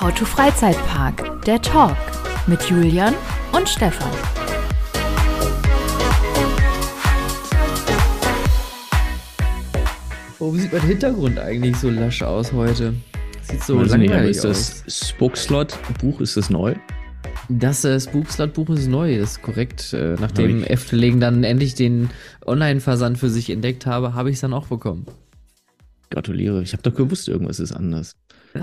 How 0.00 0.10
to 0.14 0.24
Freizeitpark, 0.24 1.42
der 1.44 1.60
Talk 1.60 1.96
mit 2.46 2.62
Julian 2.64 3.14
und 3.52 3.68
Stefan. 3.68 4.10
Warum 10.38 10.58
sieht 10.58 10.72
mein 10.72 10.82
Hintergrund 10.82 11.38
eigentlich 11.38 11.76
so 11.76 11.90
lasch 11.90 12.22
aus 12.22 12.52
heute? 12.52 12.94
Sieht 13.42 13.62
so 13.64 13.78
Weiß 13.78 13.92
ich 13.92 13.98
nicht, 13.98 14.10
langweilig 14.10 14.36
ist 14.36 14.44
das 14.44 14.84
aus. 14.86 15.08
Spookslot-Buch, 15.08 16.20
ist 16.20 16.36
das 16.36 16.48
neu? 16.50 16.74
Das 17.48 17.84
äh, 17.84 17.98
Spookslot-Buch 17.98 18.70
ist 18.70 18.88
neu, 18.88 19.14
ist 19.16 19.42
korrekt. 19.42 19.92
Äh, 19.94 20.16
nachdem 20.20 20.62
ich- 20.62 20.70
Efteling 20.70 21.18
dann 21.18 21.44
endlich 21.44 21.74
den 21.74 22.10
Online-Versand 22.46 23.18
für 23.18 23.30
sich 23.30 23.50
entdeckt 23.50 23.86
habe, 23.86 24.14
habe 24.14 24.30
ich 24.30 24.36
es 24.36 24.40
dann 24.42 24.52
auch 24.52 24.68
bekommen. 24.68 25.06
Gratuliere. 26.10 26.62
Ich 26.62 26.72
habe 26.72 26.82
doch 26.82 26.94
gewusst, 26.94 27.28
irgendwas 27.28 27.58
ist 27.58 27.72
anders. 27.72 28.12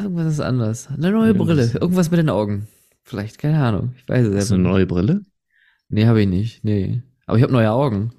Irgendwas 0.03 0.33
ist 0.33 0.39
anders. 0.39 0.87
Eine 0.89 1.11
neue 1.11 1.33
Brille. 1.33 1.71
Irgendwas 1.79 2.11
mit 2.11 2.19
den 2.19 2.29
Augen. 2.29 2.67
Vielleicht, 3.03 3.37
keine 3.37 3.61
Ahnung. 3.63 3.93
Ich 3.97 4.07
weiß 4.07 4.27
es 4.27 4.35
Hast 4.35 4.51
du 4.51 4.55
eine 4.55 4.63
neue 4.63 4.85
Brille? 4.85 5.21
Nee, 5.89 6.05
habe 6.05 6.21
ich 6.21 6.27
nicht. 6.27 6.63
Nee. 6.63 7.01
Aber 7.27 7.37
ich 7.37 7.43
habe 7.43 7.53
neue 7.53 7.71
Augen. 7.71 8.11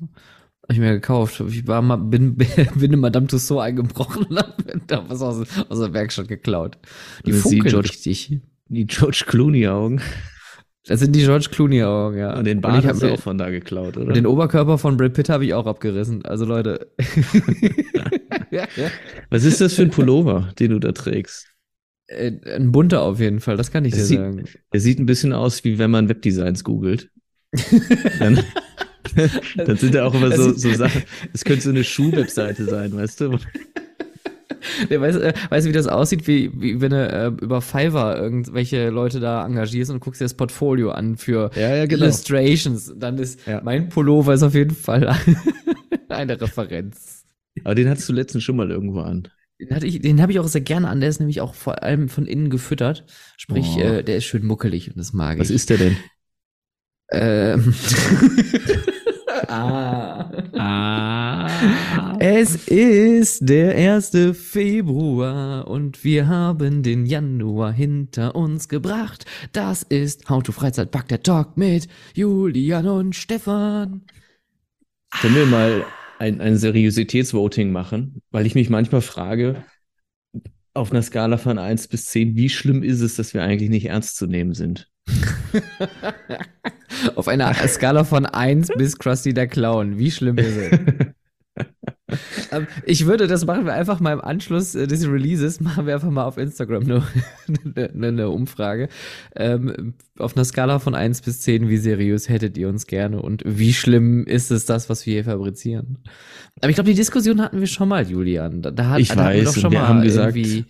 Habe 0.62 0.72
ich 0.72 0.78
mir 0.78 0.92
gekauft. 0.92 1.40
Ich 1.48 1.66
war 1.66 1.82
mal, 1.82 1.96
bin, 1.96 2.36
bin 2.74 2.92
in 2.92 3.00
Madame 3.00 3.26
Tussauds 3.26 3.62
eingebrochen 3.62 4.24
und 4.26 4.36
hab 4.38 4.56
da 4.86 5.04
was 5.08 5.22
aus, 5.22 5.46
aus 5.68 5.78
der 5.78 5.92
Werkstatt 5.92 6.28
geklaut. 6.28 6.78
Die 7.24 7.30
Das 7.32 7.42
die 7.42 7.48
funkeln 7.56 7.70
George- 7.70 7.88
richtig. 7.90 8.40
Die 8.68 8.86
George 8.86 9.24
Clooney-Augen. 9.26 10.00
Das 10.88 11.00
sind 11.00 11.16
die 11.16 11.22
George 11.24 11.48
Clooney 11.50 11.82
Augen, 11.82 12.16
ja. 12.18 12.36
Und 12.38 12.44
den 12.44 12.58
ich 12.58 12.62
Bart 12.62 12.84
hab 12.84 12.92
hast 12.92 13.02
du 13.02 13.12
auch 13.12 13.18
von 13.20 13.38
da 13.38 13.50
geklaut, 13.50 13.96
oder? 13.96 14.06
Und 14.06 14.16
den 14.16 14.26
Oberkörper 14.26 14.78
von 14.78 14.96
Brad 14.96 15.14
Pitt 15.14 15.28
habe 15.28 15.44
ich 15.44 15.52
auch 15.54 15.66
abgerissen. 15.66 16.24
Also 16.24 16.44
Leute. 16.44 16.92
ja, 18.52 18.66
ja. 18.76 18.88
Was 19.30 19.42
ist 19.44 19.60
das 19.60 19.74
für 19.74 19.82
ein 19.82 19.90
Pullover, 19.90 20.52
den 20.60 20.70
du 20.70 20.78
da 20.78 20.92
trägst? 20.92 21.48
Äh, 22.08 22.32
Ein 22.54 22.72
bunter 22.72 23.02
auf 23.02 23.18
jeden 23.20 23.40
Fall, 23.40 23.56
das 23.56 23.70
kann 23.70 23.84
ich 23.84 23.92
dir 23.92 23.98
Das 24.00 24.08
sieht- 24.08 24.18
sagen. 24.18 24.44
Der 24.72 24.80
sieht 24.80 24.98
ein 24.98 25.06
bisschen 25.06 25.32
aus, 25.32 25.64
wie 25.64 25.78
wenn 25.78 25.90
man 25.90 26.08
Webdesigns 26.08 26.62
googelt. 26.64 27.10
Dann, 28.18 28.40
dann 29.56 29.76
sind 29.76 29.94
da 29.94 30.04
auch 30.06 30.14
immer 30.14 30.30
so, 30.36 30.52
so 30.52 30.72
Sachen. 30.74 31.02
Es 31.32 31.44
könnte 31.44 31.62
so 31.62 31.70
eine 31.70 31.84
Schuh-Webseite 31.84 32.64
sein, 32.66 32.94
weißt 32.94 33.20
du? 33.22 33.38
Der 34.90 35.00
weiß, 35.00 35.16
äh, 35.16 35.32
weißt 35.50 35.66
du, 35.66 35.70
wie 35.70 35.74
das 35.74 35.86
aussieht, 35.86 36.26
wie, 36.26 36.50
wie 36.60 36.80
wenn 36.80 36.90
du 36.90 36.96
äh, 37.08 37.26
über 37.44 37.60
Fiverr 37.60 38.20
irgendwelche 38.20 38.90
Leute 38.90 39.20
da 39.20 39.46
engagierst 39.46 39.90
und 39.90 40.00
guckst 40.00 40.20
dir 40.20 40.24
das 40.24 40.34
Portfolio 40.34 40.90
an 40.90 41.16
für 41.16 41.50
Ja, 41.54 41.76
ja, 41.76 41.86
genau. 41.86 42.04
Illustrations. 42.04 42.92
Dann 42.96 43.16
ist 43.18 43.46
Ja. 43.46 43.60
mein 43.64 43.88
Pullover 43.88 44.34
ist 44.34 44.42
auf 44.42 44.54
jeden 44.54 44.74
Fall 44.74 45.14
eine 46.08 46.40
Referenz. 46.40 47.24
Aber 47.64 47.74
den 47.74 47.88
hattest 47.88 48.08
du 48.08 48.12
letztens 48.12 48.42
schon 48.44 48.56
mal 48.56 48.70
irgendwo 48.70 49.00
an. 49.00 49.28
Den, 49.60 49.74
hatte 49.74 49.86
ich, 49.86 50.00
den 50.00 50.20
habe 50.20 50.32
ich 50.32 50.38
auch 50.38 50.46
sehr 50.48 50.60
gerne 50.60 50.88
an. 50.88 51.00
Der 51.00 51.08
ist 51.08 51.18
nämlich 51.18 51.40
auch 51.40 51.54
vor 51.54 51.82
allem 51.82 52.08
von 52.08 52.26
innen 52.26 52.50
gefüttert. 52.50 53.04
Sprich, 53.36 53.66
Oh. 53.76 53.80
äh, 53.80 54.02
der 54.04 54.16
ist 54.18 54.24
schön 54.24 54.44
muckelig 54.46 54.88
und 54.90 54.98
das 54.98 55.12
mag 55.12 55.38
Was 55.38 55.50
ich. 55.50 55.56
ist 55.56 55.70
der 55.70 55.78
denn? 55.78 55.96
Ähm. 57.12 57.74
ah. 59.48 60.30
Ah. 60.58 62.16
Es 62.18 62.66
ist 62.66 63.48
der 63.48 63.74
1. 63.76 64.10
Februar 64.34 65.68
und 65.68 66.02
wir 66.04 66.26
haben 66.28 66.82
den 66.82 67.06
Januar 67.06 67.72
hinter 67.72 68.34
uns 68.34 68.68
gebracht. 68.68 69.24
Das 69.52 69.82
ist 69.82 70.28
How 70.28 70.42
to 70.42 70.52
Freizeitpark 70.52 71.08
der 71.08 71.22
Talk 71.22 71.56
mit 71.56 71.88
Julian 72.14 72.88
und 72.88 73.14
Stefan. 73.14 74.02
Können 75.20 75.34
wir 75.36 75.46
mal 75.46 75.84
ein, 76.18 76.40
ein 76.40 76.56
Seriositätsvoting 76.56 77.72
machen? 77.72 78.22
Weil 78.30 78.46
ich 78.46 78.54
mich 78.54 78.70
manchmal 78.70 79.00
frage, 79.00 79.64
auf 80.74 80.90
einer 80.90 81.02
Skala 81.02 81.38
von 81.38 81.58
1 81.58 81.88
bis 81.88 82.06
10, 82.06 82.36
wie 82.36 82.48
schlimm 82.48 82.82
ist 82.82 83.00
es, 83.00 83.16
dass 83.16 83.34
wir 83.34 83.42
eigentlich 83.42 83.70
nicht 83.70 83.86
ernst 83.86 84.16
zu 84.16 84.26
nehmen 84.26 84.54
sind? 84.54 84.90
Auf 87.14 87.28
einer 87.28 87.52
Skala 87.54 88.04
von 88.04 88.26
1 88.26 88.68
bis 88.76 88.98
Krusty 88.98 89.32
der 89.32 89.48
Clown. 89.48 89.98
Wie 89.98 90.10
schlimm 90.10 90.38
ist 90.38 90.56
es? 90.56 90.78
Ähm, 92.52 92.66
Ich 92.84 93.06
würde, 93.06 93.26
das 93.26 93.44
machen 93.46 93.64
wir 93.66 93.72
einfach 93.74 93.98
mal 94.00 94.12
im 94.12 94.20
Anschluss 94.20 94.74
äh, 94.76 94.86
des 94.86 95.06
Releases, 95.08 95.60
machen 95.60 95.86
wir 95.86 95.94
einfach 95.94 96.10
mal 96.10 96.24
auf 96.24 96.38
Instagram 96.38 96.82
eine, 96.84 97.02
eine, 97.92 98.06
eine 98.06 98.30
Umfrage. 98.30 98.88
Ähm, 99.34 99.94
auf 100.18 100.36
einer 100.36 100.44
Skala 100.44 100.78
von 100.78 100.94
1 100.94 101.22
bis 101.22 101.40
10, 101.40 101.68
wie 101.68 101.76
seriös 101.78 102.28
hättet 102.28 102.56
ihr 102.58 102.68
uns 102.68 102.86
gerne 102.86 103.20
und 103.20 103.42
wie 103.44 103.72
schlimm 103.72 104.24
ist 104.24 104.50
es 104.50 104.66
das, 104.66 104.88
was 104.88 105.04
wir 105.04 105.14
hier 105.14 105.24
fabrizieren? 105.24 105.98
Aber 106.60 106.68
ich 106.70 106.76
glaube, 106.76 106.90
die 106.90 106.96
Diskussion 106.96 107.40
hatten 107.42 107.58
wir 107.60 107.66
schon 107.66 107.88
mal, 107.88 108.08
Julian. 108.08 108.62
Da, 108.62 108.70
da, 108.70 108.98
Ich 108.98 109.08
da 109.08 109.16
hatten 109.16 109.34
wir 109.34 109.44
weiß, 109.46 109.54
doch 109.54 109.60
schon 109.62 109.72
wir 109.72 109.80
mal 109.80 109.88
haben 109.88 110.02
gesagt- 110.02 110.36
irgendwie, 110.36 110.64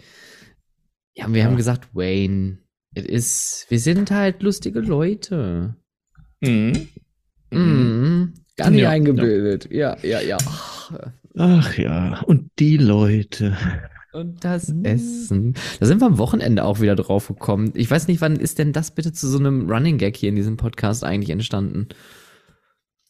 ja, 1.15 1.33
wir 1.33 1.45
haben 1.45 1.53
Ja. 1.53 1.57
gesagt, 1.57 1.89
Wayne, 1.95 2.59
es 2.95 3.05
ist, 3.05 3.67
wir 3.69 3.79
sind 3.79 4.11
halt 4.11 4.43
lustige 4.43 4.81
Leute. 4.81 5.77
Mhm. 6.41 6.89
Mhm. 7.51 8.33
Gar 8.57 8.71
nicht 8.71 8.81
Ja, 8.83 8.91
eingebildet. 8.91 9.69
Ja, 9.71 9.97
ja, 10.03 10.21
ja. 10.23 10.39
Ach 11.37 11.77
ja, 11.77 12.21
und 12.23 12.51
die 12.59 12.77
Leute. 12.79 13.57
Und 14.13 14.45
das 14.45 14.69
Mhm. 14.69 14.85
Essen. 14.85 15.55
Da 15.79 15.87
sind 15.87 16.01
wir 16.01 16.07
am 16.07 16.19
Wochenende 16.19 16.65
auch 16.65 16.81
wieder 16.81 16.97
drauf 16.97 17.29
gekommen. 17.29 17.73
Ich 17.75 17.91
weiß 17.91 18.09
nicht, 18.09 18.21
wann 18.21 18.37
ist 18.37 18.59
denn 18.59 18.73
das 18.73 18.93
bitte 18.93 19.13
zu 19.13 19.29
so 19.29 19.39
einem 19.39 19.71
Running 19.71 19.99
Gag 19.99 20.17
hier 20.17 20.31
in 20.31 20.37
diesem 20.37 20.57
Podcast 20.57 21.05
eigentlich 21.05 21.31
entstanden? 21.31 21.89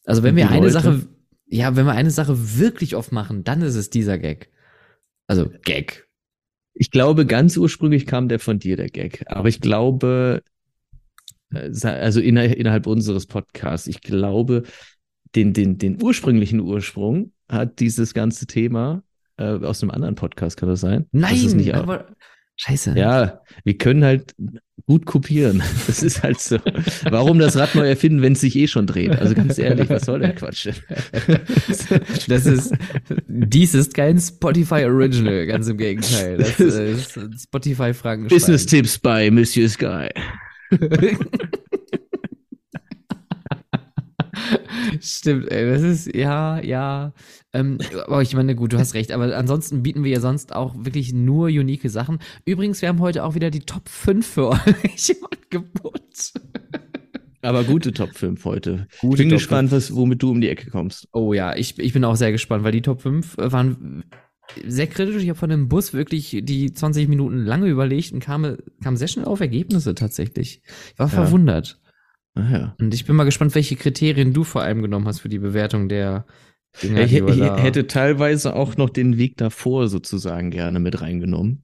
Also 0.05 0.23
wenn 0.23 0.35
Und 0.35 0.35
wir 0.35 0.49
eine 0.49 0.69
Leute? 0.69 0.69
Sache, 0.69 1.07
ja, 1.47 1.75
wenn 1.75 1.85
wir 1.85 1.93
eine 1.93 2.11
Sache 2.11 2.57
wirklich 2.59 2.95
oft 2.95 3.11
machen, 3.11 3.43
dann 3.43 3.61
ist 3.61 3.75
es 3.75 3.89
dieser 3.89 4.17
Gag. 4.17 4.49
Also 5.27 5.49
Gag. 5.63 6.07
Ich 6.73 6.91
glaube, 6.91 7.25
ganz 7.25 7.57
ursprünglich 7.57 8.05
kam 8.05 8.27
der 8.29 8.39
von 8.39 8.59
dir, 8.59 8.77
der 8.77 8.89
Gag. 8.89 9.23
Aber 9.27 9.49
ich 9.49 9.61
glaube, 9.61 10.43
äh, 11.53 11.71
also 11.87 12.19
inner, 12.19 12.45
innerhalb 12.55 12.87
unseres 12.87 13.25
Podcasts, 13.25 13.87
ich 13.87 14.01
glaube, 14.01 14.63
den, 15.35 15.53
den, 15.53 15.77
den 15.77 16.01
ursprünglichen 16.01 16.59
Ursprung 16.59 17.33
hat 17.49 17.79
dieses 17.79 18.13
ganze 18.13 18.47
Thema 18.47 19.03
äh, 19.37 19.43
aus 19.43 19.81
einem 19.81 19.91
anderen 19.91 20.15
Podcast, 20.15 20.57
kann 20.57 20.69
das 20.69 20.81
sein? 20.81 21.05
Das 21.11 21.31
ist 21.31 21.43
Nein, 21.45 21.57
nicht 21.57 21.75
aber 21.75 22.07
scheiße. 22.57 22.93
Ja, 22.97 23.41
wir 23.63 23.77
können 23.77 24.03
halt 24.03 24.35
gut 24.85 25.05
kopieren. 25.05 25.61
Das 25.87 26.03
ist 26.03 26.23
halt 26.23 26.39
so. 26.39 26.57
Warum 27.09 27.39
das 27.39 27.55
Rad 27.55 27.75
neu 27.75 27.87
erfinden, 27.87 28.21
wenn 28.21 28.33
es 28.33 28.41
sich 28.41 28.55
eh 28.55 28.67
schon 28.67 28.87
dreht? 28.87 29.17
Also 29.19 29.35
ganz 29.35 29.57
ehrlich, 29.57 29.89
was 29.89 30.05
soll 30.05 30.19
der 30.19 30.33
Quatsch? 30.35 30.67
Das 32.27 32.45
ist, 32.45 32.73
dies 33.27 33.73
ist 33.73 33.93
kein 33.93 34.19
Spotify 34.19 34.85
Original, 34.85 35.45
ganz 35.45 35.67
im 35.67 35.77
Gegenteil. 35.77 36.37
Das 36.37 36.59
ist 36.59 37.19
Spotify 37.43 37.93
Fragen. 37.93 38.27
Business 38.27 38.65
Tipps 38.65 38.97
bei 38.99 39.31
Monsieur 39.31 39.69
Sky. 39.69 40.09
Stimmt, 45.01 45.51
ey, 45.51 45.69
das 45.69 45.81
ist, 45.81 46.15
ja, 46.15 46.59
ja. 46.61 47.13
Ähm, 47.53 47.77
aber 48.05 48.21
ich 48.21 48.35
meine, 48.35 48.55
gut, 48.55 48.73
du 48.73 48.77
hast 48.77 48.93
recht. 48.93 49.11
Aber 49.11 49.35
ansonsten 49.35 49.83
bieten 49.83 50.03
wir 50.03 50.11
ja 50.11 50.19
sonst 50.19 50.55
auch 50.55 50.75
wirklich 50.77 51.13
nur 51.13 51.47
unique 51.47 51.89
Sachen. 51.89 52.19
Übrigens, 52.45 52.81
wir 52.81 52.89
haben 52.89 52.99
heute 52.99 53.23
auch 53.23 53.35
wieder 53.35 53.49
die 53.49 53.61
Top 53.61 53.89
5 53.89 54.25
für 54.25 54.49
euch 54.51 55.09
im 55.09 55.27
Angebot. 55.31 56.33
Aber 57.41 57.63
gute 57.63 57.93
Top 57.93 58.15
5 58.15 58.43
heute. 58.45 58.87
Gute 58.99 59.13
ich 59.13 59.17
bin 59.17 59.29
Top 59.29 59.37
gespannt, 59.39 59.71
was, 59.71 59.95
womit 59.95 60.21
du 60.21 60.31
um 60.31 60.41
die 60.41 60.49
Ecke 60.49 60.69
kommst. 60.69 61.07
Oh 61.13 61.33
ja, 61.33 61.55
ich, 61.55 61.77
ich 61.79 61.93
bin 61.93 62.03
auch 62.03 62.15
sehr 62.15 62.31
gespannt, 62.31 62.63
weil 62.63 62.71
die 62.71 62.81
Top 62.81 63.01
5 63.01 63.37
waren 63.37 64.03
sehr 64.65 64.87
kritisch. 64.87 65.21
Ich 65.21 65.29
habe 65.29 65.37
von 65.39 65.49
dem 65.49 65.67
Bus 65.67 65.93
wirklich 65.93 66.37
die 66.41 66.73
20 66.73 67.07
Minuten 67.07 67.39
lange 67.45 67.67
überlegt 67.67 68.11
und 68.11 68.19
kam, 68.21 68.57
kam 68.83 68.95
sehr 68.97 69.07
schnell 69.07 69.25
auf 69.25 69.39
Ergebnisse 69.39 69.93
tatsächlich. 69.95 70.61
Ich 70.93 70.99
war 70.99 71.07
Ja. 71.07 71.13
verwundert. 71.13 71.79
Ah, 72.37 72.51
ja. 72.51 72.75
Und 72.79 72.93
ich 72.93 73.05
bin 73.05 73.15
mal 73.15 73.23
gespannt, 73.23 73.55
welche 73.55 73.75
Kriterien 73.75 74.33
du 74.33 74.43
vor 74.43 74.61
allem 74.61 74.81
genommen 74.81 75.07
hast 75.07 75.19
für 75.19 75.29
die 75.29 75.39
Bewertung 75.39 75.89
der 75.89 76.25
Dinger, 76.83 77.01
Ich, 77.01 77.13
ich 77.13 77.41
hätte 77.41 77.87
teilweise 77.87 78.55
auch 78.55 78.77
noch 78.77 78.89
den 78.89 79.17
Weg 79.17 79.37
davor 79.37 79.87
sozusagen 79.87 80.51
gerne 80.51 80.79
mit 80.79 81.01
reingenommen. 81.01 81.63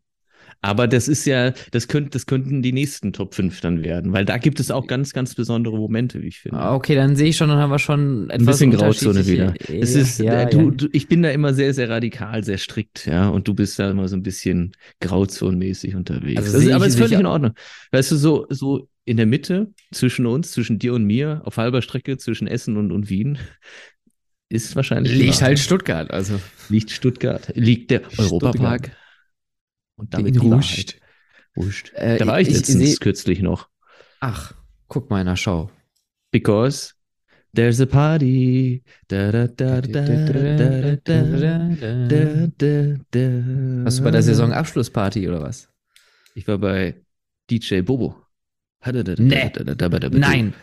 Aber 0.62 0.88
das 0.88 1.09
ist 1.09 1.25
ja, 1.25 1.51
das, 1.71 1.89
könnt, 1.89 2.15
das 2.15 2.25
könnten 2.25 2.62
die 2.62 2.71
nächsten 2.71 3.12
Top 3.12 3.36
5 3.36 3.59
dann 3.59 3.83
werden, 3.83 4.13
weil 4.13 4.24
da 4.24 4.38
gibt 4.38 4.62
es 4.62 4.71
auch 4.71 4.88
ganz, 4.88 5.12
ganz 5.12 5.36
besondere 5.36 5.77
Momente, 5.77 6.21
wie 6.21 6.27
ich 6.27 6.39
finde. 6.39 6.57
Ah, 6.57 6.75
Okay, 6.75 6.95
dann 6.95 7.18
sehe 7.18 7.30
ich 7.30 7.38
schon, 7.38 7.50
dann 7.50 7.57
haben 7.57 7.69
wir 7.69 7.80
schon 7.80 8.30
etwas 8.30 8.39
Ein 8.39 8.45
bisschen 8.45 8.71
Grauzone 8.71 9.27
wieder. 9.27 9.53
Es 9.69 9.94
ist, 9.94 10.19
ja, 10.19 10.44
äh, 10.44 10.50
du, 10.50 10.62
ja. 10.62 10.71
Du, 10.71 10.88
ich 10.94 11.09
bin 11.09 11.21
da 11.21 11.31
immer 11.31 11.53
sehr, 11.53 11.74
sehr 11.74 11.89
radikal, 11.89 12.45
sehr 12.45 12.57
strikt, 12.57 13.06
ja, 13.06 13.27
und 13.27 13.50
du 13.50 13.53
bist 13.53 13.77
da 13.77 13.92
immer 13.92 14.07
so 14.07 14.15
ein 14.15 14.24
bisschen 14.24 14.71
grauzonenmäßig 15.01 15.95
unterwegs. 15.95 16.42
Also 16.42 16.57
ist, 16.57 16.63
sehe 16.63 16.75
aber 16.75 16.86
ich 16.86 16.94
ist 16.94 16.97
völlig 16.97 17.19
in 17.19 17.25
Ordnung. 17.25 17.51
Weißt 17.92 18.12
du, 18.12 18.15
so, 18.15 18.45
so 18.50 18.88
in 19.05 19.17
der 19.17 19.25
Mitte 19.25 19.73
zwischen 19.91 20.25
uns, 20.25 20.51
zwischen 20.51 20.79
dir 20.79 20.94
und 20.94 21.03
mir, 21.03 21.41
auf 21.45 21.57
halber 21.57 21.81
Strecke 21.81 22.17
zwischen 22.17 22.47
Essen 22.47 22.77
und, 22.77 22.91
und 22.91 23.09
Wien, 23.09 23.38
ist 24.50 24.75
wahrscheinlich. 24.75 25.13
Liegt 25.13 25.41
halt 25.41 25.59
Stuttgart, 25.59 26.11
also. 26.11 26.39
Liegt 26.69 26.91
Stuttgart, 26.91 27.51
liegt 27.55 27.91
der 27.91 28.03
Stuttgart. 28.03 28.31
Europapark. 28.31 28.91
Und 29.95 30.13
damit 30.13 30.41
Ruscht. 30.41 30.97
Ruscht. 31.55 31.91
Äh, 31.94 32.17
da 32.17 32.27
war 32.27 32.39
ich, 32.39 32.47
ich 32.47 32.55
letztens 32.55 32.94
ich 32.94 33.00
kürzlich 33.00 33.41
noch. 33.41 33.69
Ach, 34.19 34.53
guck 34.88 35.09
mal 35.09 35.21
in 35.21 35.27
der 35.27 35.35
Show. 35.35 35.69
Because 36.31 36.94
There's 37.56 37.79
a 37.79 37.85
party. 37.85 38.83
Warst 39.07 39.59
du 43.99 44.03
bei 44.03 44.11
der 44.11 44.23
Saisonabschlussparty 44.23 45.27
oder 45.27 45.41
was? 45.41 45.69
Ich 46.33 46.47
war 46.47 46.57
bei 46.57 47.06
DJ 47.51 47.81
Bobo. 47.81 48.22
Nee. 49.19 49.51
Nein. 50.19 50.53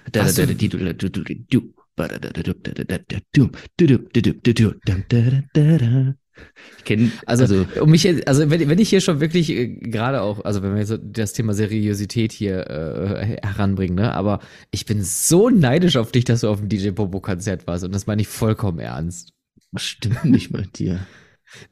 Ich 6.78 6.84
kenne, 6.84 7.10
Also, 7.26 7.44
also, 7.44 7.66
um 7.82 7.90
mich, 7.90 8.06
also 8.26 8.48
wenn, 8.50 8.68
wenn 8.68 8.78
ich 8.78 8.88
hier 8.88 9.00
schon 9.02 9.20
wirklich 9.20 9.50
äh, 9.50 9.66
gerade 9.68 10.22
auch, 10.22 10.42
also 10.44 10.62
wenn 10.62 10.74
wir 10.74 10.86
so 10.86 10.96
das 10.96 11.34
Thema 11.34 11.52
Seriosität 11.52 12.32
hier 12.32 12.66
äh, 12.70 13.38
heranbringen, 13.42 13.96
ne, 13.96 14.14
aber 14.14 14.40
ich 14.70 14.86
bin 14.86 15.02
so 15.02 15.50
neidisch 15.50 15.96
auf 15.96 16.12
dich, 16.12 16.24
dass 16.24 16.40
du 16.40 16.48
auf 16.48 16.60
dem 16.60 16.68
DJ 16.68 16.90
Bobo 16.90 17.20
Konzert 17.20 17.66
warst 17.66 17.84
und 17.84 17.94
das 17.94 18.06
meine 18.06 18.22
ich 18.22 18.28
vollkommen 18.28 18.78
ernst. 18.78 19.32
was 19.72 19.82
stimmt 19.82 20.24
nicht 20.24 20.50
mit 20.50 20.78
dir? 20.78 21.00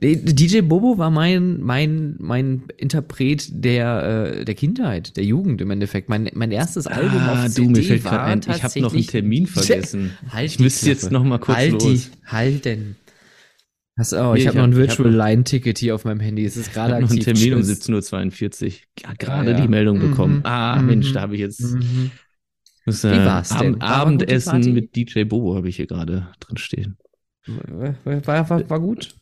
DJ 0.02 0.60
Bobo 0.62 0.98
war 0.98 1.10
mein 1.10 1.60
mein 1.60 2.16
mein 2.18 2.64
Interpret 2.76 3.48
der 3.52 4.38
äh, 4.40 4.44
der 4.44 4.54
Kindheit, 4.54 5.16
der 5.16 5.24
Jugend 5.24 5.60
im 5.60 5.70
Endeffekt. 5.70 6.08
Mein 6.08 6.28
mein 6.34 6.50
erstes 6.50 6.86
Album 6.86 7.16
auf 7.20 7.38
Ah, 7.38 7.48
CD 7.48 7.66
du, 7.66 7.70
mir 7.70 7.82
fällt 7.84 8.04
war 8.04 8.24
ein, 8.24 8.40
ich 8.40 8.62
habe 8.62 8.80
noch 8.80 8.92
einen 8.92 9.06
Termin 9.06 9.46
vergessen. 9.46 10.16
Halt 10.30 10.46
ich 10.50 10.58
müsste 10.58 10.86
jetzt 10.88 11.10
noch 11.12 11.22
mal 11.24 11.38
kurz 11.38 11.58
halt 11.58 11.72
los. 11.72 11.82
Die, 11.82 12.00
halt 12.26 12.64
denn. 12.64 12.96
Pass 13.96 14.14
auf, 14.14 14.34
Nee, 14.34 14.38
ich 14.40 14.44
ich 14.44 14.48
habe 14.48 14.58
noch 14.58 14.62
hab- 14.64 14.68
ein 14.70 14.72
ich 14.72 14.78
hab 14.90 14.98
Virtual 14.98 15.10
noch- 15.10 15.18
Line 15.26 15.44
Ticket 15.44 15.78
hier 15.78 15.94
auf 15.94 16.04
meinem 16.04 16.20
Handy. 16.20 16.44
Es 16.44 16.56
ist 16.56 16.68
Ich 16.68 16.72
gerade 16.72 16.94
habe 16.94 17.02
noch 17.02 17.10
einen 17.10 17.18
aktiv. 17.20 17.38
Termin 17.38 17.54
um 17.54 17.62
Tschüss. 17.62 17.88
17.42 17.88 18.64
Uhr. 18.66 18.72
Ja, 19.02 19.12
gerade 19.18 19.50
Ja, 19.50 19.56
ja. 19.58 19.62
die 19.64 19.68
Meldung 19.68 19.98
Mhm. 19.98 20.10
bekommen. 20.10 20.40
Ah, 20.44 20.78
Mhm. 20.80 20.86
Mensch, 20.86 21.12
da 21.12 21.22
habe 21.22 21.34
ich 21.34 21.40
jetzt 21.40 21.60
Mhm. 21.62 22.10
das, 22.86 23.02
Wie 23.04 23.08
war's 23.10 23.48
denn? 23.50 23.58
Abend, 23.58 23.82
War 23.82 23.90
Abendessen 23.96 24.72
mit 24.72 24.94
DJ 24.94 25.24
Bobo 25.24 25.56
habe 25.56 25.68
ich 25.68 25.76
hier 25.76 25.86
gerade 25.88 26.28
drin 26.40 26.56
stehen. 26.58 26.96
War, 27.46 28.48
war, 28.50 28.70
war 28.70 28.80
gut. 28.80 29.14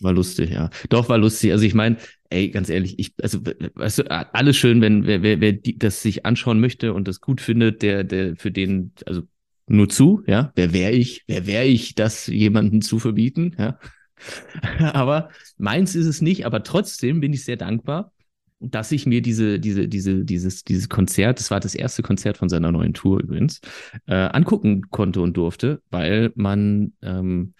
War 0.00 0.12
lustig, 0.12 0.50
ja. 0.50 0.70
Doch, 0.88 1.08
war 1.08 1.18
lustig. 1.18 1.52
Also 1.52 1.64
ich 1.64 1.74
meine, 1.74 1.96
ey, 2.30 2.50
ganz 2.50 2.68
ehrlich, 2.68 2.98
ich, 2.98 3.14
also, 3.20 3.40
weißt 3.74 3.98
du, 3.98 4.10
alles 4.10 4.56
schön, 4.56 4.80
wenn 4.80 5.06
wer, 5.06 5.22
wer, 5.22 5.40
wer 5.40 5.52
die, 5.52 5.78
das 5.78 6.02
sich 6.02 6.24
anschauen 6.24 6.60
möchte 6.60 6.94
und 6.94 7.06
das 7.06 7.20
gut 7.20 7.40
findet, 7.40 7.82
der, 7.82 8.04
der 8.04 8.36
für 8.36 8.50
den, 8.50 8.92
also 9.06 9.22
nur 9.66 9.88
zu, 9.88 10.22
ja. 10.26 10.52
Wer 10.56 10.72
wäre 10.72 10.92
ich? 10.92 11.22
Wer 11.26 11.46
wäre 11.46 11.66
ich, 11.66 11.94
das 11.94 12.26
jemanden 12.26 12.82
zu 12.82 12.98
verbieten, 12.98 13.54
ja? 13.58 13.78
aber 14.78 15.30
meins 15.56 15.94
ist 15.94 16.06
es 16.06 16.20
nicht, 16.20 16.44
aber 16.44 16.62
trotzdem 16.62 17.20
bin 17.20 17.32
ich 17.32 17.44
sehr 17.44 17.56
dankbar, 17.56 18.12
dass 18.58 18.92
ich 18.92 19.06
mir 19.06 19.22
diese, 19.22 19.58
diese, 19.58 19.88
diese, 19.88 20.24
dieses, 20.24 20.64
dieses 20.64 20.88
Konzert, 20.88 21.40
das 21.40 21.50
war 21.50 21.60
das 21.60 21.74
erste 21.74 22.02
Konzert 22.02 22.36
von 22.36 22.48
seiner 22.48 22.70
neuen 22.72 22.92
Tour 22.92 23.20
übrigens, 23.20 23.60
äh, 24.06 24.14
angucken 24.14 24.90
konnte 24.90 25.20
und 25.20 25.36
durfte, 25.36 25.82
weil 25.90 26.30
man, 26.34 26.92
ähm, 27.02 27.54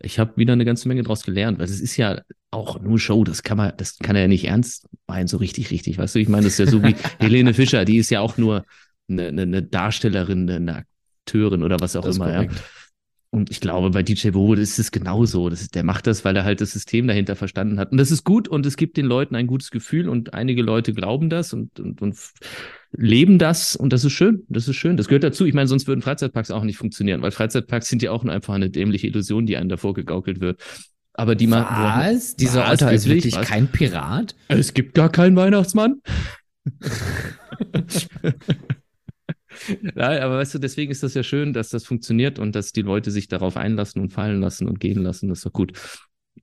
ich 0.00 0.18
habe 0.18 0.36
wieder 0.36 0.52
eine 0.52 0.64
ganze 0.64 0.88
Menge 0.88 1.02
draus 1.02 1.24
gelernt, 1.24 1.58
weil 1.58 1.66
es 1.66 1.80
ist 1.80 1.96
ja 1.96 2.20
auch 2.50 2.80
nur 2.80 2.98
Show, 2.98 3.24
das 3.24 3.42
kann 3.42 3.56
man, 3.56 3.72
das 3.76 3.98
kann 3.98 4.16
er 4.16 4.22
ja 4.22 4.28
nicht 4.28 4.44
ernst 4.44 4.86
meinen, 5.06 5.28
so 5.28 5.36
richtig, 5.36 5.70
richtig, 5.70 5.98
weißt 5.98 6.14
du? 6.14 6.18
Ich 6.18 6.28
meine, 6.28 6.44
das 6.44 6.54
ist 6.54 6.66
ja 6.66 6.66
so 6.66 6.82
wie 6.82 6.94
Helene 7.18 7.54
Fischer, 7.54 7.84
die 7.84 7.98
ist 7.98 8.10
ja 8.10 8.20
auch 8.20 8.36
nur 8.36 8.64
eine, 9.08 9.28
eine, 9.28 9.42
eine 9.42 9.62
Darstellerin, 9.62 10.48
eine 10.50 10.84
Akteurin 11.24 11.62
oder 11.62 11.80
was 11.80 11.96
auch 11.96 12.06
immer, 12.06 12.44
ja. 12.44 12.48
Und 13.34 13.50
ich 13.50 13.60
glaube, 13.60 13.90
bei 13.90 14.04
DJ 14.04 14.30
Bobo 14.30 14.54
ist 14.54 14.78
es 14.78 14.92
genauso. 14.92 15.48
Das 15.48 15.60
ist, 15.60 15.74
der 15.74 15.82
macht 15.82 16.06
das, 16.06 16.24
weil 16.24 16.36
er 16.36 16.44
halt 16.44 16.60
das 16.60 16.70
System 16.70 17.08
dahinter 17.08 17.34
verstanden 17.34 17.80
hat. 17.80 17.90
Und 17.90 17.98
das 17.98 18.12
ist 18.12 18.22
gut 18.22 18.46
und 18.46 18.64
es 18.64 18.76
gibt 18.76 18.96
den 18.96 19.06
Leuten 19.06 19.34
ein 19.34 19.48
gutes 19.48 19.72
Gefühl 19.72 20.08
und 20.08 20.34
einige 20.34 20.62
Leute 20.62 20.92
glauben 20.92 21.30
das 21.30 21.52
und, 21.52 21.80
und, 21.80 22.00
und 22.00 22.16
leben 22.96 23.38
das 23.38 23.76
und 23.76 23.92
das 23.92 24.04
ist 24.04 24.12
schön. 24.12 24.44
Das 24.48 24.68
ist 24.68 24.76
schön. 24.76 24.96
Das 24.96 25.08
gehört 25.08 25.24
dazu. 25.24 25.44
Ich 25.46 25.54
meine, 25.54 25.66
sonst 25.66 25.86
würden 25.86 26.02
Freizeitparks 26.02 26.50
auch 26.50 26.64
nicht 26.64 26.76
funktionieren, 26.76 27.22
weil 27.22 27.30
Freizeitparks 27.30 27.88
sind 27.88 28.02
ja 28.02 28.10
auch 28.10 28.24
einfach 28.24 28.54
eine 28.54 28.70
dämliche 28.70 29.06
Illusion, 29.06 29.46
die 29.46 29.56
einem 29.56 29.68
davor 29.68 29.94
gegaukelt 29.94 30.40
wird. 30.40 30.60
Aber 31.12 31.34
die 31.34 31.46
man. 31.46 31.64
Was? 31.64 32.36
Dieser 32.36 32.62
Was? 32.62 32.70
Alter 32.70 32.92
ist 32.92 33.06
Wirklich? 33.06 33.34
wirklich 33.34 33.40
Was? 33.40 33.48
kein 33.48 33.68
Pirat? 33.68 34.34
Es 34.48 34.74
gibt 34.74 34.94
gar 34.94 35.10
keinen 35.10 35.36
Weihnachtsmann. 35.36 36.00
Nein, 39.80 40.20
aber 40.22 40.38
weißt 40.38 40.54
du, 40.54 40.58
deswegen 40.58 40.90
ist 40.90 41.02
das 41.02 41.14
ja 41.14 41.22
schön, 41.22 41.52
dass 41.52 41.68
das 41.70 41.84
funktioniert 41.84 42.38
und 42.38 42.54
dass 42.54 42.72
die 42.72 42.82
Leute 42.82 43.10
sich 43.10 43.28
darauf 43.28 43.56
einlassen 43.56 44.02
und 44.02 44.12
fallen 44.12 44.40
lassen 44.40 44.66
und 44.66 44.80
gehen 44.80 45.02
lassen. 45.02 45.28
Das 45.28 45.38
ist 45.38 45.46
doch 45.46 45.52
gut. 45.52 45.72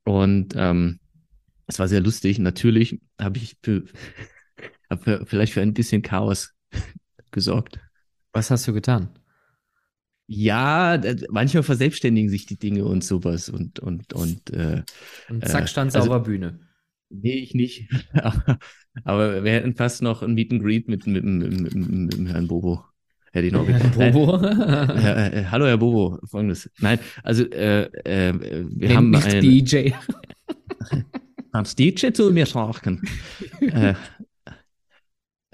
Und 0.05 0.53
ähm, 0.55 0.99
es 1.67 1.77
war 1.79 1.87
sehr 1.87 2.01
lustig. 2.01 2.39
Natürlich 2.39 2.99
habe 3.19 3.37
ich 3.37 3.57
für, 3.61 3.83
hab 4.91 5.03
für, 5.03 5.25
vielleicht 5.25 5.53
für 5.53 5.61
ein 5.61 5.73
bisschen 5.73 6.01
Chaos 6.01 6.53
gesorgt. 7.31 7.79
Was 8.33 8.51
hast 8.51 8.67
du 8.67 8.73
getan? 8.73 9.09
Ja, 10.27 11.01
manchmal 11.29 11.63
verselbstständigen 11.63 12.29
sich 12.29 12.45
die 12.45 12.57
Dinge 12.57 12.85
und 12.85 13.03
sowas 13.03 13.49
und 13.49 13.79
und 13.79 14.13
und 14.13 14.49
äh, 14.51 14.83
Und 15.29 15.43
Äh, 15.43 15.47
zack, 15.47 15.67
stand 15.67 15.93
also- 15.95 16.07
sauber 16.07 16.21
Bühne. 16.23 16.59
Nee, 17.09 17.33
ich 17.39 17.53
nicht. 17.53 17.89
aber, 19.03 19.43
wir 19.43 19.51
hätten 19.51 19.75
fast 19.75 20.01
noch 20.01 20.21
ein 20.23 20.33
Meet 20.33 20.53
and 20.53 20.63
Greet 20.63 20.87
mit, 20.87 21.05
mit, 21.07 21.25
mit, 21.25 21.75
mit, 21.75 21.75
mit, 22.17 22.29
Herrn 22.29 22.47
Bobo. 22.47 22.85
Hätte 23.33 23.47
ich 23.47 23.51
noch 23.53 23.67
getan. 23.67 23.91
Nein, 23.97 24.13
Bobo. 24.13 24.37
äh, 24.45 25.39
äh, 25.41 25.45
hallo, 25.51 25.65
Herr 25.65 25.77
Bobo. 25.77 26.19
Folgendes. 26.25 26.69
Nein, 26.79 26.99
also 27.21 27.43
äh, 27.51 27.83
äh, 28.05 28.33
wir 28.39 28.87
Nennt 28.87 28.95
haben 28.95 29.09
mich 29.09 29.25
ein... 29.25 29.41
DJ. 29.41 29.89
Kannst 31.51 31.77
DJ 31.77 32.11
zu 32.13 32.31
mir 32.31 32.45
sagen? 32.45 33.01
äh, 33.59 33.93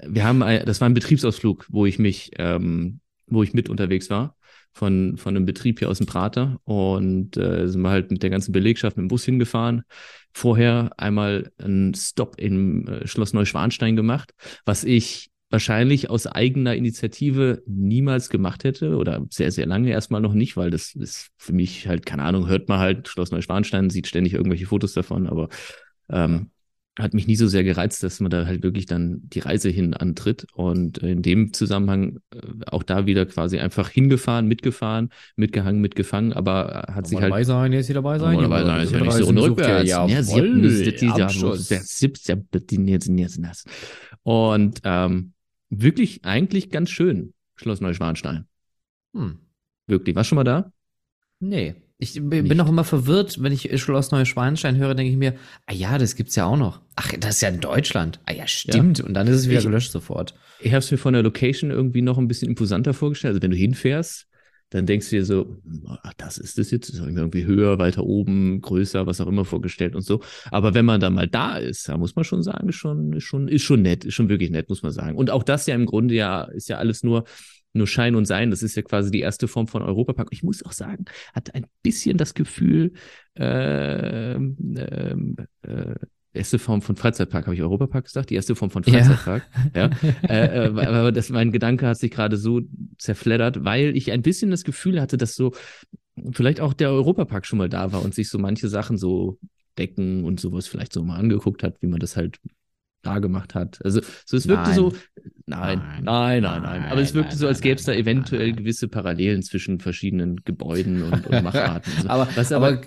wir 0.06 0.24
haben 0.24 0.42
ein, 0.42 0.64
das 0.64 0.80
war 0.80 0.88
ein 0.88 0.94
Betriebsausflug, 0.94 1.66
wo 1.68 1.86
ich 1.86 1.98
mich, 1.98 2.32
ähm, 2.38 3.00
wo 3.26 3.42
ich 3.42 3.54
mit 3.54 3.68
unterwegs 3.68 4.10
war 4.10 4.36
von, 4.72 5.16
von 5.16 5.36
einem 5.36 5.46
Betrieb 5.46 5.80
hier 5.80 5.88
aus 5.88 5.98
dem 5.98 6.06
Prater 6.06 6.60
und 6.64 7.36
äh, 7.36 7.68
sind 7.68 7.82
wir 7.82 7.90
halt 7.90 8.10
mit 8.10 8.22
der 8.22 8.30
ganzen 8.30 8.52
Belegschaft 8.52 8.96
mit 8.96 9.04
dem 9.04 9.08
Bus 9.08 9.24
hingefahren. 9.24 9.82
Vorher 10.32 10.90
einmal 10.96 11.50
einen 11.58 11.94
Stop 11.94 12.38
im 12.38 12.86
äh, 12.86 13.06
Schloss 13.06 13.32
Neuschwanstein 13.32 13.96
gemacht, 13.96 14.32
was 14.64 14.84
ich 14.84 15.30
wahrscheinlich 15.50 16.10
aus 16.10 16.26
eigener 16.26 16.76
Initiative 16.76 17.62
niemals 17.66 18.28
gemacht 18.28 18.64
hätte 18.64 18.96
oder 18.96 19.26
sehr, 19.30 19.50
sehr 19.50 19.66
lange 19.66 19.90
erstmal 19.90 20.20
noch 20.20 20.34
nicht, 20.34 20.56
weil 20.56 20.70
das 20.70 20.94
ist 20.94 21.30
für 21.38 21.54
mich 21.54 21.88
halt, 21.88 22.04
keine 22.04 22.22
Ahnung, 22.22 22.48
hört 22.48 22.68
man 22.68 22.78
halt 22.78 23.08
Schloss 23.08 23.30
Neuschwanstein, 23.30 23.90
sieht 23.90 24.06
ständig 24.06 24.34
irgendwelche 24.34 24.66
Fotos 24.66 24.92
davon, 24.92 25.26
aber 25.26 25.48
ähm, 26.10 26.50
hat 26.98 27.14
mich 27.14 27.26
nie 27.26 27.36
so 27.36 27.46
sehr 27.46 27.64
gereizt, 27.64 28.02
dass 28.02 28.20
man 28.20 28.30
da 28.30 28.46
halt 28.46 28.62
wirklich 28.62 28.86
dann 28.86 29.20
die 29.22 29.38
Reise 29.38 29.68
hin 29.68 29.94
antritt. 29.94 30.46
Und 30.52 30.98
in 30.98 31.22
dem 31.22 31.52
Zusammenhang 31.52 32.18
äh, 32.34 32.38
auch 32.66 32.82
da 32.82 33.06
wieder 33.06 33.24
quasi 33.26 33.58
einfach 33.58 33.88
hingefahren, 33.88 34.46
mitgefahren, 34.46 35.10
mitgehangen, 35.36 35.80
mitgefangen, 35.80 36.32
aber 36.32 36.88
äh, 36.88 36.92
hat 36.92 37.06
sich 37.06 37.20
halt. 37.20 37.30
sein, 37.44 37.72
jetzt 37.72 37.86
hier 37.86 37.94
dabei 37.94 38.18
Normalerweise 38.34 38.84
ist 38.84 38.92
ja 38.92 39.00
nicht 39.00 39.12
so 39.12 39.30
rückwärts. 39.30 39.88
Ja, 39.88 40.06
jetzt 43.18 43.38
nass. 43.38 43.64
Und 44.22 44.80
ähm, 44.84 45.32
wirklich 45.70 46.24
eigentlich 46.24 46.70
ganz 46.70 46.90
schön, 46.90 47.32
Schloss 47.54 47.80
Neuschwanstein. 47.80 48.46
Hm. 49.14 49.38
Wirklich. 49.86 50.14
Warst 50.16 50.28
du 50.28 50.30
schon 50.30 50.36
mal 50.36 50.44
da? 50.44 50.72
Nee. 51.40 51.76
Ich 52.00 52.14
bin 52.14 52.44
Nicht. 52.44 52.54
noch 52.56 52.68
immer 52.68 52.84
verwirrt, 52.84 53.42
wenn 53.42 53.52
ich 53.52 53.68
Schloss 53.82 54.12
Neuschwanstein 54.12 54.76
höre, 54.76 54.94
denke 54.94 55.10
ich 55.10 55.18
mir, 55.18 55.34
ah 55.66 55.72
ja, 55.72 55.98
das 55.98 56.14
gibt's 56.14 56.36
ja 56.36 56.46
auch 56.46 56.56
noch. 56.56 56.80
Ach, 56.94 57.12
das 57.18 57.36
ist 57.36 57.40
ja 57.40 57.48
in 57.48 57.58
Deutschland. 57.60 58.20
Ah 58.24 58.32
ja, 58.32 58.46
stimmt. 58.46 59.00
Und 59.00 59.14
dann 59.14 59.26
ist 59.26 59.34
es 59.36 59.48
wieder 59.48 59.58
Ich- 59.58 59.64
gelöscht 59.64 59.90
sofort. 59.90 60.34
Ich 60.60 60.68
habe 60.72 60.78
es 60.78 60.90
mir 60.92 60.98
von 60.98 61.12
der 61.12 61.24
Location 61.24 61.70
irgendwie 61.72 62.02
noch 62.02 62.16
ein 62.18 62.28
bisschen 62.28 62.48
imposanter 62.48 62.94
vorgestellt. 62.94 63.32
Also 63.32 63.42
wenn 63.42 63.50
du 63.50 63.56
hinfährst, 63.56 64.26
dann 64.70 64.86
denkst 64.86 65.10
du 65.10 65.16
dir 65.16 65.24
so, 65.24 65.56
ach, 66.02 66.12
das 66.18 66.38
ist 66.38 66.58
es 66.58 66.70
jetzt, 66.70 66.90
ist 66.90 66.98
irgendwie 67.00 67.46
höher, 67.46 67.78
weiter 67.78 68.04
oben, 68.04 68.60
größer, 68.60 69.06
was 69.06 69.20
auch 69.20 69.26
immer 69.26 69.44
vorgestellt 69.44 69.96
und 69.96 70.02
so. 70.02 70.20
Aber 70.50 70.74
wenn 70.74 70.84
man 70.84 71.00
dann 71.00 71.14
mal 71.14 71.26
da 71.26 71.56
ist, 71.56 71.88
da 71.88 71.96
muss 71.96 72.14
man 72.16 72.24
schon 72.24 72.42
sagen, 72.44 72.68
ist 72.68 72.76
schon, 72.76 73.12
ist 73.14 73.24
schon, 73.24 73.48
ist 73.48 73.62
schon 73.62 73.82
nett, 73.82 74.04
ist 74.04 74.14
schon 74.14 74.28
wirklich 74.28 74.50
nett, 74.50 74.68
muss 74.68 74.82
man 74.82 74.92
sagen. 74.92 75.16
Und 75.16 75.30
auch 75.30 75.42
das 75.42 75.66
ja 75.66 75.74
im 75.74 75.86
Grunde 75.86 76.14
ja, 76.14 76.42
ist 76.44 76.68
ja 76.68 76.76
alles 76.78 77.02
nur, 77.02 77.24
nur 77.78 77.86
Schein 77.86 78.14
und 78.14 78.26
Sein. 78.26 78.50
Das 78.50 78.62
ist 78.62 78.76
ja 78.76 78.82
quasi 78.82 79.10
die 79.10 79.20
erste 79.20 79.48
Form 79.48 79.66
von 79.66 79.82
Europapark. 79.82 80.28
Ich 80.30 80.42
muss 80.42 80.64
auch 80.64 80.72
sagen, 80.72 81.06
hatte 81.34 81.54
ein 81.54 81.66
bisschen 81.82 82.18
das 82.18 82.34
Gefühl, 82.34 82.92
ähm, 83.36 84.56
ähm, 84.76 85.36
äh, 85.62 85.94
erste 86.32 86.58
Form 86.58 86.82
von 86.82 86.96
Freizeitpark, 86.96 87.46
habe 87.46 87.54
ich 87.54 87.62
Europapark 87.62 88.04
gesagt? 88.04 88.30
Die 88.30 88.34
erste 88.34 88.54
Form 88.54 88.70
von 88.70 88.82
Ja. 88.84 88.92
Freizeitpark. 88.92 89.46
Ja. 89.74 89.90
äh, 90.28 90.66
äh, 90.66 90.86
aber 90.86 91.12
das, 91.12 91.30
mein 91.30 91.52
Gedanke 91.52 91.86
hat 91.86 91.98
sich 91.98 92.10
gerade 92.10 92.36
so 92.36 92.60
zerfleddert, 92.98 93.64
weil 93.64 93.96
ich 93.96 94.12
ein 94.12 94.22
bisschen 94.22 94.50
das 94.50 94.64
Gefühl 94.64 95.00
hatte, 95.00 95.16
dass 95.16 95.34
so 95.34 95.52
vielleicht 96.32 96.60
auch 96.60 96.74
der 96.74 96.90
Europapark 96.90 97.46
schon 97.46 97.58
mal 97.58 97.68
da 97.68 97.92
war 97.92 98.02
und 98.02 98.14
sich 98.14 98.28
so 98.28 98.38
manche 98.38 98.68
Sachen 98.68 98.98
so 98.98 99.38
Decken 99.78 100.24
und 100.24 100.40
sowas 100.40 100.66
vielleicht 100.66 100.92
so 100.92 101.04
mal 101.04 101.16
angeguckt 101.16 101.62
hat, 101.62 101.80
wie 101.80 101.86
man 101.86 102.00
das 102.00 102.16
halt 102.16 102.38
da 103.02 103.18
gemacht 103.20 103.54
hat. 103.54 103.78
Also 103.84 104.00
so 104.26 104.36
es 104.36 104.48
wirkte 104.48 104.70
Nein. 104.70 104.74
so, 104.74 104.92
nein, 105.46 105.78
Nein. 105.78 106.04
nein, 106.04 106.42
nein, 106.42 106.62
nein. 106.62 106.84
Aber 106.90 107.00
es 107.00 107.14
wirkte 107.14 107.30
nein, 107.34 107.38
so, 107.38 107.46
als 107.46 107.60
gäbe 107.60 107.76
es 107.78 107.84
da 107.84 107.92
eventuell 107.92 108.52
gewisse 108.52 108.88
Parallelen 108.88 109.42
zwischen 109.42 109.78
verschiedenen 109.80 110.36
Gebäuden 110.44 111.02
und, 111.02 111.26
und 111.26 111.42
Macharten. 111.42 111.92
so. 112.02 112.08
Aber, 112.08 112.28
Was 112.34 112.50
aber, 112.52 112.80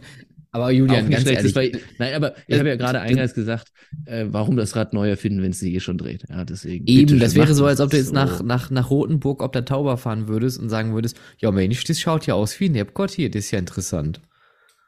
aber, 0.53 0.69
Julian, 0.71 1.05
auch 1.05 1.07
nicht 1.07 1.11
ganz 1.11 1.21
schlecht 1.23 1.43
ist, 1.45 1.55
ehrlich, 1.55 1.73
weil, 1.75 1.81
nein, 1.97 2.13
aber 2.13 2.35
ich 2.45 2.59
habe 2.59 2.67
ja 2.67 2.75
gerade 2.75 2.99
eingangs 2.99 3.33
gesagt, 3.33 3.71
äh, 4.05 4.25
warum 4.27 4.57
das 4.57 4.75
Rad 4.75 4.91
neu 4.93 5.09
erfinden, 5.09 5.41
wenn 5.43 5.51
es 5.51 5.59
sich 5.59 5.73
eh 5.73 5.79
schon 5.79 5.97
dreht. 5.97 6.25
Ja, 6.29 6.43
deswegen. 6.43 6.85
Eben, 6.87 7.19
das 7.19 7.35
wäre 7.35 7.53
so, 7.53 7.65
als 7.65 7.79
ob 7.79 7.89
du 7.91 7.95
jetzt 7.95 8.07
so. 8.07 8.13
nach, 8.13 8.43
nach, 8.43 8.69
nach 8.69 8.89
Rotenburg 8.89 9.41
ob 9.43 9.53
der 9.53 9.63
Tauber 9.63 9.95
fahren 9.95 10.27
würdest 10.27 10.59
und 10.59 10.67
sagen 10.69 10.93
würdest, 10.93 11.17
ja 11.37 11.51
Mensch, 11.51 11.81
das 11.85 12.01
schaut 12.01 12.27
ja 12.27 12.33
aus 12.33 12.59
wie 12.59 12.65
ein 12.65 12.75
Epcot 12.75 13.11
hier, 13.11 13.31
das 13.31 13.45
ist 13.45 13.51
ja 13.51 13.59
interessant. 13.59 14.19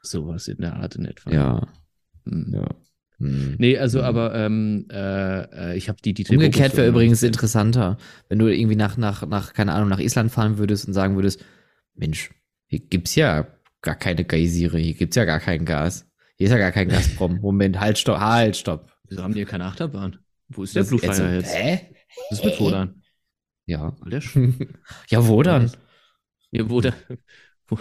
sowas 0.02 0.48
in 0.48 0.58
der 0.58 0.76
Art 0.76 0.96
in 0.96 1.06
etwa. 1.06 1.30
Ja, 1.32 1.66
Hm. 2.26 2.52
ja. 2.52 2.68
Hm. 3.18 3.54
Nee, 3.58 3.78
also 3.78 3.98
Mhm. 4.00 4.04
aber 4.04 4.34
ähm, 4.34 4.86
äh, 4.90 5.42
äh, 5.72 5.76
ich 5.76 5.88
habe 5.88 5.98
die 6.04 6.14
DJ 6.14 6.34
Umgekehrt 6.34 6.76
wäre 6.76 6.88
übrigens 6.88 7.22
interessanter, 7.22 7.96
wenn 8.28 8.38
du 8.38 8.46
irgendwie 8.48 8.76
nach, 8.76 8.96
nach, 8.96 9.26
nach, 9.26 9.52
keine 9.52 9.72
Ahnung, 9.72 9.88
nach 9.88 10.00
Island 10.00 10.32
fahren 10.32 10.58
würdest 10.58 10.86
und 10.88 10.94
sagen 10.94 11.14
würdest, 11.14 11.44
Mensch, 11.94 12.30
hier 12.66 12.80
gibt's 12.80 13.14
ja 13.14 13.46
gar 13.82 13.94
keine 13.94 14.24
Geysire, 14.24 14.78
hier 14.78 14.94
gibt's 14.94 15.16
ja 15.16 15.24
gar 15.24 15.40
kein 15.40 15.64
Gas. 15.64 16.06
Hier 16.36 16.46
ist 16.46 16.52
ja 16.52 16.58
gar 16.58 16.72
kein 16.72 16.88
Gazprom. 16.88 17.38
Moment, 17.40 17.78
halt, 17.78 17.98
stopp, 17.98 18.18
halt, 18.18 18.56
stopp. 18.56 18.90
Wieso 19.08 19.22
haben 19.22 19.32
die 19.32 19.40
hier 19.40 19.46
keine 19.46 19.66
Achterbahn? 19.66 20.18
Wo 20.48 20.64
ist 20.64 20.74
der 20.74 20.82
Das- 20.82 20.88
Blue 20.88 20.98
Fire 20.98 21.10
also, 21.12 21.24
jetzt? 21.24 21.54
Hä? 21.54 21.80
Was 22.30 22.38
ist 22.40 22.44
mit 22.44 22.60
Wodan? 22.60 23.02
Ja. 23.66 23.96
Der 24.10 24.20
ja, 25.08 25.26
wo 25.28 25.42
dann? 25.42 25.70
Ja, 26.50 26.68
wo 26.68 26.80
der. 26.80 26.94
Wo, 27.68 27.78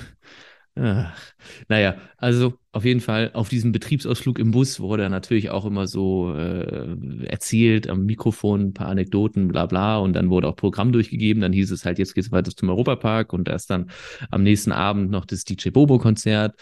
ach, 0.76 1.34
naja, 1.68 1.96
also 2.18 2.58
auf 2.72 2.86
jeden 2.86 3.02
Fall 3.02 3.32
auf 3.34 3.50
diesem 3.50 3.72
Betriebsausflug 3.72 4.40
im 4.40 4.52
Bus 4.52 4.80
wurde 4.80 5.08
natürlich 5.10 5.52
auch 5.52 5.66
immer 5.66 5.88
so 5.88 6.34
äh, 6.36 7.26
erzählt 7.26 7.88
am 7.88 8.06
Mikrofon 8.06 8.62
ein 8.62 8.74
paar 8.74 8.88
Anekdoten, 8.88 9.48
bla 9.50 9.68
bla, 9.68 9.98
und 9.98 10.14
dann 10.14 10.30
wurde 10.30 10.48
auch 10.48 10.56
Programm 10.56 10.92
durchgegeben. 10.92 11.42
Dann 11.42 11.54
hieß 11.54 11.72
es 11.72 11.86
halt, 11.86 12.00
jetzt 12.00 12.16
geht's 12.16 12.32
weiter 12.32 12.52
zum 12.52 12.70
Europapark 12.70 13.34
und 13.34 13.48
erst 13.50 13.70
dann 13.70 13.92
am 14.32 14.44
nächsten 14.44 14.72
Abend 14.72 15.12
noch 15.12 15.26
das 15.26 15.44
DJ 15.44 15.70
Bobo-Konzert. 15.70 16.56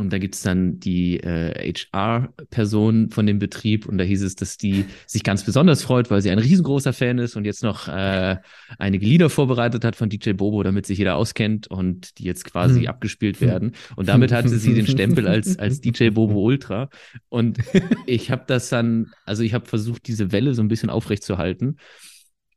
Und 0.00 0.12
da 0.12 0.18
gibt's 0.18 0.42
dann 0.42 0.80
die 0.80 1.20
äh, 1.20 1.72
HR-Person 1.72 3.10
von 3.10 3.26
dem 3.26 3.38
Betrieb 3.38 3.86
und 3.86 3.98
da 3.98 4.04
hieß 4.04 4.22
es, 4.22 4.34
dass 4.34 4.56
die 4.56 4.86
sich 5.06 5.22
ganz 5.22 5.44
besonders 5.44 5.82
freut, 5.82 6.10
weil 6.10 6.22
sie 6.22 6.30
ein 6.30 6.38
riesengroßer 6.38 6.92
Fan 6.92 7.18
ist 7.18 7.36
und 7.36 7.44
jetzt 7.44 7.62
noch 7.62 7.88
äh, 7.88 8.36
einige 8.78 9.06
Lieder 9.06 9.30
vorbereitet 9.30 9.84
hat 9.84 9.96
von 9.96 10.08
DJ 10.08 10.32
Bobo, 10.32 10.62
damit 10.62 10.86
sich 10.86 10.98
jeder 10.98 11.16
auskennt 11.16 11.66
und 11.68 12.18
die 12.18 12.24
jetzt 12.24 12.44
quasi 12.44 12.80
Hm. 12.80 12.86
abgespielt 12.88 13.40
werden. 13.40 13.72
Und 13.96 14.08
damit 14.08 14.32
hatte 14.32 14.48
sie 14.48 14.74
den 14.74 14.86
Stempel 14.86 15.26
als, 15.28 15.58
als 15.58 15.80
DJ 15.80 16.10
Bobo 16.10 16.42
Ultra. 16.42 16.88
Und 17.28 17.58
ich 18.06 18.30
habe 18.30 18.44
das 18.46 18.68
dann, 18.68 19.12
also 19.24 19.42
ich 19.42 19.54
habe 19.54 19.66
versucht, 19.66 20.06
diese 20.06 20.32
Welle 20.32 20.54
so 20.54 20.62
ein 20.62 20.68
bisschen 20.68 20.90
aufrechtzuerhalten 20.90 21.76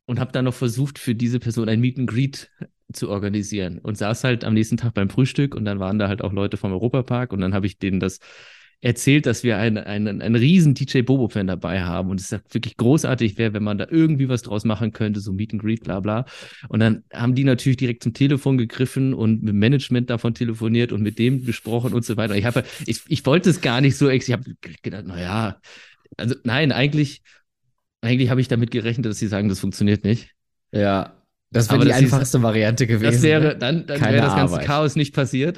und 0.05 0.19
habe 0.19 0.31
dann 0.31 0.45
noch 0.45 0.53
versucht, 0.53 0.99
für 0.99 1.15
diese 1.15 1.39
Person 1.39 1.69
ein 1.69 1.79
Meet 1.79 1.99
and 1.99 2.09
Greet 2.09 2.49
zu 2.93 3.09
organisieren 3.09 3.79
und 3.79 3.97
saß 3.97 4.23
halt 4.23 4.43
am 4.43 4.53
nächsten 4.53 4.77
Tag 4.77 4.93
beim 4.93 5.09
Frühstück 5.09 5.55
und 5.55 5.65
dann 5.65 5.79
waren 5.79 5.99
da 5.99 6.07
halt 6.07 6.21
auch 6.21 6.33
Leute 6.33 6.57
vom 6.57 6.71
Europapark 6.71 7.33
und 7.33 7.41
dann 7.41 7.53
habe 7.53 7.65
ich 7.65 7.77
denen 7.79 7.99
das 7.99 8.19
erzählt, 8.83 9.25
dass 9.25 9.43
wir 9.43 9.57
einen, 9.57 9.77
einen, 9.77 10.21
einen 10.21 10.35
riesen 10.35 10.73
DJ 10.73 11.01
Bobo-Fan 11.01 11.47
dabei 11.47 11.83
haben 11.83 12.09
und 12.09 12.19
es 12.19 12.31
wirklich 12.31 12.75
großartig 12.75 13.37
wäre, 13.37 13.53
wenn 13.53 13.63
man 13.63 13.77
da 13.77 13.87
irgendwie 13.89 14.27
was 14.27 14.41
draus 14.41 14.65
machen 14.65 14.91
könnte, 14.91 15.21
so 15.21 15.31
Meet 15.31 15.53
and 15.53 15.61
Greet, 15.61 15.83
bla 15.85 16.01
bla. 16.01 16.25
Und 16.67 16.81
dann 16.81 17.03
haben 17.13 17.33
die 17.33 17.45
natürlich 17.45 17.77
direkt 17.77 18.03
zum 18.03 18.13
Telefon 18.13 18.57
gegriffen 18.57 19.13
und 19.13 19.41
mit 19.41 19.55
Management 19.55 20.09
davon 20.09 20.33
telefoniert 20.33 20.91
und 20.91 21.01
mit 21.01 21.17
dem 21.17 21.45
besprochen 21.45 21.93
und 21.93 22.03
so 22.03 22.17
weiter. 22.17 22.35
Ich 22.35 22.43
habe, 22.43 22.65
ich, 22.85 23.01
ich 23.07 23.25
wollte 23.25 23.49
es 23.49 23.61
gar 23.61 23.79
nicht 23.79 23.95
so, 23.95 24.09
ich 24.09 24.29
habe 24.31 24.43
gedacht, 24.81 25.05
na 25.07 25.19
ja, 25.19 25.61
also 26.17 26.35
nein, 26.43 26.73
eigentlich, 26.73 27.21
eigentlich 28.01 28.29
habe 28.29 28.41
ich 28.41 28.49
damit 28.49 28.69
gerechnet, 28.71 29.05
dass 29.05 29.17
sie 29.17 29.27
sagen, 29.27 29.47
das 29.47 29.61
funktioniert 29.61 30.03
nicht. 30.03 30.31
Ja. 30.73 31.22
Das 31.53 31.69
wäre 31.69 31.81
die 31.81 31.87
das 31.87 31.97
ist- 31.97 32.03
einfachste 32.03 32.41
Variante 32.41 32.87
gewesen. 32.87 33.11
Das 33.11 33.21
wäre, 33.21 33.43
ne? 33.49 33.57
dann, 33.57 33.85
dann 33.87 34.01
wäre 34.01 34.17
das 34.17 34.35
ganze 34.35 34.53
Arbeit. 34.55 34.65
Chaos 34.67 34.95
nicht 34.95 35.13
passiert. 35.13 35.57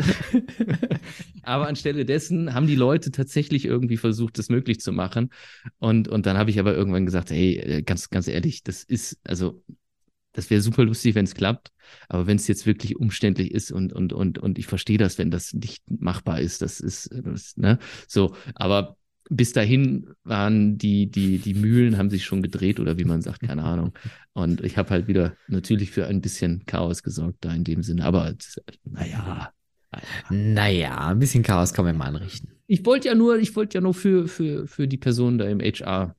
aber 1.44 1.68
anstelle 1.68 2.06
dessen 2.06 2.54
haben 2.54 2.68
die 2.68 2.76
Leute 2.76 3.12
tatsächlich 3.12 3.66
irgendwie 3.66 3.98
versucht, 3.98 4.38
das 4.38 4.50
möglich 4.50 4.80
zu 4.80 4.92
machen. 4.92 5.32
Und, 5.80 6.08
und 6.08 6.26
dann 6.26 6.38
habe 6.38 6.50
ich 6.50 6.60
aber 6.60 6.76
irgendwann 6.76 7.06
gesagt, 7.06 7.32
hey, 7.32 7.56
äh, 7.58 7.82
ganz, 7.82 8.10
ganz 8.10 8.28
ehrlich, 8.28 8.64
das 8.64 8.84
ist, 8.84 9.18
also, 9.24 9.64
das 10.34 10.50
wäre 10.50 10.60
super 10.62 10.84
lustig, 10.84 11.16
wenn 11.16 11.26
es 11.26 11.34
klappt. 11.34 11.72
Aber 12.10 12.28
wenn 12.28 12.36
es 12.36 12.48
jetzt 12.48 12.66
wirklich 12.66 12.98
umständlich 12.98 13.52
ist 13.52 13.72
und, 13.72 13.94
und, 13.94 14.12
und, 14.12 14.38
und 14.38 14.60
ich 14.60 14.68
verstehe 14.68 14.98
das, 14.98 15.18
wenn 15.18 15.32
das 15.32 15.54
nicht 15.54 15.84
machbar 15.90 16.42
ist, 16.42 16.62
das 16.62 16.82
ist, 16.82 17.10
das, 17.24 17.56
ne, 17.56 17.80
so. 18.08 18.36
Aber 18.54 18.98
bis 19.30 19.54
dahin 19.54 20.14
waren 20.24 20.78
die, 20.78 21.08
die, 21.10 21.40
die 21.40 21.54
Mühlen 21.54 21.98
haben 21.98 22.10
sich 22.10 22.26
schon 22.26 22.42
gedreht 22.42 22.80
oder 22.80 22.98
wie 22.98 23.06
man 23.06 23.22
sagt, 23.22 23.42
keine 23.42 23.64
Ahnung. 23.64 23.94
Und 24.34 24.62
ich 24.62 24.78
habe 24.78 24.90
halt 24.92 25.08
wieder 25.08 25.36
natürlich 25.48 25.92
für 25.92 26.08
ein 26.08 26.22
bisschen 26.22 26.66
Chaos 26.66 27.04
gesorgt 27.04 27.38
da 27.42 27.54
in 27.54 27.64
dem 27.64 27.84
Sinne. 27.84 28.06
Aber 28.06 28.34
naja, 28.84 29.52
Naja, 30.30 31.08
ein 31.08 31.20
bisschen 31.20 31.44
Chaos 31.44 31.74
kann 31.74 31.86
man 31.86 31.98
mal 31.98 32.08
anrichten. 32.08 32.52
ich 32.68 32.86
wollte 32.86 33.08
ja 33.08 33.16
nur, 33.16 33.38
ich 33.38 33.56
wollte 33.56 33.78
ja 33.78 33.82
nur 33.82 33.94
für, 33.94 34.28
für, 34.28 34.68
für 34.68 34.88
die 34.88 34.98
Person 34.98 35.38
da 35.38 35.46
im 35.46 35.60
HR 35.60 36.16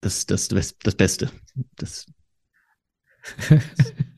das, 0.00 0.26
das, 0.26 0.48
das, 0.48 0.76
das 0.78 0.94
Beste. 0.96 1.30
Das. 1.76 2.06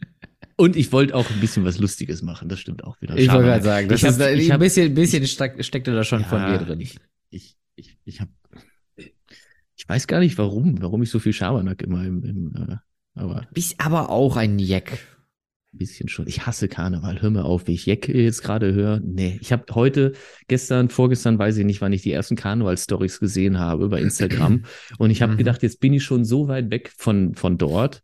Und 0.56 0.76
ich 0.76 0.92
wollte 0.92 1.14
auch 1.14 1.28
ein 1.30 1.40
bisschen 1.40 1.64
was 1.64 1.78
Lustiges 1.78 2.22
machen, 2.22 2.48
das 2.48 2.60
stimmt 2.60 2.84
auch 2.84 3.00
wieder. 3.00 3.16
Ich 3.16 3.30
wollte 3.30 3.44
gerade 3.44 3.64
sagen, 3.64 3.88
das 3.88 4.02
Ich 4.02 4.08
ist 4.08 4.20
hab- 4.20 4.30
ich 4.30 4.46
ein 4.46 4.52
hab- 4.52 4.60
bisschen, 4.60 4.94
bisschen 4.94 5.26
steck, 5.26 5.64
steckte 5.64 5.92
da 5.92 6.04
schon 6.04 6.24
von 6.24 6.38
Ja, 6.38 6.58
dir 6.58 6.64
drin. 6.64 6.80
Ich, 6.80 6.96
ich, 7.30 7.56
ich, 7.76 7.98
ich 8.04 8.20
habe, 8.20 8.30
ich 9.76 9.88
weiß 9.88 10.06
gar 10.06 10.20
nicht 10.20 10.38
warum, 10.38 10.80
warum 10.80 11.02
ich 11.02 11.10
so 11.10 11.18
viel 11.18 11.32
Schabernack 11.32 11.82
immer 11.82 12.04
im, 12.04 12.22
im 12.24 12.54
äh, 12.56 12.76
aber 13.16 13.46
Bist 13.52 13.74
aber 13.78 14.10
auch 14.10 14.36
ein 14.36 14.58
Jack. 14.58 14.92
ein 15.72 15.78
bisschen 15.78 16.08
schon. 16.08 16.26
Ich 16.28 16.46
hasse 16.46 16.68
Karneval. 16.68 17.20
Hör 17.20 17.30
mir 17.30 17.44
auf, 17.44 17.66
wie 17.66 17.74
ich 17.74 17.86
Jack 17.86 18.08
jetzt 18.08 18.42
gerade 18.42 18.72
höre. 18.72 19.00
Nee, 19.00 19.38
ich 19.40 19.52
habe 19.52 19.64
heute, 19.74 20.12
gestern, 20.48 20.88
vorgestern, 20.88 21.38
weiß 21.38 21.56
ich 21.56 21.64
nicht, 21.64 21.80
wann 21.80 21.92
ich 21.92 22.02
die 22.02 22.12
ersten 22.12 22.36
Karneval-Stories 22.36 23.18
gesehen 23.20 23.58
habe 23.58 23.88
bei 23.88 24.00
Instagram. 24.00 24.64
Und 24.98 25.10
ich 25.10 25.20
habe 25.22 25.32
Mhm. 25.34 25.38
gedacht, 25.38 25.62
jetzt 25.62 25.80
bin 25.80 25.92
ich 25.92 26.04
schon 26.04 26.24
so 26.24 26.46
weit 26.48 26.70
weg 26.70 26.92
von, 26.96 27.34
von 27.34 27.58
dort. 27.58 28.02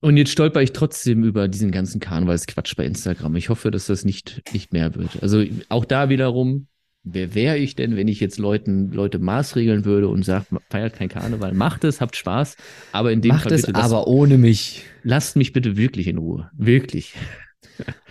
Und 0.00 0.16
jetzt 0.16 0.30
stolper 0.30 0.62
ich 0.62 0.72
trotzdem 0.72 1.24
über 1.24 1.48
diesen 1.48 1.70
ganzen 1.72 2.00
Karnevalsquatsch 2.00 2.76
bei 2.76 2.84
Instagram. 2.84 3.34
Ich 3.36 3.48
hoffe, 3.48 3.70
dass 3.70 3.86
das 3.86 4.04
nicht, 4.04 4.42
nicht 4.52 4.72
mehr 4.72 4.94
wird. 4.94 5.22
Also 5.22 5.42
auch 5.68 5.84
da 5.84 6.08
wiederum, 6.08 6.68
wer 7.02 7.34
wäre 7.34 7.58
ich 7.58 7.74
denn, 7.74 7.96
wenn 7.96 8.06
ich 8.06 8.20
jetzt 8.20 8.38
Leuten, 8.38 8.92
Leute 8.92 9.18
maßregeln 9.18 9.84
würde 9.84 10.06
und 10.08 10.24
sage, 10.24 10.46
feiert 10.70 10.94
kein 10.94 11.08
Karneval, 11.08 11.52
macht 11.52 11.82
es, 11.82 12.00
habt 12.00 12.14
Spaß, 12.14 12.56
aber 12.92 13.10
in 13.10 13.22
dem 13.22 13.30
Macht 13.30 13.44
Fall 13.44 13.52
es 13.54 13.62
bitte 13.62 13.72
lasst- 13.80 13.92
aber 13.92 14.06
ohne 14.06 14.38
mich. 14.38 14.84
lasst 15.02 15.34
mich 15.36 15.52
bitte 15.52 15.76
wirklich 15.76 16.06
in 16.06 16.18
Ruhe. 16.18 16.50
Wirklich. 16.56 17.14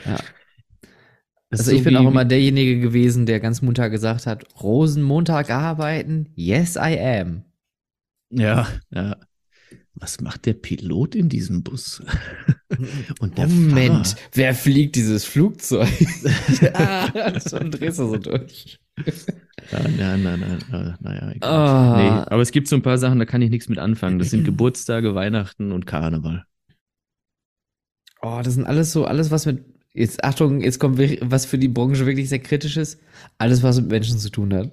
Ja. 0.06 0.18
Also 1.50 1.72
ich 1.72 1.84
bin 1.84 1.96
auch 1.98 2.08
immer 2.08 2.24
derjenige 2.26 2.80
gewesen, 2.80 3.26
der 3.26 3.40
ganz 3.42 3.62
munter 3.62 3.90
gesagt 3.90 4.26
hat, 4.28 4.46
Rosenmontag 4.62 5.50
arbeiten? 5.50 6.30
Yes, 6.36 6.76
I 6.76 6.98
am. 7.00 7.44
Ja, 8.30 8.68
ja. 8.92 9.18
Was 10.00 10.22
macht 10.22 10.46
der 10.46 10.54
Pilot 10.54 11.16
in 11.16 11.28
diesem 11.28 11.64
Bus? 11.64 12.04
Und 13.20 13.38
der 13.38 13.48
Moment, 13.48 14.08
Fahrer? 14.08 14.30
wer 14.34 14.54
fliegt 14.54 14.96
dieses 14.96 15.26
Flugzeug? 15.26 15.90
ah, 16.74 17.40
schon 17.50 17.72
drehst 17.72 17.98
du 17.98 18.10
so 18.10 18.18
durch. 18.18 18.80
Nein, 19.72 19.96
nein, 19.98 20.22
nein, 20.24 20.98
naja, 21.00 21.32
egal. 21.32 21.98
Nee, 21.98 22.26
aber 22.28 22.42
es 22.42 22.52
gibt 22.52 22.68
so 22.68 22.76
ein 22.76 22.84
paar 22.84 22.98
Sachen, 23.00 23.18
da 23.18 23.26
kann 23.26 23.42
ich 23.42 23.50
nichts 23.50 23.70
mit 23.70 23.80
anfangen. 23.80 24.20
Das 24.20 24.30
sind 24.30 24.44
Geburtstage, 24.44 25.16
Weihnachten 25.16 25.72
und 25.72 25.88
Karneval. 25.88 26.46
Oh, 28.22 28.42
das 28.44 28.54
sind 28.54 28.66
alles 28.66 28.92
so, 28.92 29.06
alles 29.06 29.32
was 29.32 29.46
mit, 29.46 29.64
jetzt 29.94 30.24
Achtung, 30.24 30.62
jetzt 30.62 30.80
kommt 30.80 31.00
was 31.00 31.46
für 31.46 31.58
die 31.58 31.68
Branche 31.68 32.06
wirklich 32.06 32.30
sehr 32.30 32.40
kritisch 32.40 32.78
ist. 32.78 33.00
Alles, 33.40 33.64
was 33.64 33.80
mit 33.82 33.90
Menschen 33.90 34.20
zu 34.20 34.30
tun 34.30 34.54
hat. 34.54 34.72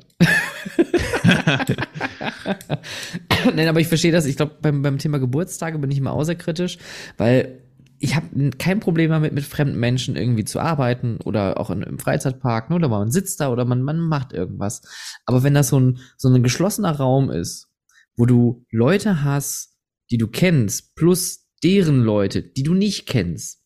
Nein, 3.54 3.68
aber 3.68 3.80
ich 3.80 3.88
verstehe 3.88 4.12
das. 4.12 4.26
Ich 4.26 4.36
glaube, 4.36 4.56
beim, 4.60 4.82
beim 4.82 4.98
Thema 4.98 5.18
Geburtstage 5.18 5.78
bin 5.78 5.90
ich 5.90 5.98
immer 5.98 6.12
auch 6.12 6.24
sehr 6.24 6.34
kritisch, 6.34 6.78
weil 7.16 7.60
ich 7.98 8.16
habe 8.16 8.50
kein 8.58 8.80
Problem 8.80 9.10
damit, 9.10 9.32
mit 9.32 9.44
fremden 9.44 9.78
Menschen 9.78 10.16
irgendwie 10.16 10.44
zu 10.44 10.60
arbeiten 10.60 11.18
oder 11.24 11.58
auch 11.58 11.70
in, 11.70 11.82
im 11.82 11.98
Freizeitpark, 11.98 12.68
ne, 12.68 12.76
oder 12.76 12.88
man 12.88 13.10
sitzt 13.10 13.40
da 13.40 13.50
oder 13.50 13.64
man, 13.64 13.82
man 13.82 13.98
macht 13.98 14.32
irgendwas. 14.32 14.82
Aber 15.24 15.42
wenn 15.42 15.54
das 15.54 15.68
so 15.68 15.80
ein, 15.80 15.98
so 16.16 16.28
ein 16.28 16.42
geschlossener 16.42 16.92
Raum 16.92 17.30
ist, 17.30 17.68
wo 18.16 18.26
du 18.26 18.66
Leute 18.70 19.22
hast, 19.24 19.76
die 20.10 20.18
du 20.18 20.28
kennst, 20.28 20.94
plus 20.96 21.46
deren 21.62 22.02
Leute, 22.02 22.42
die 22.42 22.62
du 22.62 22.74
nicht 22.74 23.06
kennst, 23.06 23.62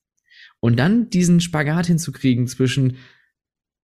und 0.61 0.78
dann 0.78 1.08
diesen 1.11 1.40
Spagat 1.40 1.87
hinzukriegen 1.87 2.47
zwischen 2.49 2.97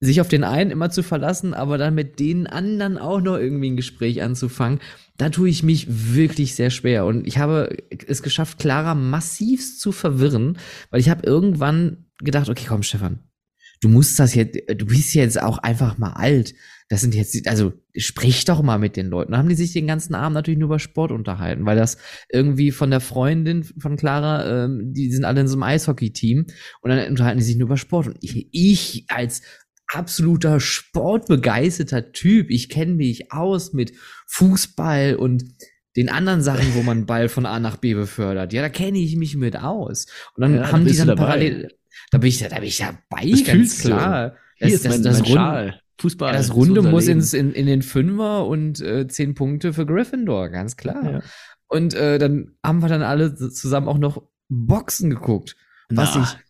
sich 0.00 0.20
auf 0.20 0.28
den 0.28 0.44
einen 0.44 0.70
immer 0.70 0.90
zu 0.90 1.02
verlassen, 1.02 1.54
aber 1.54 1.78
dann 1.78 1.94
mit 1.94 2.18
den 2.18 2.46
anderen 2.46 2.98
auch 2.98 3.20
noch 3.20 3.38
irgendwie 3.38 3.70
ein 3.70 3.76
Gespräch 3.76 4.22
anzufangen, 4.22 4.80
da 5.16 5.30
tue 5.30 5.48
ich 5.48 5.62
mich 5.62 5.86
wirklich 6.14 6.54
sehr 6.54 6.70
schwer. 6.70 7.06
Und 7.06 7.26
ich 7.26 7.38
habe 7.38 7.76
es 8.06 8.22
geschafft, 8.22 8.58
Clara 8.58 8.94
massivst 8.94 9.80
zu 9.80 9.92
verwirren, 9.92 10.58
weil 10.90 11.00
ich 11.00 11.08
habe 11.08 11.26
irgendwann 11.26 12.06
gedacht, 12.18 12.48
okay, 12.48 12.64
komm, 12.68 12.82
Stefan, 12.82 13.20
du 13.80 13.88
musst 13.88 14.18
das 14.18 14.34
jetzt, 14.34 14.58
du 14.68 14.86
bist 14.86 15.14
jetzt 15.14 15.40
auch 15.40 15.58
einfach 15.58 15.98
mal 15.98 16.12
alt. 16.12 16.54
Das 16.90 17.00
sind 17.00 17.14
jetzt, 17.14 17.48
also 17.48 17.72
sprich 17.96 18.44
doch 18.44 18.62
mal 18.62 18.78
mit 18.78 18.96
den 18.96 19.06
Leuten. 19.06 19.32
Da 19.32 19.38
haben 19.38 19.48
die 19.48 19.54
sich 19.54 19.72
den 19.72 19.86
ganzen 19.86 20.14
Abend 20.14 20.34
natürlich 20.34 20.58
nur 20.58 20.68
über 20.68 20.78
Sport 20.78 21.12
unterhalten, 21.12 21.64
weil 21.64 21.76
das 21.76 21.96
irgendwie 22.30 22.72
von 22.72 22.90
der 22.90 23.00
Freundin 23.00 23.64
von 23.64 23.96
Clara, 23.96 24.64
ähm, 24.64 24.92
die 24.92 25.10
sind 25.10 25.24
alle 25.24 25.40
in 25.40 25.48
so 25.48 25.54
einem 25.54 25.62
Eishockey-Team 25.62 26.46
und 26.82 26.90
dann 26.90 27.08
unterhalten 27.08 27.38
die 27.38 27.44
sich 27.44 27.56
nur 27.56 27.68
über 27.68 27.78
Sport. 27.78 28.08
Und 28.08 28.18
ich, 28.20 28.48
ich 28.52 29.06
als 29.08 29.42
absoluter 29.86 30.60
sportbegeisterter 30.60 32.12
Typ, 32.12 32.50
ich 32.50 32.68
kenne 32.68 32.94
mich 32.94 33.32
aus 33.32 33.72
mit 33.72 33.92
Fußball 34.26 35.16
und 35.16 35.44
den 35.96 36.08
anderen 36.08 36.42
Sachen, 36.42 36.74
wo 36.74 36.82
man 36.82 37.06
Ball 37.06 37.28
von 37.28 37.46
A 37.46 37.60
nach 37.60 37.76
B 37.76 37.94
befördert. 37.94 38.52
Ja, 38.52 38.62
da 38.62 38.68
kenne 38.68 38.98
ich 38.98 39.16
mich 39.16 39.36
mit 39.36 39.56
aus. 39.56 40.06
Und 40.34 40.42
dann 40.42 40.54
Ja, 40.54 40.60
da 40.62 40.72
haben 40.72 40.84
die 40.86 40.96
dann 40.96 41.16
parallel, 41.16 41.72
da 42.10 42.18
bin 42.18 42.28
ich, 42.28 42.38
da 42.40 42.48
bin 42.56 42.64
ich 42.64 42.78
dabei, 42.78 43.30
Das 43.30 43.44
ganz 43.44 43.48
fühlst 43.50 43.84
du. 43.84 43.88
klar. 43.88 44.34
Hier 44.56 44.66
Das- 44.68 44.74
ist 44.74 44.84
das- 44.86 44.92
mein, 44.92 45.02
das 45.04 45.12
mein 45.18 45.24
Rund- 45.26 45.34
Schal. 45.36 45.80
Fußball. 46.00 46.32
Ja, 46.32 46.38
das 46.38 46.52
Runde 46.54 46.82
muss 46.82 47.06
ins, 47.06 47.32
in, 47.34 47.52
in 47.52 47.66
den 47.66 47.82
Fünfer 47.82 48.46
und 48.48 48.80
äh, 48.80 49.06
zehn 49.06 49.34
Punkte 49.36 49.72
für 49.72 49.86
Gryffindor, 49.86 50.48
ganz 50.48 50.76
klar. 50.76 51.04
Ja. 51.12 51.22
Und 51.68 51.94
äh, 51.94 52.18
dann 52.18 52.56
haben 52.64 52.82
wir 52.82 52.88
dann 52.88 53.02
alle 53.02 53.36
zusammen 53.36 53.86
auch 53.86 53.98
noch 53.98 54.20
Boxen 54.48 55.08
geguckt, 55.10 55.54
was 55.88 56.16
Na. 56.16 56.22
ich 56.22 56.44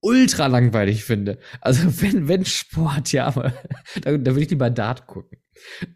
ultra 0.00 0.46
langweilig 0.46 1.04
finde. 1.04 1.38
Also 1.60 1.82
wenn, 2.02 2.28
wenn 2.28 2.44
Sport, 2.44 3.12
ja, 3.12 3.26
aber 3.26 3.52
da, 4.02 4.16
da 4.16 4.32
würde 4.32 4.42
ich 4.42 4.50
lieber 4.50 4.70
Dart 4.70 5.06
gucken. 5.06 5.38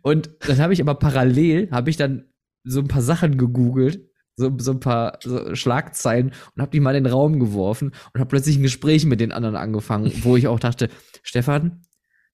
Und 0.03 0.31
dann 0.41 0.59
habe 0.59 0.73
ich 0.73 0.81
aber 0.81 0.95
parallel, 0.95 1.71
habe 1.71 1.91
ich 1.91 1.97
dann 1.97 2.25
so 2.65 2.81
ein 2.81 2.89
paar 2.89 3.03
Sachen 3.03 3.39
gegoogelt, 3.39 4.09
so, 4.37 4.53
so 4.59 4.73
ein 4.73 4.81
paar 4.81 5.19
so 5.23 5.55
Schlagzeilen 5.55 6.33
und 6.55 6.63
habe 6.63 6.71
die 6.71 6.81
mal 6.81 6.97
in 6.97 7.05
den 7.05 7.13
Raum 7.13 7.39
geworfen 7.39 7.89
und 8.13 8.21
habe 8.21 8.29
plötzlich 8.29 8.57
ein 8.57 8.63
Gespräch 8.63 9.05
mit 9.05 9.21
den 9.21 9.33
anderen 9.33 9.57
angefangen, 9.57 10.13
wo 10.23 10.37
ich 10.37 10.49
auch 10.49 10.61
dachte, 10.61 10.89
Stefan, 11.23 11.83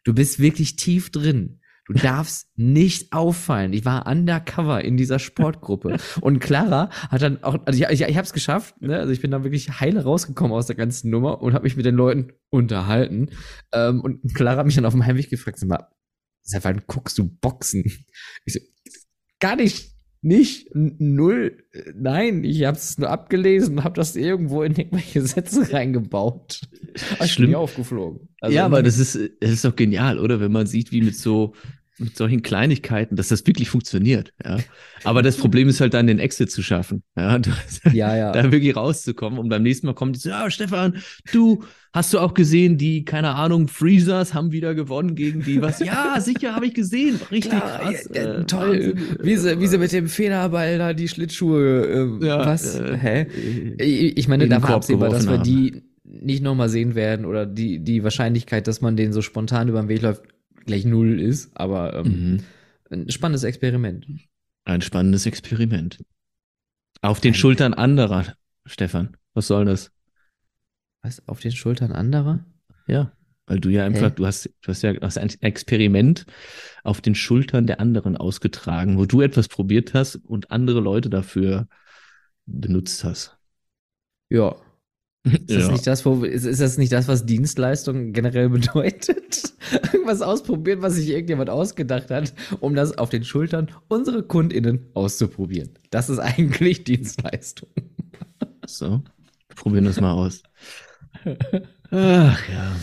du 0.04 0.14
bist 0.14 0.38
wirklich 0.38 0.76
tief 0.76 1.10
drin. 1.10 1.60
Du 1.88 1.94
darfst 1.94 2.48
nicht 2.54 3.14
auffallen. 3.14 3.72
Ich 3.72 3.84
war 3.86 4.06
undercover 4.06 4.84
in 4.84 4.98
dieser 4.98 5.18
Sportgruppe. 5.18 5.96
Und 6.20 6.38
Clara 6.38 6.90
hat 7.08 7.22
dann 7.22 7.42
auch, 7.42 7.58
also 7.64 7.82
ich, 7.82 7.88
ich, 7.90 8.02
ich 8.08 8.16
habe 8.16 8.26
es 8.26 8.34
geschafft, 8.34 8.80
ne? 8.82 8.98
also 8.98 9.10
ich 9.10 9.22
bin 9.22 9.30
dann 9.30 9.42
wirklich 9.42 9.80
heile 9.80 10.04
rausgekommen 10.04 10.52
aus 10.52 10.66
der 10.66 10.76
ganzen 10.76 11.10
Nummer 11.10 11.40
und 11.40 11.54
habe 11.54 11.64
mich 11.64 11.76
mit 11.76 11.86
den 11.86 11.94
Leuten 11.94 12.32
unterhalten. 12.50 13.30
Ähm, 13.72 14.02
und 14.02 14.34
Clara 14.34 14.58
hat 14.58 14.66
mich 14.66 14.74
dann 14.74 14.84
auf 14.84 14.92
dem 14.92 15.06
Heimweg 15.06 15.30
gefragt, 15.30 15.58
sag 15.58 15.68
mal, 15.68 15.88
seit 16.42 16.64
wann 16.64 16.82
guckst 16.86 17.16
du 17.16 17.28
Boxen? 17.40 17.84
Ich 18.44 18.52
so, 18.52 18.60
gar 19.40 19.56
nicht, 19.56 19.94
nicht, 20.20 20.68
null, 20.74 21.62
nein, 21.94 22.42
ich 22.42 22.64
habe 22.64 22.76
es 22.76 22.98
nur 22.98 23.08
abgelesen 23.08 23.78
und 23.78 23.84
habe 23.84 23.94
das 23.94 24.16
irgendwo 24.16 24.62
in 24.62 24.74
irgendwelche 24.74 25.22
Sätze 25.22 25.72
reingebaut. 25.72 26.62
Schlimm. 27.24 27.54
aufgeflogen. 27.54 28.28
Also, 28.40 28.56
ja, 28.56 28.64
aber 28.64 28.82
das 28.82 28.98
ist, 28.98 29.14
das 29.40 29.50
ist 29.50 29.64
doch 29.64 29.76
genial, 29.76 30.18
oder? 30.18 30.40
Wenn 30.40 30.50
man 30.52 30.66
sieht, 30.66 30.90
wie 30.90 31.02
mit 31.02 31.16
so, 31.16 31.54
mit 31.98 32.16
solchen 32.16 32.42
Kleinigkeiten, 32.42 33.16
dass 33.16 33.28
das 33.28 33.46
wirklich 33.46 33.70
funktioniert. 33.70 34.32
Ja. 34.44 34.58
Aber 35.04 35.22
das 35.22 35.36
Problem 35.36 35.68
ist 35.68 35.80
halt 35.80 35.94
dann, 35.94 36.06
den 36.06 36.18
Exit 36.18 36.50
zu 36.50 36.62
schaffen. 36.62 37.02
Ja, 37.16 37.40
ja, 37.92 38.16
ja. 38.16 38.32
da 38.32 38.52
wirklich 38.52 38.76
rauszukommen. 38.76 39.38
Und 39.38 39.48
beim 39.48 39.62
nächsten 39.62 39.86
Mal 39.86 39.94
kommt 39.94 40.16
die 40.16 40.20
so, 40.20 40.28
ja, 40.30 40.50
Stefan, 40.50 40.98
du, 41.32 41.64
hast 41.92 42.12
du 42.14 42.18
auch 42.20 42.34
gesehen, 42.34 42.78
die, 42.78 43.04
keine 43.04 43.34
Ahnung, 43.34 43.68
Freezers 43.68 44.34
haben 44.34 44.52
wieder 44.52 44.74
gewonnen 44.74 45.14
gegen 45.14 45.42
die 45.42 45.60
was? 45.60 45.80
Ja, 45.80 46.20
sicher, 46.20 46.54
habe 46.54 46.66
ich 46.66 46.74
gesehen. 46.74 47.18
Richtig 47.30 47.50
Klar, 47.52 47.80
krass. 47.80 48.08
ja, 48.14 48.22
äh, 48.22 48.44
toll. 48.44 48.94
Wahnsinn. 48.96 49.18
Wie 49.22 49.36
sie, 49.36 49.60
wie 49.60 49.66
sie 49.66 49.78
mit 49.78 49.92
dem 49.92 50.08
Federball 50.08 50.78
da 50.78 50.92
die 50.94 51.08
Schlittschuhe, 51.08 52.18
äh, 52.22 52.26
Ja, 52.26 52.46
was? 52.46 52.76
äh, 52.78 52.96
Hä? 52.96 53.26
äh, 53.78 53.84
Ich, 53.84 54.16
ich 54.18 54.28
meine, 54.28 54.44
in 54.44 54.50
da 54.50 54.56
den 54.58 54.62
war 54.62 54.70
absehbar, 54.70 55.08
dass 55.10 55.26
wir 55.28 55.38
geworfen 55.38 55.44
die 55.44 55.82
nicht 56.04 56.42
nochmal 56.42 56.68
sehen 56.68 56.94
werden 56.94 57.26
oder 57.26 57.44
die, 57.44 57.80
die 57.80 58.02
Wahrscheinlichkeit, 58.02 58.66
dass 58.66 58.80
man 58.80 58.96
denen 58.96 59.12
so 59.12 59.20
spontan 59.20 59.68
über 59.68 59.80
den 59.80 59.88
Weg 59.88 60.00
läuft, 60.02 60.22
gleich 60.66 60.84
null 60.84 61.20
ist. 61.20 61.56
Aber 61.56 61.94
ähm, 61.94 62.32
Mhm. 62.32 62.40
ein 62.90 63.10
spannendes 63.10 63.44
Experiment. 63.44 64.06
Ein 64.64 64.82
spannendes 64.82 65.26
Experiment. 65.26 66.04
Auf 67.00 67.20
den 67.20 67.34
Schultern 67.34 67.74
anderer, 67.74 68.34
Stefan. 68.66 69.16
Was 69.34 69.46
soll 69.46 69.64
das? 69.66 69.90
Was? 71.02 71.26
Auf 71.28 71.40
den 71.40 71.52
Schultern 71.52 71.92
anderer? 71.92 72.44
Ja, 72.86 73.12
weil 73.46 73.60
du 73.60 73.68
ja 73.70 73.84
einfach, 73.84 74.10
Hä? 74.10 74.14
du 74.16 74.26
hast, 74.26 74.46
du 74.46 74.68
hast 74.68 74.82
ja 74.82 74.94
hast 75.00 75.16
ein 75.16 75.30
Experiment 75.40 76.26
auf 76.82 77.00
den 77.00 77.14
Schultern 77.14 77.66
der 77.66 77.80
anderen 77.80 78.16
ausgetragen, 78.16 78.98
wo 78.98 79.06
du 79.06 79.20
etwas 79.22 79.48
probiert 79.48 79.94
hast 79.94 80.16
und 80.16 80.50
andere 80.50 80.80
Leute 80.80 81.08
dafür 81.08 81.68
benutzt 82.46 83.04
hast. 83.04 83.38
Ja. 84.28 84.56
Ist 85.32 85.50
das, 85.50 85.66
Ja. 85.66 85.72
nicht 85.72 85.86
das, 85.86 86.04
wo, 86.04 86.24
ist, 86.24 86.44
ist 86.44 86.60
das 86.60 86.78
nicht 86.78 86.92
das, 86.92 87.08
was 87.08 87.26
Dienstleistung 87.26 88.12
generell 88.12 88.48
bedeutet? 88.50 89.52
Irgendwas 89.92 90.22
ausprobieren, 90.22 90.82
was 90.82 90.94
sich 90.94 91.08
irgendjemand 91.10 91.50
ausgedacht 91.50 92.10
hat, 92.10 92.32
um 92.60 92.74
das 92.74 92.96
auf 92.98 93.10
den 93.10 93.24
Schultern 93.24 93.68
unserer 93.88 94.22
KundInnen 94.22 94.86
auszuprobieren. 94.94 95.70
Das 95.90 96.08
ist 96.10 96.18
eigentlich 96.18 96.84
Dienstleistung. 96.84 97.68
So, 98.66 99.02
wir 99.48 99.56
probieren 99.56 99.84
das 99.84 100.00
mal 100.00 100.12
aus. 100.12 100.42
Ach 101.90 102.48
ja. 102.48 102.76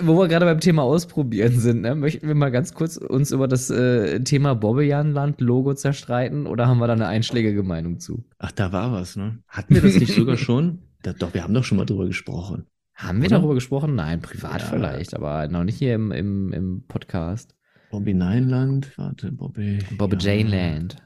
Wo 0.00 0.18
wir 0.18 0.26
gerade 0.26 0.46
beim 0.46 0.58
Thema 0.58 0.82
Ausprobieren 0.82 1.60
sind, 1.60 1.82
ne, 1.82 1.94
möchten 1.94 2.26
wir 2.26 2.34
mal 2.34 2.50
ganz 2.50 2.74
kurz 2.74 2.96
uns 2.96 3.30
über 3.30 3.46
das 3.46 3.70
äh, 3.70 4.18
Thema 4.24 4.54
Bobbejahnland-Logo 4.54 5.74
zerstreiten 5.74 6.48
oder 6.48 6.66
haben 6.66 6.78
wir 6.78 6.88
da 6.88 6.94
eine 6.94 7.06
einschlägige 7.06 7.62
Meinung 7.62 8.00
zu? 8.00 8.24
Ach, 8.38 8.50
da 8.50 8.72
war 8.72 8.90
was, 8.90 9.14
ne? 9.14 9.38
Hatten 9.46 9.74
wir 9.74 9.82
das 9.82 9.94
nicht 9.94 10.12
sogar 10.12 10.36
schon? 10.38 10.85
Doch, 11.02 11.34
wir 11.34 11.42
haben 11.42 11.54
doch 11.54 11.64
schon 11.64 11.78
mal 11.78 11.84
drüber 11.84 12.06
gesprochen. 12.06 12.66
Haben 12.94 13.20
wir 13.20 13.26
Oder? 13.26 13.38
darüber 13.38 13.54
gesprochen? 13.54 13.94
Nein, 13.94 14.20
privat 14.22 14.62
Ja. 14.62 14.66
vielleicht, 14.68 15.14
aber 15.14 15.48
noch 15.48 15.64
nicht 15.64 15.78
hier 15.78 15.94
im, 15.94 16.12
im, 16.12 16.52
im 16.52 16.84
Podcast. 16.88 17.54
Bobby 17.90 18.14
Neinland, 18.14 18.96
warte, 18.98 19.30
Bobby. 19.32 19.78
Bobby 19.96 20.16
ja. 20.18 20.32
Jane 20.34 20.48
Land. 20.50 20.96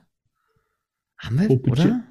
Haben 1.19 1.41
wir, 1.41 1.49
Bobby 1.49 1.71
oder? 1.71 2.03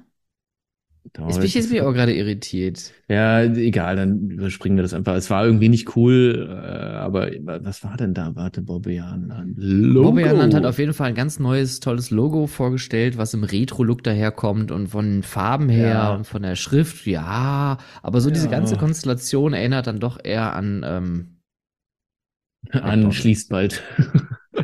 Ja- 1.02 1.10
Da 1.14 1.26
Jetzt 1.26 1.36
bin 1.38 1.46
ich 1.46 1.54
jetzt 1.54 1.68
bin 1.68 1.76
ich 1.76 1.82
auch 1.82 1.92
gerade 1.92 2.14
irritiert. 2.14 2.92
Ja, 3.08 3.42
egal, 3.42 3.96
dann 3.96 4.30
überspringen 4.30 4.76
wir 4.76 4.82
das 4.82 4.92
einfach. 4.94 5.14
Es 5.16 5.28
war 5.30 5.44
irgendwie 5.44 5.68
nicht 5.68 5.96
cool, 5.96 6.46
äh, 6.48 6.54
aber 6.96 7.30
was 7.62 7.82
war 7.82 7.96
denn 7.96 8.14
da? 8.14 8.36
Warte, 8.36 8.60
Bobby 8.62 8.96
Janland. 8.96 9.54
Logo. 9.56 10.10
Bobby 10.10 10.22
Land 10.24 10.54
hat 10.54 10.64
auf 10.66 10.78
jeden 10.78 10.92
Fall 10.92 11.08
ein 11.08 11.14
ganz 11.14 11.38
neues, 11.40 11.80
tolles 11.80 12.10
Logo 12.10 12.46
vorgestellt, 12.46 13.16
was 13.18 13.34
im 13.34 13.42
Retro-Look 13.44 14.04
daherkommt 14.04 14.70
und 14.70 14.88
von 14.88 15.04
den 15.06 15.22
Farben 15.22 15.68
her 15.68 15.88
Ja. 15.88 16.14
und 16.14 16.26
von 16.26 16.42
der 16.42 16.54
Schrift, 16.54 17.06
ja. 17.06 17.78
Aber 18.02 18.20
so 18.20 18.30
diese 18.30 18.44
Ja. 18.46 18.50
ganze 18.52 18.76
Konstellation 18.76 19.52
erinnert 19.54 19.86
dann 19.88 19.98
doch 20.00 20.18
eher 20.22 20.54
an, 20.54 20.84
ähm, 20.86 21.36
An 22.72 23.10
schließt 23.10 23.48
bald. 23.48 23.82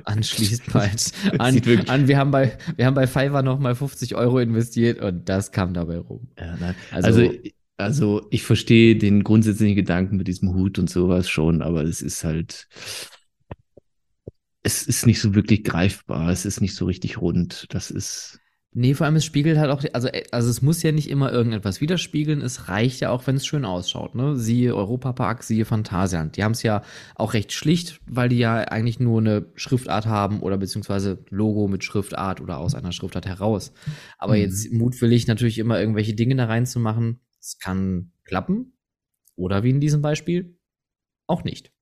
Anschließt 0.06 0.62
bald. 0.72 1.12
An, 1.38 1.60
an, 1.88 2.08
wir 2.08 2.16
haben 2.18 2.30
bei, 2.30 2.56
wir 2.76 2.86
haben 2.86 2.94
bei 2.94 3.06
Fiverr 3.06 3.42
nochmal 3.42 3.74
50 3.74 4.14
Euro 4.14 4.38
investiert 4.38 5.00
und 5.00 5.28
das 5.28 5.52
kam 5.52 5.74
dabei 5.74 5.98
rum. 5.98 6.28
Ja. 6.38 6.56
Also- 6.90 7.08
Also, 7.20 7.32
also, 7.78 8.26
ich 8.30 8.42
verstehe 8.42 8.96
den 8.96 9.22
grundsätzlichen 9.22 9.76
Gedanken 9.76 10.16
mit 10.16 10.28
diesem 10.28 10.54
Hut 10.54 10.78
und 10.78 10.88
sowas 10.88 11.28
schon, 11.28 11.60
aber 11.60 11.84
es 11.84 12.00
ist 12.00 12.24
halt, 12.24 12.68
es 14.62 14.82
ist 14.84 15.06
nicht 15.06 15.20
so 15.20 15.34
wirklich 15.34 15.62
greifbar. 15.62 16.30
Es 16.30 16.46
ist 16.46 16.60
nicht 16.60 16.74
so 16.74 16.86
richtig 16.86 17.20
rund. 17.20 17.66
Das 17.70 17.90
ist, 17.90 18.40
Nee, 18.78 18.92
vor 18.92 19.06
allem 19.06 19.16
es 19.16 19.24
spiegelt 19.24 19.56
halt 19.56 19.70
auch, 19.70 19.82
also, 19.94 20.08
äh, 20.08 20.24
also 20.32 20.50
es 20.50 20.60
muss 20.60 20.82
ja 20.82 20.92
nicht 20.92 21.08
immer 21.08 21.32
irgendetwas 21.32 21.80
widerspiegeln, 21.80 22.42
es 22.42 22.68
reicht 22.68 23.00
ja 23.00 23.08
auch, 23.08 23.26
wenn 23.26 23.36
es 23.36 23.46
schön 23.46 23.64
ausschaut, 23.64 24.14
ne? 24.14 24.36
Siehe 24.36 24.76
Europapark, 24.76 25.42
siehe 25.44 25.64
Phantasialand. 25.64 26.36
Die 26.36 26.44
haben 26.44 26.52
es 26.52 26.62
ja 26.62 26.82
auch 27.14 27.32
recht 27.32 27.52
schlicht, 27.52 28.02
weil 28.06 28.28
die 28.28 28.36
ja 28.36 28.56
eigentlich 28.58 29.00
nur 29.00 29.20
eine 29.20 29.46
Schriftart 29.54 30.04
haben 30.04 30.40
oder 30.40 30.58
beziehungsweise 30.58 31.24
Logo 31.30 31.68
mit 31.68 31.84
Schriftart 31.84 32.42
oder 32.42 32.58
aus 32.58 32.74
einer 32.74 32.92
Schriftart 32.92 33.24
heraus. 33.24 33.72
Aber 34.18 34.34
Mhm. 34.34 34.40
jetzt 34.42 34.70
mutwillig 34.70 35.26
natürlich 35.26 35.58
immer 35.58 35.80
irgendwelche 35.80 36.12
Dinge 36.12 36.36
da 36.36 36.44
reinzumachen, 36.44 37.20
es 37.40 37.58
kann 37.58 38.12
klappen. 38.24 38.74
Oder 39.36 39.62
wie 39.62 39.70
in 39.70 39.80
diesem 39.80 40.02
Beispiel, 40.02 40.58
auch 41.26 41.44
nicht. 41.44 41.72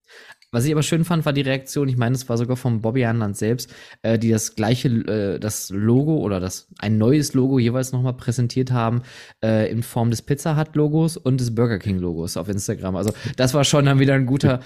Was 0.54 0.64
ich 0.64 0.72
aber 0.72 0.82
schön 0.82 1.04
fand, 1.04 1.26
war 1.26 1.32
die 1.32 1.40
Reaktion, 1.40 1.88
ich 1.88 1.96
meine, 1.96 2.14
es 2.14 2.28
war 2.28 2.38
sogar 2.38 2.56
vom 2.56 2.80
Bobby 2.80 3.04
Anland 3.04 3.36
selbst, 3.36 3.74
äh, 4.02 4.18
die 4.18 4.30
das 4.30 4.54
gleiche, 4.54 4.88
äh, 4.88 5.38
das 5.40 5.70
Logo 5.70 6.18
oder 6.18 6.38
das 6.38 6.68
ein 6.78 6.96
neues 6.96 7.34
Logo 7.34 7.58
jeweils 7.58 7.90
nochmal 7.90 8.14
präsentiert 8.14 8.70
haben, 8.70 9.02
äh, 9.44 9.70
in 9.70 9.82
Form 9.82 10.10
des 10.10 10.22
Pizza 10.22 10.56
Hut 10.56 10.76
Logos 10.76 11.16
und 11.16 11.40
des 11.40 11.54
Burger 11.54 11.80
King 11.80 11.98
Logos 11.98 12.36
auf 12.36 12.48
Instagram. 12.48 12.94
Also 12.94 13.12
das 13.36 13.52
war 13.52 13.64
schon 13.64 13.86
dann 13.86 13.98
wieder 13.98 14.14
ein 14.14 14.26
guter 14.26 14.60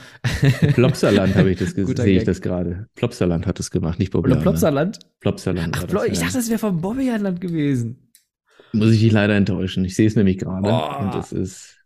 Plopsaland 0.75 1.35
habe 1.37 1.51
ich 1.51 1.59
das 1.59 1.75
gesehen, 1.75 1.97
sehe 1.97 2.19
ich 2.19 2.25
das 2.25 2.43
gerade. 2.43 2.87
Plopsaland 2.95 3.47
hat 3.47 3.59
das 3.59 3.71
gemacht, 3.71 3.99
nicht 3.99 4.13
Bobby. 4.13 4.31
oder. 4.31 4.41
Plopsaland. 4.41 4.99
Plopsaland. 5.21 5.75
Ach, 5.75 5.85
das, 5.85 6.05
ich 6.05 6.19
dachte, 6.19 6.35
das 6.35 6.49
wäre 6.51 6.59
vom 6.59 6.81
Bobby 6.81 7.11
Anland 7.11 7.41
gewesen. 7.41 8.11
Muss 8.73 8.91
ich 8.91 9.01
dich 9.01 9.13
leider 9.13 9.35
enttäuschen. 9.35 9.85
Ich 9.85 9.97
sehe 9.97 10.07
es 10.07 10.17
nämlich 10.17 10.39
gerade. 10.39 10.69
Oh. 10.69 11.03
Und 11.03 11.15
es 11.15 11.33
ist. 11.33 11.77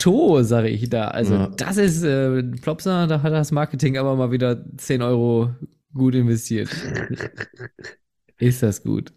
Chateau, 0.00 0.42
sage 0.42 0.68
ich 0.68 0.88
da. 0.88 1.08
Also 1.08 1.34
Ja. 1.34 1.46
das 1.48 1.76
ist 1.78 2.02
äh, 2.02 2.42
Plopsa, 2.42 3.06
da 3.06 3.22
hat 3.22 3.32
das 3.32 3.50
Marketing 3.52 3.96
aber 3.96 4.14
mal 4.16 4.30
wieder 4.30 4.64
10 4.76 5.02
Euro 5.02 5.54
gut 5.94 6.14
investiert. 6.14 6.68
Ist 8.38 8.62
das 8.62 8.82
gut. 8.82 9.12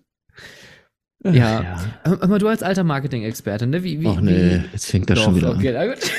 Ach, 1.26 1.34
Ja. 1.34 1.80
Aber 2.04 2.40
du 2.40 2.48
als 2.48 2.64
alter 2.64 2.86
Marketing-Experte, 2.86 3.68
ne? 3.68 3.84
Wie, 3.84 4.00
wie, 4.00 4.08
Ach 4.08 4.22
nee, 4.22 4.62
wie? 4.62 4.64
jetzt 4.72 4.86
fängt 4.86 5.10
das 5.10 5.20
Doch, 5.20 5.26
schon 5.26 5.36
wieder 5.36 5.52
okay, 5.54 5.76
an. 5.76 5.90
gut. 5.90 6.00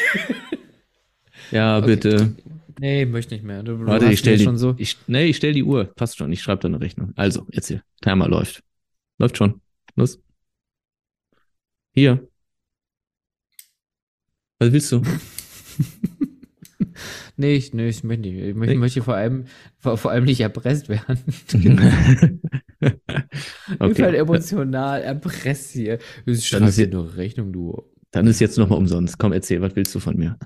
Ja, 1.51 1.79
Okay. 1.79 1.87
bitte. 1.87 2.33
Nee, 2.79 3.07
möchte 3.07 3.35
nicht 3.35 3.42
mehr. 3.44 3.62
Du, 3.64 3.77
du 3.77 3.87
Warte, 3.87 4.07
ich 4.12 4.20
stell 4.20 4.37
die, 4.38 4.44
schon 4.44 4.57
so. 4.57 4.75
ich, 4.79 4.96
nee, 5.09 5.25
ich 5.25 5.37
stell 5.37 5.53
die 5.53 5.64
Uhr. 5.64 5.85
Passt 5.96 6.16
schon. 6.16 6.31
Ich 6.33 6.42
schreibe 6.42 6.61
da 6.62 6.68
eine 6.68 6.81
Rechnung. 6.81 7.12
Also, 7.16 7.44
jetzt 7.51 7.66
hier. 7.66 7.83
Timer 8.03 8.29
läuft. 8.29 8.62
Läuft 9.18 9.37
schon. 9.37 9.61
Los. 9.96 10.20
Hier. 11.92 12.29
Was 14.61 14.73
willst 14.73 14.92
du? 14.92 15.03
Nee, 17.37 17.55
ich, 17.55 17.73
nee, 17.73 17.88
ich 17.88 18.05
möchte 18.05 18.29
nicht. 18.29 18.37
Ich 18.37 18.55
möchte, 18.55 18.75
möchte 18.77 19.03
vor 19.03 19.14
allem, 19.14 19.46
vor, 19.79 19.96
vor 19.96 20.11
allem 20.11 20.25
nicht 20.25 20.40
erpresst 20.40 20.90
werden. 20.90 21.18
Ich 22.83 23.79
bin 23.79 23.81
halt 23.81 24.14
okay. 24.14 24.16
emotional 24.16 25.03
erpresst 25.03 25.73
hier. 25.73 25.99
Ich 26.27 26.51
Dann 26.51 26.61
schreibe 26.61 26.64
ist 26.66 26.79
dir 26.79 26.88
nur 26.88 27.16
Rechnung, 27.16 27.53
du. 27.53 27.83
Dann 28.11 28.27
ist 28.27 28.40
jetzt 28.40 28.59
nochmal 28.59 28.79
umsonst. 28.79 29.18
Komm, 29.18 29.33
erzähl, 29.33 29.62
was 29.62 29.77
willst 29.77 29.94
du 29.94 30.01
von 30.01 30.16
mir? 30.16 30.37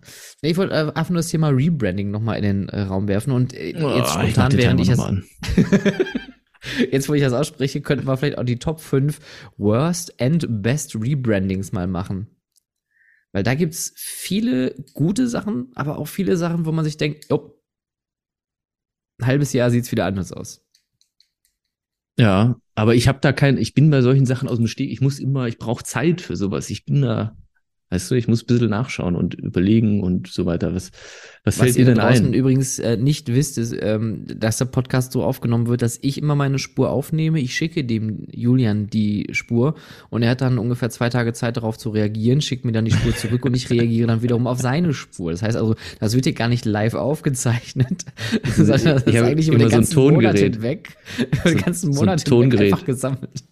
Nee, 0.42 0.50
ich 0.50 0.56
wollte 0.56 0.74
äh, 0.74 0.92
einfach 0.94 1.10
nur 1.10 1.18
das 1.18 1.28
Thema 1.28 1.48
Rebranding 1.48 2.10
nochmal 2.10 2.36
in 2.36 2.42
den 2.42 2.68
äh, 2.68 2.82
Raum 2.82 3.08
werfen 3.08 3.32
und 3.32 3.54
äh, 3.54 3.74
Oh, 3.76 3.96
jetzt 3.96 4.14
ich 4.16 4.32
spontan, 4.32 4.50
den 4.50 4.58
während 4.58 4.80
ich 4.80 4.88
das, 4.88 5.00
jetzt 6.90 7.08
wo 7.08 7.14
ich 7.14 7.22
das 7.22 7.32
ausspreche, 7.32 7.80
könnten 7.80 8.06
wir 8.06 8.16
vielleicht 8.16 8.38
auch 8.38 8.44
die 8.44 8.58
Top 8.58 8.80
5 8.80 9.18
Worst 9.56 10.20
and 10.20 10.46
Best 10.48 10.94
Rebrandings 10.94 11.72
mal 11.72 11.86
machen. 11.86 12.28
Weil 13.34 13.42
da 13.42 13.56
gibt's 13.56 13.92
viele 13.96 14.76
gute 14.94 15.26
Sachen, 15.26 15.72
aber 15.74 15.98
auch 15.98 16.06
viele 16.06 16.36
Sachen, 16.36 16.66
wo 16.66 16.70
man 16.70 16.84
sich 16.84 16.98
denkt, 16.98 17.32
oh, 17.32 17.60
ein 19.18 19.26
halbes 19.26 19.52
Jahr 19.52 19.72
sieht's 19.72 19.90
wieder 19.90 20.06
anders 20.06 20.32
aus. 20.32 20.64
Ja, 22.16 22.60
aber 22.76 22.94
ich 22.94 23.08
habe 23.08 23.18
da 23.20 23.32
kein, 23.32 23.58
ich 23.58 23.74
bin 23.74 23.90
bei 23.90 24.02
solchen 24.02 24.24
Sachen 24.24 24.48
aus 24.48 24.58
dem 24.58 24.68
Steg, 24.68 24.88
ich 24.92 25.00
muss 25.00 25.18
immer, 25.18 25.48
ich 25.48 25.58
brauche 25.58 25.82
Zeit 25.82 26.20
für 26.20 26.36
sowas. 26.36 26.70
Ich 26.70 26.84
bin 26.84 27.02
da, 27.02 27.36
weißt 27.90 28.10
du, 28.10 28.14
ich 28.16 28.26
muss 28.28 28.42
ein 28.42 28.46
bisschen 28.46 28.70
nachschauen 28.70 29.14
und 29.14 29.34
überlegen 29.34 30.02
und 30.02 30.28
so 30.28 30.46
weiter. 30.46 30.74
Was, 30.74 30.90
was, 31.44 31.56
fällt 31.56 31.68
Was 31.68 31.74
dir 31.74 31.80
ihr 31.80 31.84
denn 31.86 31.96
draußen 31.96 32.26
ein? 32.26 32.34
übrigens 32.34 32.78
äh, 32.78 32.96
nicht 32.96 33.32
wisst, 33.32 33.58
ist, 33.58 33.74
ähm, 33.78 34.24
dass 34.26 34.58
der 34.58 34.64
Podcast 34.64 35.12
so 35.12 35.22
aufgenommen 35.22 35.66
wird, 35.66 35.82
dass 35.82 35.98
ich 36.02 36.18
immer 36.18 36.34
meine 36.34 36.58
Spur 36.58 36.90
aufnehme. 36.90 37.40
Ich 37.40 37.54
schicke 37.54 37.84
dem 37.84 38.26
Julian 38.32 38.88
die 38.88 39.28
Spur 39.32 39.74
und 40.10 40.22
er 40.22 40.30
hat 40.30 40.40
dann 40.40 40.58
ungefähr 40.58 40.90
zwei 40.90 41.08
Tage 41.10 41.32
Zeit 41.34 41.56
darauf 41.56 41.78
zu 41.78 41.90
reagieren, 41.90 42.40
schickt 42.40 42.64
mir 42.64 42.72
dann 42.72 42.84
die 42.84 42.90
Spur 42.92 43.14
zurück 43.16 43.44
und 43.44 43.54
ich 43.54 43.70
reagiere 43.70 44.08
dann 44.08 44.22
wiederum 44.22 44.46
auf 44.46 44.60
seine 44.60 44.92
Spur. 44.94 45.30
Das 45.30 45.42
heißt 45.42 45.56
also, 45.56 45.76
das 46.00 46.14
wird 46.14 46.24
hier 46.24 46.34
gar 46.34 46.48
nicht 46.48 46.64
live 46.64 46.94
aufgezeichnet, 46.94 48.04
sondern 48.56 48.84
das 48.84 49.06
ich 49.06 49.14
ist 49.14 49.22
eigentlich 49.22 49.48
über 49.48 49.58
den 49.58 49.68
immer 49.68 49.70
so 49.70 49.76
ein 49.76 49.80
ganzen 49.80 49.94
Monat 49.96 50.36
Tongerät. 50.36 50.54
hinweg, 50.54 50.96
über 51.30 51.50
den 51.50 51.58
ganzen 51.58 51.92
so 51.92 52.00
ein 52.00 52.06
Monat 52.06 52.20
hinweg 52.22 52.28
Tongerät. 52.28 52.72
einfach 52.72 52.86
gesammelt. 52.86 53.44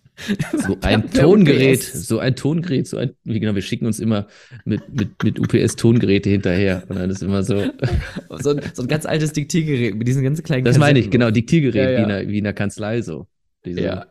So 0.59 0.77
ein 0.83 1.11
Tongerät, 1.11 1.83
so 1.83 2.19
ein 2.19 2.37
Tongerät, 2.37 2.87
so 2.87 2.97
ein, 2.97 3.13
wie 3.25 3.41
genau, 3.41 3.55
wir 3.55 3.63
schicken 3.63 3.87
uns 3.87 3.99
immer 3.99 4.27
mit, 4.65 4.83
mit, 4.93 5.23
mit 5.25 5.39
UPS-Tongeräte 5.39 6.31
hinterher. 6.31 6.85
Und 6.89 6.97
dann 6.99 7.11
ist 7.11 7.23
immer 7.23 7.43
so, 7.43 7.65
So 8.41 8.51
ein, 8.51 8.61
so 8.75 8.83
ein 8.83 8.89
ganz 8.89 9.07
altes 9.07 9.33
Diktiergerät 9.33 9.97
mit 9.97 10.07
diesen 10.07 10.23
ganz 10.23 10.43
kleinen 10.43 10.65
das 10.65 10.79
meine 10.79 10.99
ich, 10.99 11.07
Kassetten 11.07 11.21
genau. 11.21 11.31
Diktiergerät, 11.31 11.75
Ja, 11.75 11.91
ja. 11.91 11.99
Wie, 11.99 12.03
in 12.03 12.09
der, 12.09 12.29
wie 12.29 12.39
in 12.39 12.45
der 12.45 12.53
Kanzlei 12.53 13.03
so. 13.03 13.27
Diese 13.65 13.81
Ja. 13.81 14.07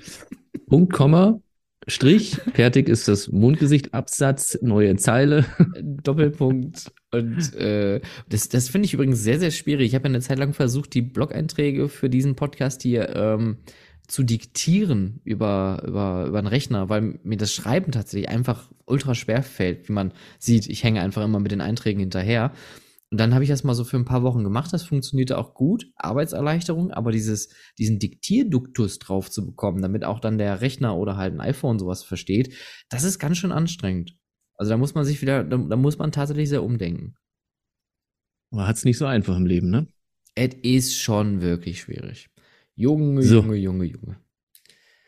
Punkt, 0.66 0.92
Komma, 0.92 1.40
Strich, 1.88 2.36
fertig 2.54 2.88
ist 2.88 3.08
das 3.08 3.30
Mondgesicht, 3.30 3.92
Absatz, 3.92 4.58
neue 4.62 4.96
Zeile. 4.96 5.44
Doppelpunkt. 5.82 6.92
Und 7.10 7.54
äh, 7.56 8.00
das, 8.28 8.48
das 8.48 8.68
finde 8.68 8.86
ich 8.86 8.94
übrigens 8.94 9.22
sehr, 9.22 9.40
sehr 9.40 9.50
schwierig. 9.50 9.88
Ich 9.88 9.94
habe 9.94 10.04
ja 10.04 10.14
eine 10.14 10.20
Zeit 10.20 10.38
lang 10.38 10.54
versucht, 10.54 10.94
die 10.94 11.02
Blog-Einträge 11.02 11.88
für 11.88 12.08
diesen 12.08 12.36
Podcast 12.36 12.82
hier 12.82 13.14
ähm, 13.14 13.58
zu 14.08 14.22
diktieren 14.22 15.20
über, 15.24 15.82
über, 15.86 16.26
über 16.26 16.38
einen 16.38 16.46
Rechner, 16.46 16.88
weil 16.88 17.20
mir 17.22 17.36
das 17.36 17.54
Schreiben 17.54 17.92
tatsächlich 17.92 18.28
einfach 18.28 18.70
ultra 18.84 19.14
schwer 19.14 19.42
fällt. 19.42 19.88
Wie 19.88 19.92
man 19.92 20.12
sieht, 20.38 20.68
ich 20.68 20.84
hänge 20.84 21.00
einfach 21.00 21.24
immer 21.24 21.40
mit 21.40 21.52
den 21.52 21.60
Einträgen 21.60 22.00
hinterher. 22.00 22.52
Und 23.10 23.18
dann 23.18 23.34
habe 23.34 23.44
ich 23.44 23.50
das 23.50 23.62
mal 23.62 23.74
so 23.74 23.84
für 23.84 23.98
ein 23.98 24.06
paar 24.06 24.22
Wochen 24.22 24.42
gemacht. 24.42 24.72
Das 24.72 24.84
funktionierte 24.84 25.36
auch 25.36 25.52
gut. 25.54 25.86
Arbeitserleichterung. 25.96 26.90
Aber 26.92 27.12
dieses, 27.12 27.50
diesen 27.78 27.98
Diktierduktus 27.98 28.98
drauf 28.98 29.30
zu 29.30 29.44
bekommen, 29.44 29.82
damit 29.82 30.04
auch 30.04 30.18
dann 30.18 30.38
der 30.38 30.62
Rechner 30.62 30.96
oder 30.96 31.16
halt 31.16 31.34
ein 31.34 31.40
iPhone 31.40 31.78
sowas 31.78 32.02
versteht, 32.02 32.54
das 32.88 33.04
ist 33.04 33.18
ganz 33.18 33.36
schön 33.36 33.52
anstrengend. 33.52 34.16
Also 34.54 34.70
da 34.70 34.78
muss 34.78 34.94
man 34.94 35.04
sich 35.04 35.20
wieder, 35.20 35.44
da, 35.44 35.58
da 35.58 35.76
muss 35.76 35.98
man 35.98 36.10
tatsächlich 36.12 36.48
sehr 36.48 36.62
umdenken. 36.62 37.14
Aber 38.50 38.66
hat's 38.66 38.84
nicht 38.84 38.98
so 38.98 39.06
einfach 39.06 39.36
im 39.36 39.46
Leben, 39.46 39.70
ne? 39.70 39.86
Es 40.34 40.54
ist 40.62 40.98
schon 40.98 41.42
wirklich 41.42 41.80
schwierig. 41.80 42.31
Junge, 42.74 43.22
So. 43.22 43.36
Junge, 43.40 43.56
Junge, 43.56 43.84
Junge. 43.84 44.16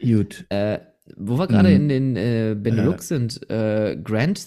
Gut. 0.00 0.44
Äh, 0.50 0.80
wo 1.16 1.38
wir 1.38 1.46
gerade 1.46 1.68
Mhm. 1.68 1.74
in 1.76 1.88
den 1.88 2.16
äh, 2.16 2.56
Benelux 2.58 3.08
sind, 3.08 3.48
äh, 3.50 3.96
Grand, 4.02 4.46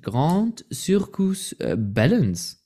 Grand 0.00 0.64
Circus 0.72 1.52
äh, 1.54 1.76
Balance. 1.78 2.56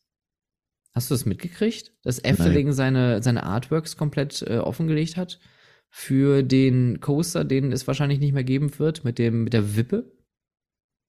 Hast 0.95 1.11
du 1.11 1.15
das 1.15 1.25
mitgekriegt? 1.27 1.93
Dass 2.03 2.19
Efteling 2.19 2.73
seine, 2.73 3.23
seine 3.23 3.45
Artworks 3.45 3.97
komplett 3.97 4.43
äh, 4.43 4.59
offengelegt 4.59 5.17
hat 5.17 5.41
für 5.89 6.43
den 6.43 7.01
Coaster, 7.01 7.45
den 7.45 7.73
es 7.73 7.87
wahrscheinlich 7.87 8.19
nicht 8.21 8.33
mehr 8.33 8.45
geben 8.45 8.79
wird, 8.79 9.03
mit 9.05 9.19
dem, 9.19 9.45
mit 9.45 9.53
der 9.55 9.77
Wippe? 9.77 10.13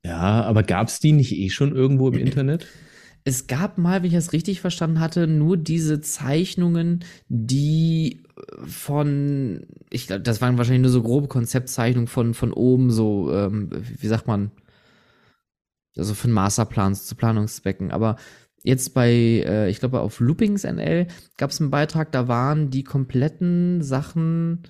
Ja, 0.05 0.43
aber 0.43 0.63
gab's 0.63 0.99
die 0.99 1.11
nicht 1.11 1.33
eh 1.33 1.49
schon 1.49 1.75
irgendwo 1.75 2.09
im 2.09 2.17
Internet? 2.17 2.67
Es 3.25 3.47
gab 3.47 3.77
mal, 3.77 4.01
wenn 4.01 4.07
ich 4.07 4.15
das 4.15 4.33
richtig 4.33 4.59
verstanden 4.59 4.99
hatte, 4.99 5.27
nur 5.27 5.55
diese 5.57 6.01
Zeichnungen, 6.01 7.05
die 7.29 8.23
äh, 8.35 8.65
von, 8.67 9.65
ich 9.89 10.07
glaube, 10.07 10.23
das 10.23 10.41
waren 10.41 10.57
wahrscheinlich 10.57 10.81
nur 10.83 10.91
so 10.91 11.03
grobe 11.03 11.27
Konzeptzeichnungen 11.27 12.07
von, 12.07 12.33
von 12.33 12.51
oben, 12.51 12.91
so, 12.91 13.31
ähm, 13.33 13.69
wie 13.99 14.07
sagt 14.07 14.27
man, 14.27 14.51
also 15.97 16.13
von 16.13 16.31
Masterplans 16.31 17.05
zu 17.05 17.15
Planungszwecken. 17.15 17.91
Aber 17.91 18.17
jetzt 18.63 18.93
bei, 18.93 19.11
äh, 19.11 19.69
ich 19.69 19.79
glaube, 19.79 20.01
auf 20.01 20.19
Loopings 20.19 20.63
NL 20.63 21.07
gab 21.37 21.51
es 21.51 21.61
einen 21.61 21.71
Beitrag, 21.71 22.11
da 22.11 22.27
waren 22.27 22.69
die 22.69 22.83
kompletten 22.83 23.81
Sachen, 23.81 24.63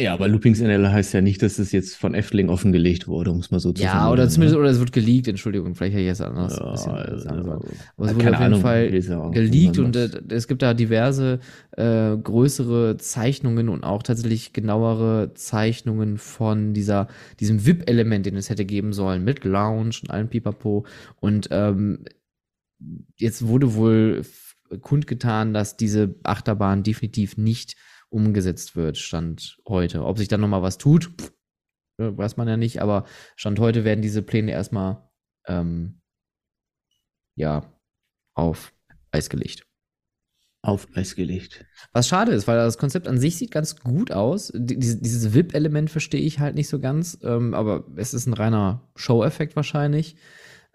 Ja, 0.00 0.14
aber 0.14 0.28
Loopings 0.28 0.60
NL 0.60 0.92
heißt 0.92 1.12
ja 1.12 1.20
nicht, 1.20 1.42
dass 1.42 1.58
es 1.58 1.72
jetzt 1.72 1.96
von 1.96 2.14
Efteling 2.14 2.50
offengelegt 2.50 3.08
wurde, 3.08 3.32
um 3.32 3.40
es 3.40 3.50
mal 3.50 3.58
so 3.58 3.72
zu 3.72 3.82
ja, 3.82 3.90
formulieren, 3.90 4.12
oder 4.12 4.28
zumindest, 4.28 4.54
ne? 4.54 4.60
oder 4.60 4.70
es 4.70 4.78
wird 4.78 4.92
geleakt, 4.92 5.26
Entschuldigung, 5.26 5.74
vielleicht 5.74 5.94
hätte 5.94 6.02
ich 6.02 6.06
jetzt 6.06 6.22
anders 6.22 6.56
ein 6.56 6.64
Ja, 6.66 6.70
bisschen 6.70 6.92
also, 6.92 7.18
sagen 7.18 7.44
sollen. 7.44 7.60
Aber 7.96 8.06
es 8.06 8.14
wurde 8.14 8.16
auf 8.16 8.24
jeden 8.24 8.34
Ahnung, 8.36 8.60
Fall 8.60 8.94
ja 8.94 9.28
geleakt 9.30 9.78
und 9.80 9.96
äh, 9.96 10.08
es 10.28 10.46
gibt 10.46 10.62
da 10.62 10.72
diverse 10.72 11.40
äh, 11.72 12.16
größere 12.16 12.96
Zeichnungen 12.98 13.68
und 13.68 13.82
auch 13.82 14.04
tatsächlich 14.04 14.52
genauere 14.52 15.32
Zeichnungen 15.34 16.16
von 16.16 16.74
dieser, 16.74 17.08
diesem 17.40 17.66
VIP-Element, 17.66 18.24
den 18.24 18.36
es 18.36 18.50
hätte 18.50 18.64
geben 18.64 18.92
sollen, 18.92 19.24
mit 19.24 19.44
Lounge 19.44 19.96
und 20.02 20.10
allem 20.12 20.28
Pipapo. 20.28 20.86
Und 21.16 21.48
ähm, 21.50 22.04
jetzt 23.16 23.48
wurde 23.48 23.74
wohl 23.74 24.22
kundgetan, 24.80 25.54
dass 25.54 25.76
diese 25.76 26.14
Achterbahn 26.22 26.82
definitiv 26.82 27.36
nicht 27.36 27.76
umgesetzt 28.10 28.76
wird, 28.76 28.96
Stand 28.98 29.58
heute. 29.68 30.04
Ob 30.04 30.18
sich 30.18 30.28
dann 30.28 30.40
nochmal 30.40 30.62
was 30.62 30.78
tut, 30.78 31.10
äh, 31.98 32.16
weiß 32.16 32.36
man 32.36 32.48
ja 32.48 32.56
nicht, 32.56 32.80
aber 32.82 33.04
Stand 33.36 33.58
heute 33.60 33.84
werden 33.84 34.02
diese 34.02 34.22
Pläne 34.22 34.52
erstmal 34.52 35.08
ähm, 35.46 36.00
ja 37.36 37.72
auf 38.34 38.72
Eis 39.10 39.28
gelegt. 39.30 39.64
auf 40.62 40.86
Eis 40.94 41.14
gelegt. 41.14 41.64
Was 41.92 42.08
schade 42.08 42.32
ist, 42.32 42.46
weil 42.48 42.56
das 42.56 42.78
Konzept 42.78 43.06
an 43.08 43.18
sich 43.18 43.36
sieht 43.36 43.50
ganz 43.52 43.76
gut 43.76 44.10
aus. 44.12 44.52
Die- 44.54 44.78
Dieses, 44.78 45.00
dieses 45.00 45.34
VIP-Element 45.34 45.90
verstehe 45.90 46.20
ich 46.20 46.40
halt 46.40 46.54
nicht 46.56 46.68
so 46.68 46.78
ganz, 46.80 47.18
ähm, 47.22 47.54
aber 47.54 47.86
es 47.96 48.12
ist 48.14 48.26
ein 48.26 48.34
reiner 48.34 48.90
Show-Effekt 48.96 49.54
wahrscheinlich. 49.56 50.16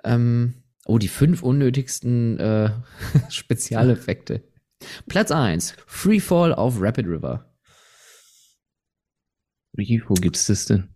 Ähm, 0.03 0.63
oh, 0.85 0.97
die 0.97 1.09
fünf 1.09 1.43
unnötigsten 1.43 2.39
äh, 2.39 2.69
Spezialeffekte. 3.29 4.41
Platz 5.07 5.31
1, 5.31 5.75
Freefall 5.87 6.53
auf 6.53 6.75
Rapid 6.79 7.05
River. 7.07 7.49
Wo 9.75 10.13
gibt's 10.15 10.45
das 10.47 10.65
denn? 10.65 10.89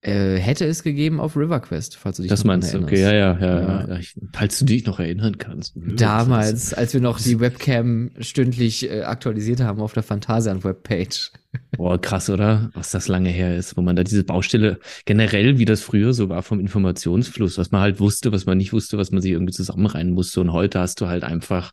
Äh, 0.00 0.36
hätte 0.36 0.64
es 0.64 0.84
gegeben 0.84 1.18
auf 1.18 1.36
River 1.36 1.58
Quest, 1.58 1.96
falls 1.96 2.18
du 2.18 2.22
dich 2.22 2.30
Das 2.30 2.44
noch 2.44 2.46
meinst 2.46 2.72
du, 2.72 2.76
erinnerst. 2.78 2.92
okay, 2.92 3.02
ja, 3.02 3.12
ja, 3.12 3.38
ja, 3.40 3.96
Ja. 3.96 4.00
falls 4.32 4.56
du 4.60 4.64
dich 4.64 4.86
noch 4.86 5.00
erinnern 5.00 5.38
kannst. 5.38 5.72
Damals, 5.74 6.72
als 6.72 6.94
wir 6.94 7.00
noch 7.00 7.20
die 7.20 7.40
Webcam 7.40 8.12
stündlich 8.20 8.88
äh, 8.88 9.02
aktualisiert 9.02 9.58
haben 9.60 9.80
auf 9.80 9.94
der 9.94 10.04
Phantasian-Webpage. 10.04 11.32
Boah, 11.76 12.00
krass, 12.00 12.30
oder? 12.30 12.70
Was 12.74 12.92
das 12.92 13.08
lange 13.08 13.30
her 13.30 13.56
ist, 13.56 13.76
wo 13.76 13.82
man 13.82 13.96
da 13.96 14.04
diese 14.04 14.22
Baustelle 14.22 14.78
generell, 15.04 15.58
wie 15.58 15.64
das 15.64 15.80
früher 15.82 16.12
so 16.14 16.28
war 16.28 16.44
vom 16.44 16.60
Informationsfluss, 16.60 17.58
was 17.58 17.72
man 17.72 17.80
halt 17.80 17.98
wusste, 17.98 18.30
was 18.30 18.46
man 18.46 18.56
nicht 18.58 18.72
wusste, 18.72 18.98
was 18.98 19.10
man 19.10 19.20
sich 19.20 19.32
irgendwie 19.32 19.52
zusammenreihen 19.52 20.12
musste. 20.12 20.40
Und 20.40 20.52
heute 20.52 20.78
hast 20.78 21.00
du 21.00 21.08
halt 21.08 21.24
einfach 21.24 21.72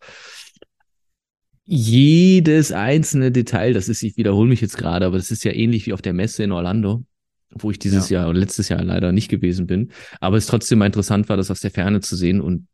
jedes 1.66 2.72
einzelne 2.72 3.32
Detail, 3.32 3.74
das 3.74 3.90
ist, 3.90 4.04
ich 4.04 4.18
wiederhole 4.18 4.50
mich 4.50 4.62
jetzt 4.62 4.78
gerade, 4.78 5.06
aber 5.06 5.18
das 5.18 5.32
ist 5.32 5.44
ja 5.44 5.52
ähnlich 5.52 5.88
wie 5.88 5.94
auf 5.94 6.02
der 6.02 6.14
Messe 6.14 6.44
in 6.44 6.52
Orlando, 6.52 7.04
wo 7.50 7.72
ich 7.72 7.80
dieses 7.80 8.10
Jahr 8.10 8.30
und 8.30 8.36
letztes 8.36 8.70
Jahr 8.70 8.84
leider 8.84 9.12
nicht 9.12 9.30
gewesen 9.30 9.66
bin. 9.66 9.92
Aber 10.20 10.38
es 10.38 10.46
trotzdem 10.46 10.80
mal 10.80 10.86
interessant 10.86 11.28
war, 11.28 11.38
das 11.38 11.50
aus 11.50 11.62
der 11.62 11.72
Ferne 11.72 12.02
zu 12.02 12.16
sehen 12.16 12.40
und 12.40 12.68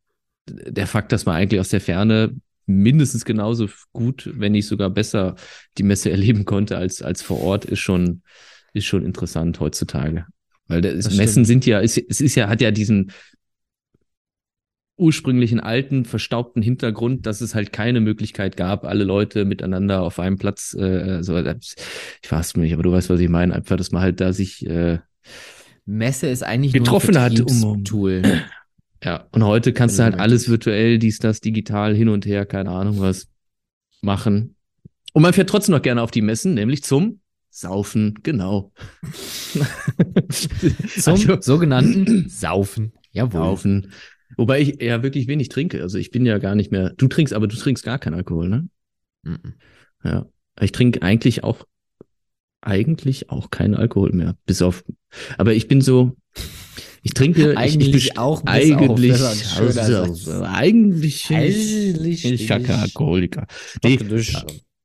der 0.49 0.87
Fakt, 0.87 1.11
dass 1.11 1.25
man 1.25 1.35
eigentlich 1.35 1.59
aus 1.61 1.69
der 1.69 1.81
Ferne 1.81 2.35
mindestens 2.65 3.25
genauso 3.25 3.69
gut, 3.93 4.29
wenn 4.33 4.51
nicht 4.51 4.67
sogar 4.67 4.89
besser 4.89 5.35
die 5.77 5.83
Messe 5.83 6.11
erleben 6.11 6.45
konnte 6.45 6.77
als, 6.77 7.01
als 7.01 7.21
vor 7.21 7.41
Ort, 7.41 7.65
ist 7.65 7.79
schon, 7.79 8.23
ist 8.73 8.85
schon 8.85 9.05
interessant 9.05 9.59
heutzutage. 9.59 10.25
Weil 10.67 10.81
das 10.81 11.05
Das 11.05 11.17
Messen 11.17 11.45
stimmt. 11.45 11.47
sind 11.47 11.65
ja, 11.65 11.81
es, 11.81 11.97
es 11.97 12.21
ist 12.21 12.35
ja, 12.35 12.47
hat 12.47 12.61
ja 12.61 12.71
diesen 12.71 13.11
ursprünglichen 15.01 15.59
alten, 15.59 16.05
verstaubten 16.05 16.61
Hintergrund, 16.61 17.25
dass 17.25 17.41
es 17.41 17.55
halt 17.55 17.73
keine 17.73 17.99
Möglichkeit 17.99 18.55
gab, 18.55 18.85
alle 18.85 19.03
Leute 19.03 19.45
miteinander 19.45 20.03
auf 20.03 20.19
einem 20.19 20.37
Platz, 20.37 20.73
äh, 20.75 21.23
so, 21.23 21.37
ich 21.37 22.31
weiß 22.31 22.55
nicht, 22.57 22.73
aber 22.73 22.83
du 22.83 22.91
weißt, 22.91 23.09
was 23.09 23.19
ich 23.19 23.27
meine, 23.29 23.55
einfach, 23.55 23.75
dass 23.77 23.91
man 23.91 24.01
halt 24.01 24.21
da 24.21 24.31
sich, 24.31 24.65
äh, 24.65 24.99
Messe 25.85 26.27
ist 26.27 26.43
eigentlich 26.43 26.73
Getroffen 26.73 27.15
nur 27.15 27.23
ein 27.23 27.31
hat, 27.33 27.51
um- 27.51 27.83
Tool. 27.83 28.21
Ja, 29.03 29.25
und 29.31 29.43
heute 29.43 29.73
kannst 29.73 29.97
du 29.97 30.03
Wenn 30.03 30.11
halt 30.11 30.21
alles 30.21 30.47
virtuell, 30.47 30.99
dies, 30.99 31.17
das, 31.17 31.41
digital, 31.41 31.95
hin 31.95 32.07
und 32.07 32.27
her, 32.27 32.45
keine 32.45 32.69
Ahnung 32.69 32.99
was, 32.99 33.29
machen. 34.03 34.53
Und 35.13 35.23
man 35.23 35.33
fährt 35.33 35.49
trotzdem 35.49 35.73
noch 35.73 35.81
gerne 35.81 36.03
auf 36.03 36.11
die 36.11 36.21
Messen, 36.21 36.53
nämlich 36.53 36.83
zum 36.83 37.19
Saufen, 37.49 38.19
genau. 38.21 38.71
Zum 40.29 41.13
Also, 41.13 41.41
sogenannten 41.41 42.29
Saufen. 42.29 42.93
Jawohl. 43.11 43.41
Auf 43.41 43.65
ein, 43.65 43.91
wobei 44.37 44.61
ich 44.61 44.81
ja 44.81 45.03
wirklich 45.03 45.27
wenig 45.27 45.49
trinke. 45.49 45.81
Also 45.81 45.97
ich 45.97 46.11
bin 46.11 46.25
ja 46.25 46.37
gar 46.37 46.55
nicht 46.55 46.71
mehr. 46.71 46.93
Du 46.97 47.07
trinkst, 47.07 47.33
aber 47.33 47.47
du 47.47 47.55
trinkst 47.55 47.83
gar 47.83 47.99
keinen 47.99 48.15
Alkohol, 48.15 48.49
ne? 48.49 48.67
Mhm. 49.23 49.53
Ja. 50.03 50.25
Ich 50.59 50.71
trinke 50.71 51.01
eigentlich 51.01 51.43
auch 51.43 51.65
eigentlich 52.61 53.29
auch 53.29 53.49
keinen 53.49 53.75
Alkohol 53.75 54.11
mehr. 54.13 54.35
Bis 54.45 54.61
auf. 54.61 54.83
Aber 55.37 55.53
ich 55.53 55.67
bin 55.67 55.81
so. 55.81 56.15
Ich 57.03 57.15
trinke 57.15 57.57
Eigentlich 57.57 57.95
ich, 57.95 58.07
ich 58.07 58.17
auch, 58.19 58.43
eigentlich, 58.45 59.13
auf. 59.13 59.57
Also, 59.57 60.43
eigentlich, 60.43 61.31
Eigentlich 61.31 62.25
ich 62.25 62.47
kein 62.47 62.69
Alkoholiker. 62.69 63.47
Nee, 63.83 63.97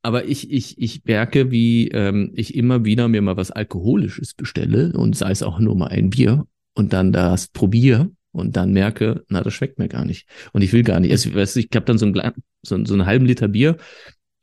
aber 0.02 0.24
ich, 0.24 0.50
ich, 0.50 0.78
ich 0.78 1.04
merke, 1.04 1.50
wie 1.50 1.88
ähm, 1.88 2.32
ich 2.34 2.54
immer 2.54 2.86
wieder 2.86 3.08
mir 3.08 3.20
mal 3.20 3.36
was 3.36 3.50
Alkoholisches 3.50 4.32
bestelle 4.32 4.94
und 4.94 5.14
sei 5.14 5.30
es 5.30 5.42
auch 5.42 5.58
nur 5.58 5.76
mal 5.76 5.88
ein 5.88 6.08
Bier 6.08 6.46
und 6.74 6.94
dann 6.94 7.12
das 7.12 7.48
probiere 7.48 8.10
und 8.36 8.56
dann 8.56 8.72
merke, 8.72 9.24
na, 9.28 9.42
das 9.42 9.54
schmeckt 9.54 9.78
mir 9.78 9.88
gar 9.88 10.04
nicht. 10.04 10.28
Und 10.52 10.62
ich 10.62 10.72
will 10.72 10.82
gar 10.82 11.00
nicht. 11.00 11.10
Also, 11.10 11.34
weißt 11.34 11.56
ich 11.56 11.68
habe 11.74 11.86
dann 11.86 11.98
so, 11.98 12.06
ein, 12.06 12.14
Gla- 12.14 12.34
so, 12.62 12.84
so 12.84 12.94
einen 12.94 13.06
halben 13.06 13.26
Liter 13.26 13.48
Bier 13.48 13.76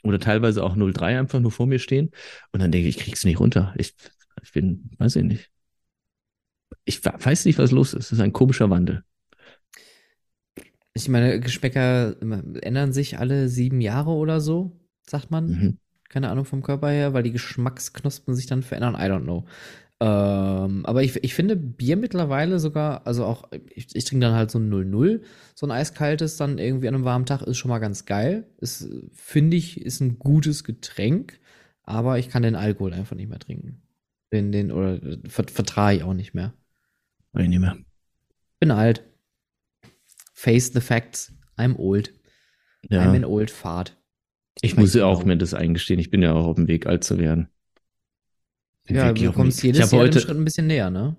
oder 0.04 0.20
teilweise 0.20 0.64
auch 0.64 0.76
0,3 0.76 1.20
einfach 1.20 1.40
nur 1.40 1.52
vor 1.52 1.68
mir 1.68 1.80
stehen 1.80 2.12
und 2.52 2.62
dann 2.62 2.72
denke 2.72 2.88
ich, 2.88 2.98
ich 2.98 3.04
krieg's 3.04 3.26
nicht 3.26 3.40
runter. 3.40 3.74
Ich, 3.78 3.96
ich 4.44 4.52
bin, 4.52 4.92
weiß 4.98 5.16
ich 5.18 5.24
nicht. 5.24 5.50
Ich 6.86 7.04
weiß 7.06 7.46
nicht, 7.46 7.60
was 7.60 7.72
los 7.72 7.94
ist. 7.94 8.12
Das 8.12 8.14
ist 8.14 8.20
ein 8.20 8.34
komischer 8.34 8.70
Wandel. 8.70 9.04
Ich 10.94 11.10
meine, 11.10 11.40
Geschmäcker 11.40 12.16
ändern 12.62 12.94
sich 12.94 13.18
alle 13.20 13.50
sieben 13.50 13.82
Jahre 13.82 14.12
oder 14.12 14.42
so, 14.42 14.80
sagt 15.08 15.32
man. 15.32 15.48
Mhm. 15.48 15.78
Keine 16.10 16.30
Ahnung 16.30 16.46
vom 16.46 16.62
Körper 16.62 16.90
her, 16.92 17.14
weil 17.14 17.24
die 17.24 17.32
Geschmacksknospen 17.32 18.36
sich 18.36 18.46
dann 18.46 18.62
verändern. 18.62 18.94
I 18.94 19.10
don't 19.12 19.24
know. 19.24 19.46
Ähm, 20.06 20.86
aber 20.86 21.02
ich, 21.02 21.24
ich 21.24 21.34
finde 21.34 21.56
Bier 21.56 21.96
mittlerweile 21.96 22.60
sogar, 22.60 23.08
also 23.08 23.24
auch, 23.24 23.50
ich, 23.74 23.96
ich 23.96 24.04
trinke 24.04 24.26
dann 24.26 24.36
halt 24.36 24.52
so 24.52 24.60
ein 24.60 24.70
0-0, 24.70 25.22
so 25.56 25.66
ein 25.66 25.72
eiskaltes 25.72 26.36
dann 26.36 26.58
irgendwie 26.58 26.90
an 26.90 26.96
einem 26.96 27.06
warmen 27.06 27.26
Tag 27.26 27.42
ist 27.44 27.58
schon 27.58 27.70
mal 27.70 27.80
ganz 27.80 28.04
geil. 28.04 28.46
Ist, 28.58 28.90
finde 29.14 29.56
ich, 29.56 29.80
ist 29.80 30.02
ein 30.02 30.20
gutes 30.20 30.66
Getränk, 30.66 31.40
aber 31.84 32.20
ich 32.20 32.28
kann 32.28 32.44
den 32.44 32.56
Alkohol 32.56 32.92
einfach 32.94 33.16
nicht 33.16 33.30
mehr 33.30 33.40
trinken. 33.40 33.82
Den, 34.34 34.52
den, 34.52 34.74
oder 34.74 35.00
ver, 35.30 35.46
vertrage 35.48 35.98
ich 35.98 36.04
auch 36.04 36.14
nicht 36.14 36.34
mehr. 36.34 36.54
Ich 37.38 37.48
nicht 37.48 37.60
mehr. 37.60 37.78
Bin 38.60 38.72
alt. 38.72 39.06
Face 40.34 40.72
the 40.74 40.82
facts. 40.82 41.32
I'm 41.58 41.78
old. 41.78 42.14
Ja. 42.90 43.04
I'm 43.04 43.16
an 43.16 43.24
old 43.24 43.52
fart. 43.52 43.96
Ich 44.62 44.76
muss 44.76 44.94
ja 44.96 45.06
auch 45.06 45.24
mir 45.24 45.38
das 45.38 45.54
eingestehen. 45.54 46.00
Ich 46.02 46.10
bin 46.10 46.22
ja 46.22 46.34
auch 46.34 46.46
auf 46.46 46.56
dem 46.58 46.68
Weg, 46.68 46.88
alt 46.88 47.06
zu 47.06 47.20
werden. 47.20 47.48
Ja, 48.90 49.14
du 49.14 49.32
kommst 49.32 49.64
jedes 49.64 49.92
Jahr 49.92 50.02
heute, 50.02 50.20
Schritt 50.20 50.38
ein 50.38 50.44
bisschen 50.44 50.68
näher, 50.68 50.90
ne? 50.90 51.16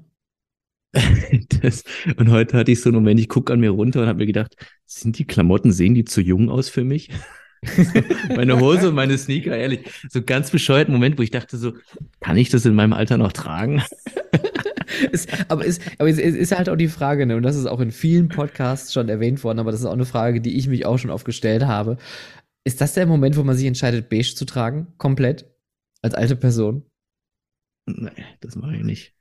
das, 1.63 1.83
und 2.19 2.31
heute 2.31 2.57
hatte 2.57 2.71
ich 2.71 2.81
so 2.81 2.91
einen 2.91 2.97
Moment, 2.97 3.19
ich 3.19 3.29
gucke 3.29 3.53
an 3.53 3.61
mir 3.61 3.71
runter 3.71 4.03
und 4.03 4.07
habe 4.07 4.19
mir 4.19 4.27
gedacht, 4.27 4.55
sind 4.87 5.19
die 5.19 5.27
Klamotten, 5.27 5.73
sehen 5.73 5.95
die 5.95 6.05
zu 6.05 6.21
jung 6.21 6.51
aus 6.51 6.69
für 6.69 6.85
mich? 6.85 7.11
meine 8.37 8.61
Hose 8.61 8.91
und 8.91 8.95
meine 8.95 9.17
Sneaker, 9.19 9.57
ehrlich, 9.57 9.81
so 10.11 10.23
ganz 10.23 10.51
bescheuerten 10.51 10.93
Moment, 10.93 11.19
wo 11.19 11.23
ich 11.23 11.31
dachte 11.31 11.57
so, 11.57 11.73
kann 12.21 12.37
ich 12.37 12.51
das 12.51 12.67
in 12.67 12.75
meinem 12.75 12.93
Alter 12.93 13.17
noch 13.17 13.33
tragen? 13.33 13.83
ist, 15.13 15.31
aber 15.51 15.65
ist, 15.65 15.83
aber 15.99 16.09
es 16.09 16.19
ist, 16.19 16.37
ist 16.37 16.57
halt 16.57 16.69
auch 16.69 16.77
die 16.77 16.89
Frage, 16.89 17.27
ne? 17.27 17.37
Und 17.37 17.43
das 17.43 17.57
ist 17.57 17.67
auch 17.67 17.81
in 17.81 17.91
vielen 17.91 18.29
Podcasts 18.29 18.93
schon 18.93 19.09
erwähnt 19.09 19.43
worden, 19.43 19.59
aber 19.59 19.73
das 19.73 19.81
ist 19.81 19.87
auch 19.87 19.93
eine 19.93 20.05
Frage, 20.05 20.41
die 20.41 20.57
ich 20.57 20.69
mich 20.69 20.87
auch 20.87 20.99
schon 20.99 21.11
oft 21.11 21.25
gestellt 21.25 21.65
habe. 21.65 21.97
Ist 22.65 22.81
das 22.81 22.95
der 22.95 23.07
Moment, 23.07 23.37
wo 23.37 23.43
man 23.43 23.57
sich 23.57 23.67
entscheidet, 23.67 24.09
beige 24.09 24.35
zu 24.35 24.45
tragen? 24.45 24.89
Komplett? 24.99 25.47
Als 26.03 26.15
alte 26.15 26.37
Person? 26.37 26.85
Nee, 27.87 28.11
das 28.41 28.57
mache 28.57 28.77
ich 28.77 28.83
nicht. 28.83 29.15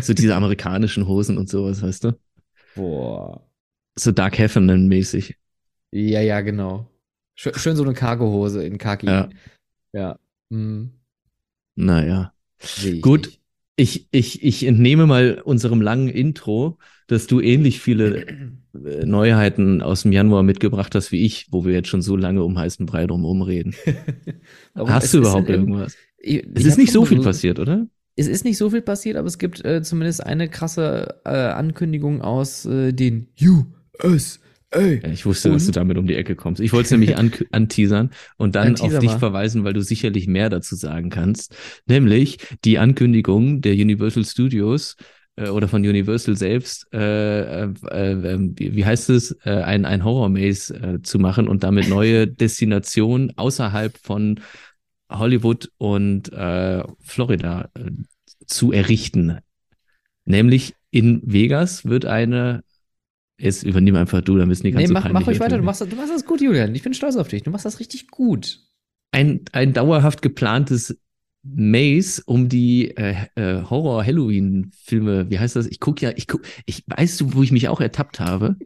So 0.00 0.14
diese 0.14 0.34
amerikanischen 0.34 1.06
Hosen 1.06 1.38
und 1.38 1.48
sowas, 1.48 1.82
weißt 1.82 2.04
du? 2.04 2.12
Boah. 2.74 3.42
So 3.96 4.12
Dark 4.12 4.38
Heffernan 4.38 4.88
mäßig. 4.88 5.36
Ja, 5.90 6.20
ja, 6.20 6.40
genau. 6.40 6.88
Schön, 7.34 7.54
schön 7.54 7.76
so 7.76 7.82
eine 7.84 7.94
Cargohose 7.94 8.64
in 8.64 8.78
Kaki. 8.78 9.06
Ja. 9.06 9.28
Ja. 9.92 10.18
Hm, 10.50 10.90
Naja. 11.74 12.32
ich 12.60 13.02
Gut. 13.02 13.26
nicht. 13.26 13.38
Ich, 13.74 14.06
ich, 14.12 14.42
ich 14.42 14.64
entnehme 14.66 15.06
mal 15.06 15.40
unserem 15.42 15.80
langen 15.80 16.08
Intro, 16.08 16.78
dass 17.06 17.26
du 17.26 17.40
ähnlich 17.40 17.80
viele 17.80 18.26
äh, 18.74 19.04
Neuheiten 19.06 19.80
aus 19.80 20.02
dem 20.02 20.12
Januar 20.12 20.42
mitgebracht 20.42 20.94
hast 20.94 21.10
wie 21.10 21.24
ich, 21.24 21.48
wo 21.50 21.64
wir 21.64 21.72
jetzt 21.72 21.88
schon 21.88 22.02
so 22.02 22.14
lange 22.14 22.44
um 22.44 22.58
heißen 22.58 22.84
Brei 22.84 23.06
drum 23.06 23.42
reden. 23.42 23.74
Warum? 24.74 24.90
Hast 24.90 25.12
du 25.14 25.18
überhaupt 25.18 25.48
irgendwas? 25.48 25.96
Ich, 26.18 26.46
Es 26.54 26.66
ist 26.66 26.78
nicht 26.78 26.92
so 26.92 27.04
viel 27.06 27.22
passiert, 27.22 27.58
oder? 27.58 27.86
Es 28.16 28.28
ist 28.28 28.44
nicht 28.44 28.58
so 28.58 28.70
viel 28.70 28.82
passiert, 28.82 29.16
aber 29.16 29.26
es 29.26 29.38
gibt 29.38 29.64
äh, 29.64 29.82
zumindest 29.82 30.24
eine 30.24 30.48
krasse 30.48 31.20
äh, 31.24 31.30
Ankündigung 31.30 32.20
aus 32.20 32.66
äh, 32.66 32.92
den 32.92 33.28
USA. 33.40 34.40
Ich 35.12 35.26
wusste, 35.26 35.50
dass 35.50 35.64
du 35.64 35.68
Und? 35.68 35.76
damit 35.76 35.98
um 35.98 36.06
die 36.06 36.14
Ecke 36.14 36.34
kommst. 36.34 36.60
Ich 36.60 36.72
wollte 36.72 36.86
es 36.86 36.90
nämlich 36.92 37.16
an 37.18 37.32
anteasern 37.52 38.10
und 38.38 38.54
dann 38.54 38.74
Dann 38.74 38.86
auf 38.86 38.98
dich 38.98 39.10
mal. 39.10 39.18
verweisen, 39.18 39.64
weil 39.64 39.74
du 39.74 39.82
sicherlich 39.82 40.26
mehr 40.26 40.48
dazu 40.48 40.76
sagen 40.76 41.10
kannst. 41.10 41.54
Nämlich 41.86 42.38
die 42.64 42.78
Ankündigung 42.78 43.60
der 43.60 43.72
Universal 43.74 44.24
Studios 44.24 44.96
äh, 45.36 45.48
oder 45.48 45.68
von 45.68 45.82
Universal 45.82 46.36
selbst, 46.36 46.86
äh, 46.92 47.64
äh, 47.64 47.68
äh, 47.90 48.38
wie, 48.56 48.76
wie 48.76 48.84
heißt 48.84 49.10
es, 49.10 49.36
äh, 49.44 49.50
ein, 49.50 49.84
ein 49.84 50.04
Horror-Maze 50.04 50.74
äh, 50.74 51.02
zu 51.02 51.18
machen 51.18 51.48
und 51.48 51.62
damit 51.64 51.88
neue 51.88 52.26
Destinationen 52.26 53.36
außerhalb 53.36 53.96
von 53.98 54.40
Hollywood 55.18 55.70
und 55.78 56.32
äh, 56.32 56.82
Florida 57.00 57.70
äh, 57.74 57.90
zu 58.46 58.72
errichten. 58.72 59.38
Nämlich 60.24 60.74
in 60.90 61.22
Vegas 61.24 61.84
wird 61.84 62.04
eine, 62.06 62.64
jetzt 63.38 63.64
übernimm 63.64 63.96
einfach 63.96 64.22
du, 64.22 64.36
dann 64.38 64.48
wissen 64.50 64.64
die 64.64 64.72
ganz 64.72 64.88
Nee, 64.88 64.92
mach, 64.94 65.08
mach 65.10 65.26
ruhig 65.26 65.40
weiter. 65.40 65.58
Du 65.58 65.64
machst, 65.64 65.80
das- 65.80 65.88
du 65.88 65.96
machst 65.96 66.12
das 66.12 66.24
gut, 66.26 66.40
Julian. 66.40 66.74
Ich 66.74 66.82
bin 66.82 66.94
stolz 66.94 67.16
auf 67.16 67.28
dich. 67.28 67.42
Du 67.42 67.50
machst 67.50 67.64
das 67.64 67.80
richtig 67.80 68.08
gut. 68.08 68.60
ein, 69.12 69.40
ein 69.52 69.72
dauerhaft 69.72 70.22
geplantes 70.22 70.98
Maze 71.44 72.22
um 72.26 72.48
die 72.48 72.96
äh, 72.96 73.16
äh, 73.34 73.62
Horror-Halloween-Filme. 73.62 75.28
Wie 75.30 75.38
heißt 75.40 75.56
das? 75.56 75.66
Ich 75.66 75.80
guck 75.80 76.00
ja, 76.00 76.12
ich 76.16 76.28
guck, 76.28 76.42
ich 76.66 76.84
weißt 76.86 77.20
du, 77.20 77.34
wo 77.34 77.42
ich 77.42 77.50
mich 77.52 77.68
auch 77.68 77.80
ertappt 77.80 78.20
habe. 78.20 78.56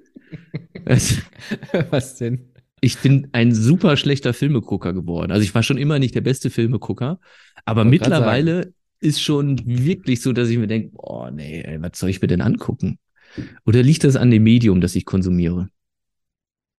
Was 1.90 2.16
denn? 2.16 2.52
Ich 2.86 2.98
bin 3.00 3.28
ein 3.32 3.52
super 3.54 3.96
schlechter 3.96 4.32
Filmegucker 4.34 4.92
geworden. 4.92 5.32
Also 5.32 5.42
ich 5.44 5.54
war 5.54 5.62
schon 5.62 5.78
immer 5.78 5.98
nicht 5.98 6.14
der 6.14 6.20
beste 6.20 6.50
Filmegucker, 6.50 7.20
aber 7.64 7.84
grad 7.98 8.12
mittlerweile 8.14 8.72
ist 9.00 9.20
schon 9.22 9.60
wirklich 9.66 10.22
so, 10.22 10.32
dass 10.32 10.48
ich 10.48 10.58
mir 10.58 10.66
denke, 10.66 10.90
oh 10.98 11.28
nee, 11.30 11.62
ey, 11.62 11.80
was 11.82 11.98
soll 11.98 12.10
ich 12.10 12.20
mir 12.22 12.28
denn 12.28 12.40
angucken? 12.40 12.98
Oder 13.66 13.82
liegt 13.82 14.04
das 14.04 14.16
an 14.16 14.30
dem 14.30 14.44
Medium, 14.44 14.80
das 14.80 14.96
ich 14.96 15.04
konsumiere? 15.04 15.70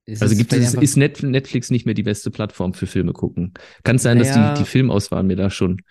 Ist 0.05 0.21
Also 0.21 0.35
gibt 0.35 0.51
es, 0.53 0.73
ist 0.73 0.97
Net- 0.97 1.21
Netflix 1.21 1.69
nicht 1.69 1.85
mehr 1.85 1.93
die 1.93 2.03
beste 2.03 2.31
Plattform 2.31 2.73
für 2.73 2.87
Filme 2.87 3.13
gucken? 3.13 3.53
Kann 3.83 3.97
es 3.97 4.03
sein, 4.03 4.17
dass 4.17 4.29
Naja. 4.29 4.33
die, 4.33 4.53
die 4.53 4.65
Filmauswahl 4.65 5.23
mir 5.23 5.35
da 5.35 5.49
schon 5.51 5.81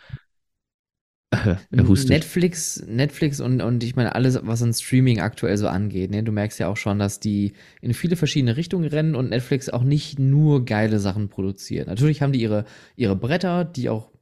er 1.31 1.89
hustet. 1.89 2.11
Netflix, 2.11 2.85
Netflix 2.87 3.41
und, 3.41 3.61
und 3.61 3.83
ich 3.83 3.97
meine, 3.97 4.15
alles, 4.15 4.39
was 4.43 4.63
an 4.63 4.73
Streaming 4.73 5.21
aktuell 5.21 5.57
so 5.57 5.67
angeht, 5.67 6.11
ne? 6.11 6.23
Du 6.23 6.31
merkst 6.31 6.59
ja 6.61 6.69
auch 6.69 6.77
schon, 6.77 6.99
dass 6.99 7.19
die 7.19 7.55
in 7.81 7.95
viele 7.95 8.17
verschiedene 8.17 8.57
Richtungen 8.57 8.89
rennen 8.89 9.17
und 9.17 9.31
Netflix 9.31 9.69
auch 9.69 9.83
nicht 9.83 10.19
nur 10.19 10.65
geile 10.65 11.01
Sachen 11.01 11.29
produziert. 11.29 11.89
Natürlich 11.89 12.23
haben 12.23 12.33
die 12.33 12.41
ihre, 12.41 12.65
ihre 12.95 13.17
Bretter, 13.17 13.65
die 13.65 13.89
auch 13.89 14.13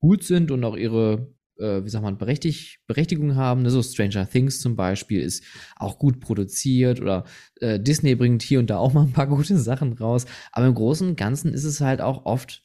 gut 0.00 0.22
sind 0.22 0.52
und 0.52 0.62
auch 0.64 0.76
ihre, 0.76 1.34
äh, 1.58 1.82
wie 1.82 1.88
sagt 1.88 2.04
man, 2.04 2.18
Berechtig 2.18 2.78
Berechtigung 2.86 3.34
haben. 3.34 3.62
Ne? 3.62 3.70
So 3.70 3.82
Stranger 3.82 4.28
Things 4.28 4.60
zum 4.60 4.76
Beispiel 4.76 5.22
ist 5.22 5.42
auch 5.76 5.98
gut 5.98 6.20
produziert 6.20 7.00
oder 7.00 7.24
äh, 7.60 7.80
Disney 7.80 8.14
bringt 8.14 8.42
hier 8.42 8.60
und 8.60 8.70
da 8.70 8.78
auch 8.78 8.92
mal 8.92 9.02
ein 9.02 9.12
paar 9.12 9.26
gute 9.26 9.58
Sachen 9.58 9.94
raus. 9.94 10.26
Aber 10.52 10.66
im 10.66 10.74
Großen 10.74 11.08
und 11.08 11.16
Ganzen 11.16 11.52
ist 11.52 11.64
es 11.64 11.80
halt 11.80 12.00
auch 12.00 12.26
oft 12.26 12.63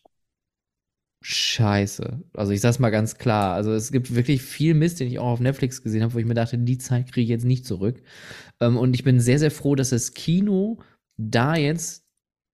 scheiße. 1.22 2.24
Also 2.34 2.52
ich 2.52 2.62
sag's 2.62 2.80
mal 2.80 2.90
ganz 2.90 3.18
klar. 3.18 3.54
Also 3.54 3.74
es 3.74 3.92
gibt 3.92 4.16
wirklich 4.16 4.42
viel 4.42 4.74
Mist, 4.74 5.00
den 5.00 5.08
ich 5.08 5.20
auch 5.20 5.28
auf 5.28 5.40
Netflix 5.40 5.84
gesehen 5.84 6.04
habe, 6.04 6.14
wo 6.14 6.20
ich 6.20 6.26
mir 6.26 6.34
dachte, 6.34 6.58
die 6.58 6.78
Zeit 6.78 7.12
kriege 7.12 7.24
ich 7.24 7.30
jetzt 7.30 7.46
nicht 7.46 7.66
zurück. 7.66 8.02
Ähm, 8.62 8.78
und 8.78 8.94
ich 8.94 9.04
bin 9.04 9.20
sehr, 9.20 9.40
sehr 9.40 9.52
froh, 9.52 9.76
dass 9.76 9.90
das 9.90 10.14
Kino 10.14 10.80
da 11.18 11.56
jetzt 11.56 12.06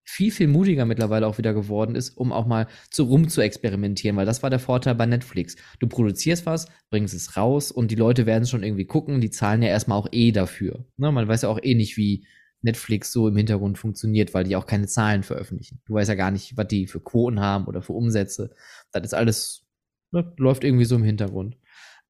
viel, 0.08 0.30
viel 0.30 0.46
mutiger 0.46 0.84
mittlerweile 0.84 1.26
auch 1.26 1.38
wieder 1.38 1.52
geworden 1.52 1.96
ist, 1.96 2.16
um 2.16 2.32
auch 2.32 2.46
mal 2.46 2.68
zu 2.90 3.04
rum 3.04 3.28
zu 3.28 3.40
experimentieren, 3.40 4.16
weil 4.16 4.26
das 4.26 4.42
war 4.42 4.50
der 4.50 4.60
Vorteil 4.60 4.94
bei 4.94 5.06
Netflix. 5.06 5.56
Du 5.80 5.88
produzierst 5.88 6.46
was, 6.46 6.68
bringst 6.90 7.14
es 7.14 7.36
raus 7.36 7.72
und 7.72 7.90
die 7.90 7.96
Leute 7.96 8.24
werden 8.24 8.44
es 8.44 8.50
schon 8.50 8.62
irgendwie 8.62 8.84
gucken, 8.84 9.20
die 9.20 9.30
zahlen 9.30 9.62
ja 9.62 9.68
erstmal 9.68 9.98
auch 9.98 10.08
eh 10.12 10.30
dafür. 10.30 10.86
Ne? 10.96 11.10
Man 11.10 11.26
weiß 11.26 11.42
ja 11.42 11.48
auch 11.48 11.58
eh 11.60 11.74
nicht, 11.74 11.96
wie 11.96 12.24
Netflix 12.62 13.12
so 13.12 13.28
im 13.28 13.36
Hintergrund 13.36 13.78
funktioniert, 13.78 14.34
weil 14.34 14.44
die 14.44 14.56
auch 14.56 14.66
keine 14.66 14.86
Zahlen 14.86 15.22
veröffentlichen. 15.22 15.80
Du 15.86 15.94
weißt 15.94 16.08
ja 16.08 16.14
gar 16.14 16.30
nicht, 16.30 16.56
was 16.56 16.68
die 16.68 16.86
für 16.86 17.00
Quoten 17.00 17.40
haben 17.40 17.66
oder 17.66 17.82
für 17.82 17.92
Umsätze. 17.92 18.54
Das 18.92 19.04
ist 19.04 19.14
alles, 19.14 19.66
ne, 20.10 20.32
läuft 20.36 20.64
irgendwie 20.64 20.84
so 20.84 20.96
im 20.96 21.04
Hintergrund. 21.04 21.56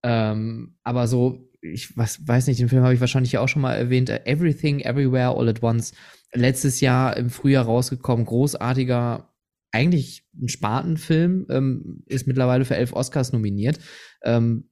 Ähm, 0.02 0.76
aber 0.82 1.08
so, 1.08 1.50
ich 1.60 1.96
was, 1.96 2.26
weiß 2.26 2.46
nicht, 2.46 2.60
den 2.60 2.68
Film 2.68 2.82
habe 2.82 2.94
ich 2.94 3.00
wahrscheinlich 3.00 3.32
ja 3.32 3.40
auch 3.40 3.48
schon 3.48 3.62
mal 3.62 3.74
erwähnt. 3.74 4.08
äh, 4.08 4.20
Everything, 4.24 4.80
Everywhere, 4.80 5.36
All 5.36 5.48
at 5.48 5.62
Once. 5.62 5.92
Letztes 6.32 6.80
Jahr 6.80 7.16
im 7.16 7.30
Frühjahr 7.30 7.64
rausgekommen. 7.64 8.26
Großartiger, 8.26 9.32
eigentlich 9.72 10.26
ein 10.40 10.48
Spatenfilm. 10.48 11.46
Ähm, 11.50 12.02
ist 12.06 12.26
mittlerweile 12.26 12.64
für 12.64 12.76
elf 12.76 12.92
Oscars 12.92 13.32
nominiert. 13.32 13.78
Ähm, 14.22 14.70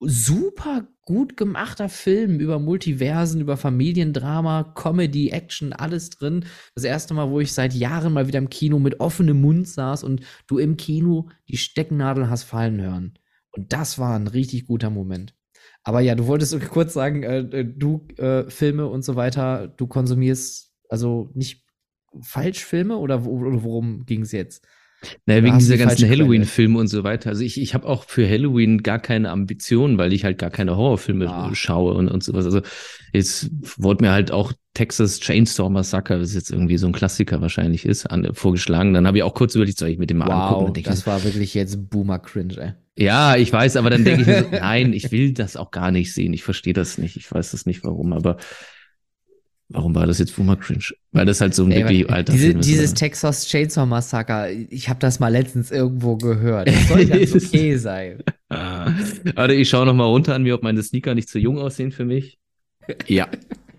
super 0.00 0.88
gut 1.02 1.36
gemachter 1.36 1.88
Film 1.88 2.40
über 2.40 2.58
Multiversen, 2.58 3.40
über 3.40 3.56
Familiendrama, 3.56 4.72
Comedy, 4.74 5.30
Action, 5.30 5.72
alles 5.72 6.10
drin. 6.10 6.44
Das 6.74 6.84
erste 6.84 7.14
Mal, 7.14 7.30
wo 7.30 7.40
ich 7.40 7.52
seit 7.52 7.74
Jahren 7.74 8.12
mal 8.12 8.26
wieder 8.28 8.38
im 8.38 8.50
Kino 8.50 8.78
mit 8.78 9.00
offenem 9.00 9.40
Mund 9.40 9.68
saß 9.68 10.04
und 10.04 10.22
du 10.46 10.58
im 10.58 10.76
Kino 10.76 11.28
die 11.48 11.56
Stecknadel 11.56 12.30
hast 12.30 12.44
fallen 12.44 12.80
hören. 12.80 13.18
Und 13.50 13.72
das 13.72 13.98
war 13.98 14.16
ein 14.16 14.26
richtig 14.26 14.66
guter 14.66 14.90
Moment. 14.90 15.34
Aber 15.82 16.00
ja, 16.00 16.14
du 16.14 16.26
wolltest 16.26 16.58
kurz 16.70 16.92
sagen, 16.94 17.22
äh, 17.22 17.38
äh, 17.38 17.64
du 17.64 18.06
äh, 18.16 18.48
Filme 18.50 18.86
und 18.86 19.02
so 19.02 19.16
weiter, 19.16 19.68
du 19.68 19.86
konsumierst 19.86 20.72
also 20.88 21.30
nicht 21.34 21.64
Falschfilme 22.20 22.96
oder, 22.96 23.26
oder 23.26 23.62
worum 23.62 24.04
ging 24.06 24.22
es 24.22 24.32
jetzt? 24.32 24.66
Naja, 25.26 25.44
wegen 25.44 25.58
dieser 25.58 25.76
die 25.76 25.84
ganzen 25.84 26.08
Halloween-Filme 26.08 26.78
und 26.78 26.88
so 26.88 27.04
weiter. 27.04 27.30
Also 27.30 27.42
ich, 27.42 27.60
ich 27.60 27.74
habe 27.74 27.86
auch 27.86 28.04
für 28.04 28.28
Halloween 28.28 28.82
gar 28.82 28.98
keine 28.98 29.30
Ambitionen, 29.30 29.96
weil 29.96 30.12
ich 30.12 30.24
halt 30.24 30.38
gar 30.38 30.50
keine 30.50 30.76
Horrorfilme 30.76 31.28
ah. 31.28 31.54
schaue 31.54 31.94
und, 31.94 32.08
und 32.08 32.24
sowas. 32.24 32.44
Also 32.44 32.62
jetzt 33.12 33.50
wurde 33.76 34.04
mir 34.04 34.10
halt 34.10 34.32
auch 34.32 34.52
Texas 34.74 35.20
Chainsaw 35.20 35.70
Massacre, 35.70 36.20
was 36.20 36.34
jetzt 36.34 36.50
irgendwie 36.50 36.78
so 36.78 36.86
ein 36.88 36.92
Klassiker 36.92 37.40
wahrscheinlich 37.40 37.84
ist, 37.84 38.06
an, 38.06 38.28
vorgeschlagen. 38.32 38.92
Dann 38.92 39.06
habe 39.06 39.18
ich 39.18 39.22
auch 39.22 39.34
kurz 39.34 39.54
überlegt, 39.54 39.78
soll 39.78 39.88
ich 39.88 39.98
mit 39.98 40.10
dem 40.10 40.18
mal 40.18 40.28
wow, 40.28 40.58
angucken? 40.58 40.82
das 40.82 41.06
war 41.06 41.22
wirklich 41.22 41.54
jetzt 41.54 41.90
Boomer-Cringe, 41.90 42.56
ey. 42.58 42.72
Ja, 42.96 43.36
ich 43.36 43.52
weiß, 43.52 43.76
aber 43.76 43.90
dann 43.90 44.04
denke 44.04 44.22
ich 44.22 44.26
mir 44.26 44.42
so, 44.42 44.48
nein, 44.50 44.92
ich 44.92 45.12
will 45.12 45.32
das 45.32 45.56
auch 45.56 45.70
gar 45.70 45.92
nicht 45.92 46.12
sehen. 46.12 46.32
Ich 46.32 46.42
verstehe 46.42 46.72
das 46.72 46.98
nicht. 46.98 47.16
Ich 47.16 47.30
weiß 47.30 47.52
das 47.52 47.64
nicht, 47.64 47.84
warum, 47.84 48.12
aber 48.12 48.38
Warum 49.70 49.94
war 49.94 50.06
das 50.06 50.18
jetzt 50.18 50.34
Boomer 50.34 50.56
Cringe? 50.56 50.84
Weil 51.12 51.26
das 51.26 51.42
halt 51.42 51.54
so 51.54 51.64
ein 51.64 51.70
wirklich 51.70 52.10
alter 52.10 52.32
diese, 52.32 52.46
Film 52.46 52.60
ist. 52.60 52.66
Dieses 52.66 52.90
oder? 52.92 52.98
Texas 53.00 53.46
Chainsaw 53.46 53.86
Massacre, 53.86 54.50
ich 54.50 54.88
habe 54.88 54.98
das 54.98 55.20
mal 55.20 55.28
letztens 55.28 55.70
irgendwo 55.70 56.16
gehört. 56.16 56.68
Das 56.68 56.88
soll 56.88 57.04
ganz 57.06 57.34
okay 57.34 57.76
sein. 57.76 58.22
Ah. 58.48 58.90
Warte, 59.34 59.52
ich 59.52 59.68
schaue 59.68 59.84
noch 59.84 59.94
mal 59.94 60.04
runter 60.04 60.34
an 60.34 60.42
mir, 60.42 60.54
ob 60.54 60.62
meine 60.62 60.82
Sneaker 60.82 61.14
nicht 61.14 61.28
zu 61.28 61.38
jung 61.38 61.58
aussehen 61.58 61.92
für 61.92 62.04
mich. 62.04 62.38
Ja. 63.06 63.28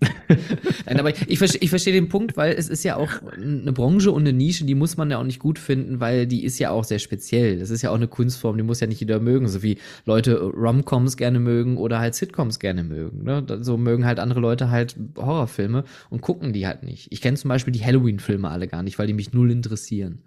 Nein, 0.86 0.98
aber 0.98 1.10
ich, 1.10 1.28
ich 1.28 1.38
verstehe 1.38 1.68
versteh 1.68 1.92
den 1.92 2.08
Punkt, 2.08 2.36
weil 2.36 2.54
es 2.54 2.68
ist 2.68 2.84
ja 2.84 2.96
auch 2.96 3.10
eine 3.36 3.72
Branche 3.72 4.10
und 4.10 4.22
eine 4.22 4.32
Nische, 4.32 4.64
die 4.64 4.74
muss 4.74 4.96
man 4.96 5.10
ja 5.10 5.18
auch 5.18 5.24
nicht 5.24 5.38
gut 5.38 5.58
finden, 5.58 6.00
weil 6.00 6.26
die 6.26 6.44
ist 6.44 6.58
ja 6.58 6.70
auch 6.70 6.84
sehr 6.84 6.98
speziell. 6.98 7.58
Das 7.58 7.70
ist 7.70 7.82
ja 7.82 7.90
auch 7.90 7.96
eine 7.96 8.08
Kunstform, 8.08 8.56
die 8.56 8.62
muss 8.62 8.80
ja 8.80 8.86
nicht 8.86 9.00
jeder 9.00 9.20
mögen, 9.20 9.48
so 9.48 9.62
wie 9.62 9.78
Leute 10.06 10.40
Romcoms 10.40 11.16
gerne 11.16 11.38
mögen 11.38 11.76
oder 11.76 11.98
halt 11.98 12.14
Sitcoms 12.14 12.58
gerne 12.58 12.82
mögen. 12.82 13.24
Ne? 13.24 13.44
So 13.60 13.76
mögen 13.76 14.06
halt 14.06 14.18
andere 14.18 14.40
Leute 14.40 14.70
halt 14.70 14.96
Horrorfilme 15.16 15.84
und 16.08 16.22
gucken 16.22 16.52
die 16.52 16.66
halt 16.66 16.82
nicht. 16.82 17.08
Ich 17.12 17.20
kenne 17.20 17.36
zum 17.36 17.48
Beispiel 17.48 17.72
die 17.72 17.84
Halloween-Filme 17.84 18.48
alle 18.48 18.68
gar 18.68 18.82
nicht, 18.82 18.98
weil 18.98 19.06
die 19.06 19.14
mich 19.14 19.32
null 19.32 19.50
interessieren. 19.50 20.22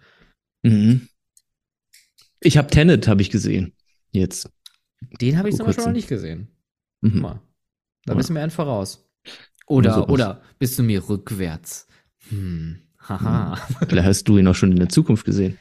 Mhm. 0.62 1.08
Ich 2.42 2.58
habe 2.58 2.70
Tenet, 2.70 3.08
habe 3.08 3.22
ich 3.22 3.30
gesehen. 3.30 3.74
Jetzt. 4.12 4.50
Den 5.20 5.38
habe 5.38 5.50
ich 5.50 5.56
zum 5.56 5.66
Beispiel 5.66 5.86
noch 5.86 5.92
nicht 5.92 6.10
gesehen. 6.10 6.50
Mhm. 7.02 7.22
Mal. 7.22 7.42
Da 8.06 8.14
bist 8.14 8.30
du 8.30 8.34
mir 8.34 8.42
ein 8.42 8.52
voraus. 8.52 9.10
Oder, 9.68 10.04
oder, 10.04 10.10
oder 10.10 10.42
bist 10.60 10.78
du 10.78 10.84
mir 10.84 11.08
rückwärts? 11.08 11.88
Hm. 12.30 12.80
Haha. 13.00 13.58
Hm. 13.68 13.88
Vielleicht 13.88 14.08
hast 14.08 14.24
du 14.26 14.38
ihn 14.38 14.48
auch 14.48 14.56
schon 14.56 14.72
in 14.72 14.80
der 14.80 14.90
Zukunft 14.90 15.26
gesehen. 15.26 15.58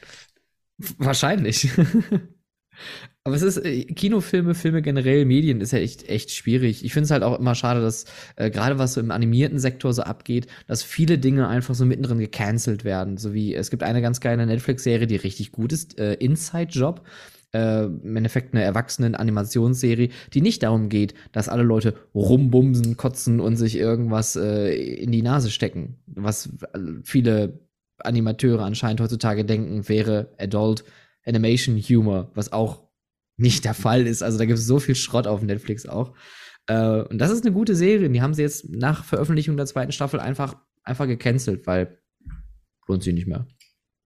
Wahrscheinlich. 0.97 1.69
Aber 3.23 3.35
es 3.35 3.41
ist, 3.41 3.57
äh, 3.57 3.85
Kinofilme, 3.85 4.53
Filme 4.53 4.81
generell, 4.81 5.23
Medien 5.25 5.61
ist 5.61 5.71
ja 5.71 5.79
echt, 5.79 6.09
echt 6.09 6.31
schwierig. 6.31 6.83
Ich 6.83 6.91
finde 6.91 7.05
es 7.05 7.11
halt 7.11 7.23
auch 7.23 7.39
immer 7.39 7.55
schade, 7.55 7.81
dass 7.81 8.05
äh, 8.35 8.49
gerade 8.49 8.79
was 8.79 8.93
so 8.93 8.99
im 8.99 9.11
animierten 9.11 9.59
Sektor 9.59 9.93
so 9.93 10.01
abgeht, 10.01 10.47
dass 10.67 10.83
viele 10.83 11.17
Dinge 11.17 11.47
einfach 11.47 11.75
so 11.75 11.85
mittendrin 11.85 12.17
gecancelt 12.17 12.83
werden. 12.83 13.17
So 13.17 13.33
wie, 13.33 13.55
es 13.55 13.69
gibt 13.69 13.83
eine 13.83 14.01
ganz 14.01 14.19
geile 14.19 14.45
Netflix-Serie, 14.45 15.07
die 15.07 15.15
richtig 15.15 15.51
gut 15.53 15.71
ist, 15.71 15.97
äh, 15.99 16.15
Inside 16.15 16.71
Job 16.71 17.05
äh, 17.53 17.85
im 17.85 18.15
Endeffekt 18.15 18.53
eine 18.53 18.63
erwachsenen 18.63 19.15
Animationsserie, 19.15 20.09
die 20.33 20.41
nicht 20.41 20.63
darum 20.63 20.89
geht, 20.89 21.13
dass 21.31 21.49
alle 21.49 21.63
Leute 21.63 21.95
rumbumsen, 22.13 22.97
kotzen 22.97 23.39
und 23.39 23.55
sich 23.55 23.77
irgendwas 23.77 24.35
äh, 24.35 24.73
in 24.73 25.11
die 25.11 25.21
Nase 25.21 25.51
stecken. 25.51 25.99
Was 26.07 26.49
viele 27.03 27.59
Animateure 27.99 28.63
anscheinend 28.63 29.01
heutzutage 29.01 29.45
denken, 29.45 29.87
wäre 29.87 30.33
Adult 30.37 30.83
Animation 31.25 31.77
Humor, 31.77 32.31
was 32.33 32.51
auch 32.51 32.83
nicht 33.37 33.65
der 33.65 33.73
Fall 33.73 34.07
ist. 34.07 34.21
Also 34.21 34.37
da 34.37 34.45
gibt 34.45 34.59
es 34.59 34.67
so 34.67 34.79
viel 34.79 34.95
Schrott 34.95 35.27
auf 35.27 35.41
Netflix 35.41 35.85
auch. 35.87 36.13
Äh, 36.67 37.01
und 37.01 37.17
das 37.19 37.31
ist 37.31 37.45
eine 37.45 37.53
gute 37.53 37.75
Serie. 37.75 38.09
Die 38.09 38.21
haben 38.21 38.33
sie 38.33 38.41
jetzt 38.41 38.69
nach 38.69 39.03
Veröffentlichung 39.03 39.57
der 39.57 39.65
zweiten 39.65 39.91
Staffel 39.91 40.19
einfach, 40.19 40.55
einfach 40.83 41.07
gecancelt, 41.07 41.65
weil 41.67 41.99
lohnt 42.87 43.03
sich 43.03 43.13
nicht 43.13 43.27
mehr. 43.27 43.47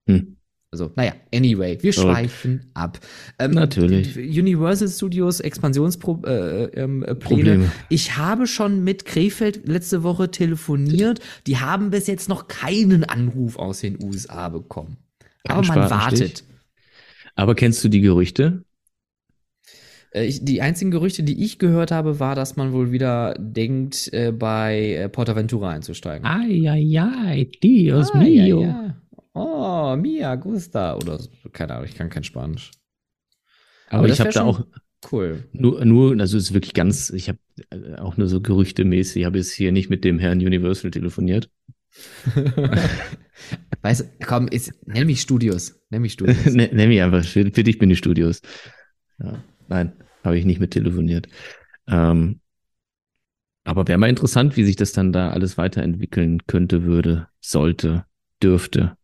Hm. 0.07 0.36
Also, 0.69 0.91
naja, 0.97 1.13
anyway, 1.33 1.77
wir 1.81 1.93
schweifen 1.93 2.55
okay. 2.55 2.69
ab. 2.73 2.99
Ähm, 3.39 3.51
Natürlich. 3.51 4.17
Universal 4.17 4.89
Studios 4.89 5.39
Expansionspläne. 5.39 6.71
Äh, 6.73 6.81
ähm, 6.81 7.71
ich 7.87 8.17
habe 8.17 8.47
schon 8.47 8.83
mit 8.83 9.05
Krefeld 9.05 9.65
letzte 9.65 10.03
Woche 10.03 10.29
telefoniert. 10.29 11.21
Die 11.47 11.57
haben 11.57 11.89
bis 11.89 12.07
jetzt 12.07 12.27
noch 12.27 12.49
keinen 12.49 13.05
Anruf 13.05 13.57
aus 13.57 13.79
den 13.79 14.03
USA 14.03 14.49
bekommen. 14.49 14.97
Aber 15.47 15.65
man 15.65 15.89
wartet. 15.89 16.43
Aber 17.35 17.55
kennst 17.55 17.81
du 17.83 17.87
die 17.87 18.01
Gerüchte? 18.01 18.65
Äh, 20.11 20.25
ich, 20.25 20.43
die 20.43 20.61
einzigen 20.61 20.91
Gerüchte, 20.91 21.23
die 21.23 21.43
ich 21.45 21.59
gehört 21.59 21.91
habe, 21.91 22.19
war, 22.19 22.35
dass 22.35 22.55
man 22.57 22.73
wohl 22.73 22.91
wieder 22.91 23.35
denkt, 23.39 24.11
äh, 24.11 24.31
bei 24.31 24.93
äh, 24.93 25.09
Portaventura 25.09 25.69
einzusteigen. 25.69 26.25
Ai, 26.25 26.69
ai, 26.69 26.99
ai, 26.99 27.49
Dios 27.63 28.11
ah, 28.11 28.17
mio. 28.17 28.61
Ja, 28.61 28.67
ja. 28.67 28.95
Oh, 29.37 29.95
Mia 29.95 30.35
Gusta. 30.35 30.95
Oder 30.95 31.19
keine 31.53 31.75
Ahnung, 31.75 31.85
ich 31.85 31.95
kann 31.95 32.09
kein 32.09 32.23
Spanisch. 32.23 32.71
Aber, 33.89 33.99
Aber 33.99 34.09
ich 34.09 34.19
habe 34.19 34.31
da 34.31 34.43
auch 34.43 34.65
cool. 35.11 35.47
Nur, 35.53 35.85
nur, 35.85 36.19
also 36.19 36.37
es 36.37 36.45
ist 36.45 36.53
wirklich 36.53 36.73
ganz, 36.73 37.11
ich 37.11 37.29
habe 37.29 37.39
äh, 37.69 37.95
auch 37.95 38.17
nur 38.17 38.27
so 38.27 38.41
gerüchtemäßig, 38.41 39.21
ich 39.21 39.25
habe 39.25 39.37
jetzt 39.37 39.51
hier 39.51 39.71
nicht 39.71 39.89
mit 39.89 40.03
dem 40.03 40.19
Herrn 40.19 40.39
Universal 40.39 40.91
telefoniert. 40.91 41.49
weißt 43.81 44.01
du, 44.01 44.25
komm, 44.25 44.47
ist, 44.47 44.73
nenn 44.87 45.07
mich 45.07 45.21
Studios. 45.21 45.79
Nenn 45.89 46.01
mich 46.01 46.13
Studios. 46.13 46.45
nenn, 46.53 46.75
nenn 46.75 46.89
mich 46.89 47.01
einfach, 47.01 47.23
für, 47.23 47.49
für, 47.51 47.63
dich 47.63 47.77
bin 47.77 47.91
ich 47.91 47.99
Studios. 47.99 48.41
Ja, 49.19 49.43
nein, 49.67 49.93
habe 50.23 50.37
ich 50.37 50.45
nicht 50.45 50.59
mit 50.59 50.71
telefoniert. 50.71 51.27
Ähm, 51.87 52.41
aber 53.63 53.87
wäre 53.87 53.97
mal 53.97 54.09
interessant, 54.09 54.57
wie 54.57 54.63
sich 54.63 54.77
das 54.77 54.93
dann 54.93 55.11
da 55.11 55.29
alles 55.29 55.57
weiterentwickeln 55.57 56.45
könnte, 56.47 56.83
würde, 56.83 57.27
sollte, 57.39 58.05
dürfte. 58.41 58.97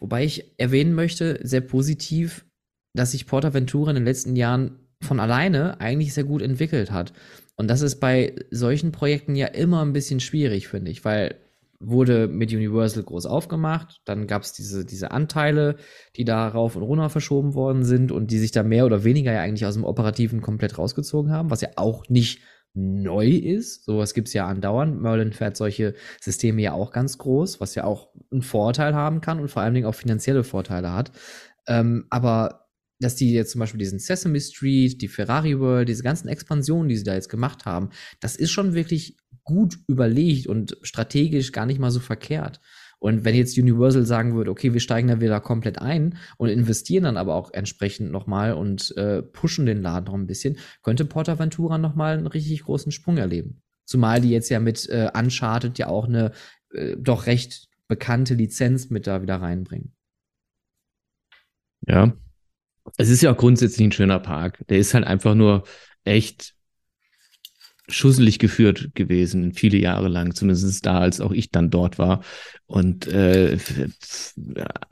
Wobei 0.00 0.24
ich 0.24 0.54
erwähnen 0.58 0.94
möchte, 0.94 1.38
sehr 1.42 1.60
positiv, 1.60 2.44
dass 2.94 3.12
sich 3.12 3.26
Portaventura 3.26 3.90
in 3.90 3.96
den 3.96 4.04
letzten 4.04 4.34
Jahren 4.34 4.78
von 5.02 5.20
alleine 5.20 5.80
eigentlich 5.80 6.12
sehr 6.12 6.24
gut 6.24 6.42
entwickelt 6.42 6.90
hat. 6.90 7.12
Und 7.56 7.68
das 7.68 7.82
ist 7.82 8.00
bei 8.00 8.34
solchen 8.50 8.90
Projekten 8.90 9.36
ja 9.36 9.46
immer 9.46 9.82
ein 9.84 9.92
bisschen 9.92 10.20
schwierig, 10.20 10.68
finde 10.68 10.90
ich, 10.90 11.04
weil 11.04 11.36
wurde 11.80 12.28
mit 12.28 12.52
Universal 12.52 13.02
groß 13.02 13.24
aufgemacht, 13.24 14.02
dann 14.04 14.26
gab 14.26 14.42
es 14.42 14.52
diese, 14.52 14.84
diese 14.84 15.12
Anteile, 15.12 15.76
die 16.16 16.26
da 16.26 16.46
rauf 16.46 16.76
und 16.76 16.82
runter 16.82 17.08
verschoben 17.08 17.54
worden 17.54 17.84
sind 17.84 18.12
und 18.12 18.30
die 18.30 18.38
sich 18.38 18.52
da 18.52 18.62
mehr 18.62 18.84
oder 18.84 19.02
weniger 19.02 19.32
ja 19.32 19.40
eigentlich 19.40 19.64
aus 19.64 19.74
dem 19.74 19.84
Operativen 19.84 20.42
komplett 20.42 20.76
rausgezogen 20.76 21.32
haben, 21.32 21.50
was 21.50 21.62
ja 21.62 21.70
auch 21.76 22.06
nicht 22.08 22.42
neu 22.74 23.28
ist. 23.28 23.84
Sowas 23.84 24.14
gibt 24.14 24.28
es 24.28 24.34
ja 24.34 24.46
andauernd. 24.46 25.00
Merlin 25.00 25.32
fährt 25.32 25.56
solche 25.56 25.94
Systeme 26.20 26.62
ja 26.62 26.72
auch 26.72 26.92
ganz 26.92 27.18
groß, 27.18 27.60
was 27.60 27.74
ja 27.74 27.84
auch 27.84 28.10
einen 28.30 28.42
Vorteil 28.42 28.94
haben 28.94 29.20
kann 29.20 29.40
und 29.40 29.50
vor 29.50 29.62
allen 29.62 29.74
Dingen 29.74 29.86
auch 29.86 29.94
finanzielle 29.94 30.44
Vorteile 30.44 30.92
hat. 30.92 31.12
Ähm, 31.66 32.06
aber 32.10 32.68
dass 33.00 33.16
die 33.16 33.32
jetzt 33.32 33.52
zum 33.52 33.60
Beispiel 33.60 33.78
diesen 33.78 33.98
Sesame 33.98 34.40
Street, 34.40 35.00
die 35.00 35.08
Ferrari 35.08 35.58
World, 35.58 35.88
diese 35.88 36.02
ganzen 36.02 36.28
Expansionen, 36.28 36.88
die 36.88 36.96
sie 36.96 37.04
da 37.04 37.14
jetzt 37.14 37.30
gemacht 37.30 37.64
haben, 37.64 37.90
das 38.20 38.36
ist 38.36 38.50
schon 38.50 38.74
wirklich 38.74 39.16
gut 39.42 39.78
überlegt 39.88 40.46
und 40.46 40.76
strategisch 40.82 41.52
gar 41.52 41.66
nicht 41.66 41.80
mal 41.80 41.90
so 41.90 42.00
verkehrt. 42.00 42.60
Und 43.00 43.24
wenn 43.24 43.34
jetzt 43.34 43.58
Universal 43.58 44.04
sagen 44.04 44.34
würde, 44.34 44.50
okay, 44.50 44.72
wir 44.72 44.80
steigen 44.80 45.08
da 45.08 45.20
wieder 45.20 45.40
komplett 45.40 45.78
ein 45.78 46.18
und 46.36 46.50
investieren 46.50 47.04
dann 47.04 47.16
aber 47.16 47.34
auch 47.34 47.52
entsprechend 47.52 48.12
nochmal 48.12 48.52
und 48.52 48.96
äh, 48.96 49.22
pushen 49.22 49.66
den 49.66 49.82
Laden 49.82 50.04
noch 50.04 50.14
ein 50.14 50.26
bisschen, 50.26 50.58
könnte 50.82 51.06
Portaventura 51.06 51.78
nochmal 51.78 52.18
einen 52.18 52.26
richtig 52.26 52.62
großen 52.62 52.92
Sprung 52.92 53.16
erleben. 53.16 53.62
Zumal 53.86 54.20
die 54.20 54.30
jetzt 54.30 54.50
ja 54.50 54.60
mit 54.60 54.88
äh, 54.90 55.10
Uncharted 55.18 55.78
ja 55.78 55.88
auch 55.88 56.06
eine 56.06 56.32
äh, 56.72 56.96
doch 56.98 57.26
recht 57.26 57.68
bekannte 57.88 58.34
Lizenz 58.34 58.90
mit 58.90 59.06
da 59.06 59.22
wieder 59.22 59.36
reinbringen. 59.36 59.94
Ja. 61.86 62.12
Es 62.98 63.08
ist 63.08 63.22
ja 63.22 63.32
auch 63.32 63.36
grundsätzlich 63.36 63.86
ein 63.86 63.92
schöner 63.92 64.20
Park. 64.20 64.64
Der 64.68 64.78
ist 64.78 64.94
halt 64.94 65.04
einfach 65.06 65.34
nur 65.34 65.64
echt 66.04 66.54
schusselig 67.90 68.38
geführt 68.38 68.90
gewesen, 68.94 69.52
viele 69.52 69.78
Jahre 69.78 70.08
lang, 70.08 70.34
zumindest 70.34 70.86
da, 70.86 70.98
als 70.98 71.20
auch 71.20 71.32
ich 71.32 71.50
dann 71.50 71.70
dort 71.70 71.98
war. 71.98 72.22
Und 72.66 73.08
äh, 73.08 73.58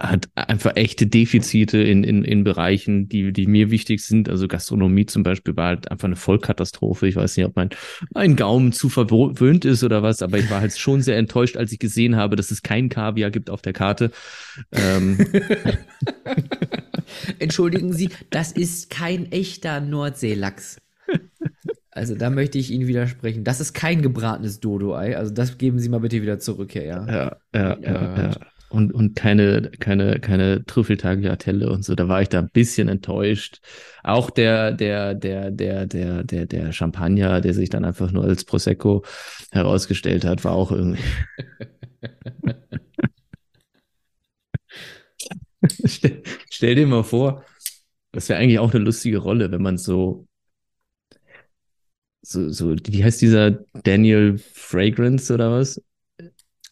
hat 0.01 0.29
einfach 0.35 0.75
echte 0.75 1.07
Defizite 1.07 1.79
in, 1.79 2.03
in, 2.03 2.25
in 2.25 2.43
Bereichen, 2.43 3.09
die, 3.09 3.33
die 3.33 3.47
mir 3.47 3.71
wichtig 3.71 4.05
sind. 4.05 4.29
Also 4.29 4.49
Gastronomie 4.49 5.07
zum 5.07 5.23
Beispiel 5.23 5.57
war 5.57 5.69
halt 5.69 5.91
einfach 5.91 6.07
eine 6.07 6.17
Vollkatastrophe. 6.17 7.07
Ich 7.07 7.15
weiß 7.15 7.37
nicht, 7.37 7.47
ob 7.47 7.55
mein, 7.55 7.71
mein 8.13 8.35
Gaumen 8.35 8.73
zu 8.73 8.89
verwöhnt 8.89 9.65
ist 9.65 9.85
oder 9.85 10.03
was, 10.03 10.23
aber 10.23 10.39
ich 10.39 10.51
war 10.51 10.61
halt 10.61 10.77
schon 10.77 11.03
sehr 11.03 11.19
enttäuscht, 11.19 11.57
als 11.57 11.71
ich 11.71 11.79
gesehen 11.79 12.17
habe, 12.17 12.35
dass 12.35 12.51
es 12.51 12.63
kein 12.63 12.89
Kaviar 12.89 13.31
gibt 13.31 13.49
auf 13.49 13.63
der 13.63 13.73
Karte. 13.73 14.11
Ähm. 14.73 15.19
Entschuldigen 17.39 17.93
Sie, 17.93 18.11
das 18.31 18.53
ist 18.53 18.91
kein 18.91 19.31
echter 19.31 19.81
Nordseelachs. 19.81 20.79
Also 21.99 22.15
da 22.15 22.31
möchte 22.31 22.59
ich 22.59 22.71
Ihnen 22.71 22.87
widersprechen. 22.87 23.45
Das 23.45 23.61
ist 23.61 23.75
kein 23.75 24.03
gebratenes 24.03 24.61
Dodo-Ei. 24.61 25.17
Also 25.17 25.33
das 25.33 25.59
geben 25.59 25.79
Sie 25.79 25.89
mal 25.89 26.01
bitte 26.01 26.23
wieder 26.23 26.39
zurück 26.39 26.73
hier, 26.73 26.85
ja. 26.85 27.07
Ja, 27.07 27.37
ja, 27.55 27.79
ja, 27.81 28.23
ja. 28.23 28.31
Und, 28.71 28.93
und 28.93 29.17
keine, 29.17 29.71
keine, 29.81 30.21
keine 30.21 30.65
Trüffeltagliatelle 30.65 31.71
und 31.71 31.85
so. 31.85 31.95
Da 31.95 32.09
war 32.09 32.21
ich 32.23 32.29
da 32.29 32.39
ein 32.39 32.51
bisschen 32.53 32.89
enttäuscht. 32.89 33.61
Auch 34.03 34.31
der, 34.31 34.73
der, 34.73 35.15
der, 35.15 35.51
der, 35.51 35.87
der, 35.87 36.23
der, 36.23 36.47
der 36.47 36.73
Champagner, 36.73 37.41
der 37.41 37.55
sich 37.55 37.71
dann 37.71 37.85
einfach 37.85 38.13
nur 38.13 38.25
als 38.25 38.45
Prosecco 38.45 39.05
herausgestellt 39.51 40.25
hat, 40.25 40.45
war 40.45 40.53
auch 40.53 40.71
irgendwie. 40.71 41.03
stell, 45.85 46.23
stell 46.51 46.75
dir 46.75 46.87
mal 46.87 47.05
vor, 47.05 47.45
das 48.13 48.29
wäre 48.29 48.41
eigentlich 48.41 48.59
auch 48.59 48.73
eine 48.73 48.85
lustige 48.85 49.19
Rolle, 49.19 49.51
wenn 49.51 49.63
man 49.63 49.79
so, 49.79 50.28
so, 52.29 52.51
so, 52.51 52.77
wie 52.87 53.03
heißt 53.03 53.23
dieser 53.23 53.53
Daniel 53.85 54.37
Fragrance 54.39 55.33
oder 55.33 55.51
was? 55.51 55.81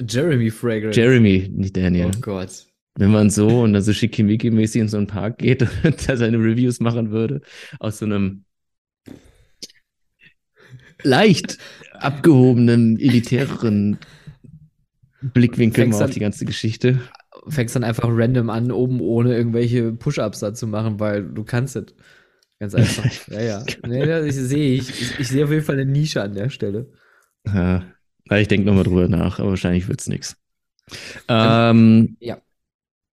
Jeremy 0.06 0.50
Fragrance. 0.50 1.00
Jeremy, 1.00 1.48
nicht 1.50 1.74
Daniel. 1.74 2.10
Oh 2.14 2.20
Gott. 2.20 2.66
Wenn 2.98 3.10
man 3.10 3.30
so 3.30 3.62
und 3.62 3.72
dann 3.72 3.82
so 3.82 3.92
schickimicki-mäßig 3.92 4.80
in 4.82 4.88
so 4.88 4.98
einen 4.98 5.06
Park 5.06 5.38
geht 5.38 5.62
und 5.84 6.08
da 6.08 6.16
seine 6.18 6.36
Reviews 6.36 6.80
machen 6.80 7.10
würde, 7.10 7.40
aus 7.78 7.98
so 7.98 8.04
einem 8.04 8.44
leicht 11.02 11.56
abgehobenen, 11.94 12.98
elitäreren 12.98 13.98
Blickwinkel 15.22 15.84
Fängst 15.84 15.98
mal 15.98 16.04
auf 16.04 16.10
dann- 16.10 16.14
die 16.14 16.20
ganze 16.20 16.44
Geschichte. 16.44 17.00
Fängst 17.48 17.76
dann 17.76 17.84
einfach 17.84 18.08
random 18.10 18.50
an, 18.50 18.70
oben 18.72 19.00
ohne 19.00 19.34
irgendwelche 19.34 19.92
Push-Ups 19.92 20.40
da 20.40 20.52
zu 20.52 20.66
machen, 20.66 21.00
weil 21.00 21.22
du 21.22 21.44
kannst 21.44 21.76
es. 21.76 21.86
Ganz 22.58 22.74
einfach. 22.74 23.28
ja, 23.28 23.40
ja. 23.40 23.64
Nee, 23.86 24.06
das 24.06 24.34
sehe 24.34 24.74
ich. 24.74 24.88
ich. 24.90 25.20
Ich 25.20 25.28
sehe 25.28 25.44
auf 25.44 25.50
jeden 25.50 25.64
Fall 25.64 25.78
eine 25.78 25.90
Nische 25.90 26.22
an 26.22 26.34
der 26.34 26.50
Stelle. 26.50 26.90
Ja, 27.46 27.84
ich 28.34 28.48
denke 28.48 28.66
nochmal 28.66 28.84
drüber 28.84 29.08
nach, 29.08 29.38
aber 29.38 29.50
wahrscheinlich 29.50 29.88
wird's 29.88 30.08
nix. 30.08 30.36
Ähm, 31.28 32.16
ja. 32.20 32.38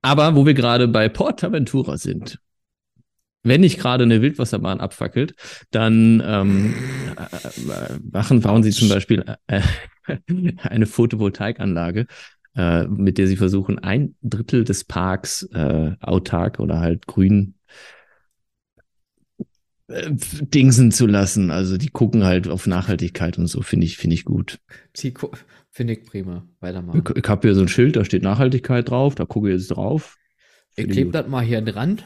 Aber 0.01 0.35
wo 0.35 0.45
wir 0.45 0.53
gerade 0.53 0.87
bei 0.87 1.07
Portaventura 1.09 1.97
sind, 1.97 2.39
wenn 3.43 3.61
nicht 3.61 3.79
gerade 3.79 4.03
eine 4.03 4.21
Wildwasserbahn 4.21 4.79
abfackelt, 4.79 5.35
dann 5.71 6.23
ähm, 6.25 6.73
äh, 7.17 7.93
äh, 7.93 7.99
machen, 8.11 8.41
bauen 8.41 8.63
sie 8.63 8.71
zum 8.71 8.89
Beispiel 8.89 9.23
äh, 9.47 9.61
eine 10.63 10.85
Photovoltaikanlage, 10.85 12.07
äh, 12.55 12.87
mit 12.87 13.17
der 13.17 13.27
sie 13.27 13.37
versuchen, 13.37 13.79
ein 13.79 14.15
Drittel 14.21 14.63
des 14.63 14.85
Parks 14.85 15.43
äh, 15.53 15.91
autark 15.99 16.59
oder 16.59 16.79
halt 16.79 17.05
grün 17.05 17.55
dingsen 19.87 20.91
zu 20.91 21.07
lassen. 21.07 21.51
Also 21.51 21.77
die 21.77 21.89
gucken 21.89 22.23
halt 22.23 22.47
auf 22.47 22.67
Nachhaltigkeit 22.67 23.37
und 23.37 23.47
so, 23.47 23.61
finde 23.61 23.85
ich, 23.85 23.97
finde 23.97 24.15
ich 24.15 24.25
gut. 24.25 24.59
Finde 25.71 25.93
ich 25.93 26.05
prima. 26.05 26.47
Weitermachen. 26.59 27.03
Ich, 27.05 27.23
ich 27.23 27.29
habe 27.29 27.47
hier 27.47 27.55
so 27.55 27.61
ein 27.61 27.67
Schild, 27.67 27.95
da 27.95 28.05
steht 28.05 28.23
Nachhaltigkeit 28.23 28.89
drauf, 28.89 29.15
da 29.15 29.25
gucke 29.25 29.49
ich 29.49 29.59
jetzt 29.59 29.67
drauf. 29.69 30.17
Ich 30.75 30.87
klebe 30.87 31.11
das 31.11 31.27
mal 31.27 31.43
hier 31.43 31.61
dran. 31.61 32.01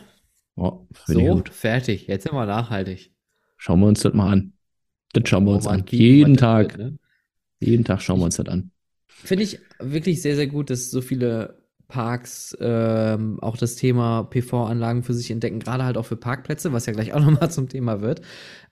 Ich 0.55 0.63
So, 1.05 1.43
fertig. 1.51 2.07
Jetzt 2.07 2.23
sind 2.23 2.33
wir 2.33 2.45
nachhaltig. 2.45 3.13
Schauen 3.57 3.79
wir 3.79 3.87
uns 3.87 4.01
das 4.01 4.13
mal 4.13 4.31
an. 4.31 4.53
Das 5.13 5.27
schauen 5.29 5.45
wir 5.45 5.53
uns 5.53 5.65
Wo 5.65 5.69
man 5.69 5.81
an. 5.81 5.85
Jeden 5.89 6.37
Tag, 6.37 6.77
wird, 6.77 6.91
ne? 6.91 6.99
jeden 7.59 7.85
Tag 7.85 8.01
schauen 8.01 8.19
wir 8.19 8.25
uns 8.25 8.37
das 8.37 8.47
an. 8.47 8.71
Finde 9.07 9.43
ich 9.43 9.59
wirklich 9.79 10.21
sehr, 10.21 10.35
sehr 10.35 10.47
gut, 10.47 10.69
dass 10.69 10.91
so 10.91 11.01
viele 11.01 11.66
Parks 11.87 12.55
ähm, 12.59 13.39
auch 13.41 13.57
das 13.57 13.75
Thema 13.75 14.23
PV-Anlagen 14.23 15.03
für 15.03 15.13
sich 15.13 15.31
entdecken, 15.31 15.59
gerade 15.59 15.85
halt 15.85 15.97
auch 15.97 16.05
für 16.05 16.17
Parkplätze, 16.17 16.73
was 16.73 16.85
ja 16.85 16.93
gleich 16.93 17.13
auch 17.13 17.19
nochmal 17.25 17.51
zum 17.51 17.69
Thema 17.69 18.01
wird. 18.01 18.21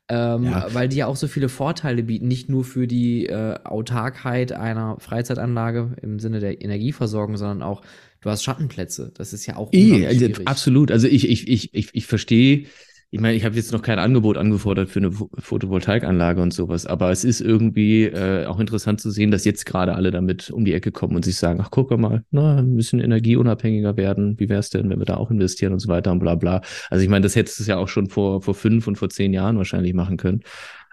Ähm, 0.07 0.43
Ja. 0.43 0.67
Weil 0.73 0.87
die 0.89 0.97
ja 0.97 1.07
auch 1.07 1.15
so 1.15 1.27
viele 1.27 1.49
Vorteile 1.49 2.03
bieten, 2.03 2.27
nicht 2.27 2.49
nur 2.49 2.63
für 2.63 2.87
die 2.87 3.25
äh, 3.25 3.55
Autarkheit 3.63 4.51
einer 4.51 4.97
Freizeitanlage 4.99 5.95
im 6.01 6.19
Sinne 6.19 6.39
der 6.39 6.61
Energieversorgung, 6.61 7.37
sondern 7.37 7.63
auch, 7.63 7.81
du 8.21 8.29
hast 8.29 8.43
Schattenplätze. 8.43 9.11
Das 9.15 9.33
ist 9.33 9.45
ja 9.45 9.55
auch 9.55 9.71
unglaublich 9.71 10.07
also, 10.07 10.43
absolut. 10.45 10.91
Also 10.91 11.07
ich, 11.07 11.27
ich, 11.29 11.47
ich, 11.47 11.73
ich, 11.73 11.89
ich 11.93 12.05
verstehe, 12.05 12.65
ich 13.11 13.21
meine, 13.21 13.35
ich 13.37 13.45
habe 13.45 13.55
jetzt 13.55 13.71
noch 13.71 13.81
kein 13.81 13.99
Angebot 13.99 14.37
angefordert 14.37 14.89
für 14.89 14.99
eine 14.99 15.09
Pho- 15.09 15.29
Photovoltaikanlage 15.39 16.41
und 16.41 16.53
sowas, 16.53 16.85
aber 16.85 17.11
es 17.11 17.23
ist 17.23 17.39
irgendwie 17.39 18.03
äh, 18.03 18.45
auch 18.45 18.59
interessant 18.59 18.99
zu 18.99 19.09
sehen, 19.09 19.31
dass 19.31 19.45
jetzt 19.45 19.65
gerade 19.65 19.95
alle 19.95 20.11
damit 20.11 20.49
um 20.51 20.65
die 20.65 20.73
Ecke 20.73 20.91
kommen 20.91 21.15
und 21.15 21.23
sich 21.23 21.37
sagen, 21.37 21.59
ach 21.61 21.71
guck 21.71 21.97
mal, 21.97 22.23
na, 22.31 22.57
ein 22.57 22.75
bisschen 22.75 22.99
energieunabhängiger 22.99 23.95
werden, 23.95 24.39
wie 24.39 24.49
wär's 24.49 24.69
denn, 24.69 24.89
wenn 24.89 24.99
wir 24.99 25.05
da 25.05 25.17
auch 25.17 25.31
investieren 25.31 25.73
und 25.73 25.79
so 25.79 25.87
weiter 25.87 26.11
und 26.11 26.19
bla 26.19 26.35
bla. 26.35 26.61
Also 26.89 27.03
ich 27.03 27.09
meine, 27.09 27.23
das 27.23 27.35
hättest 27.35 27.59
du 27.59 27.63
ja 27.63 27.77
auch 27.77 27.87
schon 27.87 28.09
vor, 28.09 28.41
vor 28.41 28.55
fünf 28.55 28.87
und 28.87 28.97
vor 28.97 29.09
zehn 29.09 29.33
Jahren 29.33 29.57
wahrscheinlich 29.57 29.93
machen 29.93 30.17
können. 30.17 30.41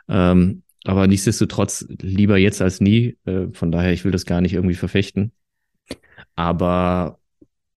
Ähm, 0.09 0.63
aber 0.85 1.07
nichtsdestotrotz 1.07 1.87
lieber 2.01 2.39
jetzt 2.39 2.61
als 2.63 2.81
nie. 2.81 3.17
Äh, 3.25 3.49
von 3.53 3.73
daher, 3.73 3.93
ich 3.93 4.05
will 4.05 4.13
das 4.13 4.27
gar 4.27 4.41
nicht 4.41 4.53
irgendwie 4.55 4.75
verfechten. 4.75 5.33
Aber 6.37 7.19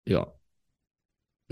ja. 0.05 0.33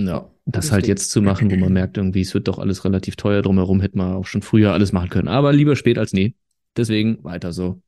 Ja, 0.07 0.29
das 0.45 0.71
halt 0.71 0.83
Lustig. 0.83 0.89
jetzt 0.89 1.11
zu 1.11 1.21
machen, 1.21 1.51
wo 1.51 1.55
man 1.55 1.73
merkt, 1.73 1.97
irgendwie, 1.97 2.21
es 2.21 2.33
wird 2.33 2.47
doch 2.47 2.59
alles 2.59 2.83
relativ 2.85 3.15
teuer 3.15 3.41
drumherum, 3.41 3.81
hätte 3.81 3.97
man 3.97 4.13
auch 4.13 4.25
schon 4.25 4.41
früher 4.41 4.73
alles 4.73 4.91
machen 4.91 5.09
können. 5.09 5.27
Aber 5.27 5.53
lieber 5.53 5.75
spät 5.75 5.97
als 5.97 6.13
nie. 6.13 6.35
Deswegen 6.77 7.23
weiter 7.23 7.51
so. 7.51 7.81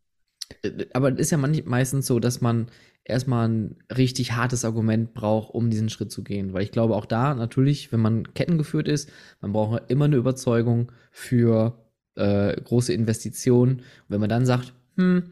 Äh, 0.64 0.86
Aber 0.93 1.11
es 1.14 1.20
ist 1.20 1.32
ja 1.32 1.38
meistens 1.38 2.07
so, 2.07 2.20
dass 2.20 2.41
man 2.41 2.68
erstmal 3.05 3.49
ein 3.49 3.76
richtig 3.95 4.34
hartes 4.34 4.66
Argument 4.66 5.14
braucht, 5.14 5.53
um 5.53 5.70
diesen 5.70 5.89
Schritt 5.89 6.11
zu 6.11 6.24
gehen. 6.24 6.53
Weil 6.53 6.64
ich 6.64 6.72
glaube, 6.72 6.95
auch 6.95 7.05
da 7.05 7.34
natürlich, 7.34 7.91
wenn 7.91 7.99
man 7.99 8.34
kettengeführt 8.34 8.88
ist, 8.88 9.09
man 9.41 9.53
braucht 9.53 9.84
immer 9.89 10.05
eine 10.05 10.16
Überzeugung 10.16 10.91
für 11.11 11.78
äh, 12.16 12.55
große 12.61 12.93
Investitionen. 12.93 13.78
Und 13.78 13.84
wenn 14.09 14.20
man 14.22 14.30
dann 14.30 14.45
sagt, 14.45 14.74
hm, 14.97 15.24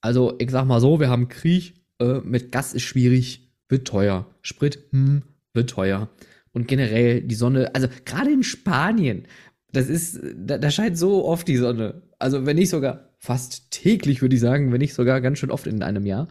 also 0.00 0.34
ich 0.38 0.50
sag 0.50 0.66
mal 0.66 0.80
so, 0.80 1.00
wir 1.00 1.08
haben 1.08 1.28
Krieg, 1.28 1.74
äh, 2.00 2.20
mit 2.20 2.52
Gas 2.52 2.74
ist 2.74 2.82
schwierig, 2.82 3.52
wird 3.68 3.86
teuer. 3.86 4.26
Sprit, 4.42 4.78
hm, 4.90 5.22
wird 5.54 5.70
teuer. 5.70 6.10
Und 6.52 6.68
generell 6.68 7.22
die 7.22 7.34
Sonne, 7.34 7.74
also 7.74 7.88
gerade 8.04 8.30
in 8.30 8.42
Spanien, 8.42 9.26
das 9.72 9.88
ist, 9.88 10.20
da, 10.36 10.58
da 10.58 10.70
scheint 10.70 10.96
so 10.96 11.24
oft 11.24 11.48
die 11.48 11.56
Sonne. 11.56 12.02
Also 12.18 12.46
wenn 12.46 12.56
nicht 12.56 12.70
sogar 12.70 13.10
fast 13.18 13.70
täglich, 13.70 14.22
würde 14.22 14.36
ich 14.36 14.40
sagen, 14.40 14.72
wenn 14.72 14.80
nicht 14.80 14.94
sogar 14.94 15.20
ganz 15.20 15.38
schön 15.38 15.50
oft 15.50 15.66
in 15.66 15.82
einem 15.82 16.06
Jahr. 16.06 16.28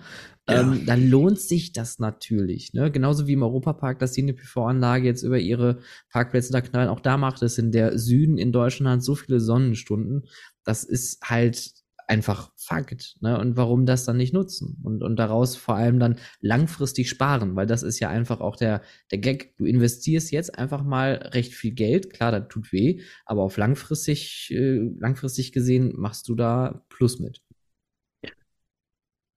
Ja. 0.47 0.61
Ähm, 0.61 0.85
dann 0.85 1.09
lohnt 1.09 1.39
sich 1.39 1.73
das 1.73 1.99
natürlich. 1.99 2.73
Ne? 2.73 2.91
Genauso 2.91 3.27
wie 3.27 3.33
im 3.33 3.43
Europapark, 3.43 3.99
dass 3.99 4.11
die 4.11 4.21
eine 4.21 4.33
PV-Anlage 4.33 5.05
jetzt 5.05 5.23
über 5.23 5.39
ihre 5.39 5.79
Parkplätze 6.09 6.51
da 6.51 6.61
knallen. 6.61 6.89
Auch 6.89 6.99
da 6.99 7.17
macht 7.17 7.41
es 7.41 7.57
in 7.57 7.71
der 7.71 7.97
Süden 7.97 8.37
in 8.37 8.51
Deutschland 8.51 9.03
so 9.03 9.15
viele 9.15 9.39
Sonnenstunden. 9.39 10.27
Das 10.63 10.83
ist 10.83 11.21
halt 11.23 11.82
einfach 12.07 12.51
Fakt. 12.55 13.17
Ne? 13.21 13.39
Und 13.39 13.57
warum 13.57 13.85
das 13.85 14.05
dann 14.05 14.17
nicht 14.17 14.33
nutzen? 14.33 14.79
Und, 14.83 15.03
und 15.03 15.17
daraus 15.17 15.55
vor 15.55 15.75
allem 15.75 15.99
dann 15.99 16.19
langfristig 16.41 17.09
sparen, 17.09 17.55
weil 17.55 17.65
das 17.65 17.83
ist 17.83 17.99
ja 17.99 18.09
einfach 18.09 18.39
auch 18.39 18.55
der, 18.55 18.81
der 19.11 19.19
Gag. 19.19 19.55
Du 19.57 19.65
investierst 19.65 20.31
jetzt 20.31 20.57
einfach 20.57 20.83
mal 20.83 21.29
recht 21.33 21.53
viel 21.53 21.73
Geld. 21.73 22.11
Klar, 22.11 22.31
das 22.31 22.47
tut 22.49 22.71
weh, 22.71 23.01
aber 23.25 23.43
auf 23.43 23.57
langfristig, 23.57 24.51
äh, 24.51 24.79
langfristig 24.99 25.51
gesehen 25.51 25.93
machst 25.95 26.27
du 26.27 26.35
da 26.35 26.85
Plus 26.89 27.19
mit. 27.19 27.41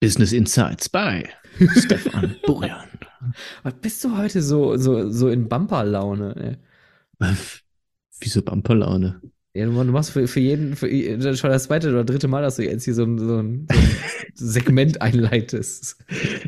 Business 0.00 0.32
Insights 0.32 0.88
by 0.88 1.24
Stefan 1.78 2.36
Burian. 2.44 2.88
Was 3.62 3.74
bist 3.80 4.04
du 4.04 4.16
heute 4.16 4.42
so, 4.42 4.76
so, 4.76 5.10
so 5.10 5.28
in 5.28 5.48
Bumper-Laune? 5.48 6.58
Wieso 8.20 8.42
Bumperlaune? 8.42 9.20
Ja, 9.56 9.66
du, 9.66 9.72
machst 9.72 10.10
für, 10.10 10.26
für 10.28 10.40
jeden, 10.40 10.76
für 10.76 10.88
ist 10.88 11.38
schon 11.38 11.50
das 11.50 11.64
zweite 11.64 11.88
oder 11.90 12.04
dritte 12.04 12.28
Mal, 12.28 12.42
dass 12.42 12.56
du 12.56 12.64
jetzt 12.64 12.84
hier 12.84 12.94
so 12.94 13.04
ein, 13.04 13.18
so 13.18 13.24
ein, 13.38 13.66
so 13.70 13.78
ein 13.78 13.88
Segment 14.34 15.00
einleitest. 15.02 15.96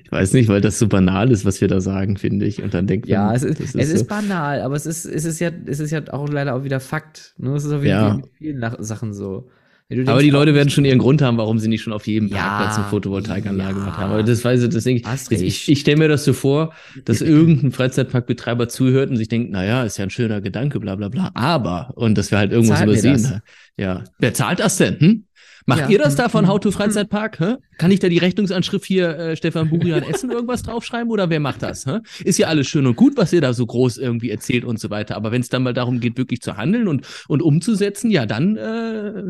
Ich 0.05 0.13
weiß 0.13 0.33
nicht, 0.35 0.49
weil 0.49 0.61
das 0.61 0.79
so 0.79 0.89
banal 0.89 1.31
ist, 1.31 1.45
was 1.45 1.61
wir 1.61 1.69
da 1.69 1.81
sagen, 1.81 2.17
finde 2.17 2.47
ich. 2.47 2.63
Und 2.63 2.75
dann 2.75 2.87
denkt 2.87 3.09
Ja, 3.09 3.27
man, 3.27 3.35
es 3.37 3.43
ist, 3.43 3.61
das 3.61 3.75
es 3.75 3.91
ist 3.91 4.01
so. 4.01 4.07
banal, 4.07 4.61
aber 4.61 4.77
es 4.77 4.87
ist, 4.87 5.05
es 5.07 5.25
ist 5.25 5.39
ja, 5.41 5.51
es 5.67 5.81
ist 5.81 5.91
ja 5.91 6.03
auch 6.13 6.29
leider 6.29 6.55
auch 6.55 6.65
wieder 6.65 6.81
Fakt. 6.81 7.35
Ne? 7.39 7.55
Es 7.55 7.65
ist 7.65 7.73
auch 7.73 7.83
wieder 7.83 7.91
Ja. 7.91 8.13
wie 8.13 8.17
mit 8.19 8.27
vielen 8.37 8.83
Sachen 8.85 9.15
so. 9.15 9.49
Du 9.91 9.95
Aber 10.03 10.05
denkst, 10.05 10.24
die 10.24 10.30
Leute 10.30 10.55
werden 10.55 10.68
schon 10.68 10.84
ihren 10.84 10.99
Grund 10.99 11.22
haben, 11.22 11.39
warum 11.39 11.59
sie 11.59 11.68
nicht 11.68 11.80
schon 11.80 11.95
auf 11.95 12.07
jedem 12.07 12.28
Ja, 12.28 12.36
Parkplatz 12.36 12.76
eine 12.76 12.89
Photovoltaikanlage 12.89 13.72
ja. 13.72 13.78
gemacht 13.78 13.97
haben. 13.99 14.12
Aber 14.12 14.22
das 14.22 14.45
weiß 14.45 14.62
ich, 14.62 14.68
das 14.68 14.84
denke 14.84 15.01
ich. 15.01 15.30
recht. 15.30 15.41
Ich, 15.43 15.68
ich 15.70 15.80
stelle 15.80 15.97
mir 15.97 16.09
das 16.09 16.24
so 16.24 16.34
vor, 16.34 16.74
dass 17.07 17.22
irgendein 17.22 17.72
Freizeitparkbetreiber 17.72 18.68
zuhört 18.68 19.09
und 19.09 19.16
sich 19.16 19.28
denkt, 19.28 19.51
naja, 19.51 19.84
ist 19.84 19.97
ja 19.97 20.05
ein 20.05 20.11
schöner 20.11 20.43
Gedanke, 20.43 20.78
bla 20.78 20.95
bla 20.97 21.09
bla. 21.09 21.30
Aber, 21.32 21.93
und 21.95 22.18
dass 22.18 22.30
wir 22.30 22.36
halt 22.36 22.53
irgendwas 22.53 22.78
Zahlt 22.80 22.89
mir 22.89 22.93
übersehen. 22.95 23.12
das? 23.14 23.30
ne? 23.30 23.43
Ja. 23.78 24.05
Wer 24.18 24.34
zahlt 24.34 24.61
das 24.61 24.76
denn? 24.76 25.01
Hm? 25.01 25.24
Macht 25.64 25.80
Ja. 25.80 25.89
ihr 25.89 25.99
das 25.99 26.16
da 26.16 26.28
von 26.28 26.45
Hm. 26.45 26.51
How 26.53 26.61
to 26.61 26.70
Freizeitpark? 26.70 27.41
Hä? 27.41 27.55
Kann 27.78 27.91
ich 27.91 28.01
da 28.01 28.11
die 28.11 28.18
Rechnungsanschrift 28.18 28.84
hier 28.84 29.16
äh, 29.18 29.36
Stefan 29.36 29.70
Burian 29.70 30.03
Essen 30.03 30.30
irgendwas 30.30 30.62
draufschreiben 30.64 31.11
oder 31.11 31.30
wer 31.30 31.41
macht 31.41 31.62
das? 31.62 31.86
Hä? 31.86 32.01
Ist 32.24 32.39
ja 32.39 32.49
alles 32.49 32.66
schön 32.68 32.86
und 32.86 32.97
gut, 32.97 33.16
was 33.16 33.32
ihr 33.32 33.41
da 33.41 33.55
so 33.55 33.64
groß 33.64 33.97
irgendwie 33.97 34.28
erzählt 34.30 34.64
und 34.64 34.78
so 34.80 34.91
weiter. 34.91 35.16
Aber 35.16 35.32
wenn 35.32 35.41
es 35.41 35.49
dann 35.49 35.62
mal 35.62 35.72
darum 35.74 36.01
geht, 36.01 36.18
wirklich 36.18 36.41
zu 36.43 36.59
handeln 36.59 36.89
und, 36.89 37.07
und 37.28 37.43
umzusetzen, 37.43 38.11
ja, 38.11 38.26
dann 38.26 38.57
äh, 38.57 39.22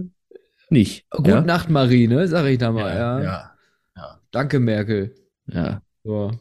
nicht. 0.70 1.08
Gute 1.10 1.30
ja? 1.30 1.40
Nacht, 1.40 1.70
Marie, 1.70 2.08
ne? 2.08 2.28
Sag 2.28 2.46
ich 2.46 2.58
da 2.58 2.72
mal, 2.72 2.94
ja. 2.94 3.22
ja, 3.22 3.52
ja, 3.96 4.20
Danke, 4.30 4.60
Merkel. 4.60 5.14
ja. 5.46 5.82
So. 6.04 6.32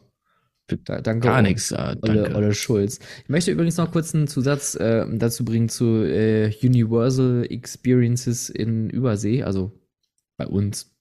Da, 0.84 1.00
danke. 1.00 1.28
Gar 1.28 1.42
nichts. 1.42 1.72
Ah, 1.72 1.96
Olle, 2.02 2.52
Schulz. 2.54 2.98
Ich 3.22 3.28
möchte 3.28 3.50
übrigens 3.50 3.78
noch 3.78 3.90
kurz 3.90 4.14
einen 4.14 4.28
Zusatz 4.28 4.74
äh, 4.74 5.06
dazu 5.10 5.44
bringen 5.44 5.68
zu 5.68 6.04
äh, 6.04 6.52
Universal 6.62 7.46
Experiences 7.48 8.50
in 8.50 8.90
Übersee, 8.90 9.42
also 9.42 9.72
bei 10.36 10.46
uns. 10.46 10.94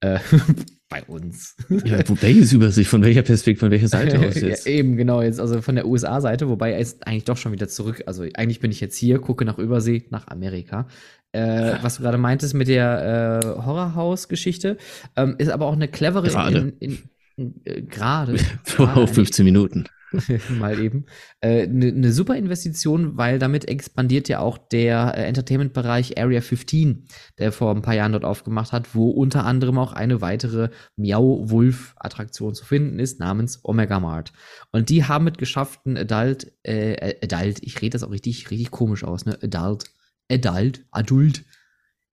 Äh, 0.00 0.20
bei 0.88 1.02
uns. 1.04 1.56
Ja, 1.84 1.98
welches 2.20 2.52
Übersicht? 2.52 2.88
Von 2.88 3.02
welcher 3.02 3.22
Perspektive, 3.22 3.60
von 3.60 3.70
welcher 3.70 3.88
Seite 3.88 4.18
aus 4.26 4.40
jetzt? 4.40 4.66
Ja, 4.66 4.72
eben, 4.72 4.96
genau, 4.96 5.22
jetzt 5.22 5.40
also 5.40 5.60
von 5.60 5.74
der 5.74 5.86
USA-Seite, 5.86 6.48
wobei 6.48 6.72
er 6.72 6.78
ist 6.78 7.06
eigentlich 7.06 7.24
doch 7.24 7.36
schon 7.36 7.52
wieder 7.52 7.68
zurück. 7.68 8.02
Also 8.06 8.22
eigentlich 8.34 8.60
bin 8.60 8.70
ich 8.70 8.80
jetzt 8.80 8.96
hier, 8.96 9.18
gucke 9.18 9.44
nach 9.44 9.58
Übersee, 9.58 10.04
nach 10.10 10.28
Amerika. 10.28 10.86
Äh, 11.32 11.74
was 11.82 11.96
du 11.96 12.02
gerade 12.02 12.18
meintest 12.18 12.54
mit 12.54 12.68
der 12.68 13.42
äh, 13.42 13.62
Horrorhaus-Geschichte, 13.64 14.76
ähm, 15.16 15.36
ist 15.38 15.50
aber 15.50 15.66
auch 15.66 15.74
eine 15.74 15.88
clevere 15.88 16.28
Gerade. 16.28 16.72
äh, 16.80 17.82
gerade. 17.82 18.36
Gerade 18.64 19.06
15 19.06 19.44
Minuten. 19.44 19.86
mal 20.58 20.78
eben. 20.80 21.06
Eine 21.40 21.62
äh, 21.62 21.66
ne- 21.66 21.92
ne 21.92 22.12
super 22.12 22.36
Investition, 22.36 23.16
weil 23.16 23.38
damit 23.38 23.68
expandiert 23.68 24.28
ja 24.28 24.40
auch 24.40 24.58
der 24.58 25.14
äh, 25.16 25.24
Entertainment-Bereich 25.24 26.18
Area 26.18 26.40
15, 26.40 27.06
der 27.38 27.52
vor 27.52 27.74
ein 27.74 27.82
paar 27.82 27.94
Jahren 27.94 28.12
dort 28.12 28.24
aufgemacht 28.24 28.72
hat, 28.72 28.94
wo 28.94 29.10
unter 29.10 29.44
anderem 29.44 29.78
auch 29.78 29.92
eine 29.92 30.20
weitere 30.20 30.70
Miau-Wolf-Attraktion 30.96 32.54
zu 32.54 32.64
finden 32.64 32.98
ist, 32.98 33.20
namens 33.20 33.60
Omega 33.62 34.00
Mart. 34.00 34.32
Und 34.72 34.88
die 34.88 35.04
haben 35.04 35.28
es 35.28 35.34
geschafft, 35.34 35.86
ein 35.86 35.96
Adult, 35.96 36.52
äh, 36.62 37.14
Adult, 37.22 37.62
ich 37.62 37.80
rede 37.80 37.90
das 37.90 38.02
auch 38.02 38.10
richtig, 38.10 38.50
richtig 38.50 38.70
komisch 38.70 39.04
aus, 39.04 39.24
ne? 39.26 39.38
Adult, 39.42 39.84
Adult, 40.30 40.84
Adult, 40.90 41.44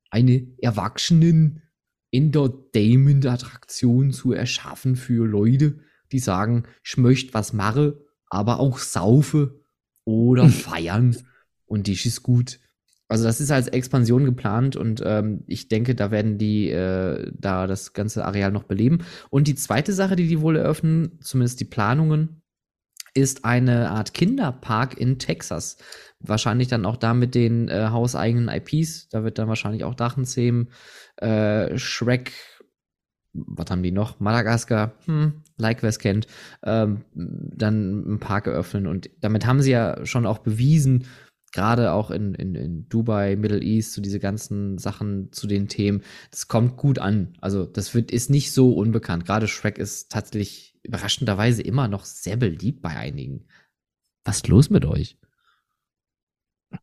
eine 0.09 0.47
Erwachsenen 0.61 1.61
Entertainment-Attraktion 2.11 4.11
zu 4.11 4.34
erschaffen 4.34 4.95
für 4.95 5.28
Leute, 5.28 5.80
die 6.11 6.20
sagen, 6.20 6.63
ich 6.84 6.97
möchte 6.97 7.34
was 7.34 7.53
mache, 7.53 8.05
aber 8.30 8.59
auch 8.59 8.80
saufe 8.80 9.61
oder 10.05 10.49
feiern 10.49 11.15
und 11.65 11.88
das 11.88 12.05
ist 12.05 12.24
gut. 12.24 12.59
Also 13.09 13.24
das 13.24 13.39
ist 13.39 13.51
als 13.51 13.70
Expansion 13.70 14.26
geplant 14.26 14.76
und 14.76 15.01
ähm, 15.05 15.43
ich 15.47 15.70
denke, 15.70 15.95
da 15.95 16.11
werden 16.11 16.38
die 16.38 16.70
äh, 16.70 17.32
da 17.34 17.68
das 17.68 17.93
ganze 17.93 18.26
Areal 18.26 18.51
noch 18.51 18.63
beleben. 18.63 18.99
Und 19.30 19.47
die 19.47 19.55
zweite 19.55 19.93
Sache, 19.93 20.18
die 20.18 20.28
die 20.28 20.41
wohl 20.41 20.57
eröffnen, 20.57 21.18
zumindest 21.22 21.61
die 21.61 21.65
Planungen, 21.65 22.41
ist 23.13 23.45
eine 23.45 23.91
Art 23.91 24.13
Kinderpark 24.13 24.97
in 24.97 25.20
Texas. 25.20 25.78
Wahrscheinlich 26.20 26.68
dann 26.68 26.86
auch 26.86 26.97
da 26.97 27.13
mit 27.13 27.36
den 27.36 27.70
äh, 27.70 27.89
hauseigenen 27.89 28.49
IPs. 28.49 29.09
Da 29.09 29.24
wird 29.24 29.38
dann 29.38 29.47
wahrscheinlich 29.47 29.84
auch 29.84 29.93
Drachenzähmen, 29.93 30.72
äh, 31.18 31.78
Shrek, 31.78 32.34
was 33.34 33.70
haben 33.70 33.84
die 33.84 33.91
noch? 33.91 34.20
Madagaskar, 34.20 34.93
hm, 35.05 35.43
like 35.57 35.84
wer 35.84 35.89
es 35.89 35.99
kennt, 35.99 36.26
ähm, 36.63 37.03
dann 37.13 38.03
einen 38.05 38.20
Park 38.20 38.47
eröffnen. 38.47 38.88
Und 38.88 39.09
damit 39.22 39.45
haben 39.45 39.61
sie 39.61 39.72
ja 39.72 40.05
schon 40.05 40.26
auch 40.26 40.39
bewiesen, 40.39 41.05
gerade 41.51 41.91
auch 41.91 42.11
in, 42.11 42.34
in, 42.34 42.55
in 42.55 42.89
Dubai, 42.89 43.36
Middle 43.36 43.61
East, 43.61 43.93
so 43.93 44.01
diese 44.01 44.20
ganzen 44.20 44.78
Sachen 44.78 45.32
zu 45.32 45.47
den 45.47 45.68
Themen, 45.68 46.01
das 46.32 46.47
kommt 46.47 46.78
gut 46.78 46.99
an. 46.99 47.38
Also 47.41 47.65
das 47.65 47.93
wird, 47.93 48.11
ist 48.11 48.30
nicht 48.30 48.51
so 48.51 48.74
unbekannt. 48.74 49.26
Gerade 49.26 49.47
Shrek 49.47 49.78
ist 49.78 50.11
tatsächlich 50.11 50.80
überraschenderweise 50.84 51.61
immer 51.61 51.88
noch 51.88 52.05
sehr 52.05 52.38
beliebt 52.38 52.82
bei 52.82 52.89
einigen. 52.89 53.45
Was 54.24 54.38
ist 54.38 54.47
los 54.47 54.70
mit 54.70 54.86
euch? 54.86 55.18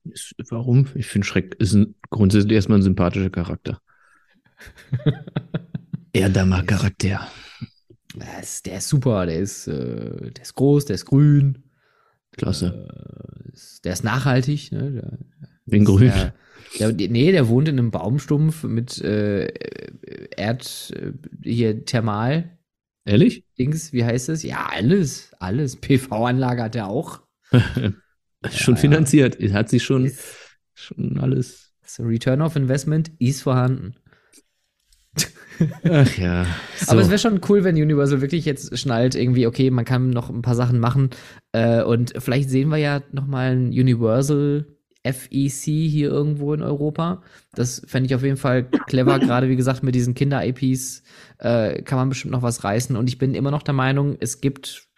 Ist- 0.04 0.34
Warum? 0.50 0.86
Ich 0.94 1.06
finde 1.06 1.26
Schreck 1.26 1.54
ist 1.58 1.74
ein, 1.74 1.94
grundsätzlich 2.10 2.52
erstmal 2.52 2.78
ein 2.78 2.82
sympathischer 2.82 3.30
Charakter. 3.30 3.80
Erdamer 6.12 6.62
Charakter. 6.62 7.28
Der 8.14 8.40
ist, 8.40 8.66
der 8.66 8.78
ist 8.78 8.88
super, 8.88 9.26
der 9.26 9.38
ist, 9.40 9.66
äh, 9.66 10.30
der 10.30 10.42
ist 10.42 10.54
groß, 10.54 10.84
der 10.86 10.94
ist 10.94 11.06
grün. 11.06 11.64
Klasse. 12.36 12.88
Äh, 13.48 13.52
ist- 13.52 13.84
der 13.84 13.92
ist 13.92 14.04
nachhaltig. 14.04 14.70
Ne? 14.72 14.92
Der, 14.92 15.18
Wegen 15.66 15.84
Grün. 15.84 16.12
Der, 16.78 16.92
der, 16.92 17.08
nee, 17.08 17.32
der 17.32 17.48
wohnt 17.48 17.68
in 17.68 17.78
einem 17.78 17.90
Baumstumpf 17.90 18.64
mit 18.64 19.00
äh, 19.00 19.46
Erd, 20.36 20.92
äh, 20.96 21.12
hier 21.42 21.84
Thermal. 21.84 22.58
Ehrlich? 23.04 23.44
Dings, 23.58 23.92
wie 23.92 24.04
heißt 24.04 24.28
es? 24.30 24.42
Ja, 24.42 24.68
alles, 24.72 25.32
alles. 25.38 25.76
PV-Anlage 25.76 26.62
hat 26.62 26.76
er 26.76 26.88
auch. 26.88 27.20
schon 28.52 28.74
ja. 28.74 28.80
finanziert. 28.80 29.38
Hat 29.52 29.68
sich 29.68 29.82
schon, 29.82 30.06
Ist, 30.06 30.20
schon 30.74 31.18
alles. 31.18 31.72
das 31.82 32.00
Return 32.00 32.42
of 32.42 32.56
Investment 32.56 33.12
ist 33.18 33.42
vorhanden. 33.42 33.94
Ach 35.88 36.18
ja. 36.18 36.46
So. 36.76 36.92
Aber 36.92 37.00
es 37.00 37.08
wäre 37.08 37.18
schon 37.18 37.40
cool, 37.48 37.64
wenn 37.64 37.76
Universal 37.76 38.20
wirklich 38.20 38.44
jetzt 38.44 38.76
schnallt, 38.76 39.14
irgendwie, 39.14 39.46
okay, 39.46 39.70
man 39.70 39.84
kann 39.84 40.10
noch 40.10 40.28
ein 40.28 40.42
paar 40.42 40.56
Sachen 40.56 40.80
machen. 40.80 41.10
Äh, 41.52 41.82
und 41.82 42.12
vielleicht 42.18 42.50
sehen 42.50 42.68
wir 42.68 42.78
ja 42.78 43.02
noch 43.12 43.26
mal 43.26 43.52
ein 43.52 43.68
Universal 43.68 44.66
FEC 45.04 45.62
hier 45.62 46.08
irgendwo 46.10 46.52
in 46.54 46.62
Europa. 46.62 47.22
Das 47.54 47.82
fände 47.86 48.06
ich 48.06 48.14
auf 48.14 48.22
jeden 48.22 48.36
Fall 48.36 48.64
clever, 48.64 49.18
gerade 49.20 49.48
wie 49.48 49.56
gesagt, 49.56 49.82
mit 49.82 49.94
diesen 49.94 50.14
Kinder-IPs 50.14 51.02
äh, 51.38 51.82
kann 51.82 51.98
man 51.98 52.08
bestimmt 52.08 52.32
noch 52.32 52.42
was 52.42 52.64
reißen. 52.64 52.96
Und 52.96 53.08
ich 53.08 53.18
bin 53.18 53.34
immer 53.34 53.50
noch 53.50 53.62
der 53.62 53.74
Meinung, 53.74 54.16
es 54.18 54.40
gibt 54.40 54.88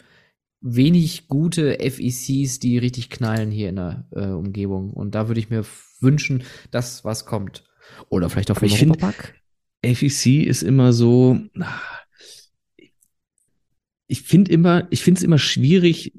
wenig 0.61 1.29
gute 1.29 1.79
FECs, 1.79 2.59
die 2.59 2.79
richtig 2.79 3.11
knallen 3.11 3.51
hier 3.51 3.69
in 3.69 3.77
der 3.77 4.07
äh, 4.13 4.27
Umgebung. 4.27 4.93
Und 4.93 5.15
da 5.15 5.29
würde 5.29 5.41
ich 5.41 5.51
mir 5.51 5.65
wünschen, 6.01 6.45
dass 6.71 7.05
was 7.05 7.27
kommt. 7.27 7.65
Oder 8.09 8.31
vielleicht 8.31 8.51
auch 8.51 8.59
vom 8.59 8.71
Europapark. 8.71 9.35
FEC 9.85 10.47
ist 10.47 10.63
immer 10.63 10.93
so. 10.93 11.39
Ich 14.09 14.23
finde 14.23 14.53
immer, 14.53 14.87
ich 14.91 15.03
finde 15.03 15.19
es 15.19 15.25
immer 15.25 15.39
schwierig, 15.39 16.13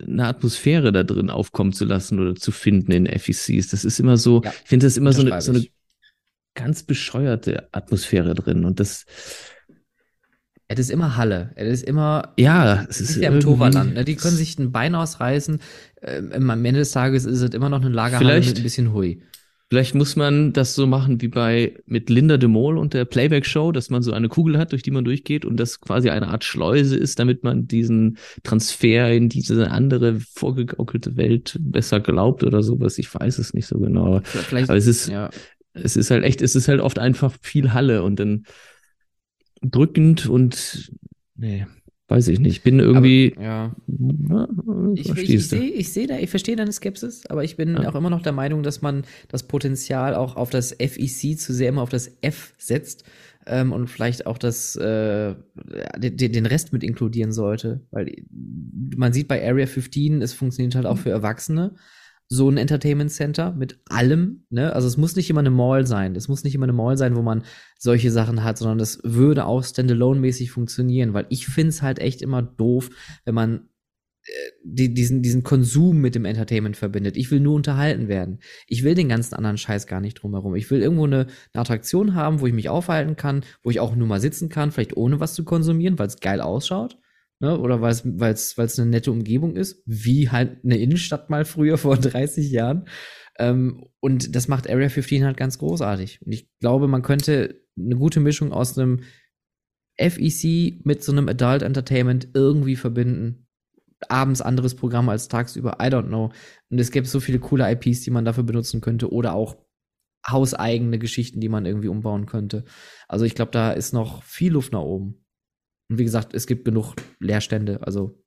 eine 0.00 0.26
Atmosphäre 0.26 0.92
da 0.92 1.04
drin 1.04 1.30
aufkommen 1.30 1.72
zu 1.72 1.84
lassen 1.84 2.18
oder 2.18 2.34
zu 2.34 2.50
finden 2.50 2.92
in 2.92 3.06
FECs. 3.06 3.68
Das 3.68 3.84
ist 3.84 4.00
immer 4.00 4.16
so, 4.16 4.42
Ja, 4.42 4.50
ich 4.50 4.68
finde 4.68 4.86
das 4.86 4.96
immer 4.96 5.12
so 5.12 5.22
eine, 5.22 5.40
so 5.40 5.52
eine 5.52 5.66
ganz 6.54 6.82
bescheuerte 6.82 7.68
Atmosphäre 7.72 8.34
drin. 8.34 8.64
Und 8.64 8.80
das, 8.80 9.06
Es 10.72 10.86
ist 10.86 10.90
immer 10.90 11.16
Halle. 11.16 11.50
Es 11.56 11.68
ist 11.68 11.84
immer 11.84 12.32
ja, 12.38 12.84
es 12.88 13.00
ist 13.00 13.16
ja 13.16 13.30
im 13.30 13.40
Toverland. 13.40 13.94
Ne? 13.94 14.04
Die 14.04 14.16
können 14.16 14.36
sich 14.36 14.58
ein 14.58 14.72
Bein 14.72 14.94
ausreißen. 14.94 15.60
Ähm, 16.02 16.50
am 16.50 16.64
Ende 16.64 16.80
des 16.80 16.92
Tages 16.92 17.24
ist 17.24 17.40
es 17.40 17.50
immer 17.54 17.68
noch 17.68 17.80
eine 17.80 17.90
Lagerhalle 17.90 18.26
Vielleicht- 18.28 18.48
mit 18.50 18.58
ein 18.58 18.62
bisschen 18.62 18.92
Hui. 18.92 19.22
Vielleicht 19.70 19.94
muss 19.94 20.16
man 20.16 20.52
das 20.52 20.74
so 20.74 20.86
machen 20.86 21.22
wie 21.22 21.28
bei 21.28 21.78
mit 21.86 22.10
Linda 22.10 22.36
de 22.36 22.46
Mol 22.46 22.76
und 22.76 22.92
der 22.92 23.06
Playback-Show, 23.06 23.72
dass 23.72 23.88
man 23.88 24.02
so 24.02 24.12
eine 24.12 24.28
Kugel 24.28 24.58
hat, 24.58 24.72
durch 24.72 24.82
die 24.82 24.90
man 24.90 25.02
durchgeht 25.02 25.46
und 25.46 25.56
das 25.56 25.80
quasi 25.80 26.10
eine 26.10 26.28
Art 26.28 26.44
Schleuse 26.44 26.94
ist, 26.94 27.18
damit 27.18 27.42
man 27.42 27.68
diesen 27.68 28.18
Transfer 28.42 29.10
in 29.10 29.30
diese 29.30 29.70
andere 29.70 30.18
vorgegaukelte 30.20 31.16
Welt 31.16 31.56
besser 31.58 32.00
glaubt 32.00 32.44
oder 32.44 32.62
sowas. 32.62 32.98
Ich 32.98 33.14
weiß 33.14 33.38
es 33.38 33.54
nicht 33.54 33.66
so 33.66 33.78
genau. 33.78 34.20
Vielleicht, 34.24 34.68
Aber 34.68 34.76
es 34.76 34.86
ist, 34.86 35.08
ja. 35.08 35.30
es 35.72 35.96
ist 35.96 36.10
halt 36.10 36.24
echt, 36.24 36.42
es 36.42 36.54
ist 36.54 36.68
halt 36.68 36.80
oft 36.82 36.98
einfach 36.98 37.32
viel 37.40 37.72
Halle 37.72 38.02
und 38.02 38.20
dann 38.20 38.44
drückend 39.62 40.26
und 40.28 40.92
nee, 41.36 41.66
weiß 42.08 42.28
ich 42.28 42.38
nicht. 42.40 42.56
Ich 42.58 42.62
bin 42.62 42.78
irgendwie, 42.78 43.32
Aber, 43.36 43.44
ja. 43.44 43.76
na, 43.86 44.48
Ich, 44.94 45.08
ich, 45.10 45.18
ich 45.30 45.48
du. 45.48 45.56
sehe 45.56 45.70
ich 45.70 45.92
seh 45.92 46.06
da, 46.06 46.18
ich 46.18 46.30
verstehe 46.30 46.56
deine 46.56 46.72
Skepsis, 46.72 47.26
aber 47.26 47.44
ich 47.44 47.56
bin 47.56 47.74
Ja. 47.74 47.88
auch 47.88 47.94
immer 47.94 48.10
noch 48.10 48.22
der 48.22 48.32
Meinung, 48.32 48.62
dass 48.62 48.82
man 48.82 49.04
das 49.28 49.44
Potenzial 49.44 50.14
auch 50.14 50.36
auf 50.36 50.50
das 50.50 50.72
FEC 50.72 51.38
zu 51.38 51.52
sehr 51.52 51.68
immer 51.70 51.82
auf 51.82 51.90
das 51.90 52.10
F 52.20 52.54
setzt 52.58 53.04
ähm, 53.46 53.72
und 53.72 53.88
vielleicht 53.88 54.26
auch 54.26 54.38
das, 54.38 54.76
äh, 54.76 55.34
den, 55.98 56.16
den 56.32 56.46
Rest 56.46 56.72
mit 56.72 56.84
inkludieren 56.84 57.32
sollte. 57.32 57.80
Weil 57.90 58.12
man 58.96 59.12
sieht 59.12 59.28
bei 59.28 59.46
Area 59.46 59.66
15, 59.66 60.22
es 60.22 60.32
funktioniert 60.34 60.74
halt 60.74 60.86
auch 60.86 60.98
für 60.98 61.10
Erwachsene. 61.10 61.74
So 62.28 62.48
ein 62.48 62.56
Entertainment 62.56 63.10
Center 63.10 63.52
mit 63.52 63.80
allem, 63.88 64.46
ne? 64.48 64.72
Also 64.72 64.88
es 64.88 64.96
muss 64.96 65.16
nicht 65.16 65.28
immer 65.28 65.40
eine 65.40 65.50
Mall 65.50 65.86
sein. 65.86 66.16
Es 66.16 66.28
muss 66.28 66.44
nicht 66.44 66.54
immer 66.54 66.64
eine 66.64 66.72
Mall 66.72 66.96
sein, 66.96 67.14
wo 67.14 67.22
man 67.22 67.44
solche 67.78 68.10
Sachen 68.10 68.42
hat, 68.42 68.58
sondern 68.58 68.78
das 68.78 69.00
würde 69.02 69.44
auch 69.44 69.62
standalone-mäßig 69.62 70.50
funktionieren, 70.50 71.12
weil 71.12 71.26
ich 71.28 71.46
finde 71.46 71.70
es 71.70 71.82
halt 71.82 71.98
echt 71.98 72.22
immer 72.22 72.42
doof, 72.42 72.90
wenn 73.24 73.34
man 73.34 73.68
äh, 74.24 74.32
die, 74.64 74.94
diesen, 74.94 75.22
diesen 75.22 75.42
Konsum 75.42 76.00
mit 76.00 76.14
dem 76.14 76.24
Entertainment 76.24 76.76
verbindet. 76.76 77.16
Ich 77.16 77.30
will 77.30 77.40
nur 77.40 77.54
unterhalten 77.54 78.08
werden. 78.08 78.38
Ich 78.66 78.84
will 78.84 78.94
den 78.94 79.08
ganzen 79.08 79.34
anderen 79.34 79.58
Scheiß 79.58 79.86
gar 79.86 80.00
nicht 80.00 80.22
drumherum. 80.22 80.54
Ich 80.54 80.70
will 80.70 80.80
irgendwo 80.80 81.06
eine, 81.06 81.26
eine 81.52 81.60
Attraktion 81.60 82.14
haben, 82.14 82.40
wo 82.40 82.46
ich 82.46 82.52
mich 82.52 82.68
aufhalten 82.68 83.16
kann, 83.16 83.44
wo 83.62 83.70
ich 83.70 83.80
auch 83.80 83.96
nur 83.96 84.06
mal 84.06 84.20
sitzen 84.20 84.48
kann, 84.48 84.70
vielleicht 84.70 84.96
ohne 84.96 85.20
was 85.20 85.34
zu 85.34 85.44
konsumieren, 85.44 85.98
weil 85.98 86.06
es 86.06 86.20
geil 86.20 86.40
ausschaut. 86.40 86.96
Ne? 87.42 87.58
Oder 87.58 87.80
weil 87.80 87.90
es 87.90 88.02
weil's, 88.04 88.56
weil's 88.56 88.78
eine 88.78 88.88
nette 88.88 89.10
Umgebung 89.10 89.56
ist, 89.56 89.82
wie 89.84 90.30
halt 90.30 90.64
eine 90.64 90.78
Innenstadt 90.78 91.28
mal 91.28 91.44
früher 91.44 91.76
vor 91.78 91.96
30 91.96 92.50
Jahren. 92.52 92.86
Ähm, 93.36 93.84
und 93.98 94.36
das 94.36 94.46
macht 94.46 94.70
Area 94.70 94.88
15 94.88 95.24
halt 95.24 95.36
ganz 95.36 95.58
großartig. 95.58 96.22
Und 96.24 96.32
ich 96.32 96.48
glaube, 96.60 96.86
man 96.86 97.02
könnte 97.02 97.60
eine 97.76 97.96
gute 97.96 98.20
Mischung 98.20 98.52
aus 98.52 98.78
einem 98.78 99.00
FEC 99.98 100.86
mit 100.86 101.02
so 101.02 101.10
einem 101.10 101.28
Adult 101.28 101.62
Entertainment 101.62 102.28
irgendwie 102.32 102.76
verbinden. 102.76 103.48
Abends 104.08 104.40
anderes 104.40 104.76
Programm 104.76 105.08
als 105.08 105.26
tagsüber, 105.26 105.78
I 105.80 105.86
don't 105.86 106.06
know. 106.06 106.30
Und 106.70 106.78
es 106.78 106.92
gäbe 106.92 107.08
so 107.08 107.18
viele 107.18 107.40
coole 107.40 107.68
IPs, 107.70 108.02
die 108.02 108.10
man 108.10 108.24
dafür 108.24 108.44
benutzen 108.44 108.80
könnte 108.80 109.12
oder 109.12 109.34
auch 109.34 109.56
hauseigene 110.28 111.00
Geschichten, 111.00 111.40
die 111.40 111.48
man 111.48 111.66
irgendwie 111.66 111.88
umbauen 111.88 112.26
könnte. 112.26 112.64
Also 113.08 113.24
ich 113.24 113.34
glaube, 113.34 113.50
da 113.50 113.72
ist 113.72 113.92
noch 113.92 114.22
viel 114.22 114.52
Luft 114.52 114.72
nach 114.72 114.82
oben. 114.82 115.21
Und 115.92 115.98
wie 115.98 116.04
gesagt, 116.04 116.32
es 116.32 116.46
gibt 116.46 116.64
genug 116.64 116.94
Leerstände. 117.20 117.82
Also 117.82 118.18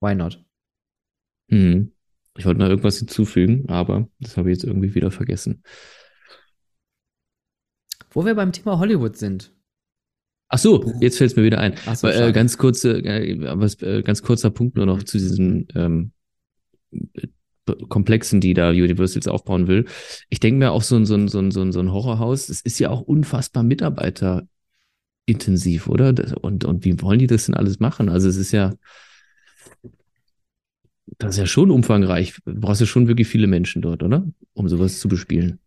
Why 0.00 0.14
not? 0.14 0.42
Hm. 1.50 1.92
Ich 2.38 2.46
wollte 2.46 2.58
noch 2.60 2.68
irgendwas 2.68 2.96
hinzufügen, 2.98 3.68
aber 3.68 4.08
das 4.18 4.38
habe 4.38 4.50
ich 4.50 4.56
jetzt 4.56 4.64
irgendwie 4.64 4.94
wieder 4.94 5.10
vergessen. 5.10 5.62
Wo 8.10 8.24
wir 8.24 8.34
beim 8.34 8.52
Thema 8.52 8.78
Hollywood 8.78 9.16
sind. 9.16 9.54
Ach 10.48 10.58
so, 10.58 10.90
jetzt 11.00 11.18
fällt 11.18 11.32
es 11.32 11.36
mir 11.36 11.42
wieder 11.44 11.58
ein. 11.58 11.74
Ach 11.84 11.96
so, 11.96 12.06
Aber, 12.06 12.28
äh, 12.28 12.32
ganz 12.32 12.56
kurze, 12.56 12.98
äh, 13.04 13.32
es- 13.62 13.82
äh, 13.82 14.02
ganz 14.02 14.22
kurzer 14.22 14.50
Punkt 14.50 14.76
nur 14.76 14.86
noch 14.86 15.02
zu 15.02 15.18
diesen 15.18 15.68
ähm, 15.74 16.12
äh, 16.92 17.26
Komplexen, 17.90 18.40
die 18.40 18.54
da 18.54 18.70
Universal 18.70 19.16
jetzt 19.16 19.28
aufbauen 19.28 19.66
will. 19.66 19.84
Ich 20.30 20.40
denke 20.40 20.58
mir 20.60 20.70
auch 20.70 20.82
so 20.82 20.96
ein, 20.96 21.04
so 21.04 21.14
ein, 21.14 21.28
so 21.28 21.40
ein, 21.40 21.50
so 21.50 21.60
ein, 21.60 21.72
so 21.72 21.80
ein 21.80 21.92
Horrorhaus, 21.92 22.46
das 22.46 22.62
ist 22.62 22.78
ja 22.78 22.88
auch 22.90 23.02
unfassbar 23.02 23.64
mitarbeiterintensiv, 25.26 25.88
oder? 25.88 26.14
Und, 26.40 26.64
und 26.64 26.84
wie 26.84 27.00
wollen 27.02 27.18
die 27.18 27.26
das 27.26 27.46
denn 27.46 27.54
alles 27.54 27.80
machen? 27.80 28.08
Also 28.08 28.28
es 28.28 28.36
ist 28.36 28.52
ja, 28.52 28.74
das 31.18 31.34
ist 31.34 31.38
ja 31.38 31.46
schon 31.46 31.70
umfangreich. 31.70 32.34
Du 32.44 32.60
brauchst 32.60 32.80
ja 32.80 32.86
schon 32.86 33.08
wirklich 33.08 33.28
viele 33.28 33.46
Menschen 33.46 33.82
dort, 33.82 34.02
oder? 34.02 34.26
Um 34.54 34.68
sowas 34.68 34.98
zu 34.98 35.08
bespielen. 35.08 35.58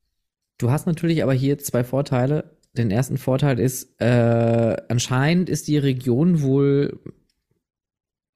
Du 0.58 0.72
hast 0.72 0.88
natürlich 0.88 1.24
aber 1.24 1.34
hier 1.34 1.58
zwei 1.58 1.84
Vorteile. 1.84 2.58
Den 2.78 2.92
ersten 2.92 3.18
Vorteil 3.18 3.60
ist, 3.60 4.00
äh, 4.00 4.78
anscheinend 4.90 5.50
ist 5.50 5.68
die 5.68 5.78
Region 5.78 6.42
wohl 6.42 7.00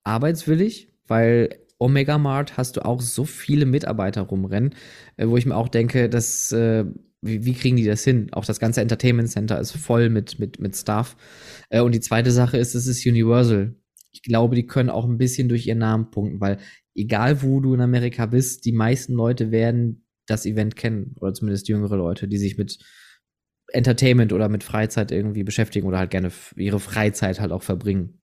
arbeitswillig, 0.04 0.90
weil 1.08 1.50
Omega 1.78 2.18
Mart 2.18 2.58
hast 2.58 2.78
du 2.78 2.86
auch 2.86 3.02
so 3.02 3.26
viele 3.26 3.66
Mitarbeiter 3.66 4.22
rumrennen, 4.22 4.74
äh, 5.18 5.28
wo 5.28 5.38
ich 5.38 5.46
mir 5.46 5.56
auch 5.56 5.68
denke, 5.68 6.10
dass, 6.10 6.52
äh, 6.52 6.86
wie, 7.24 7.46
wie 7.46 7.54
kriegen 7.54 7.78
die 7.78 7.86
das 7.86 8.04
hin? 8.04 8.28
Auch 8.34 8.46
das 8.46 8.60
ganze 8.60 8.82
Entertainment 8.82 9.30
Center 9.30 9.60
ist 9.60 9.72
voll 9.72 10.10
mit, 10.10 10.40
mit, 10.40 10.60
mit 10.60 10.76
Staff. 10.76 11.16
Äh, 11.70 11.82
und 11.82 11.96
die 11.96 12.02
zweite 12.02 12.32
Sache 12.32 12.58
ist, 12.58 12.76
es 12.76 12.86
ist 12.86 13.06
Universal. 13.06 13.76
Ich 14.12 14.22
glaube, 14.22 14.56
die 14.56 14.68
können 14.68 14.90
auch 14.90 15.06
ein 15.06 15.18
bisschen 15.18 15.50
durch 15.50 15.66
ihren 15.66 15.80
Namen 15.80 16.12
punkten, 16.12 16.40
weil 16.40 16.60
egal 16.94 17.42
wo 17.42 17.60
du 17.60 17.74
in 17.74 17.82
Amerika 17.82 18.26
bist, 18.26 18.66
die 18.66 18.74
meisten 18.74 19.14
Leute 19.14 19.52
werden 19.52 20.06
das 20.28 20.46
Event 20.46 20.76
kennen 20.76 21.16
oder 21.20 21.34
zumindest 21.34 21.68
jüngere 21.68 21.98
Leute, 21.98 22.28
die 22.28 22.38
sich 22.38 22.58
mit 22.58 22.78
Entertainment 23.72 24.34
oder 24.34 24.50
mit 24.50 24.64
Freizeit 24.64 25.12
irgendwie 25.12 25.44
beschäftigen 25.44 25.88
oder 25.88 25.98
halt 25.98 26.12
gerne 26.12 26.32
ihre 26.56 26.80
Freizeit 26.80 27.40
halt 27.40 27.52
auch 27.52 27.64
verbringen. 27.64 28.22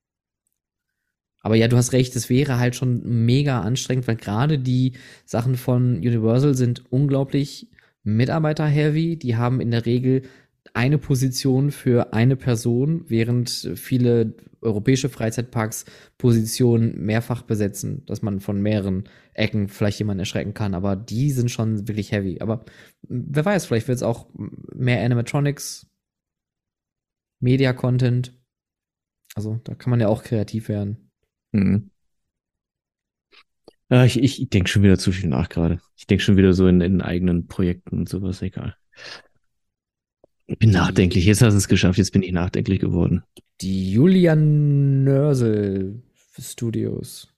Aber 1.43 1.57
ja, 1.57 1.69
du 1.69 1.77
hast 1.77 1.93
recht, 1.93 2.15
es 2.17 2.29
wäre 2.29 2.59
halt 2.59 2.77
schon 2.77 3.25
mega 3.25 3.63
anstrengend, 3.63 4.07
weil 4.07 4.17
gerade 4.17 4.59
die 4.59 4.93
Sachen 5.25 5.57
von 5.57 5.97
Universal 5.97 6.55
sind 6.55 6.85
unglaublich 6.93 7.69
Mitarbeiter-heavy. 8.03 9.17
Die 9.17 9.37
haben 9.37 9.61
in 9.61 9.71
der 9.71 9.87
Regel 9.87 10.23
eine 10.75 10.99
Position 10.99 11.71
für 11.71 12.13
eine 12.13 12.37
Person, 12.37 13.05
während 13.09 13.51
viele 13.75 14.35
europäische 14.61 15.09
Freizeitparks 15.09 15.87
Positionen 16.19 17.05
mehrfach 17.05 17.43
besetzen, 17.43 18.05
dass 18.07 18.23
man 18.23 18.41
von 18.41 18.61
mehreren 18.61 19.05
Ecken 19.35 19.69
vielleicht 19.69 19.99
jemanden 19.99 20.21
erschrecken 20.21 20.55
kann. 20.55 20.75
Aber 20.75 20.97
die 20.97 21.31
sind 21.31 21.51
schon 21.51 21.89
wirklich 21.89 22.13
heavy. 22.13 22.41
Aber 22.41 22.65
m, 23.09 23.27
wer 23.31 23.45
weiß, 23.45 23.67
vielleicht 23.67 23.89
wird 23.89 23.97
es 23.97 24.03
auch 24.03 24.29
mehr 24.75 25.03
Animatronics, 25.03 25.87
Media-Content. 27.41 28.39
Also 29.35 29.61
da 29.65 29.75
kann 29.75 29.91
man 29.91 30.01
ja 30.01 30.09
auch 30.09 30.23
kreativ 30.23 30.69
werden. 30.69 31.11
Mhm. 31.53 31.90
Ja, 33.91 34.05
ich, 34.05 34.23
ich 34.23 34.49
denke 34.49 34.69
schon 34.69 34.83
wieder 34.83 34.99
zu 34.99 35.11
viel 35.11 35.29
nach 35.29 35.49
gerade. 35.49 35.81
Ich 35.97 36.07
denke 36.07 36.23
schon 36.23 36.37
wieder 36.37 36.53
so 36.53 36.67
in, 36.69 36.81
in 36.81 37.01
eigenen 37.01 37.49
Projekten 37.49 37.99
und 37.99 38.09
sowas, 38.09 38.41
egal. 38.41 38.77
Ich 40.47 40.59
bin 40.59 40.71
nachdenklich. 40.71 41.25
Jetzt 41.25 41.43
hast 41.43 41.55
du 41.55 41.59
es 41.59 41.69
geschafft. 41.69 41.99
Jetzt 41.99 42.13
bin 42.13 42.23
ich 42.23 42.33
nachdenklich 42.33 42.81
geworden. 42.81 43.23
Die 43.61 43.93
Julian 43.93 45.05
Nörsel 45.05 46.03
Studios. 46.39 47.29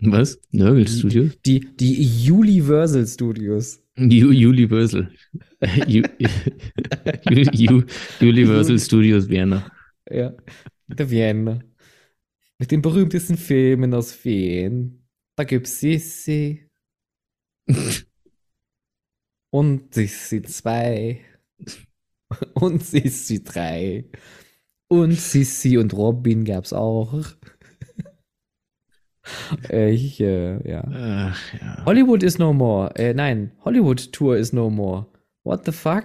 Was? 0.00 0.40
Nörgel 0.50 0.88
Studios? 0.88 1.38
Die, 1.44 1.60
die 1.76 2.30
Universal 2.30 3.06
Studios. 3.06 3.82
U 3.98 4.28
Universal. 4.28 5.10
U 5.86 6.02
U 7.70 7.82
Universal 8.20 8.78
Studios 8.78 9.28
Vienna. 9.28 9.70
Ja. 10.10 10.32
Der 10.86 11.10
Vienna. 11.10 11.60
Mit 12.58 12.70
den 12.70 12.82
berühmtesten 12.82 13.36
Filmen 13.36 13.92
aus 13.94 14.24
Wien. 14.24 14.99
Da 15.40 15.44
gibt's 15.44 15.80
Sissi. 15.80 16.68
Und 19.50 19.94
Sissi 19.94 20.42
2. 20.42 21.18
Und 22.52 22.84
Sissi 22.84 23.42
3. 23.42 24.04
Und 24.88 25.12
Sissi 25.12 25.78
und 25.78 25.94
Robin 25.94 26.44
gab's 26.44 26.74
auch. 26.74 27.24
Ich, 29.70 30.20
äh, 30.20 30.68
ja. 30.68 30.84
Ach 31.32 31.54
ja. 31.54 31.86
Hollywood 31.86 32.22
is 32.22 32.38
no 32.38 32.52
more. 32.52 32.94
Äh, 32.96 33.14
nein, 33.14 33.52
Hollywood 33.64 34.12
Tour 34.12 34.36
is 34.36 34.52
no 34.52 34.68
more. 34.68 35.06
What 35.42 35.64
the 35.64 35.72
fuck? 35.72 36.04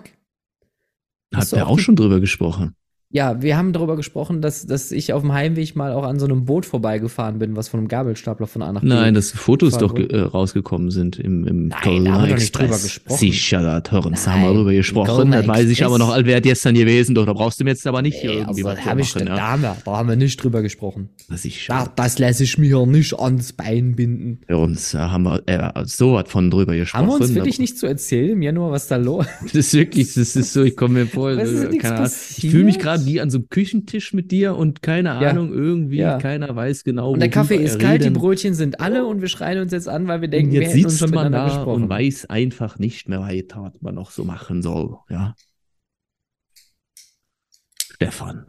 Hat 1.34 1.42
Hast 1.42 1.52
wir 1.52 1.68
auch 1.68 1.80
schon 1.80 1.98
drüber 1.98 2.22
gesprochen. 2.22 2.74
Ja, 3.10 3.42
wir 3.42 3.56
haben 3.56 3.72
darüber 3.72 3.96
gesprochen, 3.96 4.42
dass, 4.42 4.66
dass 4.66 4.92
ich 4.92 5.14
auf 5.14 5.22
dem 5.22 5.32
Heimweg 5.32 5.76
mal 5.76 5.94
auch 5.94 6.04
an 6.04 6.20
so 6.20 6.26
einem 6.26 6.46
Boot 6.46 6.66
vorbeigefahren 6.66 7.40
bin, 7.40 7.56
was 7.56 7.70
von 7.70 7.80
einem 7.80 7.88
Gabelstapler 7.88 8.48
von 8.48 8.62
A 8.62 8.74
nach 8.74 8.82
B. 8.82 8.88
Nein, 8.88 9.14
dass 9.14 9.32
Fotos 9.32 9.78
doch 9.78 9.96
äh, 9.96 10.20
rausgekommen 10.20 10.92
sind 10.92 11.20
im, 11.20 11.46
im 11.46 11.68
Nein, 11.68 11.80
da 11.84 11.86
haben 11.86 12.04
wir 12.04 12.12
doch 12.12 12.22
nicht 12.22 12.32
Express. 12.34 12.52
drüber 12.52 12.82
gesprochen. 12.82 13.18
Sicher, 13.18 13.62
da 13.62 13.92
haben 13.92 14.44
wir 14.44 14.54
drüber 14.54 14.74
gesprochen. 14.74 15.32
Das 15.32 15.48
weiß 15.48 15.66
ich 15.66 15.70
Express. 15.80 15.88
aber 15.88 15.98
noch, 15.98 16.26
wäre 16.26 16.42
gestern 16.42 16.76
gewesen. 16.76 17.16
Doch, 17.16 17.26
da 17.26 17.34
brauchst 17.34 17.60
du 17.60 17.64
mir 17.64 17.70
jetzt 17.70 17.86
aber 17.88 18.02
nicht 18.02 18.18
hier 18.20 18.32
Ey, 18.32 18.38
irgendwie 18.40 18.66
also, 18.66 18.80
was 18.80 18.86
hab 18.86 19.00
ich, 19.00 19.16
machen, 19.16 19.28
da, 19.28 19.38
ja. 19.38 19.52
haben 19.52 19.62
wir, 19.62 19.78
da 19.86 19.98
haben 19.98 20.10
wir 20.10 20.16
nicht 20.16 20.44
drüber 20.44 20.62
gesprochen. 20.62 21.10
Sicher. 21.30 21.74
Da, 21.74 21.92
das 21.96 22.20
lasse 22.20 22.44
ich 22.44 22.58
mir 22.58 22.70
ja 22.70 22.86
nicht 22.86 23.18
ans 23.18 23.54
Bein 23.54 23.96
binden. 23.96 24.42
Bei 24.48 24.56
uns 24.56 24.94
äh, 24.94 24.98
haben 24.98 25.24
wir 25.24 25.42
äh, 25.46 25.86
so 25.86 26.16
was 26.16 26.30
von 26.30 26.52
drüber 26.52 26.76
gesprochen. 26.76 27.04
Haben 27.04 27.20
wir 27.20 27.26
uns 27.26 27.34
wirklich 27.34 27.60
nicht 27.60 27.78
zu 27.78 27.86
erzählen 27.86 28.32
im 28.32 28.42
Januar, 28.42 28.72
was 28.72 28.88
da 28.88 28.98
los 28.98 29.26
Das 29.44 29.54
ist 29.54 29.74
wirklich, 29.74 30.14
das 30.16 30.36
ist 30.36 30.52
so, 30.52 30.64
ich 30.64 30.76
komme 30.76 31.00
mir 31.00 31.08
vor, 31.08 31.32
ist 31.32 31.64
äh, 31.64 31.78
keine 31.78 31.96
Ahnung. 31.96 32.12
ich 32.38 32.50
fühle 32.50 32.66
mich 32.66 32.80
gerade 32.80 33.05
wie 33.06 33.22
an 33.22 33.30
so 33.30 33.38
einem 33.40 33.50
Küchentisch 33.50 34.14
mit 34.14 34.32
dir 34.32 34.56
und 34.56 34.82
keine 34.82 35.10
Ja. 35.10 35.30
Ahnung, 35.30 35.54
irgendwie, 35.54 35.98
Ja. 35.98 36.18
keiner 36.18 36.56
weiß 36.56 36.84
genau, 36.84 37.12
Und 37.14 37.20
der 37.20 37.30
Kaffee 37.30 37.56
ist 37.58 37.80
kalt, 37.80 38.04
die. 38.04 38.10
Brötchen 38.10 38.54
sind 38.54 38.80
alle 38.80 39.06
und 39.06 39.22
wir 39.22 39.28
schreien 39.28 39.60
uns 39.62 39.72
jetzt 39.72 39.88
an, 39.90 40.08
weil 40.08 40.22
wir 40.22 40.28
Und 40.28 40.32
denken, 40.32 40.52
wir 40.54 40.62
jetzt 40.62 40.72
hätten 40.74 40.86
uns 40.86 40.94
sitzt 41.00 41.10
schon 41.10 41.16
man 41.16 41.32
da 41.32 41.46
gesprochen. 41.46 41.84
und 41.84 41.90
weiß 41.90 42.26
einfach 42.30 42.80
nicht 42.80 43.08
mehr 43.10 43.22
weiter, 43.22 43.64
was 43.64 43.82
man 43.82 43.96
noch 43.96 44.12
so 44.12 44.24
machen 44.24 44.62
soll, 44.62 44.98
ja. 45.10 45.36
Stefan, 47.94 48.46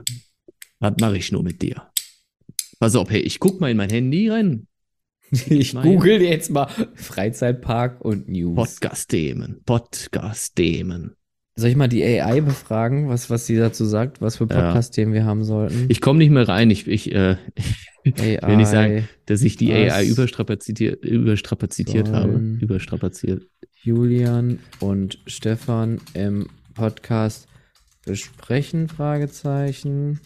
was 0.80 0.94
mache 1.00 1.16
ich 1.18 1.30
nur 1.32 1.42
mit 1.42 1.62
dir? 1.62 1.90
Pass 2.78 2.96
auf, 2.96 3.08
hey, 3.10 3.20
ich 3.20 3.38
guck 3.40 3.60
mal 3.60 3.70
in 3.70 3.76
mein 3.76 3.90
Handy 3.90 4.28
rein. 4.28 4.66
Ich 5.48 5.74
google 5.74 6.22
jetzt 6.22 6.50
mal 6.50 6.68
Freizeitpark 6.94 8.00
und 8.00 8.28
News. 8.28 8.54
Podcast-Themen, 8.54 9.60
Podcast-Themen. 9.64 11.16
Soll 11.58 11.70
ich 11.70 11.76
mal 11.76 11.88
die 11.88 12.04
AI 12.04 12.42
befragen, 12.42 13.08
was, 13.08 13.30
was 13.30 13.46
sie 13.46 13.56
dazu 13.56 13.86
sagt, 13.86 14.20
was 14.20 14.36
für 14.36 14.44
Ja. 14.44 14.60
Podcast-Themen 14.60 15.14
wir 15.14 15.24
haben 15.24 15.42
sollten? 15.42 15.86
Ich 15.88 16.02
komme 16.02 16.18
nicht 16.18 16.28
mehr 16.30 16.46
rein. 16.46 16.70
Ich, 16.70 16.86
ich 16.86 17.14
äh, 17.14 17.38
will 18.04 18.56
nicht 18.56 18.68
sagen, 18.68 19.08
dass 19.24 19.40
ich 19.40 19.56
die 19.56 19.70
Was 19.70 19.94
AI 19.94 20.06
überstrapaziert, 20.06 21.02
überstrapazitiert 21.02 22.10
habe. 22.10 22.34
Überstrapaziert. 22.60 23.46
Julian 23.82 24.58
und 24.80 25.18
Stefan 25.26 25.98
im 26.12 26.46
Podcast 26.74 27.48
besprechen? 28.04 28.88
Fragezeichen. 28.88 30.20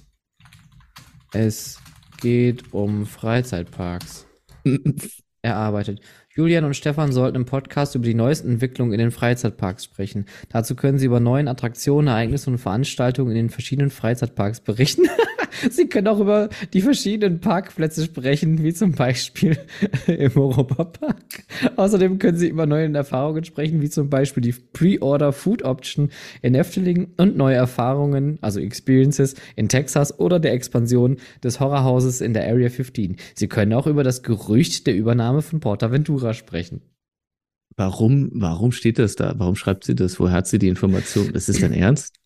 Es 1.32 1.78
geht 2.20 2.74
um 2.74 3.06
Freizeitparks. 3.06 4.26
erarbeitet. 5.42 6.00
Julian 6.32 6.64
und 6.64 6.74
Stefan 6.74 7.10
sollten 7.10 7.36
im 7.36 7.44
Podcast 7.44 7.96
über 7.96 8.04
die 8.04 8.14
neuesten 8.14 8.52
Entwicklungen 8.52 8.92
in 8.92 9.00
den 9.00 9.10
Freizeitparks 9.10 9.84
sprechen. 9.84 10.26
Dazu 10.48 10.76
können 10.76 10.96
sie 10.96 11.06
über 11.06 11.18
neuen 11.18 11.48
Attraktionen, 11.48 12.06
Ereignisse 12.06 12.50
und 12.50 12.58
Veranstaltungen 12.58 13.30
in 13.30 13.36
den 13.36 13.50
verschiedenen 13.50 13.90
Freizeitparks 13.90 14.60
berichten. 14.60 15.08
sie 15.70 15.88
können 15.88 16.08
auch 16.08 16.20
über 16.20 16.48
die 16.72 16.80
verschiedenen 16.80 17.40
Parkplätze 17.40 18.04
sprechen, 18.04 18.62
wie 18.62 18.72
zum 18.72 18.92
Beispiel 18.92 19.58
im 20.06 20.36
Europapark. 20.36 21.44
Außerdem 21.76 22.18
können 22.18 22.38
sie 22.38 22.48
über 22.48 22.66
neue 22.66 22.92
Erfahrungen 22.92 23.44
sprechen, 23.44 23.80
wie 23.82 23.90
zum 23.90 24.10
Beispiel 24.10 24.42
die 24.42 24.52
Pre-Order 24.52 25.32
Food 25.32 25.62
Option 25.62 26.10
in 26.42 26.54
Efteling 26.54 27.08
und 27.16 27.36
neue 27.36 27.56
Erfahrungen, 27.56 28.38
also 28.40 28.60
Experiences 28.60 29.34
in 29.56 29.68
Texas 29.68 30.18
oder 30.18 30.40
der 30.40 30.52
Expansion 30.52 31.16
des 31.42 31.60
Horrorhauses 31.60 32.20
in 32.20 32.34
der 32.34 32.46
Area 32.48 32.68
15. 32.68 33.16
Sie 33.34 33.48
können 33.48 33.72
auch 33.72 33.86
über 33.86 34.04
das 34.04 34.22
Gerücht 34.22 34.86
der 34.86 34.96
Übernahme 34.96 35.42
von 35.42 35.60
Portaventura 35.60 36.34
sprechen. 36.34 36.82
Warum, 37.76 38.30
warum 38.34 38.72
steht 38.72 38.98
das 38.98 39.16
da? 39.16 39.34
Warum 39.38 39.56
schreibt 39.56 39.84
sie 39.84 39.94
das? 39.94 40.20
Woher 40.20 40.34
hat 40.34 40.46
sie 40.46 40.58
die 40.58 40.68
Information? 40.68 41.30
Ist 41.30 41.48
das 41.48 41.60
dein 41.60 41.72
Ernst? 41.72 42.19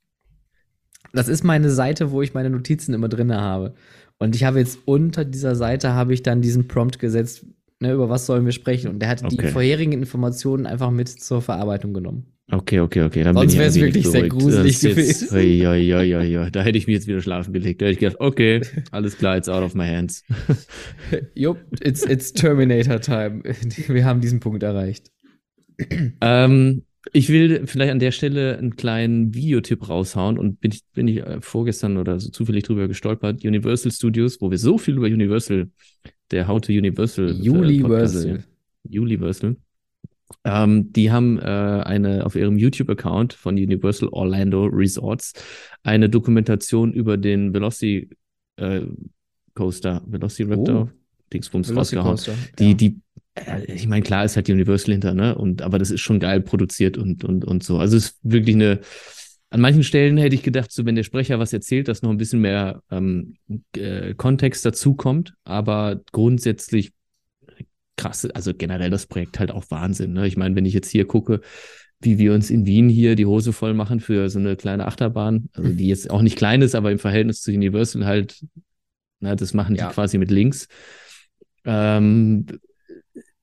Das 1.15 1.29
ist 1.29 1.45
meine 1.45 1.71
Seite, 1.71 2.11
wo 2.11 2.23
ich 2.23 2.35
meine 2.35 2.51
Notizen 2.51 2.93
immer 2.95 3.09
drinne 3.09 3.41
habe. 3.41 3.75
Und 4.19 4.35
ich 4.37 4.45
habe 4.45 4.59
jetzt 4.59 4.79
unter 4.85 5.25
dieser 5.25 5.55
Seite 5.57 5.93
habe 5.93 6.12
ich 6.15 6.23
dann 6.23 6.41
diesen 6.43 6.69
Prompt 6.69 6.99
gesetzt, 6.99 7.47
ne, 7.81 7.93
über 7.93 8.09
was 8.09 8.27
sollen 8.27 8.45
wir 8.45 8.53
sprechen. 8.53 8.89
Und 8.91 9.01
der 9.01 9.09
hat 9.09 9.21
die 9.21 9.39
Okay. 9.39 9.49
vorherigen 9.49 9.93
Informationen 9.93 10.67
einfach 10.67 10.91
mit 10.91 11.09
zur 11.09 11.43
Verarbeitung 11.43 11.95
genommen. 11.95 12.27
Okay, 12.53 12.81
okay, 12.81 13.03
okay. 13.03 13.23
Dann 13.25 13.35
Sonst 13.35 13.55
ein 13.55 13.61
wenig 13.61 13.75
wirklich 13.81 14.07
sehr 14.07 14.23
beruhigt. 14.25 14.33
gruselig 14.43 14.71
ist 14.73 14.83
jetzt- 14.83 14.97
gewesen. 15.31 15.35
Oi, 15.37 15.67
oi, 15.67 15.95
oi, 15.95 16.15
oi, 16.17 16.39
oi. 16.39 16.51
Da 16.51 16.62
hätte 16.62 16.77
ich 16.77 16.87
mich 16.87 16.95
jetzt 16.95 17.07
wieder 17.07 17.23
schlafen 17.23 17.53
gelegt. 17.55 17.81
Da 17.81 17.87
hätte 17.87 17.93
ich 17.95 17.99
gedacht, 18.01 18.21
okay, 18.21 18.61
alles 18.91 19.17
klar, 19.17 19.37
it's 19.39 19.49
out 19.49 19.62
of 19.62 19.75
my 19.75 19.87
hands. 19.87 20.23
Jupp, 21.35 21.59
it's, 21.81 22.05
it's 22.05 22.33
Terminator 22.35 23.01
Time. 23.01 23.43
Wir 23.89 24.05
haben 24.05 24.21
diesen 24.21 24.41
Punkt 24.41 24.62
erreicht. 24.62 25.11
Ähm, 26.21 26.83
ich 27.13 27.29
will 27.29 27.67
vielleicht 27.67 27.93
an 27.93 27.99
der 27.99 28.13
Stelle 28.13 28.57
einen 28.57 28.77
kleinen 28.77 29.35
Videotipp 29.35 29.89
raushauen 29.89 30.39
und 30.39 30.61
bin 30.61 30.73
ich, 30.73 30.83
bin 30.93 31.09
ich 31.09 31.19
äh, 31.19 31.41
vorgestern 31.41 31.97
oder 31.97 32.19
so 32.19 32.31
zufällig 32.31 32.65
drüber 32.65 32.89
gestolpert. 32.89 33.45
Universal 33.45 33.93
Studios, 33.93 34.41
wo 34.41 34.51
wir 34.51 34.59
so 34.59 34.79
viel 34.79 34.97
über 34.97 35.07
Universal, 35.07 35.69
der 36.31 36.49
How 36.49 36.61
to 36.61 36.73
Universal 36.73 37.31
äh, 37.31 37.35
Podcast 37.35 38.25
Universal. 38.25 38.45
Universal. 38.89 39.57
Ähm, 40.45 40.93
die 40.93 41.11
haben 41.11 41.39
äh, 41.39 41.43
eine 41.43 42.25
auf 42.25 42.35
ihrem 42.35 42.59
YouTube-Account 42.59 43.35
von 43.35 43.55
Universal 43.55 44.09
Orlando 44.09 44.65
Resorts 44.65 45.35
eine 45.83 46.09
Dokumentation 46.09 46.93
über 46.93 47.17
den 47.17 47.53
Veloci 47.53 48.09
äh, 48.57 48.81
Coaster, 49.55 50.03
Velociraptor, 50.07 50.91
Dingsbums 51.33 51.75
rausgehauen. 51.75 52.19
Die, 52.59 52.69
ja. 52.69 52.75
die, 52.75 53.01
ich 53.66 53.87
meine, 53.87 54.03
klar 54.03 54.24
ist 54.24 54.37
halt 54.37 54.49
Universal 54.49 54.93
hinter, 54.93 55.14
ne? 55.14 55.35
Und 55.37 55.62
aber 55.62 55.78
das 55.78 55.91
ist 55.91 56.01
schon 56.01 56.20
geil 56.20 56.41
produziert 56.41 56.97
und 56.99 57.24
und 57.24 57.45
und 57.45 57.64
so. 57.64 57.78
Also 57.78 57.97
es 57.97 58.07
ist 58.07 58.18
wirklich 58.22 58.55
eine. 58.55 58.80
An 59.51 59.61
manchen 59.61 59.85
Stellen 59.85 60.16
hätte 60.16 60.35
ich 60.35 60.43
gedacht, 60.43 60.72
so 60.72 60.85
wenn 60.85 60.97
der 60.97 61.05
Sprecher 61.05 61.39
was 61.39 61.53
erzählt, 61.53 61.87
dass 61.87 62.03
noch 62.03 62.11
ein 62.11 62.16
bisschen 62.16 62.41
mehr 62.41 62.82
ähm, 62.91 63.37
äh, 63.76 64.14
Kontext 64.14 64.64
dazu 64.64 64.95
kommt. 64.95 65.35
Aber 65.45 66.01
grundsätzlich 66.11 66.93
krass, 67.97 68.24
also 68.26 68.53
generell 68.53 68.91
das 68.91 69.07
Projekt 69.07 69.39
halt 69.39 69.53
auch 69.53 69.64
Wahnsinn. 69.70 70.12
Ne? 70.12 70.26
Ich 70.26 70.37
meine, 70.37 70.57
wenn 70.57 70.66
ich 70.66 70.74
jetzt 70.74 70.91
hier 70.91 71.07
gucke, 71.07 71.41
wie 72.01 72.18
wir 72.18 72.35
uns 72.35 72.51
in 72.51 72.66
Wien 72.66 72.89
hier 72.89 73.14
die 73.14 73.26
Hose 73.26 73.53
voll 73.53 73.74
machen 73.74 74.01
für 74.01 74.28
so 74.28 74.41
eine 74.41 74.57
kleine 74.57 74.87
Achterbahn, 74.87 75.49
also 75.53 75.70
die 75.72 75.87
jetzt 75.87 76.11
auch 76.11 76.22
nicht 76.22 76.37
klein 76.37 76.61
ist, 76.61 76.74
aber 76.74 76.91
im 76.91 76.99
Verhältnis 76.99 77.41
zu 77.41 77.53
Universal 77.53 78.05
halt, 78.05 78.45
na, 79.20 79.37
das 79.37 79.55
machen 79.55 79.74
die 79.74 79.80
Ja. 79.80 79.91
quasi 79.91 80.18
mit 80.18 80.32
links. 80.32 80.66
Ähm, 81.64 82.47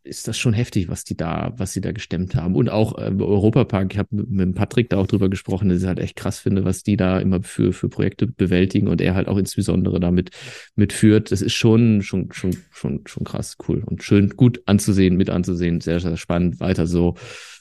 ist 0.04 0.28
das 0.28 0.38
schon 0.38 0.54
heftig, 0.54 0.90
was 0.90 1.04
die 1.04 1.16
da, 1.16 1.54
was 1.58 1.74
sie 1.74 1.82
da 1.82 1.92
gestemmt 1.92 2.36
haben. 2.36 2.56
Und 2.56 2.70
auch 2.70 2.98
äh, 2.98 3.08
im 3.08 3.22
Europapark, 3.22 3.94
ich 3.94 4.00
habe 4.00 4.10
mit, 4.16 4.30
mit 4.30 4.56
Patrick 4.56 4.90
da 4.90 4.98
auch 4.98 5.08
drüber 5.08 5.30
gesprochen, 5.30 5.70
dass 5.70 5.82
ich 5.82 5.88
halt 5.88 6.00
echt 6.00 6.16
krass 6.16 6.40
finde, 6.40 6.66
was 6.66 6.84
die 6.84 6.98
da 6.98 7.20
immer 7.20 7.44
für, 7.44 7.74
für 7.74 7.90
Projekte 7.90 8.28
bewältigen 8.28 8.88
und 8.88 9.02
er 9.02 9.16
halt 9.16 9.28
auch 9.28 9.38
insbesondere 9.38 10.00
damit 10.00 10.32
mitführt. 10.76 11.32
Das 11.32 11.42
ist 11.42 11.54
schon, 11.54 12.02
schon, 12.02 12.32
schon, 12.32 12.58
schon, 12.72 13.02
schon 13.06 13.24
krass, 13.24 13.58
cool 13.68 13.84
und 13.86 14.04
schön 14.04 14.30
gut 14.30 14.62
anzusehen, 14.66 15.18
mit 15.18 15.30
anzusehen. 15.30 15.82
Sehr, 15.82 16.00
sehr 16.00 16.18
spannend. 16.18 16.60
Weiter 16.60 16.88
so. 16.88 17.16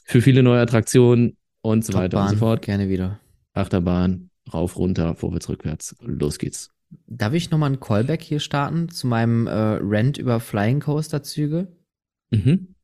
Für 0.04 0.22
viele 0.22 0.42
neue 0.42 0.60
Attraktionen 0.60 1.36
und 1.60 1.84
so 1.84 1.92
weiter 1.92 2.22
und 2.22 2.30
so 2.30 2.36
fort. 2.36 2.62
Gerne 2.62 2.88
wieder. 2.88 3.20
Achterbahn, 3.52 4.30
rauf, 4.52 4.76
runter, 4.76 5.14
vorwärts, 5.14 5.48
rückwärts. 5.48 5.96
Los 6.00 6.38
geht's. 6.38 6.70
Darf 7.06 7.34
ich 7.34 7.50
nochmal 7.50 7.68
einen 7.68 7.80
Callback 7.80 8.22
hier 8.22 8.40
starten 8.40 8.88
zu 8.88 9.06
meinem 9.06 9.46
äh, 9.46 9.52
Rant 9.52 10.18
über 10.18 10.40
Flying 10.40 10.80
Coaster 10.80 11.22
Züge? 11.22 11.68
Mhm. 12.30 12.74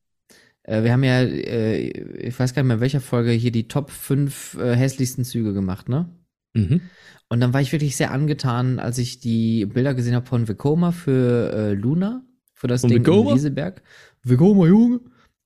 Äh, 0.63 0.83
wir 0.83 0.91
haben 0.93 1.03
ja, 1.03 1.21
äh, 1.21 1.79
ich 2.27 2.37
weiß 2.39 2.53
gar 2.53 2.61
nicht 2.61 2.67
mehr 2.67 2.75
in 2.77 2.81
welcher 2.81 3.01
Folge, 3.01 3.31
hier 3.31 3.51
die 3.51 3.67
Top 3.67 3.89
5 3.89 4.57
äh, 4.59 4.75
hässlichsten 4.75 5.23
Züge 5.23 5.53
gemacht, 5.53 5.89
ne? 5.89 6.09
Mhm. 6.53 6.81
Und 7.29 7.39
dann 7.41 7.53
war 7.53 7.61
ich 7.61 7.71
wirklich 7.71 7.95
sehr 7.95 8.11
angetan, 8.11 8.79
als 8.79 8.97
ich 8.97 9.19
die 9.19 9.65
Bilder 9.65 9.93
gesehen 9.93 10.15
habe 10.15 10.25
von 10.25 10.47
Vekoma 10.47 10.91
für 10.91 11.51
äh, 11.53 11.73
Luna, 11.73 12.23
für 12.53 12.67
das 12.67 12.81
Von 12.81 12.89
Ding 12.89 12.99
Vekoma? 13.05 13.29
in 13.31 13.35
Lieseberg. 13.35 13.81
Vekoma, 14.23 14.65
Junge! 14.67 15.01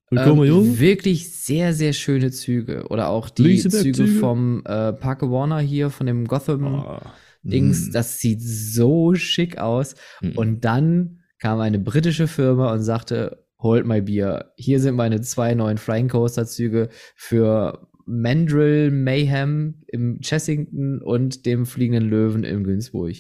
Willkommen, 0.10 0.42
ähm, 0.44 0.48
Junge. 0.50 0.80
Wirklich 0.80 1.32
sehr, 1.32 1.74
sehr 1.74 1.94
schöne 1.94 2.32
Züge. 2.32 2.86
Oder 2.90 3.08
auch 3.10 3.30
die 3.30 3.44
Lieseberg-Züge. 3.44 3.94
Züge 4.06 4.20
vom 4.20 4.62
äh, 4.66 4.92
Parker 4.94 5.32
Warner 5.32 5.60
hier, 5.60 5.90
von 5.90 6.06
dem 6.06 6.28
Gotham. 6.28 6.66
Ah. 6.66 7.14
Dings, 7.44 7.88
Mm. 7.88 7.92
das 7.94 8.20
sieht 8.20 8.42
so 8.42 9.16
schick 9.16 9.58
aus. 9.58 9.96
Mhm. 10.22 10.32
Und 10.38 10.66
dann 10.66 11.22
kam 11.40 11.60
eine 11.60 11.80
britische 11.80 12.28
Firma 12.28 12.72
und 12.74 12.82
sagte, 12.82 13.46
holt 13.62 13.86
my 13.86 14.02
Bier. 14.02 14.52
Hier 14.58 14.80
sind 14.80 14.96
meine 14.96 15.22
zwei 15.22 15.54
neuen 15.54 15.78
Flying 15.78 16.08
Coaster 16.10 16.46
Züge 16.46 16.90
für 17.16 17.88
Mandrill 18.06 18.92
Mayhem 18.92 19.84
im 19.88 20.20
Chessington 20.22 21.02
und 21.02 21.46
dem 21.46 21.66
Fliegenden 21.66 22.10
Löwen 22.10 22.44
in 22.44 22.64
Günzburg. 22.64 23.16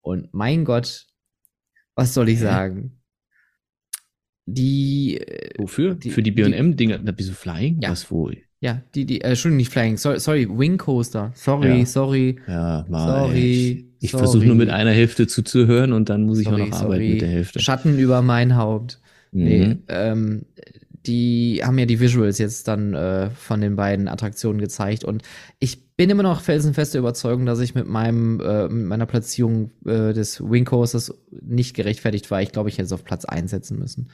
Und 0.00 0.28
mein 0.34 0.64
Gott, 0.64 1.06
was 1.94 2.12
soll 2.14 2.28
ich 2.28 2.40
sagen? 2.40 3.00
Die, 4.46 5.18
äh, 5.18 5.50
Wofür? 5.58 5.94
die- 5.94 6.10
Für 6.10 6.22
die 6.22 6.30
B&M-Dinger? 6.32 7.00
Na, 7.02 7.12
wieso 7.16 7.32
Flying? 7.32 7.80
Ja. 7.80 7.90
Was 7.90 8.10
wohl? 8.10 8.38
ja, 8.60 8.82
die, 8.94 9.04
die, 9.04 9.20
äh, 9.20 9.28
Entschuldigung, 9.28 9.58
nicht 9.58 9.70
Flying, 9.72 9.96
sorry, 9.98 10.18
sorry 10.20 10.48
Wing 10.48 10.78
Coaster. 10.78 11.32
Sorry, 11.34 11.80
Ja. 11.80 11.86
sorry. 11.86 12.36
Ja, 12.48 12.86
mal. 12.88 13.26
Sorry. 13.26 13.86
Ich, 13.98 14.04
ich 14.06 14.10
versuche 14.10 14.44
nur 14.46 14.54
mit 14.56 14.70
einer 14.70 14.90
Hälfte 14.90 15.26
zuzuhören 15.26 15.92
und 15.92 16.08
dann 16.08 16.24
muss 16.24 16.38
ich 16.38 16.46
Sorry, 16.46 16.62
auch 16.62 16.66
noch 16.68 16.76
arbeiten 16.80 16.90
sorry. 16.92 17.08
mit 17.10 17.20
der 17.22 17.28
Hälfte. 17.28 17.60
Schatten 17.60 17.98
über 17.98 18.20
mein 18.22 18.56
Haupt. 18.56 19.00
Nee, 19.34 19.66
Mhm. 19.66 19.82
ähm, 19.88 20.46
die 21.06 21.60
haben 21.62 21.78
ja 21.78 21.84
die 21.84 22.00
Visuals 22.00 22.38
jetzt 22.38 22.66
dann 22.66 22.94
äh, 22.94 23.28
von 23.30 23.60
den 23.60 23.76
beiden 23.76 24.08
Attraktionen 24.08 24.58
gezeigt 24.60 25.04
und 25.04 25.22
ich 25.58 25.94
bin 25.96 26.08
immer 26.08 26.22
noch 26.22 26.40
felsenfeste 26.40 26.98
Überzeugung, 26.98 27.44
dass 27.44 27.60
ich 27.60 27.74
mit 27.74 27.86
meinem 27.86 28.40
äh, 28.40 28.68
mit 28.68 28.86
meiner 28.86 29.06
Platzierung 29.06 29.70
äh, 29.84 30.12
des 30.14 30.40
Wing 30.40 30.64
Coasters 30.64 31.12
nicht 31.42 31.74
gerechtfertigt 31.76 32.30
war. 32.30 32.40
Ich 32.42 32.52
glaube, 32.52 32.68
ich 32.70 32.76
hätte 32.78 32.86
es 32.86 32.92
auf 32.92 33.04
Platz 33.04 33.24
1 33.26 33.50
setzen 33.50 33.78
müssen. 33.78 34.08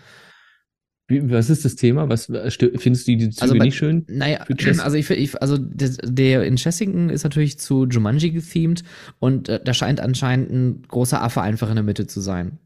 Was 1.09 1.51
ist 1.51 1.65
das 1.65 1.75
Thema? 1.75 2.09
Was 2.09 2.29
stö- 2.31 2.79
findest 2.79 3.09
du 3.09 3.17
die 3.17 3.31
Züge 3.31 3.43
Also 3.43 3.55
bei- 3.57 3.65
nicht 3.65 3.77
schön? 3.77 4.05
Naja, 4.09 4.45
also 4.83 4.97
ich, 4.97 5.11
ich 5.11 5.41
also 5.43 5.59
das, 5.59 5.99
der 6.05 6.45
in 6.45 6.55
Chessington 6.57 7.11
ist 7.11 7.25
natürlich 7.25 7.59
zu 7.59 7.87
Jumanji 7.87 8.31
gethemed 8.31 8.85
und 9.19 9.49
äh, 9.49 9.61
da 9.65 9.75
scheint 9.75 10.01
anscheinend 10.01 10.51
ein 10.53 10.83
großer 10.87 11.21
Affe 11.23 11.41
einfach 11.43 11.69
in 11.69 11.75
der 11.77 11.83
Mitte 11.85 12.07
zu 12.07 12.21
sein. 12.21 12.59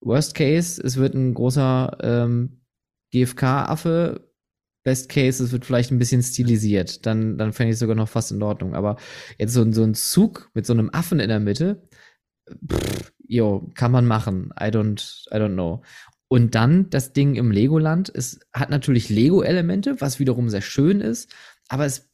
Worst 0.00 0.34
Case, 0.34 0.80
es 0.82 0.96
wird 0.96 1.14
ein 1.14 1.34
großer 1.34 1.96
ähm, 2.02 2.60
GFK-Affe. 3.12 4.26
Best 4.84 5.08
Case, 5.08 5.42
es 5.42 5.50
wird 5.50 5.64
vielleicht 5.64 5.90
ein 5.90 5.98
bisschen 5.98 6.22
stilisiert. 6.22 7.06
Dann, 7.06 7.38
dann 7.38 7.52
fände 7.52 7.70
ich 7.70 7.74
es 7.74 7.80
sogar 7.80 7.96
noch 7.96 8.08
fast 8.08 8.30
in 8.30 8.42
Ordnung. 8.42 8.74
Aber 8.76 8.96
jetzt 9.36 9.52
so, 9.52 9.70
so 9.72 9.82
ein 9.82 9.94
Zug 9.94 10.48
mit 10.54 10.64
so 10.64 10.72
einem 10.72 10.90
Affen 10.92 11.18
in 11.18 11.28
der 11.28 11.40
Mitte, 11.40 11.88
pff, 12.70 13.12
jo, 13.26 13.68
kann 13.74 13.90
man 13.90 14.06
machen. 14.06 14.52
I 14.60 14.66
don't, 14.66 15.26
I 15.34 15.38
don't 15.38 15.54
know. 15.54 15.82
Und 16.28 16.54
dann 16.54 16.88
das 16.90 17.12
Ding 17.12 17.34
im 17.34 17.50
Legoland. 17.50 18.12
Es 18.14 18.40
hat 18.52 18.70
natürlich 18.70 19.08
Lego-Elemente, 19.08 20.00
was 20.00 20.20
wiederum 20.20 20.48
sehr 20.48 20.60
schön 20.60 21.00
ist, 21.00 21.32
aber 21.68 21.84
es, 21.84 22.08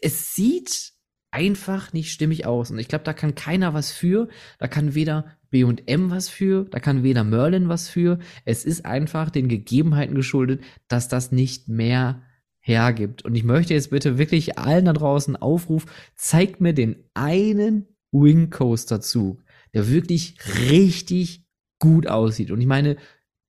es 0.00 0.34
sieht 0.34 0.92
einfach 1.32 1.92
nicht 1.92 2.12
stimmig 2.12 2.46
aus. 2.46 2.70
Und 2.70 2.78
ich 2.78 2.88
glaube, 2.88 3.04
da 3.04 3.12
kann 3.12 3.34
keiner 3.34 3.74
was 3.74 3.90
für. 3.90 4.28
Da 4.58 4.68
kann 4.68 4.94
weder 4.94 5.36
B&M 5.50 6.10
was 6.10 6.28
für, 6.28 6.64
da 6.70 6.80
kann 6.80 7.02
weder 7.02 7.24
Merlin 7.24 7.68
was 7.68 7.88
für. 7.88 8.18
Es 8.44 8.64
ist 8.64 8.86
einfach 8.86 9.30
den 9.30 9.48
Gegebenheiten 9.48 10.14
geschuldet, 10.14 10.62
dass 10.88 11.08
das 11.08 11.32
nicht 11.32 11.68
mehr 11.68 12.22
hergibt. 12.60 13.24
Und 13.24 13.34
ich 13.34 13.44
möchte 13.44 13.74
jetzt 13.74 13.90
bitte 13.90 14.18
wirklich 14.18 14.58
allen 14.58 14.84
da 14.84 14.92
draußen 14.92 15.36
Aufruf, 15.36 15.86
zeigt 16.14 16.60
mir 16.60 16.72
den 16.72 17.04
einen 17.14 17.88
Wing 18.12 18.50
Coaster 18.50 19.00
Zug, 19.00 19.42
der 19.74 19.88
wirklich 19.88 20.36
richtig 20.70 21.44
gut 21.78 22.06
aussieht. 22.06 22.50
Und 22.50 22.60
ich 22.60 22.66
meine, 22.66 22.96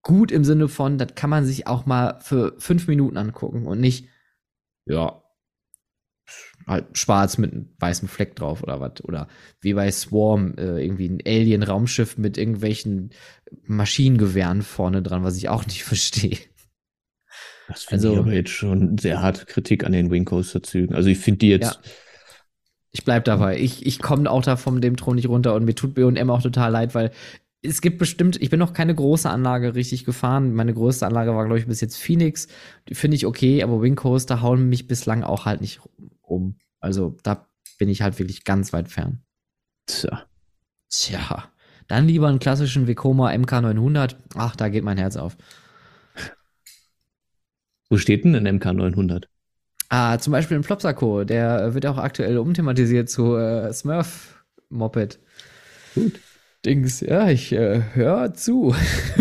gut 0.02 0.32
im 0.32 0.44
Sinne 0.44 0.68
von, 0.68 0.98
das 0.98 1.16
kann 1.16 1.30
man 1.30 1.46
sich 1.46 1.68
auch 1.68 1.86
mal 1.86 2.20
für 2.22 2.56
fünf 2.58 2.88
Minuten 2.88 3.18
angucken 3.18 3.68
und 3.68 3.80
nicht, 3.80 4.08
ja, 4.86 5.23
halt 6.68 6.98
schwarz 6.98 7.38
mit 7.38 7.52
einem 7.52 7.70
weißen 7.80 8.08
Fleck 8.08 8.36
drauf 8.36 8.64
oder 8.64 8.80
was. 8.80 9.04
Oder 9.04 9.28
wie 9.62 9.74
bei 9.74 9.92
Swarm, 9.92 10.56
äh, 10.58 10.84
irgendwie 10.84 11.10
ein 11.10 11.20
Alien-Raumschiff 11.26 12.18
mit 12.18 12.38
irgendwelchen 12.38 13.12
Maschinengewehren 13.66 14.62
vorne 14.62 15.02
dran, 15.02 15.24
was 15.24 15.38
ich 15.38 15.50
auch 15.50 15.66
nicht 15.68 15.84
verstehe. 15.84 16.38
Das 17.68 17.84
finde 17.84 18.08
also- 18.08 18.14
ich 18.14 18.20
aber 18.20 18.34
jetzt 18.34 18.52
schon 18.52 18.98
sehr 18.98 19.22
harte 19.22 19.46
Kritik 19.46 19.84
an 19.86 19.92
den 19.92 20.12
Wing 20.12 20.26
Coaster 20.26 20.64
Zügen. 20.64 20.96
Also 20.96 21.10
ich 21.10 21.18
finde 21.18 21.40
die 21.40 21.50
jetzt, 21.50 21.80
Ja. 21.84 21.92
Ich 22.96 23.04
bleib 23.04 23.26
dabei. 23.26 23.60
Ich, 23.60 23.88
ich 23.88 24.00
komme 24.00 24.30
auch 24.30 24.44
da 24.44 24.56
von 24.56 24.80
dem 24.80 24.96
Thron 24.98 25.16
nicht 25.16 25.28
runter 25.28 25.56
und 25.56 25.66
mir 25.66 25.74
tut 25.74 25.96
B&M 25.96 26.30
auch 26.30 26.44
total 26.44 26.72
leid, 26.72 26.94
weil 26.94 27.10
es 27.64 27.82
gibt 27.82 27.98
bestimmt, 27.98 28.40
ich 28.40 28.52
bin 28.52 28.60
noch 28.60 28.74
keine 28.74 28.94
große 28.94 29.28
Anlage 29.28 29.74
richtig 29.74 30.06
gefahren. 30.06 30.54
Meine 30.54 30.76
größte 30.76 31.08
Anlage 31.08 31.34
war, 31.34 31.46
glaube 31.46 31.58
ich, 31.58 31.66
bis 31.66 31.82
jetzt 31.82 31.98
Phoenix. 31.98 32.48
Die 32.90 32.94
finde 32.94 33.16
ich 33.16 33.26
okay, 33.26 33.64
aber 33.64 33.82
Wing 33.82 33.96
Coaster 33.96 34.42
hauen 34.44 34.70
mich 34.70 34.88
bislang 34.88 35.24
auch 35.24 35.46
halt 35.46 35.62
nicht 35.62 35.82
um. 36.24 36.58
Also 36.80 37.18
da 37.24 37.48
bin 37.78 37.90
ich 37.90 38.02
halt 38.02 38.18
wirklich 38.20 38.44
ganz 38.46 38.74
weit 38.74 38.90
fern. 38.90 39.24
tja, 39.86 40.26
Tja, 40.90 41.46
dann 41.88 42.08
lieber 42.08 42.28
einen 42.28 42.40
klassischen 42.40 42.88
Vekoma 42.88 43.30
MK900. 43.32 44.16
Ach, 44.36 44.56
da 44.56 44.70
geht 44.70 44.84
mein 44.84 44.98
Herz 44.98 45.16
auf. 45.18 45.36
wo 47.90 47.98
steht 47.98 48.26
denn 48.26 48.36
ein 48.36 48.60
MK900? 48.60 49.26
Ah, 49.90 50.18
zum 50.18 50.32
Beispiel 50.32 50.58
ein 50.58 50.64
Flopsacco, 50.64 51.24
der 51.24 51.74
wird 51.74 51.86
auch 51.86 51.98
aktuell 51.98 52.38
umthematisiert 52.38 53.10
zu 53.10 53.36
äh, 53.36 53.72
Smurf 53.74 54.44
Moped. 54.70 55.20
Gut. 55.94 56.20
Dings, 56.66 57.02
ja, 57.02 57.30
ich 57.30 57.52
äh, 57.52 57.82
höre 57.94 58.34
zu. 58.34 58.74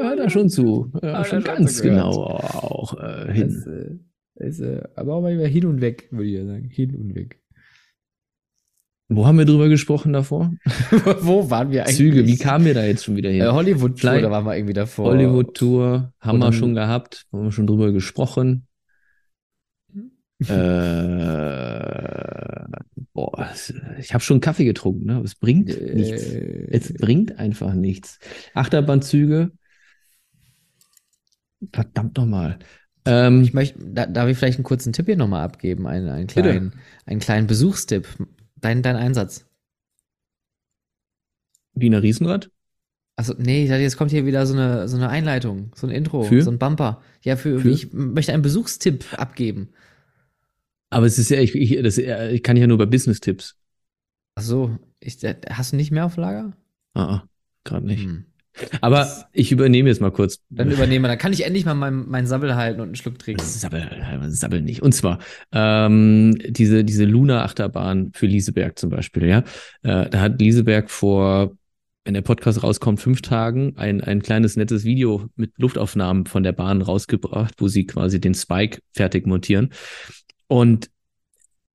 Hör 0.00 0.16
da 0.16 0.30
schon 0.30 0.48
zu. 0.48 0.90
Hör 1.02 1.18
Ah, 1.18 1.24
schon 1.24 1.42
ganz 1.42 1.74
schon 1.78 1.82
gehört. 1.90 2.04
genau 2.12 2.24
auch 2.24 2.94
äh, 2.98 3.26
Das, 3.26 3.34
hin. 3.36 4.00
äh, 4.00 4.09
Ist, 4.40 4.60
äh, 4.60 4.82
aber 4.96 5.14
auch 5.14 5.22
manchmal 5.22 5.46
hin 5.48 5.66
und 5.66 5.80
weg, 5.80 6.08
würde 6.10 6.26
ich 6.28 6.34
ja 6.36 6.46
sagen. 6.46 6.68
Hin 6.68 6.94
und 6.96 7.14
weg. 7.14 7.40
Wo 9.12 9.26
haben 9.26 9.38
wir 9.38 9.44
drüber 9.44 9.68
gesprochen 9.68 10.12
davor? 10.12 10.52
Wo 11.20 11.50
waren 11.50 11.70
wir 11.72 11.82
eigentlich? 11.82 11.96
Züge, 11.96 12.26
wie 12.26 12.38
kamen 12.38 12.64
wir 12.64 12.74
da 12.74 12.84
jetzt 12.84 13.04
schon 13.04 13.16
wieder 13.16 13.28
hin? 13.30 13.42
Äh, 13.42 13.48
Hollywood-Tour, 13.48 13.98
Vielleicht- 13.98 14.24
da 14.24 14.30
waren 14.30 14.44
wir 14.46 14.56
irgendwie 14.56 14.72
davor. 14.72 15.06
Hollywood-Tour 15.06 16.12
haben 16.20 16.34
Und 16.42 16.48
wir 16.48 16.52
schon 16.52 16.74
gehabt, 16.74 17.26
haben 17.32 17.42
wir 17.44 17.52
schon 17.52 17.66
drüber 17.66 17.90
gesprochen. 17.92 18.66
äh, 20.40 20.46
boah, 23.12 23.50
ich 23.98 24.14
habe 24.14 24.22
schon 24.22 24.40
Kaffee 24.40 24.64
getrunken, 24.64 25.06
ne? 25.06 25.16
aber 25.16 25.24
es 25.24 25.34
bringt 25.34 25.66
nichts. 25.68 26.22
Äh, 26.32 26.68
Es 26.70 26.92
bringt 26.94 27.38
einfach 27.38 27.74
nichts. 27.74 28.18
Achterbahnzüge. 28.54 29.50
Verdammt 31.72 32.16
nochmal. 32.16 32.58
Ähm, 33.04 33.42
ich 33.42 33.54
möchte, 33.54 33.78
da, 33.82 34.06
darf 34.06 34.28
ich 34.28 34.36
vielleicht 34.36 34.58
einen 34.58 34.64
kurzen 34.64 34.92
Tipp 34.92 35.06
hier 35.06 35.16
nochmal 35.16 35.44
abgeben? 35.44 35.86
Einen, 35.86 36.08
einen, 36.08 36.26
kleinen, 36.26 36.74
einen 37.06 37.20
kleinen 37.20 37.46
Besuchstipp. 37.46 38.06
Dein, 38.56 38.82
dein 38.82 38.96
Einsatz. 38.96 39.46
Wiener 41.74 42.02
Riesenrad? 42.02 42.50
Achso, 43.16 43.34
nee, 43.38 43.64
ich 43.64 43.68
dachte, 43.68 43.82
jetzt 43.82 43.96
kommt 43.96 44.10
hier 44.10 44.26
wieder 44.26 44.46
so 44.46 44.54
eine, 44.54 44.88
so 44.88 44.96
eine 44.96 45.08
Einleitung, 45.08 45.72
so 45.74 45.86
ein 45.86 45.92
Intro, 45.92 46.22
Für? 46.22 46.42
so 46.42 46.50
ein 46.50 46.58
Bumper. 46.58 47.02
Ja, 47.22 47.36
für, 47.36 47.60
Für? 47.60 47.68
ich 47.68 47.92
möchte 47.92 48.32
einen 48.32 48.42
Besuchstipp 48.42 49.04
abgeben. 49.18 49.70
Aber 50.90 51.06
es 51.06 51.18
ist 51.18 51.30
ja, 51.30 51.38
ich, 51.38 51.54
ich, 51.54 51.80
das, 51.82 51.98
ich 51.98 52.42
kann 52.42 52.56
ja 52.56 52.66
nur 52.66 52.78
bei 52.78 52.86
Business-Tipps. 52.86 53.56
Ach 54.34 54.42
so, 54.42 54.78
ich, 55.00 55.18
hast 55.50 55.72
du 55.72 55.76
nicht 55.76 55.90
mehr 55.90 56.06
auf 56.06 56.16
Lager? 56.16 56.56
Ah, 56.94 57.02
ah, 57.02 57.28
gerade 57.64 57.86
nicht. 57.86 58.04
Hm. 58.04 58.24
Aber 58.80 59.08
ich 59.32 59.52
übernehme 59.52 59.88
jetzt 59.88 60.00
mal 60.00 60.10
kurz. 60.10 60.40
Dann 60.50 60.70
übernehme, 60.70 61.08
dann 61.08 61.18
kann 61.18 61.32
ich 61.32 61.44
endlich 61.44 61.64
mal 61.64 61.74
meinen 61.74 62.08
mein 62.08 62.26
Sabbel 62.26 62.56
halten 62.56 62.80
und 62.80 62.88
einen 62.88 62.96
Schluck 62.96 63.18
trinken. 63.18 63.42
Sabbel, 63.42 63.88
sabbel 64.28 64.62
nicht. 64.62 64.82
Und 64.82 64.92
zwar 64.92 65.18
ähm, 65.52 66.36
diese, 66.48 66.84
diese 66.84 67.04
Luna-Achterbahn 67.04 68.12
für 68.14 68.26
Lieseberg 68.26 68.78
zum 68.78 68.90
Beispiel, 68.90 69.26
ja. 69.26 69.38
Äh, 69.82 70.10
da 70.10 70.20
hat 70.20 70.40
Lieseberg 70.40 70.90
vor, 70.90 71.56
wenn 72.04 72.14
der 72.14 72.22
Podcast 72.22 72.62
rauskommt, 72.62 73.00
fünf 73.00 73.22
Tagen 73.22 73.74
ein, 73.76 74.00
ein 74.00 74.22
kleines 74.22 74.56
nettes 74.56 74.84
Video 74.84 75.26
mit 75.36 75.52
Luftaufnahmen 75.56 76.26
von 76.26 76.42
der 76.42 76.52
Bahn 76.52 76.82
rausgebracht, 76.82 77.54
wo 77.58 77.68
sie 77.68 77.86
quasi 77.86 78.20
den 78.20 78.34
Spike 78.34 78.80
fertig 78.92 79.26
montieren. 79.26 79.70
Und 80.48 80.90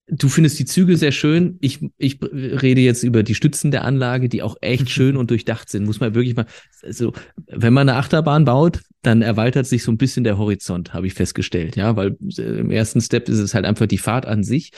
du 0.08 0.30
findest 0.30 0.60
die 0.60 0.66
Züge 0.66 0.98
sehr 0.98 1.12
schön. 1.12 1.58
Ich, 1.62 1.80
ich 1.98 2.20
rede 2.22 2.82
jetzt 2.82 3.04
über 3.04 3.24
die 3.24 3.36
Stützen 3.36 3.72
der 3.72 3.84
Anlage, 3.84 4.30
die 4.30 4.44
auch 4.44 4.56
echt 4.62 4.90
schön 4.92 5.18
und 5.18 5.32
durchdacht 5.32 5.70
sind. 5.70 5.86
Muss 5.86 6.00
man 6.00 6.16
wirklich 6.16 6.36
mal, 6.36 6.46
also, 6.84 7.14
wenn 7.48 7.74
man 7.74 7.90
eine 7.90 7.98
Achterbahn 7.98 8.46
baut, 8.46 8.82
dann 9.02 9.22
erweitert 9.22 9.68
sich 9.68 9.84
so 9.84 9.92
ein 9.92 9.98
bisschen 9.98 10.24
der 10.24 10.38
Horizont, 10.38 10.94
habe 10.94 11.08
ich 11.08 11.14
festgestellt. 11.14 11.76
Ja, 11.76 11.96
weil 11.96 12.18
äh, 12.38 12.42
im 12.42 12.72
ersten 12.72 13.02
Step 13.02 13.30
ist 13.30 13.40
es 13.40 13.54
halt 13.54 13.66
einfach 13.66 13.88
die 13.88 13.98
Fahrt 13.98 14.26
an 14.26 14.44
sich. 14.44 14.72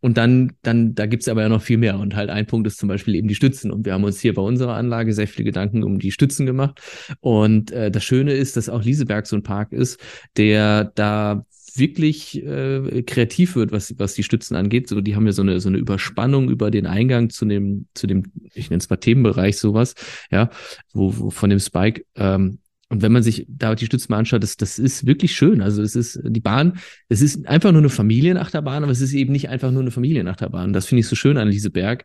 Und 0.00 0.18
dann, 0.18 0.52
dann, 0.60 0.94
da 0.94 1.06
gibt's 1.06 1.28
aber 1.28 1.40
ja 1.40 1.48
noch 1.48 1.62
viel 1.62 1.78
mehr. 1.78 1.98
Und 1.98 2.14
halt 2.14 2.28
ein 2.28 2.44
Punkt 2.44 2.66
ist 2.66 2.76
zum 2.76 2.90
Beispiel 2.90 3.14
eben 3.14 3.26
die 3.26 3.34
Stützen. 3.34 3.70
Und 3.70 3.86
wir 3.86 3.94
haben 3.94 4.04
uns 4.04 4.20
hier 4.20 4.34
bei 4.34 4.42
unserer 4.42 4.74
Anlage 4.74 5.14
sehr 5.14 5.26
viele 5.26 5.46
Gedanken 5.46 5.82
um 5.82 5.98
die 5.98 6.12
Stützen 6.12 6.44
gemacht. 6.44 6.78
Und 7.20 7.70
äh, 7.70 7.90
das 7.90 8.04
Schöne 8.04 8.34
ist, 8.34 8.58
dass 8.58 8.68
auch 8.68 8.82
Lieseberg 8.82 9.26
so 9.26 9.34
ein 9.34 9.42
Park 9.42 9.72
ist, 9.72 9.98
der 10.36 10.92
da 10.94 11.46
wirklich 11.76 12.42
äh, 12.44 13.02
kreativ 13.02 13.56
wird, 13.56 13.72
was, 13.72 13.94
was 13.98 14.14
die 14.14 14.22
Stützen 14.22 14.56
angeht. 14.56 14.88
So, 14.88 15.00
die 15.00 15.16
haben 15.16 15.26
ja 15.26 15.32
so 15.32 15.42
eine, 15.42 15.60
so 15.60 15.68
eine 15.68 15.78
Überspannung 15.78 16.48
über 16.50 16.70
den 16.70 16.86
Eingang 16.86 17.30
zu 17.30 17.44
dem, 17.44 17.86
zu 17.94 18.06
dem, 18.06 18.24
ich 18.54 18.70
nenne 18.70 18.80
es 18.80 18.90
mal 18.90 18.96
Themenbereich, 18.96 19.58
sowas, 19.58 19.94
ja, 20.30 20.50
wo, 20.92 21.16
wo 21.16 21.30
von 21.30 21.50
dem 21.50 21.60
Spike. 21.60 22.04
Ähm, 22.16 22.58
und 22.88 23.02
wenn 23.02 23.12
man 23.12 23.22
sich 23.22 23.46
da 23.48 23.74
die 23.74 23.86
Stützen 23.86 24.12
mal 24.12 24.18
anschaut, 24.18 24.42
das, 24.42 24.56
das 24.56 24.78
ist 24.78 25.06
wirklich 25.06 25.34
schön. 25.34 25.60
Also 25.60 25.82
es 25.82 25.96
ist 25.96 26.20
die 26.22 26.40
Bahn, 26.40 26.78
es 27.08 27.22
ist 27.22 27.46
einfach 27.46 27.72
nur 27.72 27.80
eine 27.80 27.88
Familienachterbahn, 27.88 28.82
aber 28.82 28.92
es 28.92 29.00
ist 29.00 29.14
eben 29.14 29.32
nicht 29.32 29.48
einfach 29.48 29.70
nur 29.70 29.82
eine 29.82 29.90
Familienachterbahn. 29.90 30.72
Das 30.72 30.86
finde 30.86 31.00
ich 31.00 31.08
so 31.08 31.16
schön 31.16 31.36
an 31.36 31.48
Lieseberg, 31.48 32.04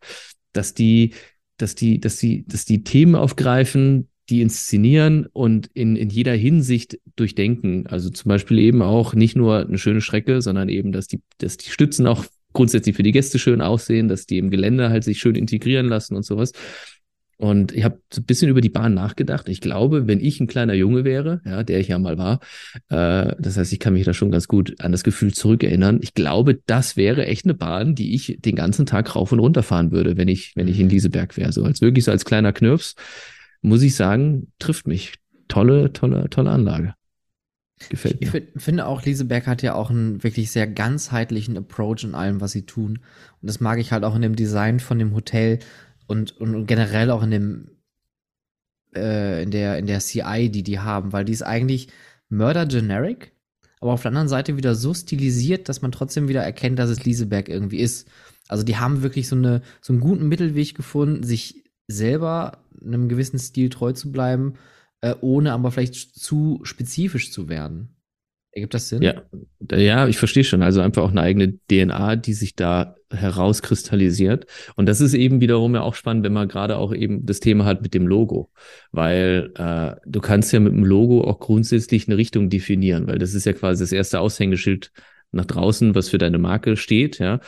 dass 0.51 0.73
die, 0.73 1.13
dass 1.57 1.75
die, 1.75 1.99
dass 1.99 2.17
die, 2.17 2.45
dass 2.47 2.65
die 2.65 2.83
Themen 2.83 3.15
aufgreifen, 3.15 4.08
die 4.29 4.41
inszenieren 4.41 5.27
und 5.33 5.67
in, 5.73 5.95
in 5.95 6.09
jeder 6.09 6.33
Hinsicht 6.33 6.99
durchdenken. 7.15 7.87
Also 7.87 8.09
zum 8.09 8.29
Beispiel 8.29 8.59
eben 8.59 8.81
auch 8.81 9.13
nicht 9.13 9.35
nur 9.35 9.65
eine 9.65 9.77
schöne 9.77 10.01
Strecke, 10.01 10.41
sondern 10.41 10.69
eben, 10.69 10.91
dass 10.91 11.07
die, 11.07 11.21
dass 11.39 11.57
die 11.57 11.69
Stützen 11.69 12.07
auch 12.07 12.25
grundsätzlich 12.53 12.95
für 12.95 13.03
die 13.03 13.11
Gäste 13.11 13.39
schön 13.39 13.61
aussehen, 13.61 14.07
dass 14.07 14.25
die 14.25 14.37
im 14.37 14.49
Gelände 14.49 14.89
halt 14.89 15.03
sich 15.03 15.19
schön 15.19 15.35
integrieren 15.35 15.87
lassen 15.87 16.15
und 16.15 16.23
sowas. 16.23 16.51
Und 17.37 17.71
ich 17.71 17.85
habe 17.85 18.01
so 18.11 18.19
ein 18.19 18.25
bisschen 18.25 18.49
über 18.49 18.59
die 18.59 18.67
Bahn 18.67 18.93
nachgedacht. 18.93 19.47
Ich 19.47 19.61
glaube, 19.61 20.07
wenn 20.07 20.19
ich 20.19 20.41
ein 20.41 20.47
kleiner 20.47 20.73
Junge 20.73 21.05
wäre, 21.05 21.39
ja, 21.45 21.63
der 21.63 21.79
ich 21.79 21.87
ja 21.87 21.97
mal 21.97 22.17
war, 22.17 22.41
äh, 22.89 23.33
das 23.39 23.55
heißt, 23.55 23.71
ich 23.71 23.79
kann 23.79 23.93
mich 23.93 24.03
da 24.03 24.13
schon 24.13 24.29
ganz 24.29 24.49
gut 24.49 24.75
an 24.81 24.91
das 24.91 25.05
Gefühl 25.05 25.33
zurückerinnern. 25.33 25.99
Ich 26.01 26.13
glaube, 26.13 26.59
das 26.65 26.97
wäre 26.97 27.25
echt 27.27 27.45
eine 27.45 27.53
Bahn, 27.53 27.95
die 27.95 28.13
ich 28.13 28.39
den 28.41 28.57
ganzen 28.57 28.85
Tag 28.85 29.15
rauf 29.15 29.31
und 29.31 29.39
runter 29.39 29.63
fahren 29.63 29.91
würde, 29.91 30.17
wenn 30.17 30.27
ich, 30.27 30.51
wenn 30.57 30.67
ich 30.67 30.81
in 30.81 30.89
Lieseberg 30.89 31.37
wäre. 31.37 31.53
So 31.53 31.63
als 31.63 31.79
wirklich 31.79 32.03
so 32.03 32.11
als 32.11 32.25
kleiner 32.25 32.51
Knirps, 32.51 32.95
muss 33.61 33.81
ich 33.81 33.95
sagen, 33.95 34.51
trifft 34.59 34.87
mich. 34.87 35.15
Tolle, 35.47 35.91
tolle, 35.93 36.29
tolle 36.29 36.51
Anlage. 36.51 36.93
Gefällt 37.89 38.17
Ich 38.19 38.21
mir. 38.21 38.31
find, 38.31 38.61
finde 38.61 38.85
auch, 38.85 39.03
Lieseberg 39.03 39.47
hat 39.47 39.61
ja 39.61 39.73
auch 39.73 39.89
einen 39.89 40.21
wirklich 40.23 40.51
sehr 40.51 40.67
ganzheitlichen 40.67 41.57
Approach 41.57 42.03
in 42.03 42.13
allem, 42.13 42.41
was 42.41 42.51
sie 42.51 42.65
tun. 42.65 42.99
Und 43.41 43.47
das 43.47 43.59
mag 43.59 43.79
ich 43.79 43.91
halt 43.91 44.03
auch 44.03 44.15
in 44.15 44.21
dem 44.21 44.35
Design 44.35 44.79
von 44.79 44.99
dem 44.99 45.13
Hotel 45.15 45.59
und, 46.07 46.35
und, 46.37 46.55
und 46.55 46.65
generell 46.65 47.09
auch 47.09 47.23
in 47.23 47.31
dem, 47.31 47.69
äh, 48.95 49.43
in 49.43 49.51
der, 49.51 49.77
in 49.77 49.87
der 49.87 49.99
CI, 49.99 50.49
die 50.49 50.63
die 50.63 50.79
haben, 50.79 51.13
weil 51.13 51.25
die 51.25 51.31
ist 51.33 51.43
eigentlich 51.43 51.87
Murder 52.29 52.65
Generic, 52.65 53.31
aber 53.79 53.93
auf 53.93 54.01
der 54.01 54.09
anderen 54.09 54.27
Seite 54.27 54.57
wieder 54.57 54.75
so 54.75 54.93
stilisiert, 54.93 55.69
dass 55.69 55.81
man 55.81 55.91
trotzdem 55.91 56.27
wieder 56.27 56.43
erkennt, 56.43 56.79
dass 56.79 56.89
es 56.89 57.05
Lieseberg 57.05 57.47
irgendwie 57.47 57.79
ist. 57.79 58.07
Also 58.49 58.63
die 58.63 58.77
haben 58.77 59.03
wirklich 59.03 59.27
so 59.27 59.35
eine, 59.35 59.61
so 59.81 59.93
einen 59.93 60.01
guten 60.01 60.27
Mittelweg 60.27 60.75
gefunden, 60.75 61.23
sich 61.23 61.63
selber 61.89 62.59
einem 62.81 63.09
gewissen 63.09 63.39
Stil 63.39 63.69
treu 63.69 63.91
zu 63.91 64.11
bleiben, 64.11 64.53
äh, 65.01 65.15
ohne 65.21 65.51
aber 65.51 65.71
vielleicht 65.71 65.95
zu 65.95 66.61
spezifisch 66.63 67.31
zu 67.31 67.49
werden. 67.49 67.95
Ergibt 68.51 68.73
das 68.73 68.89
Sinn? 68.89 69.01
Ja, 69.01 69.21
ja, 69.71 70.07
ich 70.07 70.17
verstehe 70.17 70.43
schon. 70.43 70.63
Also 70.63 70.81
einfach 70.81 71.03
auch 71.03 71.11
eine 71.11 71.21
eigene 71.21 71.59
DNA, 71.69 72.15
die 72.15 72.33
sich 72.33 72.55
da 72.55 72.95
herauskristallisiert. 73.11 74.47
Und 74.75 74.87
das 74.87 75.01
ist 75.01 75.13
eben 75.13 75.39
wiederum 75.39 75.75
ja 75.75 75.81
auch 75.81 75.93
spannend, 75.93 76.23
wenn 76.23 76.33
man 76.33 76.47
gerade 76.47 76.77
auch 76.77 76.93
eben 76.93 77.25
das 77.25 77.39
Thema 77.39 77.65
hat 77.65 77.83
mit 77.83 77.93
dem 77.93 78.07
Logo. 78.07 78.49
Weil 78.91 79.51
äh, 79.55 79.95
du 80.05 80.19
kannst 80.19 80.51
ja 80.51 80.59
mit 80.59 80.73
dem 80.73 80.83
Logo 80.83 81.23
auch 81.23 81.39
grundsätzlich 81.39 82.07
eine 82.07 82.17
Richtung 82.17 82.49
definieren, 82.49 83.07
weil 83.07 83.19
das 83.19 83.35
ist 83.35 83.45
ja 83.45 83.53
quasi 83.53 83.83
das 83.83 83.91
erste 83.91 84.19
Aushängeschild 84.19 84.91
nach 85.31 85.45
draußen, 85.45 85.93
was 85.93 86.09
für 86.09 86.17
deine 86.17 86.39
Marke 86.39 86.75
steht, 86.75 87.19
ja. 87.19 87.39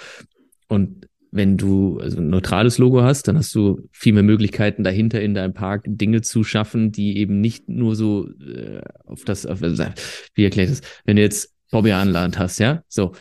Und 0.68 1.08
wenn 1.32 1.58
du 1.58 1.98
also 2.00 2.18
ein 2.18 2.30
neutrales 2.30 2.78
Logo 2.78 3.02
hast, 3.02 3.28
dann 3.28 3.38
hast 3.38 3.56
du 3.56 3.88
viel 3.92 4.14
mehr 4.14 4.24
Möglichkeiten 4.24 4.84
dahinter 4.84 5.22
in 5.22 5.34
deinem 5.34 5.54
Park 5.54 5.86
Dinge 5.88 6.22
zu 6.22 6.44
schaffen, 6.44 6.92
die 6.92 7.18
eben 7.18 7.40
nicht 7.40 7.70
nur 7.70 7.96
so 7.96 8.28
äh, 8.28 8.82
auf 9.06 9.24
das, 9.24 9.46
auf, 9.46 9.62
wie 9.62 10.44
erkläre 10.44 10.70
ich 10.70 10.80
das, 10.80 10.82
wenn 11.06 11.16
du 11.16 11.22
jetzt 11.22 11.54
Bobby 11.72 11.94
Anland 11.94 12.38
hast, 12.38 12.60
ja, 12.60 12.84
so, 12.90 13.14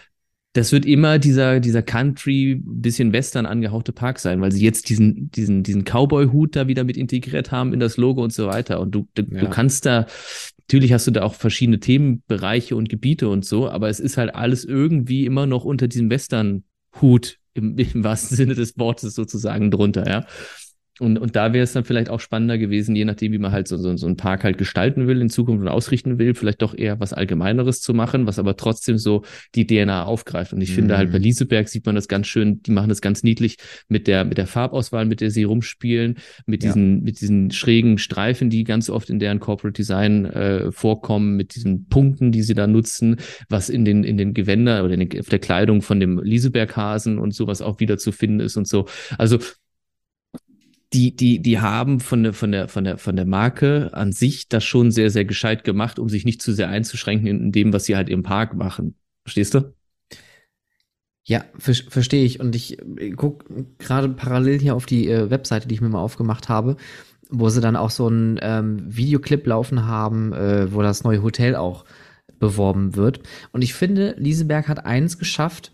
das 0.54 0.72
wird 0.72 0.84
immer 0.84 1.20
dieser, 1.20 1.60
dieser 1.60 1.82
Country, 1.82 2.60
bisschen 2.64 3.12
Western 3.12 3.46
angehauchte 3.46 3.92
Park 3.92 4.18
sein, 4.18 4.40
weil 4.40 4.50
sie 4.50 4.64
jetzt 4.64 4.88
diesen, 4.88 5.30
diesen, 5.30 5.62
diesen 5.62 5.84
Cowboy-Hut 5.84 6.56
da 6.56 6.66
wieder 6.66 6.82
mit 6.82 6.96
integriert 6.96 7.52
haben 7.52 7.72
in 7.72 7.78
das 7.78 7.96
Logo 7.96 8.24
und 8.24 8.32
so 8.32 8.48
weiter. 8.48 8.80
Und 8.80 8.92
du, 8.92 9.06
du, 9.14 9.22
Ja. 9.30 9.42
du 9.42 9.48
kannst 9.48 9.86
da, 9.86 10.06
natürlich 10.62 10.92
hast 10.92 11.06
du 11.06 11.12
da 11.12 11.22
auch 11.22 11.34
verschiedene 11.34 11.78
Themenbereiche 11.78 12.74
und 12.74 12.88
Gebiete 12.88 13.28
und 13.28 13.44
so, 13.44 13.68
aber 13.68 13.88
es 13.88 14.00
ist 14.00 14.16
halt 14.16 14.34
alles 14.34 14.64
irgendwie 14.64 15.24
immer 15.24 15.46
noch 15.46 15.64
unter 15.64 15.86
diesem 15.86 16.10
Western-Hut 16.10 17.39
im, 17.54 17.78
im 17.78 18.04
wahrsten 18.04 18.36
Sinne 18.36 18.54
des 18.54 18.78
Wortes 18.78 19.14
sozusagen 19.14 19.70
drunter, 19.70 20.08
ja. 20.08 20.26
Und, 21.00 21.18
und 21.18 21.34
da 21.36 21.52
wäre 21.52 21.64
es 21.64 21.72
dann 21.72 21.84
vielleicht 21.84 22.10
auch 22.10 22.20
spannender 22.20 22.58
gewesen, 22.58 22.94
je 22.94 23.04
nachdem, 23.04 23.32
wie 23.32 23.38
man 23.38 23.52
halt 23.52 23.66
so, 23.68 23.76
so, 23.76 23.96
so 23.96 24.06
einen 24.06 24.16
Park 24.16 24.44
halt 24.44 24.58
gestalten 24.58 25.06
will 25.06 25.20
in 25.20 25.30
Zukunft 25.30 25.62
und 25.62 25.68
ausrichten 25.68 26.18
will, 26.18 26.34
vielleicht 26.34 26.62
doch 26.62 26.74
eher 26.76 27.00
was 27.00 27.12
Allgemeineres 27.12 27.80
zu 27.80 27.94
machen, 27.94 28.26
was 28.26 28.38
aber 28.38 28.56
trotzdem 28.56 28.98
so 28.98 29.24
die 29.54 29.66
DNA 29.66 30.04
aufgreift. 30.04 30.52
Und 30.52 30.60
ich 30.60 30.72
finde 30.72 30.96
halt 30.96 31.08
Mhm. 31.08 31.12
bei 31.12 31.18
Lieseberg 31.18 31.68
sieht 31.68 31.86
man 31.86 31.94
das 31.94 32.06
ganz 32.08 32.26
schön, 32.26 32.62
die 32.62 32.70
machen 32.70 32.88
das 32.88 33.00
ganz 33.00 33.22
niedlich 33.22 33.56
mit 33.88 34.06
der, 34.06 34.24
mit 34.24 34.38
der 34.38 34.46
Farbauswahl, 34.46 35.06
mit 35.06 35.20
der 35.20 35.30
sie 35.30 35.44
rumspielen, 35.44 36.18
mit 36.46 36.62
Ja. 36.62 36.68
diesen, 36.68 37.02
mit 37.02 37.20
diesen 37.20 37.50
schrägen 37.50 37.98
Streifen, 37.98 38.50
die 38.50 38.64
ganz 38.64 38.90
oft 38.90 39.10
in 39.10 39.18
deren 39.18 39.40
Corporate 39.40 39.72
Design 39.76 40.26
äh, 40.26 40.70
vorkommen, 40.70 41.36
mit 41.36 41.54
diesen 41.54 41.86
Punkten, 41.88 42.30
die 42.32 42.42
sie 42.42 42.54
da 42.54 42.66
nutzen, 42.66 43.16
was 43.48 43.68
in 43.70 43.84
den, 43.84 44.04
in 44.04 44.16
den 44.16 44.34
Gewänder 44.34 44.84
oder 44.84 44.94
in 44.94 45.08
den, 45.08 45.20
auf 45.20 45.28
der 45.28 45.38
Kleidung 45.38 45.82
von 45.82 45.98
dem 46.00 46.18
Lieseberghasen 46.22 47.18
und 47.18 47.34
sowas 47.34 47.62
auch 47.62 47.80
wieder 47.80 47.96
zu 47.98 48.12
finden 48.12 48.40
ist 48.40 48.56
und 48.56 48.68
so. 48.68 48.86
Also 49.18 49.38
die, 50.92 51.14
die, 51.14 51.40
die 51.40 51.60
haben 51.60 52.00
von 52.00 52.24
der, 52.24 52.32
von 52.32 52.50
der, 52.50 52.68
von 52.68 52.84
der, 52.84 52.98
von 52.98 53.14
der 53.14 53.26
Marke 53.26 53.90
an 53.92 54.12
sich 54.12 54.48
das 54.48 54.64
schon 54.64 54.90
sehr, 54.90 55.10
sehr 55.10 55.24
gescheit 55.24 55.62
gemacht, 55.62 55.98
um 55.98 56.08
sich 56.08 56.24
nicht 56.24 56.42
zu 56.42 56.52
sehr 56.52 56.68
einzuschränken 56.68 57.28
in, 57.28 57.52
dem, 57.52 57.72
was 57.72 57.84
sie 57.84 57.96
halt 57.96 58.08
im 58.08 58.22
Park 58.22 58.54
machen. 58.54 58.96
Verstehst 59.24 59.54
du? 59.54 59.72
Ja, 61.26 61.44
ver 61.58 61.74
verstehe 61.74 62.24
ich. 62.24 62.40
Und 62.40 62.56
ich 62.56 62.80
äh, 62.98 63.10
guck 63.10 63.44
gerade 63.78 64.08
parallel 64.08 64.58
hier 64.58 64.74
auf 64.74 64.86
die 64.86 65.08
äh, 65.08 65.30
Webseite, 65.30 65.68
die 65.68 65.74
ich 65.74 65.80
mir 65.80 65.88
mal 65.88 66.00
aufgemacht 66.00 66.48
habe, 66.48 66.76
wo 67.28 67.48
sie 67.48 67.60
dann 67.60 67.76
auch 67.76 67.90
so 67.90 68.08
einen 68.08 68.40
ähm, 68.42 68.82
Videoclip 68.84 69.46
laufen 69.46 69.86
haben, 69.86 70.32
äh, 70.32 70.72
wo 70.72 70.82
das 70.82 71.04
neue 71.04 71.22
Hotel 71.22 71.54
auch 71.54 71.84
beworben 72.40 72.96
wird. 72.96 73.20
Und 73.52 73.62
ich 73.62 73.74
finde, 73.74 74.16
Lieseberg 74.18 74.66
hat 74.66 74.84
eins 74.86 75.18
geschafft, 75.18 75.70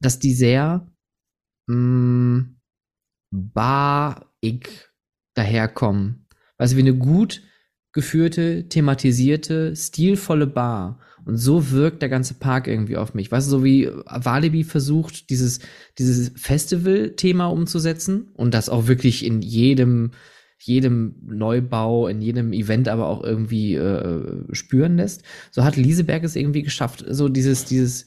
dass 0.00 0.20
die 0.20 0.34
sehr 0.34 0.86
mh, 1.66 1.74
mm, 1.74 2.56
barig 4.42 4.90
daherkommen. 5.34 6.26
Du, 6.58 6.76
wie 6.76 6.80
eine 6.80 6.94
gut 6.94 7.42
geführte, 7.92 8.68
thematisierte, 8.68 9.74
stilvolle 9.74 10.46
Bar. 10.46 11.00
Und 11.24 11.36
so 11.36 11.70
wirkt 11.70 12.02
der 12.02 12.08
ganze 12.08 12.34
Park 12.34 12.66
irgendwie 12.66 12.96
auf 12.96 13.14
mich. 13.14 13.30
Weißt 13.30 13.46
du, 13.46 13.50
so 13.50 13.64
wie 13.64 13.88
Walibi 13.88 14.64
versucht, 14.64 15.28
dieses, 15.30 15.60
dieses 15.98 16.30
Festival-Thema 16.36 17.46
umzusetzen 17.46 18.30
und 18.34 18.54
das 18.54 18.68
auch 18.68 18.86
wirklich 18.86 19.24
in 19.24 19.42
jedem, 19.42 20.12
jedem 20.60 21.16
Neubau, 21.22 22.06
in 22.08 22.20
jedem 22.20 22.52
Event 22.52 22.88
aber 22.88 23.08
auch 23.08 23.22
irgendwie 23.22 23.74
äh, 23.74 24.44
spüren 24.52 24.96
lässt. 24.96 25.24
So 25.50 25.64
hat 25.64 25.76
Lieseberg 25.76 26.24
es 26.24 26.36
irgendwie 26.36 26.62
geschafft, 26.62 27.04
so 27.08 27.28
dieses, 27.28 27.64
dieses 27.64 28.06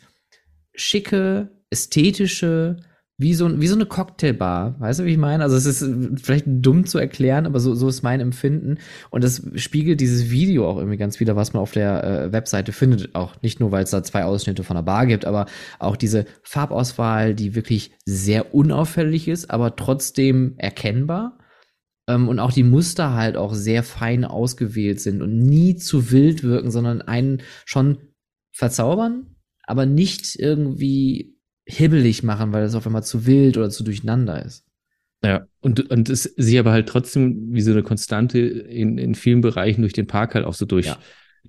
schicke, 0.74 1.52
ästhetische, 1.70 2.78
wie 3.24 3.34
so, 3.34 3.62
wie 3.62 3.68
so 3.68 3.76
eine 3.76 3.86
Cocktailbar. 3.86 4.76
Weißt 4.80 5.00
du, 5.00 5.06
wie 5.06 5.14
ich 5.14 5.18
meine? 5.18 5.44
Also 5.44 5.56
es 5.56 5.66
ist 5.66 5.84
vielleicht 6.22 6.46
dumm 6.46 6.86
zu 6.86 6.98
erklären, 7.00 7.46
aber 7.46 7.62
so, 7.62 7.74
so 7.74 7.88
ist 7.88 8.04
mein 8.04 8.20
Empfinden. 8.20 8.80
Und 9.12 9.24
das 9.24 9.42
spiegelt 9.56 10.02
dieses 10.02 10.30
Video 10.30 10.68
auch 10.68 10.78
irgendwie 10.78 10.98
ganz 10.98 11.22
wieder, 11.22 11.38
was 11.38 11.54
man 11.54 11.64
auf 11.64 11.72
der 11.72 12.04
äh, 12.04 12.32
Webseite 12.34 12.74
findet. 12.74 13.16
Auch 13.16 13.42
nicht 13.42 13.62
nur, 13.62 13.72
weil 13.72 13.86
es 13.86 13.92
da 13.92 14.04
zwei 14.04 14.26
Ausschnitte 14.26 14.66
von 14.66 14.76
der 14.76 14.84
Bar 14.84 15.06
gibt, 15.06 15.24
aber 15.24 15.46
auch 15.80 15.96
diese 15.96 16.26
Farbauswahl, 16.44 17.34
die 17.34 17.56
wirklich 17.56 17.92
sehr 18.06 18.54
unauffällig 18.54 19.30
ist, 19.30 19.50
aber 19.50 19.78
trotzdem 19.78 20.56
erkennbar. 20.58 21.40
Ähm, 22.10 22.28
und 22.28 22.40
auch 22.40 22.52
die 22.52 22.64
Muster 22.64 23.14
halt 23.14 23.38
auch 23.38 23.54
sehr 23.54 23.84
fein 23.84 24.26
ausgewählt 24.26 25.00
sind 25.00 25.22
und 25.22 25.40
nie 25.40 25.78
zu 25.78 26.12
wild 26.12 26.44
wirken, 26.44 26.72
sondern 26.72 27.02
einen 27.02 27.42
schon 27.64 28.00
verzaubern, 28.52 29.38
aber 29.66 29.86
nicht 29.86 30.38
irgendwie 30.38 31.33
hibbelig 31.66 32.24
machen, 32.24 32.52
weil 32.52 32.64
das 32.64 32.76
auf 32.76 32.86
einmal 32.86 33.04
zu 33.04 33.26
wild 33.26 33.58
oder 33.58 33.70
zu 33.70 33.84
durcheinander 33.84 34.44
ist. 34.44 34.66
Ja, 35.24 35.48
und, 35.62 35.90
und 35.90 36.10
es 36.10 36.24
sie 36.36 36.60
aber 36.60 36.72
halt 36.72 36.90
trotzdem 36.90 37.54
wie 37.54 37.62
so 37.62 37.72
eine 37.72 37.84
Konstante 37.84 38.40
in, 38.40 38.98
in 38.98 39.16
vielen 39.16 39.40
Bereichen 39.40 39.82
durch 39.82 39.94
den 39.94 40.08
Park 40.08 40.36
halt 40.36 40.46
auch 40.46 40.54
so 40.54 40.66
durch, 40.66 40.88
ja. 40.88 40.98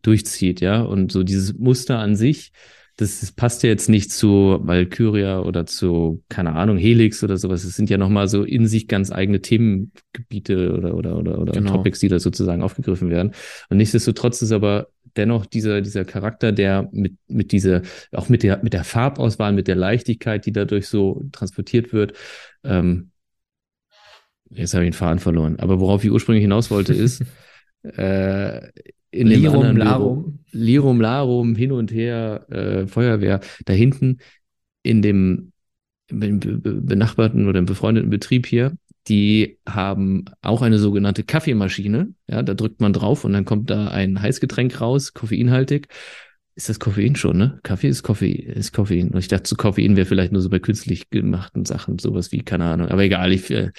durchzieht, 0.03 0.61
ja. 0.61 0.81
Und 0.81 1.11
so 1.11 1.25
dieses 1.25 1.55
Muster 1.55 1.99
an 1.99 2.15
sich, 2.15 2.53
das, 2.97 3.21
das 3.21 3.33
passt 3.33 3.63
ja 3.65 3.71
jetzt 3.71 3.89
nicht 3.89 4.13
zu 4.13 4.61
Valkyria 4.63 5.41
oder 5.41 5.67
zu, 5.67 6.23
keine 6.29 6.55
Ahnung, 6.55 6.77
Helix 6.77 7.25
oder 7.25 7.37
sowas. 7.37 7.65
Es 7.65 7.75
sind 7.75 7.91
ja 7.91 7.99
nochmal 7.99 8.29
so 8.29 8.45
in 8.45 8.69
sich 8.69 8.87
ganz 8.87 9.11
eigene 9.11 9.41
Themengebiete 9.41 10.73
oder, 10.73 10.95
oder, 10.95 11.17
oder, 11.17 11.39
oder 11.39 11.53
genau. 11.53 11.73
Topics, 11.73 11.99
die 11.99 12.09
da 12.09 12.21
sozusagen 12.21 12.63
aufgegriffen 12.63 13.11
werden. 13.11 13.33
Und 13.69 13.79
nichtsdestotrotz 13.79 14.43
ist 14.43 14.53
aber 14.53 14.89
dennoch 15.17 15.45
dieser, 15.47 15.81
dieser 15.81 16.05
Charakter, 16.05 16.53
der 16.53 16.89
mit, 16.93 17.15
mit 17.27 17.51
dieser, 17.51 17.83
auch 18.13 18.29
mit 18.29 18.45
der, 18.45 18.63
mit 18.63 18.73
der 18.73 18.85
Farbauswahl, 18.85 19.53
mit 19.53 19.67
der 19.67 19.77
Leichtigkeit, 19.77 20.47
die 20.47 20.53
dadurch 20.53 20.87
so 20.87 21.25
transportiert 21.33 21.93
wird, 21.93 22.13
ähm, 22.63 23.11
jetzt 24.51 24.75
habe 24.75 24.85
ich 24.85 24.91
den 24.91 24.97
Faden 24.97 25.19
verloren. 25.19 25.59
Aber 25.59 25.81
worauf 25.81 26.05
ich 26.05 26.13
ursprünglich 26.13 26.43
hinaus 26.43 26.71
wollte, 26.71 26.95
ist, 26.95 27.25
äh, 27.83 28.69
in 29.15 29.29
Lirum, 29.29 29.77
Larum. 29.77 30.39
Lirum, 30.51 31.01
Larum, 31.01 31.55
hin 31.55 31.73
und 31.73 31.93
her, 31.93 32.47
äh, 32.51 32.87
Feuerwehr, 32.87 33.41
da 33.65 33.73
hinten 33.73 34.19
in 34.83 35.03
dem 35.03 35.53
benachbarten 36.09 37.49
oder 37.49 37.59
im 37.59 37.67
befreundeten 37.67 38.11
Betrieb 38.11 38.47
hier, 38.47 38.77
die 39.09 39.59
haben 39.67 40.25
auch 40.43 40.63
eine 40.63 40.79
sogenannte 40.79 41.25
Kaffeemaschine. 41.25 42.15
Ja, 42.29 42.43
da 42.43 42.55
drückt 42.55 42.81
man 42.81 42.93
drauf 42.93 43.25
und 43.25 43.33
dann 43.33 43.45
kommt 43.45 43.71
da 43.71 43.89
ein 43.89 44.21
Heißgetränk 44.21 44.81
raus, 44.81 45.15
koffeinhaltig. 45.15 45.89
Ist 46.57 46.69
das 46.69 46.79
Koffein 46.79 47.17
schon, 47.17 47.37
ne? 47.37 47.59
Kaffee 47.65 47.89
ist 47.89 48.05
Koffein, 48.05 48.37
ist 48.37 48.73
Koffein. 48.73 49.11
Und 49.11 49.19
ich 49.19 49.27
dachte, 49.27 49.43
zu 49.43 49.57
Koffein 49.57 49.97
wäre 49.97 50.07
vielleicht 50.07 50.31
nur 50.31 50.41
so 50.41 50.49
bei 50.49 50.61
künstlich 50.61 51.11
gemachten 51.11 51.65
Sachen, 51.65 51.99
sowas 51.99 52.31
wie, 52.31 52.43
keine 52.43 52.67
Ahnung. 52.67 52.89
Aber 52.89 53.03
egal, 53.03 53.33
ich, 53.33 53.51
äh, 53.51 53.73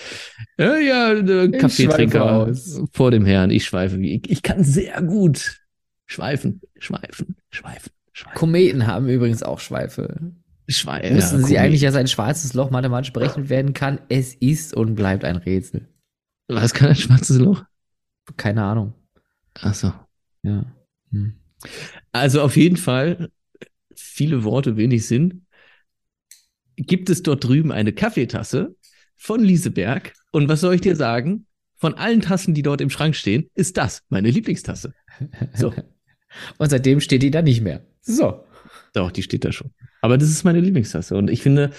ja, 0.57 1.13
äh, 1.13 1.51
Kaffeetrinker 1.51 2.53
vor 2.91 3.11
dem 3.11 3.26
Herrn. 3.26 3.49
Ich 3.49 3.63
schweife 3.63 3.97
ich, 4.01 4.30
ich 4.30 4.43
kann 4.43 4.63
sehr 4.65 5.01
gut 5.03 5.61
schweifen, 6.05 6.59
schweifen, 6.78 7.38
schweifen, 7.49 7.91
schweifen. 8.11 8.38
Kometen 8.38 8.88
haben 8.88 9.07
übrigens 9.07 9.41
auch 9.41 9.61
Schweife. 9.61 10.34
Schwein, 10.67 11.15
Wissen 11.15 11.41
ja, 11.41 11.47
Sie 11.47 11.59
eigentlich, 11.59 11.82
dass 11.82 11.95
ein 11.95 12.07
schwarzes 12.07 12.55
Loch 12.55 12.71
mathematisch 12.71 13.13
berechnet 13.13 13.49
werden 13.49 13.73
kann? 13.73 13.99
Es 14.09 14.34
ist 14.34 14.73
und 14.73 14.95
bleibt 14.95 15.23
ein 15.23 15.38
Rätsel. 15.38 15.88
Was 16.47 16.73
kann 16.73 16.89
ein 16.89 16.95
schwarzes 16.95 17.38
Loch? 17.38 17.63
Keine 18.36 18.63
Ahnung. 18.63 18.93
Ach 19.61 19.73
so. 19.73 19.93
Ja. 20.43 20.65
Hm. 21.11 21.36
Also 22.12 22.41
auf 22.41 22.56
jeden 22.56 22.78
Fall 22.78 23.30
viele 23.95 24.43
Worte, 24.43 24.78
wenig 24.78 25.06
Sinn. 25.08 25.45
Gibt 26.78 27.10
es 27.10 27.24
dort 27.24 27.43
drüben 27.43 27.72
eine 27.72 27.93
Kaffeetasse 27.93 28.76
von 29.16 29.41
Lieseberg? 29.41 30.14
Und 30.32 30.49
was 30.49 30.62
soll 30.62 30.76
ich 30.76 30.82
dir 30.82 30.95
sagen? 30.95 31.47
Von 31.78 31.93
allen 31.95 32.22
Tassen, 32.22 32.53
die 32.53 32.62
dort 32.62 32.82
im 32.82 32.89
Schrank 32.89 33.16
stehen, 33.16 33.49
ist 33.53 33.78
das 33.78 34.03
meine 34.10 34.30
Lieblingstasse. 34.30 34.93
So. 35.53 35.74
und 36.58 36.70
seitdem 36.70 36.99
steht 36.99 37.24
die 37.24 37.32
da 37.32 37.41
nicht 37.41 37.62
mehr. 37.62 37.86
So. 38.01 38.45
Doch, 38.93 39.12
die 39.12 39.24
steht 39.24 39.43
da 39.43 39.51
schon. 39.51 39.72
Aber 40.01 40.18
das 40.18 40.30
ist 40.30 40.43
meine 40.43 40.62
Lieblingstasse. 40.62 41.18
Und 41.18 41.30
ich 41.30 41.41
finde, 41.41 41.72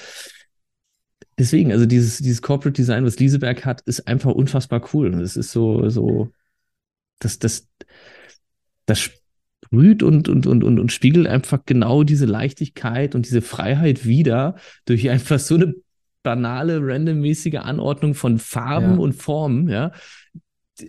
deswegen, 1.39 1.73
also 1.73 1.87
dieses, 1.87 2.19
dieses 2.19 2.43
Corporate 2.43 2.75
Design, 2.75 3.05
was 3.05 3.19
Lieseberg 3.19 3.65
hat, 3.65 3.81
ist 3.83 4.07
einfach 4.07 4.33
unfassbar 4.33 4.87
cool. 4.93 5.15
Und 5.15 5.21
es 5.21 5.37
ist 5.37 5.51
so, 5.51 5.89
so, 5.89 6.31
das, 7.19 7.39
das, 7.39 7.69
das 8.85 9.11
sprüht 9.67 10.03
und, 10.03 10.29
und, 10.29 10.47
und, 10.47 10.65
und, 10.65 10.79
und 10.79 10.93
spiegelt 10.93 11.27
einfach 11.27 11.61
genau 11.67 12.05
diese 12.05 12.27
Leichtigkeit 12.27 13.15
und 13.15 13.27
diese 13.27 13.43
Freiheit 13.43 14.07
wieder 14.07 14.57
durch 14.85 15.09
einfach 15.11 15.39
so 15.39 15.57
eine 15.57 15.75
banale, 16.23 16.81
randommäßige 16.83 17.57
Anordnung 17.57 18.15
von 18.15 18.39
Farben 18.39 18.95
ja. 18.95 18.97
und 18.97 19.13
Formen, 19.13 19.69
ja, 19.69 19.93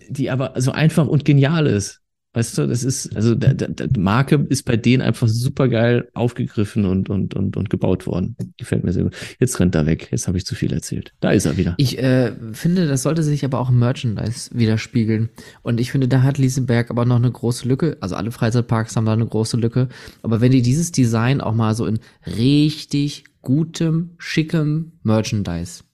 die 0.08 0.30
aber 0.30 0.54
so 0.60 0.72
einfach 0.72 1.06
und 1.06 1.24
genial 1.24 1.66
ist. 1.66 1.97
Weißt 2.34 2.58
du, 2.58 2.66
das 2.66 2.84
ist, 2.84 3.16
also 3.16 3.34
der, 3.34 3.54
der, 3.54 3.68
der 3.68 3.88
Marke 3.98 4.46
ist 4.50 4.64
bei 4.64 4.76
denen 4.76 5.02
einfach 5.02 5.26
super 5.28 5.66
geil 5.66 6.08
aufgegriffen 6.12 6.84
und, 6.84 7.08
und, 7.08 7.34
und, 7.34 7.56
und 7.56 7.70
gebaut 7.70 8.06
worden. 8.06 8.36
Gefällt 8.58 8.84
mir 8.84 8.92
sehr 8.92 9.04
gut. 9.04 9.16
Jetzt 9.40 9.58
rennt 9.58 9.74
er 9.74 9.86
weg. 9.86 10.08
Jetzt 10.10 10.28
habe 10.28 10.36
ich 10.36 10.44
zu 10.44 10.54
viel 10.54 10.72
erzählt. 10.72 11.14
Da 11.20 11.30
ist 11.30 11.46
er 11.46 11.56
wieder. 11.56 11.74
Ich 11.78 11.98
äh, 11.98 12.32
finde, 12.52 12.86
das 12.86 13.02
sollte 13.02 13.22
sich 13.22 13.46
aber 13.46 13.58
auch 13.58 13.70
im 13.70 13.78
Merchandise 13.78 14.50
widerspiegeln. 14.52 15.30
Und 15.62 15.80
ich 15.80 15.90
finde, 15.90 16.06
da 16.06 16.22
hat 16.22 16.36
Liesenberg 16.36 16.90
aber 16.90 17.06
noch 17.06 17.16
eine 17.16 17.32
große 17.32 17.66
Lücke. 17.66 17.96
Also 18.00 18.14
alle 18.14 18.30
Freizeitparks 18.30 18.94
haben 18.94 19.06
da 19.06 19.14
eine 19.14 19.26
große 19.26 19.56
Lücke. 19.56 19.88
Aber 20.22 20.42
wenn 20.42 20.52
die 20.52 20.62
dieses 20.62 20.92
Design 20.92 21.40
auch 21.40 21.54
mal 21.54 21.74
so 21.74 21.86
in 21.86 21.98
richtig 22.26 23.24
gutem, 23.40 24.10
schickem 24.18 24.92
Merchandise 25.02 25.84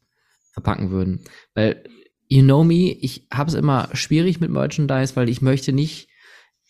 verpacken 0.53 0.91
würden. 0.91 1.21
Weil, 1.55 1.85
you 2.27 2.43
know 2.43 2.65
me, 2.65 2.91
ich 2.91 3.29
habe 3.33 3.49
es 3.49 3.55
immer 3.55 3.89
schwierig 3.93 4.41
mit 4.41 4.51
Merchandise, 4.51 5.15
weil 5.15 5.29
ich 5.29 5.41
möchte 5.41 5.73
nicht 5.73 6.09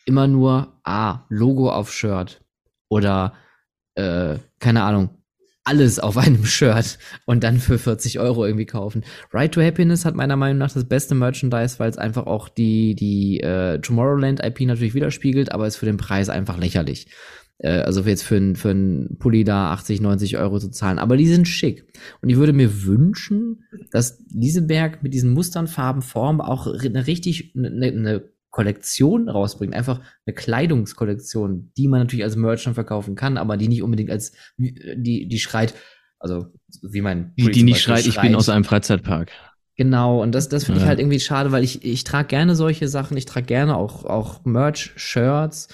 immer 0.05 0.27
nur, 0.27 0.81
ah, 0.85 1.21
Logo 1.29 1.71
auf 1.71 1.93
Shirt 1.93 2.43
oder, 2.89 3.35
äh, 3.95 4.39
keine 4.59 4.83
Ahnung, 4.83 5.11
alles 5.65 5.99
auf 5.99 6.17
einem 6.19 6.45
Shirt 6.45 6.99
und 7.25 7.43
dann 7.43 7.59
für 7.59 7.79
40 7.79 8.21
Euro 8.21 8.45
irgendwie 8.45 8.67
kaufen. 8.67 9.05
Right 9.33 9.53
to 9.53 9.63
Happiness 9.63 10.05
hat 10.05 10.15
meiner 10.15 10.37
Meinung 10.37 10.59
nach 10.59 10.73
das 10.73 10.85
beste 10.87 11.15
Merchandise, 11.15 11.79
weil 11.79 11.91
es 11.91 11.99
einfach 11.99 12.27
auch 12.27 12.49
die, 12.49 12.95
die 12.95 13.41
äh, 13.41 13.81
Tomorrowland-IP 13.81 14.61
natürlich 14.63 14.95
widerspiegelt, 14.95 15.53
aber 15.53 15.67
ist 15.67 15.77
für 15.77 15.87
den 15.87 15.97
Preis 15.97 16.29
einfach 16.29 16.59
lächerlich. 16.59 17.09
Äh, 17.59 17.81
also 17.81 18.03
jetzt 18.03 18.25
für 18.25 18.37
einen 18.37 18.57
für 18.57 18.71
ein 18.71 19.17
Pulli 19.19 19.45
da 19.45 19.73
80, 19.73 20.01
90 20.01 20.39
Euro 20.39 20.59
zu 20.59 20.71
zahlen. 20.71 20.99
Aber 20.99 21.17
die 21.17 21.27
sind 21.27 21.49
schick. 21.49 21.87
Und 22.21 22.29
ich 22.29 22.37
würde 22.37 22.53
mir 22.53 22.85
wünschen, 22.85 23.65
dass 23.91 24.23
Lieseberg 24.33 25.03
mit 25.03 25.15
diesen 25.15 25.33
Mustern, 25.33 25.67
Farben, 25.67 26.03
Formen 26.03 26.41
auch 26.41 26.67
eine 26.67 27.07
richtig, 27.07 27.55
eine, 27.57 27.87
eine 27.87 28.34
Kollektion 28.55 29.29
rausbringt, 29.29 29.75
einfach 29.75 30.01
eine 30.27 30.33
Kleidungskollektion, 30.33 31.73
die 31.77 31.89
man 31.89 31.99
natürlich 31.99 32.23
als 32.23 32.37
Merch 32.37 32.63
dann 32.63 32.75
verkaufen 32.75 33.17
kann, 33.17 33.37
aber 33.37 33.57
die 33.57 33.67
nicht 33.67 33.83
unbedingt 33.83 34.13
als 34.13 34.31
die 34.57 35.27
die 35.27 35.39
schreit, 35.41 35.75
also 36.21 36.47
wie 36.81 37.01
mein 37.01 37.33
die, 37.37 37.51
die 37.51 37.65
nicht 37.65 37.83
schreit, 37.83 38.05
schreit, 38.05 38.15
ich 38.15 38.21
bin 38.21 38.37
aus 38.37 38.49
einem 38.49 38.63
Freizeitpark. 38.63 39.33
Genau, 39.77 40.23
und 40.23 40.37
das, 40.37 40.49
das 40.49 40.63
finde 40.63 40.79
ja. 40.79 40.85
ich 40.85 40.89
halt 40.89 41.01
irgendwie 41.01 41.19
schade, 41.19 41.51
weil 41.51 41.65
ich, 41.65 41.85
ich 41.85 42.05
trage 42.05 42.29
gerne 42.29 42.55
solche 42.55 42.87
Sachen, 42.87 43.17
ich 43.17 43.25
trage 43.25 43.47
gerne 43.47 43.77
auch, 43.77 44.05
auch 44.05 44.45
Merch, 44.45 44.93
Shirts, 44.95 45.67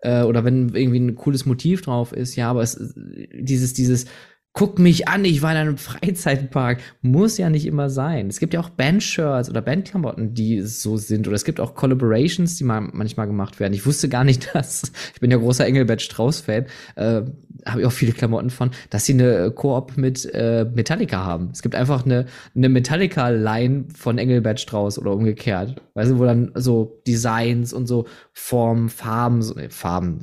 äh, 0.00 0.22
oder 0.22 0.44
wenn 0.44 0.74
irgendwie 0.74 0.98
ein 0.98 1.14
cooles 1.14 1.46
Motiv 1.46 1.82
drauf 1.82 2.12
ist, 2.12 2.34
ja, 2.34 2.50
aber 2.50 2.62
es, 2.62 2.96
dieses, 3.32 3.74
dieses, 3.74 4.06
guck 4.54 4.78
mich 4.78 5.08
an, 5.08 5.24
ich 5.24 5.42
war 5.42 5.50
in 5.50 5.58
einem 5.58 5.76
Freizeitpark. 5.76 6.78
Muss 7.02 7.36
ja 7.36 7.50
nicht 7.50 7.66
immer 7.66 7.90
sein. 7.90 8.28
Es 8.28 8.40
gibt 8.40 8.54
ja 8.54 8.60
auch 8.60 8.70
Bandshirts 8.70 9.50
oder 9.50 9.60
Bandklamotten, 9.60 10.32
die 10.32 10.62
so 10.62 10.96
sind. 10.96 11.26
Oder 11.26 11.34
es 11.34 11.44
gibt 11.44 11.60
auch 11.60 11.74
Collaborations, 11.74 12.56
die 12.56 12.64
manchmal 12.64 13.26
gemacht 13.26 13.60
werden. 13.60 13.74
Ich 13.74 13.84
wusste 13.84 14.08
gar 14.08 14.24
nicht, 14.24 14.48
dass, 14.54 14.92
ich 15.12 15.20
bin 15.20 15.30
ja 15.30 15.36
großer 15.36 15.66
Engelbert 15.66 16.00
Strauß-Fan, 16.00 16.66
äh, 16.94 17.22
habe 17.66 17.80
ich 17.80 17.86
auch 17.86 17.92
viele 17.92 18.12
Klamotten 18.12 18.50
von, 18.50 18.70
dass 18.90 19.06
sie 19.06 19.14
eine 19.14 19.50
Koop 19.50 19.96
mit 19.96 20.24
äh, 20.32 20.66
Metallica 20.72 21.24
haben. 21.24 21.48
Es 21.52 21.62
gibt 21.62 21.74
einfach 21.74 22.04
eine, 22.04 22.26
eine 22.54 22.68
Metallica-Line 22.68 23.86
von 23.94 24.18
Engelbert 24.18 24.60
Strauß 24.60 24.98
oder 24.98 25.12
umgekehrt. 25.12 25.82
Weißt 25.94 26.12
du, 26.12 26.18
wo 26.18 26.24
dann 26.24 26.52
so 26.54 27.02
Designs 27.06 27.72
und 27.72 27.86
so 27.86 28.06
Formen, 28.32 28.88
Farben, 28.88 29.42
so, 29.42 29.54
nee, 29.54 29.70
Farben, 29.70 30.20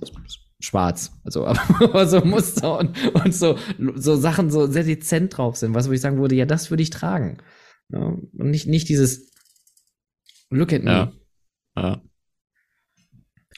schwarz. 0.61 1.11
Also, 1.23 1.45
aber 1.79 2.07
so 2.07 2.23
Muster 2.23 2.79
und, 2.79 3.13
und 3.13 3.33
so, 3.33 3.57
so 3.95 4.15
Sachen 4.15 4.49
so 4.49 4.67
sehr 4.67 4.83
dezent 4.83 5.37
drauf 5.37 5.57
sind, 5.57 5.73
was 5.73 5.89
wo 5.89 5.91
ich 5.91 6.01
sagen 6.01 6.19
würde, 6.19 6.35
ja, 6.35 6.45
das 6.45 6.69
würde 6.69 6.83
ich 6.83 6.89
tragen. 6.89 7.37
Ja, 7.89 7.99
und 7.99 8.31
nicht, 8.49 8.67
nicht 8.67 8.87
dieses 8.89 9.31
Look 10.49 10.73
at 10.73 10.83
me. 10.83 10.91
Ja. 10.91 11.13
ja. 11.75 12.01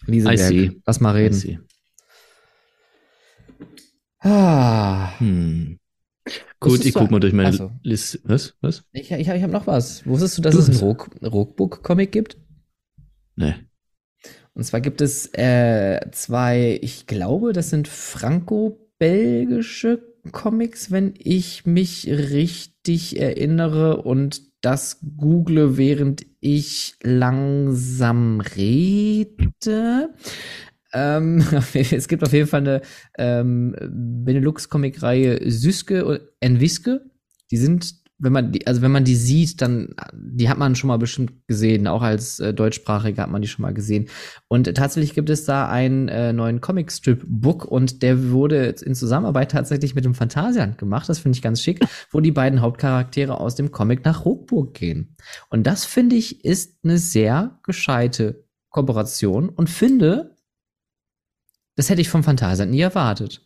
Lieseberg. 0.06 0.76
Lass 0.86 1.00
mal 1.00 1.12
reden. 1.12 1.68
Ah. 4.20 5.20
Hm. 5.20 5.80
Gut, 6.60 6.86
ich 6.86 6.94
guck 6.94 7.12
mal 7.12 7.20
durch 7.20 7.34
meine 7.34 7.50
Ach 7.50 7.54
so. 7.54 7.72
Liste. 7.82 8.20
Was? 8.24 8.56
Was? 8.62 8.84
Ich, 8.94 9.12
ich, 9.12 9.28
ich 9.28 9.44
habe 9.44 9.52
noch 9.52 9.68
was. 9.68 10.06
Wusstest 10.06 10.38
du, 10.38 10.42
dass 10.42 10.56
Du 10.56 10.62
es 10.62 10.70
einen 10.70 10.80
Roguebook-Comic 10.80 12.12
gibt? 12.12 12.38
Nee. 13.36 13.56
Und 14.54 14.64
zwar 14.64 14.82
gibt 14.82 15.02
es 15.02 15.34
äh, 15.34 16.00
zwei, 16.12 16.80
ich 16.82 17.08
glaube, 17.08 17.54
das 17.54 17.70
sind 17.70 17.88
franco-belgische 17.88 20.14
Comics, 20.32 20.92
wenn 20.92 21.14
ich 21.18 21.66
mich 21.66 22.08
richtig 22.08 23.20
erinnere 23.20 24.04
und 24.04 24.42
das 24.62 25.00
google, 25.18 25.78
während 25.78 26.26
ich 26.40 26.96
langsam 27.04 28.40
rede. 28.40 30.14
Ähm, 30.94 31.44
es 31.74 32.08
gibt 32.08 32.24
auf 32.24 32.34
jeden 32.34 32.48
Fall 32.48 32.62
eine 32.62 32.82
ähm, 33.18 33.76
Benelux-Comic-Reihe 33.82 35.52
Süske 35.52 36.06
und 36.06 36.22
Enwiske. 36.40 37.02
Die 37.52 37.58
sind, 37.58 37.96
wenn 38.24 38.32
man 38.32 38.52
die, 38.54 38.66
also 38.66 38.82
wenn 38.82 38.92
man 38.92 39.04
die 39.04 39.16
sieht, 39.16 39.62
dann, 39.62 39.94
die 40.14 40.48
hat 40.48 40.58
man 40.58 40.76
schon 40.76 40.88
mal 40.88 40.98
bestimmt 40.98 41.46
gesehen. 41.48 41.88
Auch 41.88 42.02
als 42.02 42.40
äh, 42.40 42.54
Deutschsprachige 42.54 43.22
hat 43.22 43.30
man 43.30 43.42
die 43.42 43.50
schon 43.50 43.64
mal 43.64 43.74
gesehen. 43.74 44.08
Und 44.48 44.74
tatsächlich 44.76 45.14
gibt 45.14 45.30
es 45.30 45.44
da 45.44 45.68
einen 45.68 46.08
äh, 46.08 46.32
neuen 46.32 46.62
Comic-Strip-Book 46.62 47.66
und 47.66 48.02
der 48.02 48.32
wurde 48.32 48.76
in 48.82 48.96
Zusammenarbeit 48.96 49.52
tatsächlich 49.52 49.94
mit 49.94 50.06
dem 50.06 50.16
Phantasialand 50.16 50.78
gemacht. 50.78 51.10
Das 51.10 51.20
finde 51.20 51.36
ich 51.36 51.42
ganz 51.42 51.62
schick, 51.62 51.86
wo 52.12 52.22
die 52.22 52.32
beiden 52.32 52.62
Hauptcharaktere 52.62 53.40
aus 53.40 53.56
dem 53.56 53.72
Comic 53.72 54.06
nach 54.06 54.24
Rockburg 54.24 54.74
gehen. 54.74 55.18
Und 55.50 55.68
das 55.68 55.84
finde 55.84 56.16
ich 56.16 56.46
ist 56.46 56.78
eine 56.84 56.98
sehr 56.98 57.60
gescheite 57.64 58.46
Kooperation 58.70 59.50
und 59.50 59.70
finde, 59.70 60.38
das 61.76 61.90
hätte 61.90 62.02
ich 62.02 62.10
vom 62.10 62.24
Phantasialand 62.24 62.72
nie 62.72 62.82
erwartet, 62.82 63.42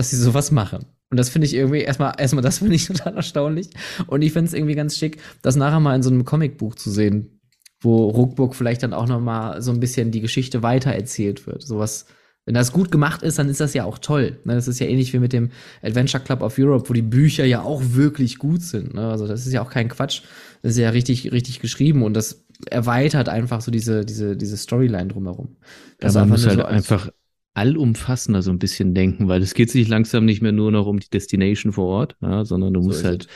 dass 0.00 0.08
sie 0.08 0.16
sowas 0.16 0.50
machen. 0.50 0.86
Und 1.10 1.18
das 1.18 1.28
finde 1.28 1.46
ich 1.46 1.52
irgendwie 1.52 1.80
erstmal, 1.80 2.14
erstmal 2.16 2.42
das 2.42 2.58
finde 2.58 2.74
ich 2.74 2.86
total 2.86 3.16
erstaunlich. 3.16 3.68
Und 4.06 4.22
ich 4.22 4.32
finde 4.32 4.48
es 4.48 4.54
irgendwie 4.54 4.74
ganz 4.74 4.96
schick, 4.96 5.18
das 5.42 5.56
nachher 5.56 5.78
mal 5.78 5.94
in 5.94 6.02
so 6.02 6.08
einem 6.08 6.24
Comicbuch 6.24 6.74
zu 6.74 6.90
sehen, 6.90 7.38
wo 7.82 8.08
Ruckburg 8.08 8.54
vielleicht 8.54 8.82
dann 8.82 8.94
auch 8.94 9.06
noch 9.06 9.20
mal 9.20 9.60
so 9.60 9.70
ein 9.72 9.80
bisschen 9.80 10.10
die 10.10 10.22
Geschichte 10.22 10.62
weiter 10.62 10.90
erzählt 10.90 11.46
wird. 11.46 11.62
Sowas, 11.62 12.06
wenn 12.46 12.54
das 12.54 12.72
gut 12.72 12.90
gemacht 12.90 13.22
ist, 13.22 13.38
dann 13.38 13.50
ist 13.50 13.60
das 13.60 13.74
ja 13.74 13.84
auch 13.84 13.98
toll. 13.98 14.38
Ne? 14.44 14.54
Das 14.54 14.68
ist 14.68 14.80
ja 14.80 14.86
ähnlich 14.86 15.12
wie 15.12 15.18
mit 15.18 15.34
dem 15.34 15.50
Adventure 15.82 16.24
Club 16.24 16.40
of 16.40 16.58
Europe, 16.58 16.88
wo 16.88 16.94
die 16.94 17.02
Bücher 17.02 17.44
ja 17.44 17.60
auch 17.60 17.82
wirklich 17.90 18.38
gut 18.38 18.62
sind. 18.62 18.94
Ne? 18.94 19.06
Also 19.06 19.26
das 19.26 19.46
ist 19.46 19.52
ja 19.52 19.60
auch 19.60 19.70
kein 19.70 19.90
Quatsch. 19.90 20.22
Das 20.62 20.72
ist 20.72 20.78
ja 20.78 20.88
richtig, 20.88 21.30
richtig 21.30 21.60
geschrieben 21.60 22.02
und 22.02 22.14
das 22.14 22.46
erweitert 22.70 23.28
einfach 23.28 23.60
so 23.60 23.70
diese, 23.70 24.06
diese, 24.06 24.34
diese 24.34 24.56
Storyline 24.56 25.08
drumherum. 25.08 25.56
Das 25.98 26.14
Ja, 26.14 26.20
man 26.20 26.30
muss 26.30 26.46
halt 26.46 26.62
einfach 26.62 27.10
allumfassender 27.54 28.42
so 28.42 28.50
ein 28.50 28.58
bisschen 28.58 28.94
denken, 28.94 29.28
weil 29.28 29.42
es 29.42 29.54
geht 29.54 29.70
sich 29.70 29.88
langsam 29.88 30.24
nicht 30.24 30.40
mehr 30.42 30.52
nur 30.52 30.70
noch 30.70 30.86
um 30.86 31.00
die 31.00 31.10
Destination 31.10 31.72
vor 31.72 31.86
Ort, 31.86 32.16
ja, 32.20 32.44
sondern 32.44 32.72
du 32.74 32.80
So 32.82 32.88
musst 32.88 33.04
halt 33.04 33.26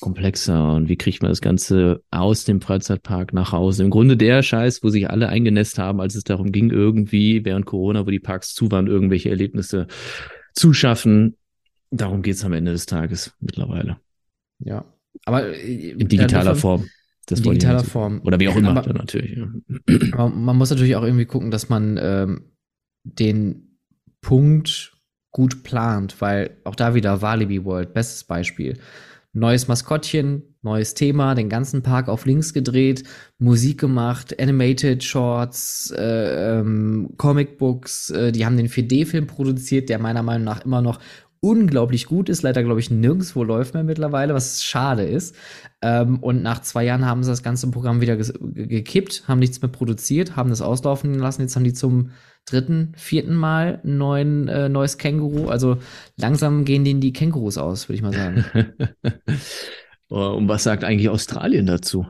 komplexer 0.00 0.74
und 0.74 0.88
wie 0.88 0.96
kriegt 0.96 1.22
man 1.22 1.30
das 1.30 1.40
Ganze 1.40 2.02
aus 2.10 2.44
dem 2.44 2.60
Freizeitpark 2.60 3.32
nach 3.32 3.52
Hause? 3.52 3.84
Im 3.84 3.90
Grunde 3.90 4.16
der 4.16 4.42
Scheiß, 4.42 4.82
wo 4.82 4.90
sich 4.90 5.08
alle 5.08 5.28
eingenässt 5.28 5.78
haben, 5.78 6.00
als 6.00 6.14
es 6.14 6.24
darum 6.24 6.52
ging, 6.52 6.70
irgendwie 6.70 7.44
während 7.44 7.64
Corona, 7.64 8.06
wo 8.06 8.10
die 8.10 8.20
Parks 8.20 8.54
zu 8.54 8.70
waren, 8.70 8.86
irgendwelche 8.86 9.30
Erlebnisse 9.30 9.86
zu 10.52 10.72
schaffen. 10.74 11.36
Darum 11.90 12.22
geht's 12.22 12.44
am 12.44 12.52
Ende 12.52 12.72
des 12.72 12.86
Tages 12.86 13.32
mittlerweile. 13.40 13.96
Ja. 14.58 14.84
Aber 15.24 15.46
äh, 15.56 15.90
In 15.90 16.08
digitaler 16.08 16.44
davon- 16.44 16.60
Form. 16.80 16.88
Das 17.26 17.38
In 17.40 17.44
digitaler 17.44 17.84
Form. 17.84 18.20
Oder 18.24 18.38
wie 18.40 18.48
auch 18.48 18.56
immer, 18.56 18.76
Aber- 18.76 18.92
natürlich. 18.92 19.36
Ja. 19.38 19.48
Aber 20.12 20.28
man 20.28 20.56
muss 20.58 20.68
natürlich 20.70 20.96
auch 20.96 21.04
irgendwie 21.04 21.24
gucken, 21.24 21.50
dass 21.50 21.68
man 21.70 21.98
ähm, 22.02 22.50
den 23.04 23.78
Punkt 24.20 24.92
gut 25.30 25.62
plant, 25.62 26.20
weil 26.20 26.56
auch 26.64 26.74
da 26.74 26.94
wieder 26.94 27.22
Walibi 27.22 27.64
World, 27.64 27.92
bestes 27.92 28.24
Beispiel. 28.24 28.78
Neues 29.32 29.66
Maskottchen, 29.66 30.42
neues 30.62 30.94
Thema, 30.94 31.34
den 31.34 31.48
ganzen 31.48 31.82
Park 31.82 32.08
auf 32.08 32.24
links 32.24 32.54
gedreht, 32.54 33.02
Musik 33.38 33.80
gemacht, 33.80 34.40
Animated 34.40 35.02
Shorts, 35.02 35.92
äh, 35.96 36.60
ähm, 36.60 37.14
Comicbooks, 37.16 38.10
äh, 38.10 38.30
die 38.30 38.46
haben 38.46 38.56
den 38.56 38.68
4D-Film 38.68 39.26
produziert, 39.26 39.88
der 39.88 39.98
meiner 39.98 40.22
Meinung 40.22 40.44
nach 40.44 40.64
immer 40.64 40.82
noch 40.82 41.00
unglaublich 41.40 42.06
gut 42.06 42.30
ist, 42.30 42.42
leider 42.42 42.62
glaube 42.62 42.80
ich 42.80 42.90
nirgendwo 42.90 43.44
läuft 43.44 43.74
mehr 43.74 43.84
mittlerweile, 43.84 44.32
was 44.32 44.64
schade 44.64 45.02
ist. 45.02 45.34
Ähm, 45.82 46.20
und 46.20 46.42
nach 46.42 46.62
zwei 46.62 46.84
Jahren 46.84 47.04
haben 47.04 47.22
sie 47.22 47.30
das 47.30 47.42
ganze 47.42 47.70
Programm 47.70 48.00
wieder 48.00 48.16
gekippt, 48.16 49.24
haben 49.28 49.40
nichts 49.40 49.60
mehr 49.60 49.70
produziert, 49.70 50.36
haben 50.36 50.48
das 50.48 50.62
auslaufen 50.62 51.12
lassen. 51.18 51.42
Jetzt 51.42 51.54
haben 51.56 51.64
die 51.64 51.74
zum 51.74 52.12
dritten, 52.44 52.92
vierten 52.96 53.34
Mal 53.34 53.80
ein 53.84 53.98
neuen, 53.98 54.48
äh, 54.48 54.68
neues 54.68 54.98
Känguru. 54.98 55.48
Also 55.48 55.78
langsam 56.16 56.64
gehen 56.64 56.84
denen 56.84 57.00
die 57.00 57.12
Kängurus 57.12 57.58
aus, 57.58 57.88
würde 57.88 57.96
ich 57.96 58.02
mal 58.02 58.12
sagen. 58.12 58.44
Oh, 60.10 60.34
Und 60.36 60.48
was 60.48 60.62
sagt 60.62 60.84
eigentlich 60.84 61.08
Australien 61.08 61.66
dazu? 61.66 62.06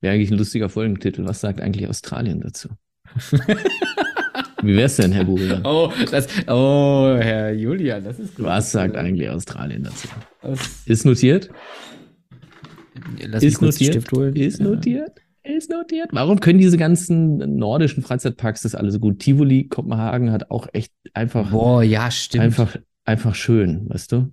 Wäre 0.00 0.14
eigentlich 0.14 0.30
ein 0.30 0.38
lustiger 0.38 0.68
Folgentitel. 0.68 1.24
Was 1.26 1.40
sagt 1.40 1.60
eigentlich 1.60 1.88
Australien 1.88 2.40
dazu? 2.40 2.68
Wie 4.62 4.76
wär's 4.76 4.96
denn, 4.96 5.12
Herr 5.12 5.24
Google? 5.24 5.60
oh, 5.64 5.92
das, 6.10 6.28
oh, 6.46 7.16
Herr 7.18 7.52
Julian, 7.52 8.04
das 8.04 8.18
ist 8.18 8.34
gut. 8.36 8.44
Was 8.44 8.72
sagt 8.72 8.96
eigentlich 8.96 9.30
Australien 9.30 9.84
dazu? 9.84 10.08
Das, 10.42 10.82
Ist 10.84 11.06
notiert? 11.06 11.48
Lass 13.26 13.42
Ist 13.42 13.60
notiert? 13.62 14.12
Ist 14.36 14.58
Ja. 14.58 14.64
notiert? 14.64 15.20
Ist 15.44 15.70
notiert? 15.70 16.10
Warum 16.12 16.40
können 16.40 16.58
diese 16.58 16.76
ganzen 16.76 17.56
nordischen 17.56 18.02
Freizeitparks 18.02 18.62
das 18.62 18.74
alle 18.74 18.90
so 18.90 18.98
gut? 18.98 19.18
Tivoli, 19.20 19.64
Kopenhagen 19.68 20.30
hat 20.30 20.50
auch 20.50 20.68
echt 20.72 20.92
einfach, 21.14 21.50
Boah, 21.50 21.82
ja, 21.82 22.10
stimmt. 22.10 22.44
einfach, 22.44 22.76
einfach 23.04 23.34
schön, 23.34 23.88
weißt 23.88 24.12
du? 24.12 24.30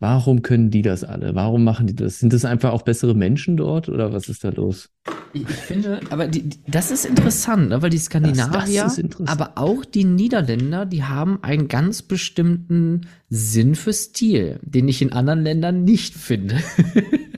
Warum 0.00 0.42
können 0.42 0.70
die 0.70 0.82
das 0.82 1.04
alle? 1.04 1.36
Warum 1.36 1.62
machen 1.62 1.86
die 1.86 1.94
das? 1.94 2.18
Sind 2.18 2.32
das 2.32 2.44
einfach 2.44 2.72
auch 2.72 2.82
bessere 2.82 3.14
Menschen 3.14 3.56
dort 3.56 3.88
oder 3.88 4.12
was 4.12 4.28
ist 4.28 4.42
da 4.42 4.48
los? 4.48 4.90
Ich, 5.32 5.46
finde, 5.46 6.00
aber 6.10 6.26
die, 6.26 6.50
das 6.66 6.90
ist 6.90 7.04
interessant, 7.04 7.68
ne? 7.68 7.82
weil 7.82 7.90
die 7.90 7.98
Skandinavier, 7.98 8.82
das 8.82 8.98
interessant. 8.98 9.30
aber 9.30 9.52
auch 9.62 9.84
die 9.84 10.02
Niederländer, 10.02 10.86
die 10.86 11.04
haben 11.04 11.38
einen 11.44 11.68
ganz 11.68 12.02
bestimmten 12.02 13.02
Sinn 13.28 13.76
für 13.76 13.92
Stil, 13.92 14.58
den 14.62 14.88
ich 14.88 15.02
in 15.02 15.12
anderen 15.12 15.44
Ländern 15.44 15.84
nicht 15.84 16.14
finde. 16.14 16.56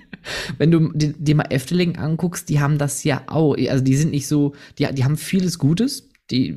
Wenn 0.58 0.70
du 0.70 0.90
di- 0.92 1.14
dir 1.18 1.34
mal 1.34 1.46
Efteling 1.50 1.96
anguckst, 1.96 2.48
die 2.48 2.60
haben 2.60 2.78
das 2.78 3.04
ja 3.04 3.22
auch. 3.26 3.56
Also 3.56 3.84
die 3.84 3.96
sind 3.96 4.10
nicht 4.10 4.26
so, 4.26 4.54
die, 4.78 4.86
die 4.92 5.04
haben 5.04 5.16
vieles 5.16 5.58
Gutes, 5.58 6.08
die 6.30 6.56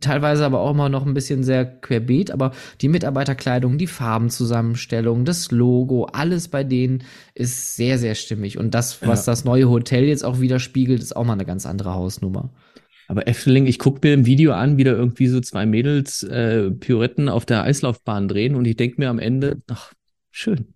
teilweise 0.00 0.44
aber 0.44 0.60
auch 0.60 0.70
immer 0.72 0.88
noch 0.88 1.06
ein 1.06 1.14
bisschen 1.14 1.42
sehr 1.42 1.64
querbeet, 1.64 2.30
aber 2.30 2.52
die 2.80 2.88
Mitarbeiterkleidung, 2.88 3.78
die 3.78 3.86
Farbenzusammenstellung, 3.88 5.24
das 5.24 5.50
Logo, 5.50 6.04
alles 6.04 6.48
bei 6.48 6.62
denen 6.64 7.02
ist 7.34 7.74
sehr, 7.76 7.98
sehr 7.98 8.14
stimmig. 8.14 8.58
Und 8.58 8.74
das, 8.74 9.02
was 9.02 9.26
Ja. 9.26 9.32
das 9.32 9.44
neue 9.44 9.68
Hotel 9.68 10.04
jetzt 10.04 10.24
auch 10.24 10.40
widerspiegelt, 10.40 11.02
ist 11.02 11.16
auch 11.16 11.24
mal 11.24 11.32
eine 11.32 11.44
ganz 11.44 11.66
andere 11.66 11.94
Hausnummer. 11.94 12.50
Aber 13.08 13.26
Efteling, 13.26 13.66
ich 13.66 13.78
gucke 13.78 14.06
mir 14.06 14.12
im 14.12 14.26
Video 14.26 14.52
an, 14.52 14.76
wie 14.76 14.84
da 14.84 14.92
irgendwie 14.92 15.28
so 15.28 15.40
zwei 15.40 15.64
Mädels 15.64 16.22
äh, 16.24 16.70
Pirouetten 16.70 17.28
auf 17.30 17.46
der 17.46 17.62
Eislaufbahn 17.62 18.28
drehen 18.28 18.54
und 18.54 18.66
ich 18.66 18.76
denke 18.76 19.00
mir 19.00 19.08
am 19.08 19.18
Ende, 19.18 19.62
ach, 19.68 19.94
schön. 20.30 20.74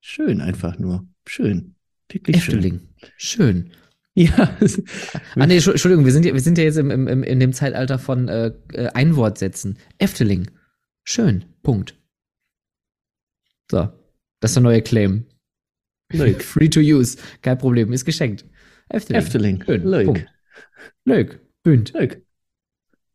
Schön 0.00 0.40
einfach 0.40 0.78
nur. 0.78 1.06
Schön. 1.26 1.74
Wirklich 2.10 2.36
Efteling. 2.36 2.80
Schön. 3.16 3.70
schön. 3.70 3.72
Ja. 4.16 4.56
Ah, 5.34 5.46
nee, 5.46 5.56
Entschu- 5.58 5.72
Entschuldigung, 5.72 6.04
wir 6.04 6.12
sind 6.12 6.24
ja, 6.24 6.32
wir 6.34 6.40
sind 6.40 6.56
ja 6.56 6.64
jetzt 6.64 6.76
im, 6.76 6.90
im, 6.90 7.22
in 7.24 7.40
dem 7.40 7.52
Zeitalter 7.52 7.98
von 7.98 8.28
äh, 8.28 8.52
äh, 8.72 8.86
Einwortsätzen. 8.94 9.78
Efteling. 9.98 10.50
Schön. 11.02 11.44
Punkt. 11.62 11.98
So. 13.70 13.88
Das 14.40 14.50
ist 14.50 14.54
der 14.56 14.62
neue 14.62 14.82
Claim. 14.82 15.26
Leuk. 16.12 16.42
Free 16.42 16.68
to 16.68 16.80
use. 16.80 17.16
Kein 17.42 17.58
Problem. 17.58 17.92
Ist 17.92 18.04
geschenkt. 18.04 18.44
Efteling. 18.88 19.20
Efteling. 19.20 19.64
Schön. 19.64 19.82
Leuk. 19.82 20.04
Punkt. 20.06 20.26
Leuk. 21.04 21.40
Bünd. 21.62 21.92
Leuk. 21.94 22.22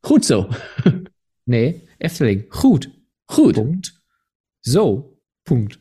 Goed 0.01 0.25
zo. 0.25 0.49
Nee. 1.45 1.87
Efteling. 1.97 2.47
Gut. 2.49 2.91
Goed. 3.25 3.55
Punkt. 3.55 3.99
So. 4.61 5.19
Punkt. 5.45 5.79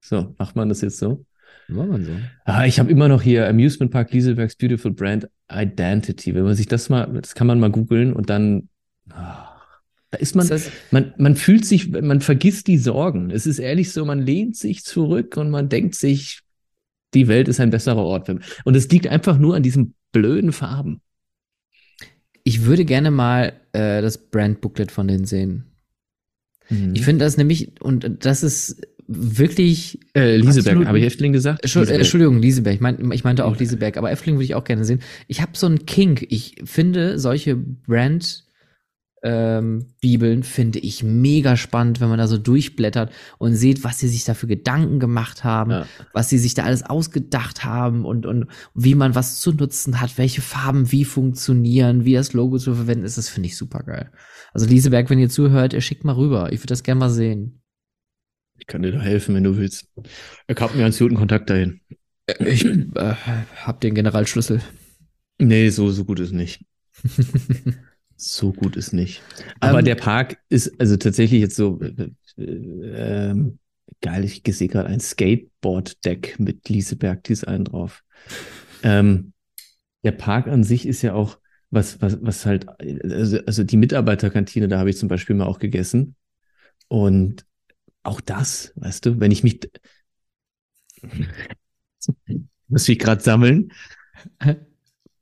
So, 0.00 0.34
macht 0.38 0.56
man 0.56 0.68
das 0.68 0.80
jetzt 0.80 0.98
so? 0.98 1.24
War 1.68 1.86
man 1.86 2.04
so. 2.04 2.12
Ah, 2.44 2.64
ich 2.64 2.78
habe 2.78 2.90
immer 2.90 3.08
noch 3.08 3.22
hier 3.22 3.46
Amusement 3.48 3.90
Park 3.92 4.12
Liesebergs 4.12 4.56
Beautiful 4.56 4.90
Brand 4.92 5.28
Identity. 5.52 6.34
Wenn 6.34 6.44
man 6.44 6.54
sich 6.54 6.66
das 6.66 6.88
mal, 6.88 7.06
das 7.20 7.34
kann 7.34 7.46
man 7.46 7.60
mal 7.60 7.70
googeln 7.70 8.12
und 8.14 8.30
dann, 8.30 8.68
ah, 9.10 9.44
da 10.10 10.18
ist 10.18 10.34
man, 10.34 10.48
das- 10.48 10.70
man, 10.90 11.12
man 11.18 11.36
fühlt 11.36 11.66
sich, 11.66 11.90
man 11.90 12.20
vergisst 12.22 12.66
die 12.68 12.78
Sorgen. 12.78 13.30
Es 13.30 13.46
ist 13.46 13.58
ehrlich 13.58 13.92
so, 13.92 14.04
man 14.06 14.20
lehnt 14.22 14.56
sich 14.56 14.82
zurück 14.84 15.36
und 15.36 15.50
man 15.50 15.68
denkt 15.68 15.94
sich, 15.94 16.40
Die 17.14 17.26
Welt 17.28 17.48
ist 17.48 17.58
ein 17.60 17.70
besserer 17.70 18.02
Ort. 18.04 18.26
Für 18.26 18.34
mich. 18.34 18.44
Und 18.64 18.76
es 18.76 18.88
liegt 18.90 19.06
einfach 19.06 19.38
nur 19.38 19.56
an 19.56 19.62
diesen 19.62 19.94
blöden 20.12 20.52
Farben. 20.52 21.00
Ich 22.44 22.64
würde 22.64 22.84
gerne 22.84 23.10
mal 23.10 23.54
äh, 23.72 24.00
das 24.02 24.18
Brand-Booklet 24.30 24.90
von 24.90 25.08
denen 25.08 25.24
sehen. 25.24 25.64
Mhm. 26.68 26.94
Ich 26.94 27.04
finde 27.06 27.24
das 27.24 27.36
nämlich, 27.38 27.80
und 27.80 28.24
das 28.26 28.42
ist 28.42 28.80
wirklich. 29.08 29.98
äh, 30.14 30.36
Lieseberg, 30.36 30.86
habe 30.86 30.98
ich 30.98 31.04
Häftling 31.04 31.32
gesagt? 31.32 31.64
Lieseberg. 31.64 31.90
Entschuldigung, 31.90 32.38
Lieseberg. 32.38 32.74
Ich, 32.76 32.80
mein, 32.80 33.10
ich 33.10 33.24
meinte 33.24 33.44
auch 33.44 33.58
Lieseberg, 33.58 33.96
aber 33.96 34.10
Effling 34.10 34.36
würde 34.36 34.44
ich 34.44 34.54
auch 34.54 34.64
gerne 34.64 34.84
sehen. 34.84 35.00
Ich 35.26 35.40
habe 35.42 35.52
so 35.54 35.66
einen 35.66 35.86
Kink. 35.86 36.26
Ich 36.28 36.56
finde 36.64 37.18
solche 37.18 37.56
Brand 37.56 38.44
ähm, 39.22 39.86
Bibeln 40.00 40.44
finde 40.44 40.78
ich 40.78 41.02
mega 41.02 41.56
spannend, 41.56 42.00
wenn 42.00 42.08
man 42.08 42.18
da 42.18 42.28
so 42.28 42.38
durchblättert 42.38 43.10
und 43.38 43.54
sieht, 43.54 43.82
was 43.82 43.98
sie 43.98 44.06
sich 44.06 44.24
da 44.24 44.34
für 44.34 44.46
Gedanken 44.46 45.00
gemacht 45.00 45.42
haben, 45.42 45.72
Ja. 45.72 45.86
was 46.12 46.28
sie 46.28 46.38
sich 46.38 46.54
da 46.54 46.62
alles 46.62 46.84
ausgedacht 46.84 47.64
haben 47.64 48.04
und, 48.04 48.26
und 48.26 48.46
wie 48.74 48.94
man 48.94 49.16
was 49.16 49.40
zu 49.40 49.50
nutzen 49.52 50.00
hat, 50.00 50.18
welche 50.18 50.40
Farben 50.40 50.92
wie 50.92 51.04
funktionieren, 51.04 52.04
wie 52.04 52.14
das 52.14 52.32
Logo 52.32 52.58
zu 52.58 52.74
verwenden 52.74 53.04
ist, 53.04 53.18
das 53.18 53.28
finde 53.28 53.48
ich 53.48 53.56
super 53.56 53.80
geil. 53.80 54.12
Also 54.52 54.66
Lieseberg, 54.66 55.10
wenn 55.10 55.18
ihr 55.18 55.28
zuhört, 55.28 55.72
ihr 55.72 55.80
schickt 55.80 56.04
mal 56.04 56.14
rüber. 56.14 56.52
Ich 56.52 56.60
würde 56.60 56.68
das 56.68 56.84
gerne 56.84 57.00
mal 57.00 57.10
sehen. 57.10 57.57
Ich 58.58 58.66
kann 58.66 58.82
dir 58.82 58.92
da 58.92 59.00
helfen, 59.00 59.34
wenn 59.34 59.44
du 59.44 59.56
willst. 59.56 59.88
Ich 60.48 60.60
habe 60.60 60.76
mir 60.76 60.84
einen 60.84 60.94
guten 60.96 61.14
Kontakt 61.14 61.48
dahin. 61.50 61.80
Ich 62.40 62.64
äh, 62.64 63.14
hab 63.64 63.80
den 63.80 63.94
Generalschlüssel. 63.94 64.60
Nee, 65.38 65.70
so, 65.70 65.90
so 65.90 66.04
gut 66.04 66.20
ist 66.20 66.32
nicht. 66.32 66.64
So 68.20 68.52
gut 68.52 68.76
ist 68.76 68.92
nicht. 68.92 69.22
Aber 69.60 69.78
Ähm, 69.78 69.84
der 69.84 69.94
Park 69.94 70.38
ist 70.48 70.80
also 70.80 70.96
tatsächlich 70.96 71.40
jetzt 71.40 71.54
so 71.54 71.80
äh, 71.80 72.10
äh, 72.36 73.30
ähm, 73.30 73.60
geil. 74.00 74.24
Ich 74.24 74.42
sehe 74.44 74.66
gerade 74.66 74.88
ein 74.88 74.98
Skateboard-Deck 74.98 76.40
mit 76.40 76.68
Lieseberg-Design 76.68 77.66
drauf. 77.66 78.02
Ähm, 78.82 79.32
der 80.02 80.12
Park 80.12 80.48
an 80.48 80.64
sich 80.64 80.84
ist 80.86 81.02
ja 81.02 81.14
auch 81.14 81.38
was, 81.70 82.00
was, 82.02 82.18
was 82.20 82.44
halt, 82.44 82.66
also, 83.04 83.38
also 83.46 83.62
die 83.62 83.76
Mitarbeiterkantine, 83.76 84.66
da 84.66 84.80
habe 84.80 84.90
ich 84.90 84.96
zum 84.96 85.08
Beispiel 85.08 85.36
mal 85.36 85.46
auch 85.46 85.60
gegessen. 85.60 86.16
Und 86.88 87.46
auch 88.08 88.20
das, 88.20 88.72
weißt 88.76 89.06
du, 89.06 89.20
wenn 89.20 89.30
ich 89.30 89.44
mich, 89.44 89.60
muss 92.68 92.88
mich 92.88 92.98
gerade 92.98 93.22
sammeln. 93.22 93.72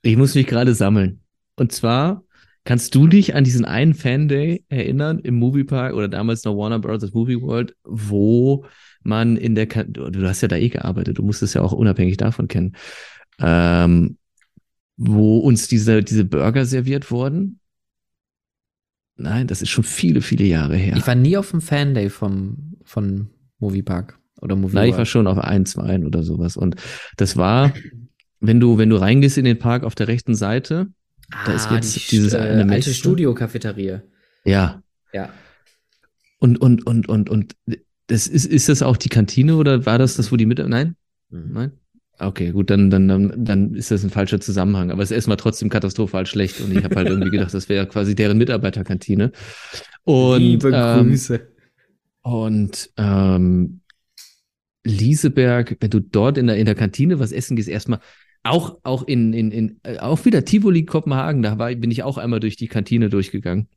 Ich 0.02 0.16
muss 0.16 0.34
mich 0.34 0.46
gerade 0.46 0.74
sammeln. 0.74 1.20
Und 1.56 1.72
zwar 1.72 2.22
kannst 2.64 2.94
du 2.94 3.06
dich 3.06 3.34
an 3.34 3.44
diesen 3.44 3.64
einen 3.64 3.94
Fan 3.94 4.28
Day 4.28 4.64
erinnern 4.68 5.18
im 5.18 5.36
Moviepark 5.36 5.94
oder 5.94 6.08
damals 6.08 6.44
noch 6.44 6.56
Warner 6.56 6.78
Brothers 6.78 7.12
Movie 7.12 7.40
World, 7.40 7.74
wo 7.84 8.64
man 9.02 9.36
in 9.36 9.54
der, 9.54 9.66
du 9.66 10.28
hast 10.28 10.40
ja 10.40 10.48
da 10.48 10.56
eh 10.56 10.68
gearbeitet, 10.68 11.18
du 11.18 11.22
musst 11.22 11.42
es 11.42 11.54
ja 11.54 11.62
auch 11.62 11.72
unabhängig 11.72 12.16
davon 12.16 12.48
kennen, 12.48 12.76
ähm, 13.40 14.18
wo 14.96 15.38
uns 15.38 15.68
diese, 15.68 16.02
diese 16.02 16.24
Burger 16.24 16.64
serviert 16.64 17.10
wurden. 17.10 17.60
Nein, 19.16 19.46
das 19.46 19.62
ist 19.62 19.70
schon 19.70 19.84
viele, 19.84 20.20
viele 20.20 20.44
Jahre 20.44 20.76
her. 20.76 20.96
Ich 20.96 21.06
war 21.06 21.14
nie 21.14 21.36
auf 21.36 21.50
dem 21.50 21.60
Fan-Day 21.60 22.10
vom, 22.10 22.65
von 22.86 23.28
Moviepark 23.58 24.18
oder 24.40 24.56
Movie 24.56 24.74
Nein, 24.74 24.88
ich 24.90 24.96
war 24.96 25.06
schon 25.06 25.26
auf 25.26 25.38
ein, 25.38 25.66
zwei 25.66 25.98
oder 25.98 26.22
sowas. 26.22 26.56
Und 26.56 26.76
das 27.16 27.36
war, 27.36 27.72
wenn 28.40 28.60
du, 28.60 28.78
wenn 28.78 28.90
du 28.90 28.96
reingehst 28.96 29.38
in 29.38 29.44
den 29.44 29.58
Park 29.58 29.84
auf 29.84 29.94
der 29.94 30.08
rechten 30.08 30.34
Seite, 30.34 30.88
da 31.44 31.52
ist 31.52 31.70
jetzt 31.70 31.96
die, 31.96 32.16
dieses 32.16 32.32
äh, 32.32 32.38
eine 32.38 32.60
alte 32.60 32.64
Messte. 32.66 32.94
Studio-Cafeteria. 32.94 34.02
ja, 34.44 34.82
Ja. 35.12 35.30
und, 36.38 36.60
und, 36.60 36.86
und, 36.86 37.08
und, 37.08 37.28
und, 37.28 37.56
das 38.06 38.28
ist, 38.28 38.46
ist 38.46 38.68
das 38.68 38.82
auch 38.82 38.96
die 38.96 39.08
Kantine 39.08 39.56
oder 39.56 39.84
war 39.84 39.98
das 39.98 40.16
das, 40.16 40.30
wo 40.30 40.36
die 40.36 40.46
mit, 40.46 40.58
nein? 40.58 40.94
Mhm. 41.30 41.52
Nein? 41.52 41.72
Okay, 42.18 42.52
gut, 42.52 42.70
dann, 42.70 42.88
dann, 42.88 43.08
dann, 43.08 43.44
dann 43.44 43.74
ist 43.74 43.90
das 43.90 44.02
ein 44.02 44.10
falscher 44.10 44.40
Zusammenhang. 44.40 44.90
Aber 44.90 45.02
es 45.02 45.10
ist 45.10 45.16
erstmal 45.16 45.36
trotzdem 45.36 45.68
katastrophal 45.68 46.24
schlecht 46.24 46.60
und 46.60 46.74
ich 46.74 46.82
habe 46.82 46.96
halt 46.96 47.08
irgendwie 47.08 47.30
gedacht, 47.30 47.52
das 47.52 47.68
wäre 47.68 47.86
quasi 47.86 48.14
deren 48.14 48.38
Mitarbeiterkantine. 48.38 49.32
Und, 50.04 50.38
Liebe 50.38 50.70
ähm, 50.72 51.08
Grüße. 51.08 51.48
Und 52.27 52.90
ähm, 52.97 53.82
Lieseberg, 54.82 55.77
wenn 55.78 55.90
du 55.90 56.01
dort 56.01 56.39
in 56.39 56.48
der, 56.48 56.57
in 56.57 56.66
der 56.66 56.74
Kantine 56.74 57.20
was 57.20 57.31
essen 57.31 57.55
gehst, 57.55 57.69
erstmal 57.69 58.01
auch, 58.43 58.81
auch 58.82 59.05
in, 59.05 59.32
in, 59.32 59.53
in 59.53 59.81
äh, 59.85 59.98
auch 59.98 60.24
wieder 60.24 60.44
Tivoli 60.44 60.85
Kopenhagen, 60.85 61.43
da 61.43 61.57
war, 61.61 61.73
bin 61.77 61.93
ich 61.93 62.03
auch 62.03 62.19
einmal 62.19 62.40
durch 62.40 62.57
die 62.57 62.66
Kantine 62.66 63.11
durchgegangen. 63.11 63.69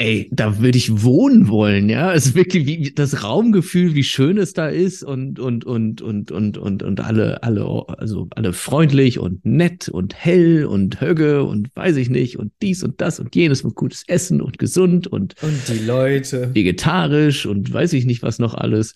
Ey, 0.00 0.30
da 0.32 0.58
würde 0.58 0.78
ich 0.78 1.02
wohnen 1.02 1.48
wollen, 1.48 1.90
ja. 1.90 2.08
Also 2.08 2.34
wirklich 2.34 2.66
wie 2.66 2.90
das 2.90 3.22
Raumgefühl, 3.22 3.94
wie 3.94 4.02
schön 4.02 4.38
es 4.38 4.54
da 4.54 4.66
ist 4.68 5.02
und 5.04 5.38
und 5.38 5.66
und 5.66 6.00
und 6.00 6.32
und 6.32 6.56
und 6.56 6.82
und 6.82 7.00
alle 7.00 7.42
alle 7.42 7.84
also 7.98 8.26
alle 8.34 8.54
freundlich 8.54 9.18
und 9.18 9.44
nett 9.44 9.90
und 9.90 10.14
hell 10.14 10.64
und 10.64 11.02
högge 11.02 11.44
und 11.44 11.68
weiß 11.74 11.96
ich 11.96 12.08
nicht 12.08 12.38
und 12.38 12.50
dies 12.62 12.82
und 12.82 13.02
das 13.02 13.20
und 13.20 13.36
jenes 13.36 13.60
und 13.60 13.74
gutes 13.74 14.04
Essen 14.08 14.40
und 14.40 14.58
gesund 14.58 15.06
und 15.06 15.34
Und 15.42 15.68
die 15.68 15.84
Leute. 15.84 16.54
vegetarisch 16.54 17.44
und 17.44 17.70
weiß 17.70 17.92
ich 17.92 18.06
nicht 18.06 18.22
was 18.22 18.38
noch 18.38 18.54
alles. 18.54 18.94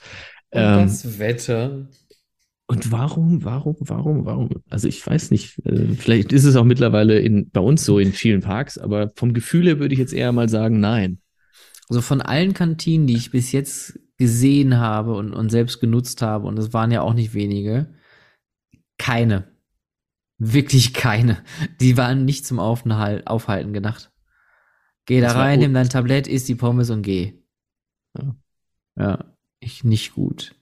Ähm, 0.53 0.89
Wetter. 1.19 1.87
Und 2.67 2.91
warum, 2.91 3.45
warum, 3.45 3.77
warum, 3.81 4.25
warum? 4.25 4.51
Also 4.71 4.89
ich 4.89 5.07
weiß 5.07 5.31
nicht, 5.31 5.59
äh, 5.67 5.95
vielleicht 5.95 6.33
ist 6.33 6.45
es 6.45 6.57
auch 6.57 6.65
mittlerweile 6.65 7.19
in, 7.19 7.51
bei 7.51 7.61
uns 7.61 7.85
so 7.85 7.99
in 7.99 8.13
vielen 8.13 8.41
Parks, 8.41 8.79
aber 8.79 9.13
vom 9.17 9.35
Gefühl 9.35 9.67
her 9.67 9.79
würde 9.79 9.93
ich 9.93 10.01
jetzt 10.01 10.15
eher 10.15 10.33
mal 10.33 10.49
sagen, 10.49 10.81
nein. 10.81 11.21
Also 11.91 12.01
von 12.01 12.23
allen 12.23 12.55
Kantinen, 12.55 13.07
die 13.07 13.17
ich 13.17 13.31
bis 13.31 13.53
jetzt 13.53 13.99
gesehen 14.17 14.79
habe 14.79 15.15
und, 15.15 15.35
und 15.35 15.51
selbst 15.51 15.81
genutzt 15.81 16.23
habe, 16.23 16.47
und 16.47 16.59
es 16.59 16.73
waren 16.73 16.91
ja 16.91 17.03
auch 17.03 17.13
nicht 17.13 17.35
wenige, 17.35 17.95
keine. 18.97 19.53
Wirklich 20.39 20.95
keine. 20.95 21.45
Die 21.81 21.97
waren 21.97 22.25
nicht 22.25 22.47
zum 22.47 22.59
Aufenthalt, 22.59 23.27
Aufhalten 23.27 23.73
gedacht. 23.73 24.11
Geh 25.05 25.21
da 25.21 25.33
rein, 25.33 25.59
nimm 25.59 25.75
dein 25.75 25.91
Tablett, 25.91 26.27
isst 26.27 26.49
die 26.49 26.55
Pommes 26.55 26.89
und 26.89 27.03
geh. 27.03 27.35
Ja. 28.17 28.37
Ja, 28.97 29.25
ich 29.61 29.85
nicht 29.85 30.15
gut. 30.15 30.55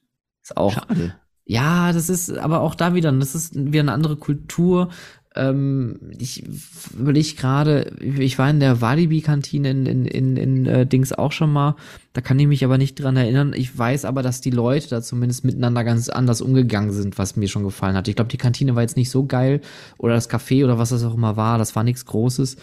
Ist 0.42 0.56
auch. 0.56 0.72
Schade. 0.72 1.14
Ja, 1.44 1.92
das 1.92 2.08
ist 2.08 2.36
aber 2.36 2.60
auch 2.60 2.74
da 2.74 2.94
wieder, 2.94 3.12
das 3.12 3.34
ist 3.34 3.54
wieder 3.54 3.80
eine 3.80 3.92
andere 3.92 4.16
Kultur. 4.16 4.90
Ähm, 5.34 5.98
ich 6.18 6.44
überlege 6.92 7.34
gerade, 7.36 7.92
ich 8.00 8.38
war 8.38 8.50
in 8.50 8.60
der 8.60 8.80
Walibi-Kantine 8.80 9.70
in, 9.70 9.86
in, 9.86 10.04
in, 10.04 10.36
in 10.36 10.66
äh, 10.66 10.86
Dings 10.86 11.12
auch 11.12 11.32
schon 11.32 11.52
mal. 11.52 11.76
Da 12.12 12.20
kann 12.20 12.38
ich 12.38 12.46
mich 12.46 12.64
aber 12.64 12.76
nicht 12.76 12.96
dran 12.96 13.16
erinnern. 13.16 13.54
Ich 13.54 13.76
weiß 13.76 14.04
aber, 14.04 14.22
dass 14.22 14.42
die 14.42 14.50
Leute 14.50 14.88
da 14.88 15.02
zumindest 15.02 15.44
miteinander 15.44 15.84
ganz 15.84 16.08
anders 16.10 16.42
umgegangen 16.42 16.92
sind, 16.92 17.18
was 17.18 17.36
mir 17.36 17.48
schon 17.48 17.64
gefallen 17.64 17.96
hat. 17.96 18.08
Ich 18.08 18.16
glaube, 18.16 18.30
die 18.30 18.36
Kantine 18.36 18.74
war 18.74 18.82
jetzt 18.82 18.96
nicht 18.96 19.10
so 19.10 19.24
geil 19.26 19.62
oder 19.96 20.14
das 20.14 20.28
Café 20.28 20.64
oder 20.64 20.78
was 20.78 20.90
das 20.90 21.02
auch 21.02 21.14
immer 21.14 21.36
war. 21.36 21.56
Das 21.58 21.74
war 21.74 21.82
nichts 21.82 22.04
Großes. 22.04 22.56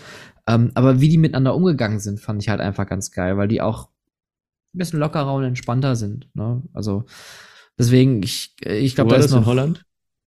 Ähm, 0.48 0.72
aber 0.76 1.02
wie 1.02 1.10
die 1.10 1.18
miteinander 1.18 1.56
umgegangen 1.56 2.00
sind, 2.00 2.20
fand 2.20 2.42
ich 2.42 2.50
halt 2.50 2.62
einfach 2.62 2.88
ganz 2.88 3.12
geil, 3.12 3.36
weil 3.38 3.48
die 3.48 3.62
auch 3.62 3.90
ein 4.76 4.78
bisschen 4.78 5.00
lockerer 5.00 5.34
und 5.34 5.44
entspannter 5.44 5.96
sind. 5.96 6.30
Ne? 6.36 6.62
Also 6.74 7.06
deswegen, 7.80 8.22
ich, 8.22 8.56
ich 8.64 8.94
glaube, 8.96 9.12
da 9.12 9.16
das 9.16 9.28
ist 9.28 9.32
noch 9.32 9.40
in 9.40 9.46
Holland? 9.46 9.86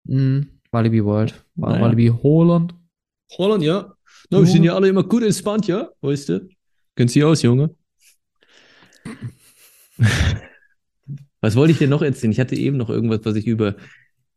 Mh, 0.06 0.46
Walibi 0.72 1.04
World. 1.04 1.34
Naja. 1.56 1.82
Walibi 1.82 2.08
Holland. 2.08 2.76
Holland, 3.38 3.64
ja. 3.64 3.94
No, 4.30 4.40
wir 4.40 4.48
sind 4.48 4.64
ja 4.64 4.76
alle 4.76 4.88
immer 4.88 5.04
gut 5.04 5.24
entspannt, 5.24 5.68
ja, 5.68 5.90
weißt 6.02 6.30
du? 6.30 6.48
Kennst 6.96 7.16
du 7.16 7.28
aus, 7.28 7.42
Junge? 7.42 7.76
Was 11.42 11.56
wollte 11.56 11.72
ich 11.72 11.78
dir 11.78 11.88
noch 11.88 12.02
erzählen? 12.02 12.32
Ich 12.32 12.40
hatte 12.40 12.56
eben 12.56 12.78
noch 12.78 12.90
irgendwas, 12.90 13.22
was 13.24 13.36
ich 13.36 13.48
über 13.48 13.76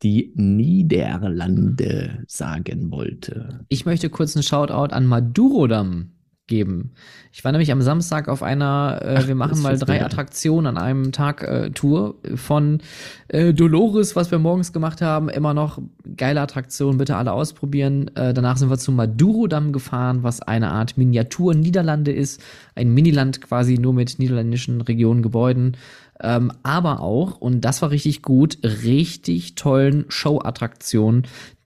die 0.03 0.31
Niederlande 0.35 2.23
sagen 2.27 2.91
wollte. 2.91 3.65
Ich 3.69 3.85
möchte 3.85 4.09
kurz 4.09 4.35
einen 4.35 4.43
Shoutout 4.43 4.93
an 4.93 5.05
Madurodam 5.05 6.11
geben. 6.47 6.91
Ich 7.31 7.43
war 7.45 7.51
nämlich 7.51 7.71
am 7.71 7.81
Samstag 7.81 8.27
auf 8.27 8.43
einer, 8.43 8.99
äh, 9.01 9.15
Ach, 9.19 9.27
wir 9.27 9.35
machen 9.35 9.61
mal 9.61 9.77
drei. 9.77 10.03
Attraktionen 10.03 10.67
an 10.67 10.77
einem 10.77 11.11
Tag 11.11 11.41
äh, 11.43 11.69
Tour 11.71 12.15
von 12.35 12.81
äh, 13.29 13.53
Dolores, 13.53 14.15
was 14.15 14.29
wir 14.29 14.39
morgens 14.39 14.73
gemacht 14.73 15.01
haben. 15.01 15.29
Immer 15.29 15.53
noch 15.53 15.81
geile 16.17 16.41
Attraktion, 16.41 16.97
bitte 16.97 17.15
alle 17.15 17.31
ausprobieren. 17.31 18.13
Äh, 18.15 18.33
danach 18.33 18.57
sind 18.57 18.69
wir 18.69 18.77
zum 18.77 18.97
Madurodam 18.97 19.71
gefahren, 19.71 20.23
was 20.23 20.41
eine 20.41 20.71
Art 20.71 20.97
Miniatur 20.97 21.55
Niederlande 21.55 22.11
ist. 22.11 22.41
Ein 22.75 22.93
Miniland 22.93 23.41
quasi 23.41 23.77
nur 23.77 23.93
mit 23.93 24.19
niederländischen 24.19 24.81
Regionen, 24.81 25.23
Gebäuden. 25.23 25.77
Ähm, 26.21 26.51
aber 26.63 27.01
auch, 27.01 27.39
und 27.41 27.61
das 27.61 27.81
war 27.81 27.91
richtig 27.91 28.21
gut, 28.21 28.59
richtig 28.63 29.55
tollen 29.55 30.05
Show-Attraktionen, 30.07 31.23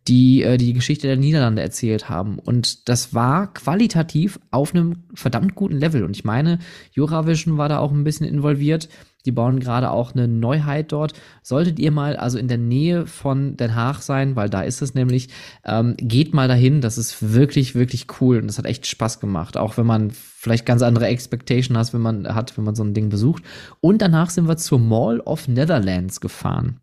die 0.07 0.43
äh, 0.43 0.57
die 0.57 0.73
Geschichte 0.73 1.07
der 1.07 1.17
Niederlande 1.17 1.61
erzählt 1.61 2.09
haben. 2.09 2.39
Und 2.39 2.88
das 2.89 3.13
war 3.13 3.53
qualitativ 3.53 4.39
auf 4.51 4.73
einem 4.73 5.03
verdammt 5.13 5.55
guten 5.55 5.75
Level. 5.75 6.03
Und 6.03 6.15
ich 6.15 6.23
meine, 6.23 6.59
Eurovision 6.97 7.57
war 7.57 7.69
da 7.69 7.79
auch 7.79 7.91
ein 7.91 8.03
bisschen 8.03 8.27
involviert. 8.27 8.89
Die 9.25 9.31
bauen 9.34 9.59
gerade 9.59 9.91
auch 9.91 10.13
eine 10.13 10.29
Neuheit 10.29 10.93
dort. 10.93 11.11
Solltet 11.43 11.79
ihr 11.79 11.91
mal 11.91 12.15
also 12.15 12.38
in 12.38 12.47
der 12.47 12.57
Nähe 12.57 13.05
von 13.05 13.57
Den 13.57 13.75
Haag 13.75 14.01
sein, 14.01 14.38
weil 14.38 14.49
da 14.49 14.61
ist 14.61 14.81
es 14.81 14.93
nämlich, 14.93 15.27
ähm, 15.65 15.95
geht 15.97 16.34
mal 16.34 16.47
dahin. 16.47 16.79
Das 16.79 16.97
ist 16.97 17.34
wirklich, 17.34 17.75
wirklich 17.75 18.07
cool 18.21 18.38
und 18.38 18.47
das 18.47 18.57
hat 18.57 18.65
echt 18.65 18.88
Spaß 18.88 19.19
gemacht. 19.19 19.57
Auch 19.57 19.77
wenn 19.77 19.85
man 19.85 20.11
vielleicht 20.11 20.65
ganz 20.65 20.81
andere 20.81 21.07
Expectation 21.07 21.77
hat, 21.77 21.93
wenn 21.93 22.01
man 22.01 22.34
hat, 22.34 22.57
wenn 22.57 22.63
man 22.63 22.75
so 22.75 22.85
ein 22.85 22.93
Ding 22.93 23.09
besucht. 23.09 23.43
Und 23.81 24.01
danach 24.01 24.29
sind 24.29 24.47
wir 24.47 24.55
zur 24.55 24.79
Mall 24.79 25.19
of 25.19 25.49
Netherlands 25.49 26.21
gefahren. 26.21 26.79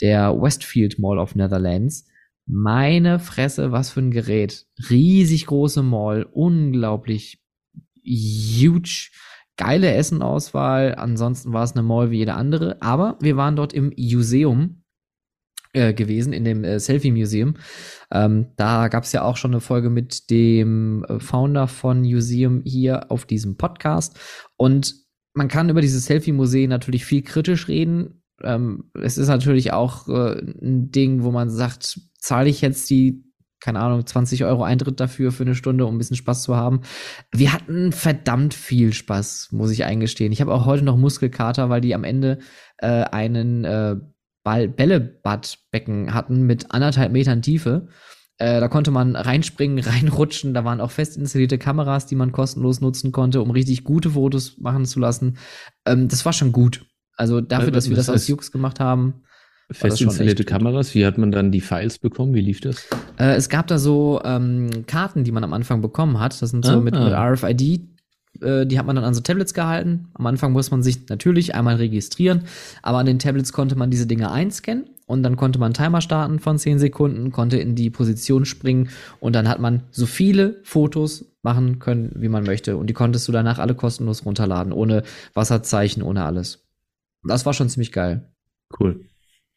Der 0.00 0.34
Westfield 0.36 0.98
Mall 0.98 1.20
of 1.20 1.36
Netherlands. 1.36 2.06
Meine 2.46 3.18
Fresse, 3.18 3.72
was 3.72 3.90
für 3.90 4.00
ein 4.00 4.10
Gerät. 4.10 4.66
Riesig 4.90 5.46
große 5.46 5.82
Mall, 5.82 6.26
unglaublich 6.30 7.42
huge 8.04 9.10
geile 9.56 9.94
Essenauswahl. 9.94 10.94
Ansonsten 10.96 11.52
war 11.52 11.64
es 11.64 11.72
eine 11.72 11.82
Mall 11.82 12.10
wie 12.10 12.18
jede 12.18 12.34
andere. 12.34 12.80
Aber 12.82 13.18
wir 13.20 13.36
waren 13.36 13.56
dort 13.56 13.72
im 13.72 13.92
Museum 13.96 14.82
äh, 15.72 15.94
gewesen, 15.94 16.32
in 16.32 16.44
dem 16.44 16.64
äh, 16.64 16.78
Selfie-Museum. 16.78 17.54
Ähm, 18.10 18.48
da 18.56 18.88
gab 18.88 19.04
es 19.04 19.12
ja 19.12 19.22
auch 19.22 19.36
schon 19.36 19.52
eine 19.52 19.60
Folge 19.60 19.90
mit 19.90 20.30
dem 20.30 21.04
äh, 21.08 21.20
Founder 21.20 21.66
von 21.66 22.00
Museum 22.00 22.62
hier 22.64 23.10
auf 23.10 23.24
diesem 23.24 23.56
Podcast. 23.56 24.18
Und 24.56 24.94
man 25.34 25.48
kann 25.48 25.68
über 25.68 25.80
dieses 25.80 26.06
Selfie-Museum 26.06 26.68
natürlich 26.68 27.04
viel 27.04 27.22
kritisch 27.22 27.68
reden. 27.68 28.22
Ähm, 28.42 28.90
es 28.94 29.18
ist 29.18 29.28
natürlich 29.28 29.72
auch 29.72 30.08
äh, 30.08 30.40
ein 30.62 30.90
Ding, 30.90 31.22
wo 31.22 31.30
man 31.30 31.50
sagt, 31.50 31.98
zahle 32.24 32.48
ich 32.48 32.60
jetzt 32.60 32.88
die 32.90 33.22
keine 33.60 33.80
Ahnung, 33.80 34.04
20 34.06 34.44
Euro 34.44 34.62
Eintritt 34.62 35.00
dafür 35.00 35.32
für 35.32 35.44
eine 35.44 35.54
Stunde, 35.54 35.86
um 35.86 35.94
ein 35.94 35.98
bisschen 35.98 36.18
Spaß 36.18 36.42
zu 36.42 36.54
haben. 36.54 36.82
Wir 37.32 37.54
hatten 37.54 37.92
verdammt 37.92 38.52
viel 38.52 38.92
Spaß, 38.92 39.48
muss 39.52 39.70
ich 39.70 39.84
eingestehen. 39.86 40.32
Ich 40.32 40.42
habe 40.42 40.52
auch 40.52 40.66
heute 40.66 40.84
noch 40.84 40.98
Muskelkater, 40.98 41.70
weil 41.70 41.80
die 41.80 41.94
am 41.94 42.04
Ende 42.04 42.40
äh, 42.76 43.04
einen 43.04 43.64
äh, 43.64 43.96
Ball 44.42 44.68
Bällebadbecken 44.68 46.12
hatten 46.12 46.42
mit 46.42 46.72
anderthalb 46.72 47.10
Metern 47.12 47.40
Tiefe. 47.40 47.88
Äh, 48.36 48.60
da 48.60 48.68
konnte 48.68 48.90
man 48.90 49.16
reinspringen, 49.16 49.78
reinrutschen. 49.82 50.52
Da 50.52 50.66
waren 50.66 50.82
auch 50.82 50.90
fest 50.90 51.16
installierte 51.16 51.56
Kameras, 51.56 52.04
die 52.04 52.16
man 52.16 52.32
kostenlos 52.32 52.82
nutzen 52.82 53.12
konnte, 53.12 53.40
um 53.40 53.50
richtig 53.50 53.82
gute 53.84 54.10
Fotos 54.10 54.58
machen 54.58 54.84
zu 54.84 55.00
lassen. 55.00 55.38
Ähm, 55.86 56.08
das 56.08 56.26
war 56.26 56.34
schon 56.34 56.52
gut. 56.52 56.84
Also 57.16 57.40
dafür, 57.40 57.70
dass 57.70 57.88
wir 57.88 57.96
das 57.96 58.10
aus 58.10 58.28
Jux 58.28 58.52
gemacht 58.52 58.78
haben. 58.78 59.22
Fest 59.70 60.00
installierte 60.00 60.44
Kameras, 60.44 60.94
wie 60.94 61.06
hat 61.06 61.18
man 61.18 61.32
dann 61.32 61.50
die 61.50 61.60
Files 61.60 61.98
bekommen? 61.98 62.34
Wie 62.34 62.40
lief 62.40 62.60
das? 62.60 62.86
Äh, 63.18 63.34
es 63.34 63.48
gab 63.48 63.66
da 63.66 63.78
so 63.78 64.20
ähm, 64.24 64.86
Karten, 64.86 65.24
die 65.24 65.32
man 65.32 65.42
am 65.42 65.52
Anfang 65.52 65.80
bekommen 65.80 66.20
hat. 66.20 66.40
Das 66.40 66.50
sind 66.50 66.64
so 66.64 66.72
ah, 66.72 66.76
mit, 66.76 66.94
mit 66.94 67.12
ah. 67.12 67.32
RFID. 67.32 67.80
Äh, 68.40 68.66
die 68.66 68.78
hat 68.78 68.86
man 68.86 68.96
dann 68.96 69.04
an 69.04 69.14
so 69.14 69.20
Tablets 69.20 69.54
gehalten. 69.54 70.08
Am 70.14 70.26
Anfang 70.26 70.52
muss 70.52 70.70
man 70.70 70.82
sich 70.82 71.08
natürlich 71.08 71.54
einmal 71.54 71.76
registrieren, 71.76 72.42
aber 72.82 72.98
an 72.98 73.06
den 73.06 73.18
Tablets 73.18 73.52
konnte 73.52 73.76
man 73.76 73.90
diese 73.90 74.06
Dinge 74.06 74.30
einscannen 74.30 74.90
und 75.06 75.22
dann 75.22 75.36
konnte 75.36 75.58
man 75.58 75.66
einen 75.66 75.74
Timer 75.74 76.00
starten 76.00 76.38
von 76.38 76.58
10 76.58 76.78
Sekunden, 76.78 77.30
konnte 77.30 77.56
in 77.58 77.74
die 77.74 77.90
Position 77.90 78.44
springen 78.44 78.88
und 79.20 79.34
dann 79.34 79.48
hat 79.48 79.60
man 79.60 79.84
so 79.90 80.06
viele 80.06 80.60
Fotos 80.62 81.26
machen 81.42 81.78
können, 81.78 82.12
wie 82.16 82.28
man 82.28 82.44
möchte. 82.44 82.76
Und 82.76 82.88
die 82.88 82.94
konntest 82.94 83.28
du 83.28 83.32
danach 83.32 83.58
alle 83.58 83.74
kostenlos 83.74 84.24
runterladen, 84.24 84.72
ohne 84.72 85.02
Wasserzeichen, 85.34 86.02
ohne 86.02 86.24
alles. 86.24 86.66
Das 87.22 87.46
war 87.46 87.54
schon 87.54 87.68
ziemlich 87.68 87.92
geil. 87.92 88.30
Cool. 88.78 89.06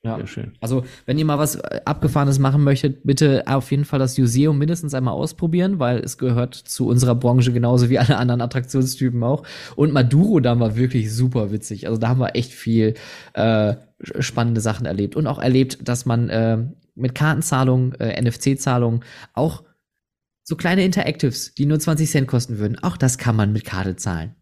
Ja, 0.07 0.17
Sehr 0.17 0.27
schön. 0.27 0.51
Also, 0.61 0.85
wenn 1.05 1.17
ihr 1.17 1.25
mal 1.25 1.37
was 1.37 1.55
äh, 1.55 1.81
Abgefahrenes 1.85 2.39
machen 2.39 2.63
möchtet, 2.63 3.03
bitte 3.03 3.43
auf 3.45 3.69
jeden 3.71 3.85
Fall 3.85 3.99
das 3.99 4.17
Museum 4.17 4.57
mindestens 4.57 4.93
einmal 4.93 5.13
ausprobieren, 5.13 5.79
weil 5.79 5.99
es 5.99 6.17
gehört 6.17 6.55
zu 6.55 6.87
unserer 6.87 7.15
Branche 7.15 7.51
genauso 7.51 7.89
wie 7.89 7.99
alle 7.99 8.17
anderen 8.17 8.41
Attraktionstypen 8.41 9.21
auch. 9.23 9.43
Und 9.75 9.93
Maduro 9.93 10.39
da 10.39 10.59
war 10.59 10.77
wirklich 10.77 11.13
super 11.13 11.51
witzig. 11.51 11.87
Also, 11.87 11.99
da 11.99 12.07
haben 12.07 12.19
wir 12.19 12.35
echt 12.35 12.53
viel 12.53 12.93
äh, 13.33 13.75
spannende 14.19 14.61
Sachen 14.61 14.85
erlebt. 14.85 15.15
Und 15.15 15.27
auch 15.27 15.39
erlebt, 15.39 15.87
dass 15.87 16.05
man 16.05 16.29
äh, 16.29 16.57
mit 16.95 17.13
Kartenzahlung, 17.15 17.93
äh, 17.95 18.21
NFC-Zahlung 18.21 19.03
auch 19.33 19.63
so 20.43 20.55
kleine 20.55 20.85
Interactives, 20.85 21.53
die 21.53 21.65
nur 21.65 21.79
20 21.79 22.09
Cent 22.09 22.27
kosten 22.27 22.57
würden, 22.57 22.79
auch 22.81 22.95
das 22.95 23.17
kann 23.17 23.35
man 23.35 23.51
mit 23.51 23.65
Karte 23.65 23.97
zahlen. 23.97 24.35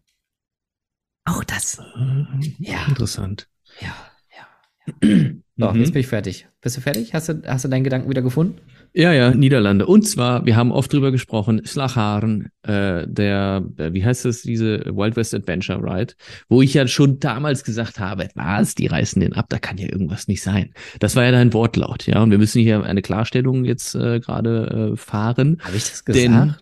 Auch 1.24 1.42
das. 1.44 1.78
Äh, 1.78 2.52
ja. 2.58 2.86
Interessant. 2.86 3.48
Ja, 3.80 3.94
ja. 4.30 5.08
ja. 5.08 5.18
So, 5.58 5.70
mhm. 5.70 5.80
jetzt 5.80 5.92
bin 5.92 6.00
ich 6.00 6.06
fertig. 6.06 6.46
Bist 6.60 6.76
du 6.76 6.80
fertig? 6.82 7.14
Hast 7.14 7.30
du, 7.30 7.42
hast 7.46 7.64
du 7.64 7.68
deinen 7.68 7.84
Gedanken 7.84 8.10
wieder 8.10 8.20
gefunden? 8.20 8.58
Ja, 8.92 9.12
ja, 9.12 9.30
Niederlande. 9.30 9.86
Und 9.86 10.08
zwar, 10.08 10.44
wir 10.46 10.56
haben 10.56 10.70
oft 10.70 10.92
drüber 10.92 11.10
gesprochen, 11.10 11.62
Slacharen, 11.64 12.50
äh, 12.62 13.06
der, 13.06 13.64
äh, 13.76 13.92
wie 13.92 14.04
heißt 14.04 14.24
das, 14.24 14.42
diese 14.42 14.84
Wild 14.86 15.16
West 15.16 15.34
Adventure 15.34 15.82
Ride, 15.82 16.14
wo 16.48 16.62
ich 16.62 16.74
ja 16.74 16.86
schon 16.86 17.20
damals 17.20 17.64
gesagt 17.64 17.98
habe, 17.98 18.28
was, 18.34 18.74
die 18.74 18.86
reißen 18.86 19.20
den 19.20 19.34
ab, 19.34 19.46
da 19.48 19.58
kann 19.58 19.78
ja 19.78 19.86
irgendwas 19.86 20.28
nicht 20.28 20.42
sein. 20.42 20.72
Das 20.98 21.16
war 21.16 21.24
ja 21.24 21.30
dein 21.30 21.52
Wortlaut, 21.52 22.06
ja, 22.06 22.22
und 22.22 22.30
wir 22.30 22.38
müssen 22.38 22.62
hier 22.62 22.84
eine 22.84 23.02
Klarstellung 23.02 23.64
jetzt 23.64 23.94
äh, 23.94 24.20
gerade 24.20 24.92
äh, 24.92 24.96
fahren. 24.96 25.58
Habe 25.62 25.76
ich 25.76 25.84
das 25.84 26.04
gesagt? 26.04 26.24
Denn, 26.24 26.54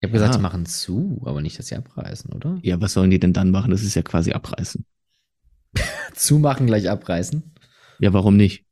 ich 0.00 0.06
habe 0.06 0.12
gesagt, 0.12 0.30
ah, 0.30 0.36
sie 0.36 0.42
machen 0.42 0.66
zu, 0.66 1.22
aber 1.24 1.40
nicht, 1.40 1.58
dass 1.58 1.68
sie 1.68 1.76
abreißen, 1.76 2.32
oder? 2.32 2.58
Ja, 2.62 2.80
was 2.80 2.92
sollen 2.92 3.10
die 3.10 3.18
denn 3.18 3.32
dann 3.32 3.50
machen? 3.50 3.70
Das 3.70 3.82
ist 3.82 3.94
ja 3.94 4.02
quasi 4.02 4.32
abreißen. 4.32 4.84
Zumachen 6.14 6.66
gleich 6.66 6.88
abreißen? 6.88 7.42
Ja, 8.00 8.12
warum 8.12 8.36
nicht? 8.36 8.64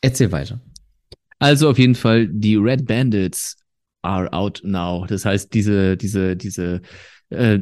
Erzähl 0.00 0.32
weiter. 0.32 0.60
Also 1.38 1.70
auf 1.70 1.78
jeden 1.78 1.94
Fall, 1.94 2.28
die 2.28 2.56
Red 2.56 2.86
Bandits 2.86 3.56
are 4.02 4.32
out 4.32 4.60
now. 4.64 5.06
Das 5.06 5.24
heißt, 5.24 5.52
diese, 5.54 5.96
diese, 5.96 6.36
diese 6.36 6.82
äh, 7.30 7.60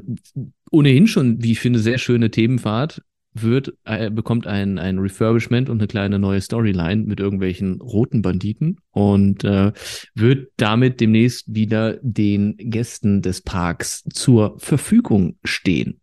ohnehin 0.70 1.06
schon, 1.06 1.42
wie 1.42 1.52
ich 1.52 1.60
finde, 1.60 1.78
sehr 1.78 1.98
schöne 1.98 2.30
Themenfahrt 2.30 3.02
wird, 3.32 3.74
äh, 3.84 4.10
bekommt 4.10 4.46
ein, 4.46 4.78
ein 4.78 4.98
Refurbishment 4.98 5.70
und 5.70 5.78
eine 5.78 5.86
kleine 5.86 6.18
neue 6.18 6.40
Storyline 6.40 7.04
mit 7.04 7.20
irgendwelchen 7.20 7.80
roten 7.80 8.22
Banditen 8.22 8.78
und 8.90 9.44
äh, 9.44 9.72
wird 10.14 10.48
damit 10.56 11.00
demnächst 11.00 11.54
wieder 11.54 11.98
den 12.02 12.56
Gästen 12.56 13.22
des 13.22 13.42
Parks 13.42 14.04
zur 14.12 14.58
Verfügung 14.58 15.38
stehen. 15.44 15.99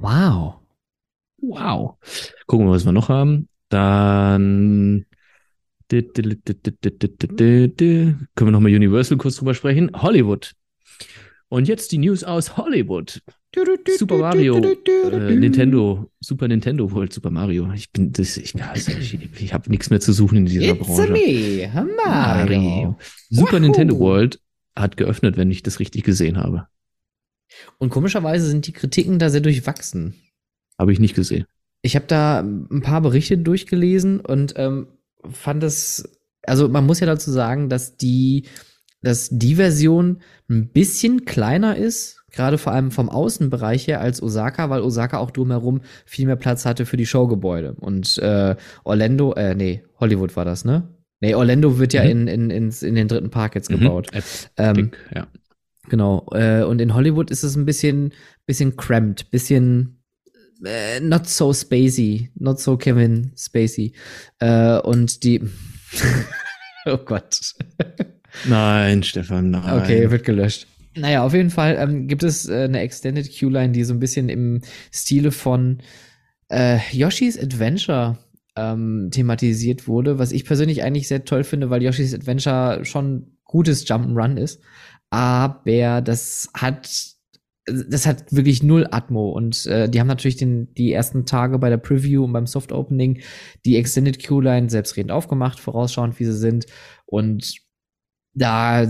Wow. 0.00 0.60
Wow. 1.38 1.96
Gucken 2.46 2.66
wir, 2.66 2.72
was 2.72 2.84
wir 2.84 2.92
noch 2.92 3.08
haben. 3.08 3.48
Dann 3.68 5.06
können 5.90 6.14
wir 7.44 8.50
nochmal 8.50 8.74
Universal 8.74 9.18
kurz 9.18 9.36
drüber 9.36 9.54
sprechen. 9.54 9.90
Hollywood. 9.94 10.52
Und 11.48 11.66
jetzt 11.66 11.92
die 11.92 11.98
News 11.98 12.22
aus 12.24 12.56
Hollywood. 12.56 13.20
Super 13.98 14.18
Mario, 14.18 14.62
äh, 14.62 15.34
Nintendo, 15.34 16.08
Super 16.20 16.46
Nintendo 16.46 16.92
World, 16.92 17.12
Super 17.12 17.30
Mario. 17.30 17.72
Ich 17.74 17.90
bin 17.90 18.12
das, 18.12 18.36
ich, 18.36 18.54
ich, 18.54 19.18
ich 19.40 19.52
habe 19.52 19.68
nichts 19.70 19.90
mehr 19.90 19.98
zu 19.98 20.12
suchen 20.12 20.38
in 20.38 20.46
dieser 20.46 20.76
It's 20.76 20.86
Branche. 20.86 21.10
Me, 21.10 21.86
Mario. 21.96 22.96
Super 23.28 23.54
Wahoo. 23.54 23.58
Nintendo 23.58 23.98
World 23.98 24.40
hat 24.76 24.96
geöffnet, 24.96 25.36
wenn 25.36 25.50
ich 25.50 25.64
das 25.64 25.80
richtig 25.80 26.04
gesehen 26.04 26.36
habe. 26.36 26.68
Und 27.78 27.90
komischerweise 27.90 28.46
sind 28.46 28.66
die 28.66 28.72
Kritiken 28.72 29.18
da 29.18 29.30
sehr 29.30 29.40
durchwachsen. 29.40 30.14
Habe 30.78 30.92
ich 30.92 31.00
nicht 31.00 31.14
gesehen. 31.14 31.46
Ich 31.82 31.96
habe 31.96 32.06
da 32.06 32.40
ein 32.40 32.82
paar 32.82 33.00
Berichte 33.00 33.38
durchgelesen 33.38 34.20
und 34.20 34.54
ähm, 34.56 34.88
fand 35.30 35.62
es, 35.62 36.08
also 36.42 36.68
man 36.68 36.86
muss 36.86 37.00
ja 37.00 37.06
dazu 37.06 37.30
sagen, 37.30 37.68
dass 37.68 37.96
die, 37.96 38.46
dass 39.02 39.28
die 39.30 39.54
Version 39.54 40.20
ein 40.48 40.68
bisschen 40.68 41.24
kleiner 41.24 41.76
ist, 41.76 42.22
gerade 42.32 42.58
vor 42.58 42.72
allem 42.72 42.90
vom 42.90 43.08
Außenbereich 43.08 43.86
her 43.86 44.00
als 44.00 44.22
Osaka, 44.22 44.70
weil 44.70 44.82
Osaka 44.82 45.18
auch 45.18 45.30
drumherum 45.30 45.80
viel 46.04 46.26
mehr 46.26 46.36
Platz 46.36 46.64
hatte 46.64 46.86
für 46.86 46.96
die 46.96 47.06
Showgebäude. 47.06 47.74
Und 47.74 48.18
äh, 48.18 48.56
Orlando, 48.84 49.32
äh, 49.34 49.54
nee, 49.54 49.84
Hollywood 49.98 50.36
war 50.36 50.44
das, 50.44 50.64
ne? 50.64 50.88
Nee, 51.20 51.34
Orlando 51.34 51.78
wird 51.78 51.92
ja 51.92 52.02
mhm. 52.04 52.10
in, 52.10 52.28
in, 52.28 52.50
in, 52.50 52.70
in 52.70 52.94
den 52.94 53.08
dritten 53.08 53.30
Park 53.30 53.54
jetzt 53.54 53.70
mhm. 53.70 53.80
gebaut. 53.80 54.08
Mhm. 54.12 54.20
Ähm, 54.56 54.90
ja. 55.14 55.26
Genau. 55.90 56.24
Äh, 56.32 56.62
und 56.62 56.80
in 56.80 56.94
Hollywood 56.94 57.30
ist 57.30 57.42
es 57.42 57.56
ein 57.56 57.66
bisschen, 57.66 58.14
bisschen 58.46 58.76
cramped, 58.76 59.30
bisschen 59.30 60.00
äh, 60.64 61.00
not 61.00 61.28
so 61.28 61.52
spacey, 61.52 62.30
not 62.36 62.60
so 62.60 62.76
Kevin 62.76 63.32
Spacey. 63.36 63.92
Äh, 64.38 64.78
und 64.78 65.24
die. 65.24 65.42
oh 66.86 66.96
Gott. 66.98 67.54
nein, 68.46 69.02
Stefan, 69.02 69.50
nein. 69.50 69.80
Okay, 69.80 70.10
wird 70.10 70.24
gelöscht. 70.24 70.66
Naja, 70.94 71.24
auf 71.24 71.34
jeden 71.34 71.50
Fall 71.50 71.76
ähm, 71.78 72.06
gibt 72.06 72.22
es 72.22 72.48
äh, 72.48 72.64
eine 72.64 72.80
Extended 72.80 73.28
Q-Line, 73.36 73.72
die 73.72 73.84
so 73.84 73.92
ein 73.92 74.00
bisschen 74.00 74.28
im 74.28 74.60
Stile 74.92 75.32
von 75.32 75.78
äh, 76.50 76.78
Yoshi's 76.92 77.38
Adventure 77.38 78.18
ähm, 78.54 79.08
thematisiert 79.10 79.88
wurde, 79.88 80.18
was 80.18 80.30
ich 80.30 80.44
persönlich 80.44 80.82
eigentlich 80.84 81.08
sehr 81.08 81.24
toll 81.24 81.42
finde, 81.42 81.70
weil 81.70 81.82
Yoshi's 81.82 82.14
Adventure 82.14 82.84
schon 82.84 83.36
gutes 83.44 83.86
Jump'n'Run 83.86 84.36
ist 84.36 84.60
aber 85.10 86.00
das 86.00 86.48
hat 86.54 86.88
das 87.66 88.06
hat 88.06 88.32
wirklich 88.32 88.62
null 88.62 88.88
Atmo 88.90 89.30
und 89.30 89.66
äh, 89.66 89.88
die 89.88 90.00
haben 90.00 90.06
natürlich 90.06 90.36
den, 90.36 90.72
die 90.74 90.92
ersten 90.92 91.26
Tage 91.26 91.58
bei 91.58 91.68
der 91.68 91.76
Preview 91.76 92.24
und 92.24 92.32
beim 92.32 92.46
Soft 92.46 92.72
Opening 92.72 93.20
die 93.64 93.76
Extended 93.76 94.26
Q-Line 94.26 94.70
selbstredend 94.70 95.12
aufgemacht, 95.12 95.60
vorausschauend, 95.60 96.18
wie 96.18 96.24
sie 96.24 96.36
sind. 96.36 96.66
Und 97.06 97.60
da 98.34 98.88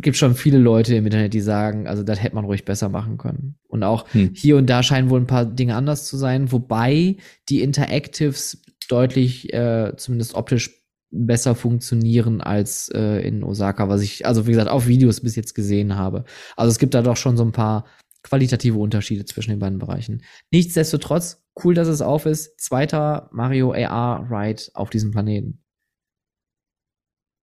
gibt 0.00 0.16
schon 0.16 0.34
viele 0.34 0.58
Leute 0.58 0.94
im 0.94 1.04
Internet, 1.04 1.34
die 1.34 1.40
sagen, 1.40 1.86
also 1.86 2.02
das 2.02 2.22
hätte 2.22 2.34
man 2.34 2.44
ruhig 2.44 2.64
besser 2.64 2.88
machen 2.88 3.18
können. 3.18 3.56
Und 3.68 3.82
auch 3.82 4.08
hm. 4.12 4.30
hier 4.34 4.56
und 4.56 4.68
da 4.68 4.82
scheinen 4.82 5.10
wohl 5.10 5.20
ein 5.20 5.26
paar 5.26 5.44
Dinge 5.44 5.76
anders 5.76 6.06
zu 6.06 6.16
sein, 6.16 6.50
wobei 6.52 7.16
die 7.48 7.62
Interactives 7.62 8.62
deutlich, 8.88 9.52
äh, 9.52 9.92
zumindest 9.96 10.34
optisch 10.34 10.79
besser 11.10 11.54
funktionieren 11.54 12.40
als 12.40 12.88
äh, 12.94 13.26
in 13.26 13.42
Osaka, 13.42 13.88
was 13.88 14.02
ich, 14.02 14.26
also 14.26 14.46
wie 14.46 14.52
gesagt, 14.52 14.70
auf 14.70 14.86
Videos 14.86 15.20
bis 15.20 15.36
jetzt 15.36 15.54
gesehen 15.54 15.96
habe. 15.96 16.24
Also 16.56 16.70
es 16.70 16.78
gibt 16.78 16.94
da 16.94 17.02
doch 17.02 17.16
schon 17.16 17.36
so 17.36 17.44
ein 17.44 17.52
paar 17.52 17.84
qualitative 18.22 18.78
Unterschiede 18.78 19.24
zwischen 19.24 19.50
den 19.50 19.58
beiden 19.58 19.78
Bereichen. 19.78 20.22
Nichtsdestotrotz, 20.50 21.42
cool, 21.64 21.74
dass 21.74 21.88
es 21.88 22.02
auf 22.02 22.26
ist. 22.26 22.60
Zweiter 22.60 23.28
Mario 23.32 23.72
AR 23.72 24.30
Ride 24.30 24.62
auf 24.74 24.90
diesem 24.90 25.10
Planeten. 25.10 25.62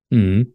Mhm. 0.10 0.54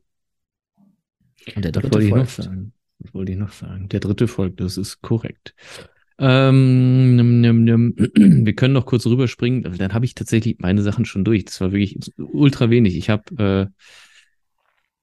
Und 1.54 1.64
der 1.64 1.72
dritte 1.72 1.88
das 1.88 1.94
wollte 1.94 2.08
folgt. 2.08 2.30
ich 2.30 2.38
noch 2.38 2.44
sagen. 2.44 2.72
Das 3.00 3.14
wollte 3.14 3.32
ich 3.32 3.38
noch 3.38 3.52
sagen. 3.52 3.88
Der 3.88 4.00
dritte 4.00 4.28
folgt, 4.28 4.60
das 4.60 4.76
ist 4.76 5.02
korrekt. 5.02 5.54
Ähm, 6.24 7.16
nimm, 7.16 7.64
nimm. 7.64 7.94
Wir 8.46 8.54
können 8.54 8.74
noch 8.74 8.86
kurz 8.86 9.04
rüberspringen. 9.06 9.76
Dann 9.76 9.92
habe 9.92 10.04
ich 10.04 10.14
tatsächlich 10.14 10.60
meine 10.60 10.82
Sachen 10.82 11.04
schon 11.04 11.24
durch. 11.24 11.44
Das 11.46 11.60
war 11.60 11.72
wirklich 11.72 11.98
ultra 12.16 12.70
wenig. 12.70 12.96
Ich 12.96 13.10
habe 13.10 13.68
äh, 13.68 13.82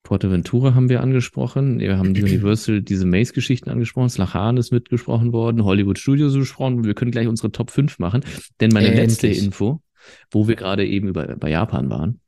Portaventura 0.04 0.76
haben 0.76 0.88
wir 0.88 1.02
angesprochen. 1.02 1.80
Wir 1.80 1.98
haben 1.98 2.10
Universal, 2.16 2.82
diese 2.82 3.06
Maze-Geschichten 3.06 3.70
angesprochen. 3.70 4.10
Slachan 4.10 4.56
ist 4.56 4.72
mitgesprochen 4.72 5.34
worden. 5.34 5.66
Hollywood 5.66 6.00
Studios 6.00 6.34
gesprochen. 6.34 6.86
Wir 6.86 6.94
können 6.94 7.12
gleich 7.12 7.28
unsere 7.28 7.52
Top 7.52 7.70
5 7.70 8.00
machen. 8.00 8.24
Denn 8.62 8.72
meine 8.74 8.94
äh, 8.94 8.96
letzte 8.96 9.28
Info, 9.28 9.82
wo 10.32 10.48
wir 10.48 10.56
gerade 10.56 10.88
eben 10.88 11.10
über, 11.10 11.36
bei 11.36 11.50
Japan 11.50 11.90
waren, 11.90 12.22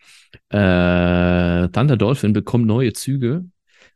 äh, 0.50 1.70
Thunder 1.70 1.96
Dolphin 1.96 2.34
bekommt 2.34 2.68
neue 2.68 2.92
Züge 2.92 3.46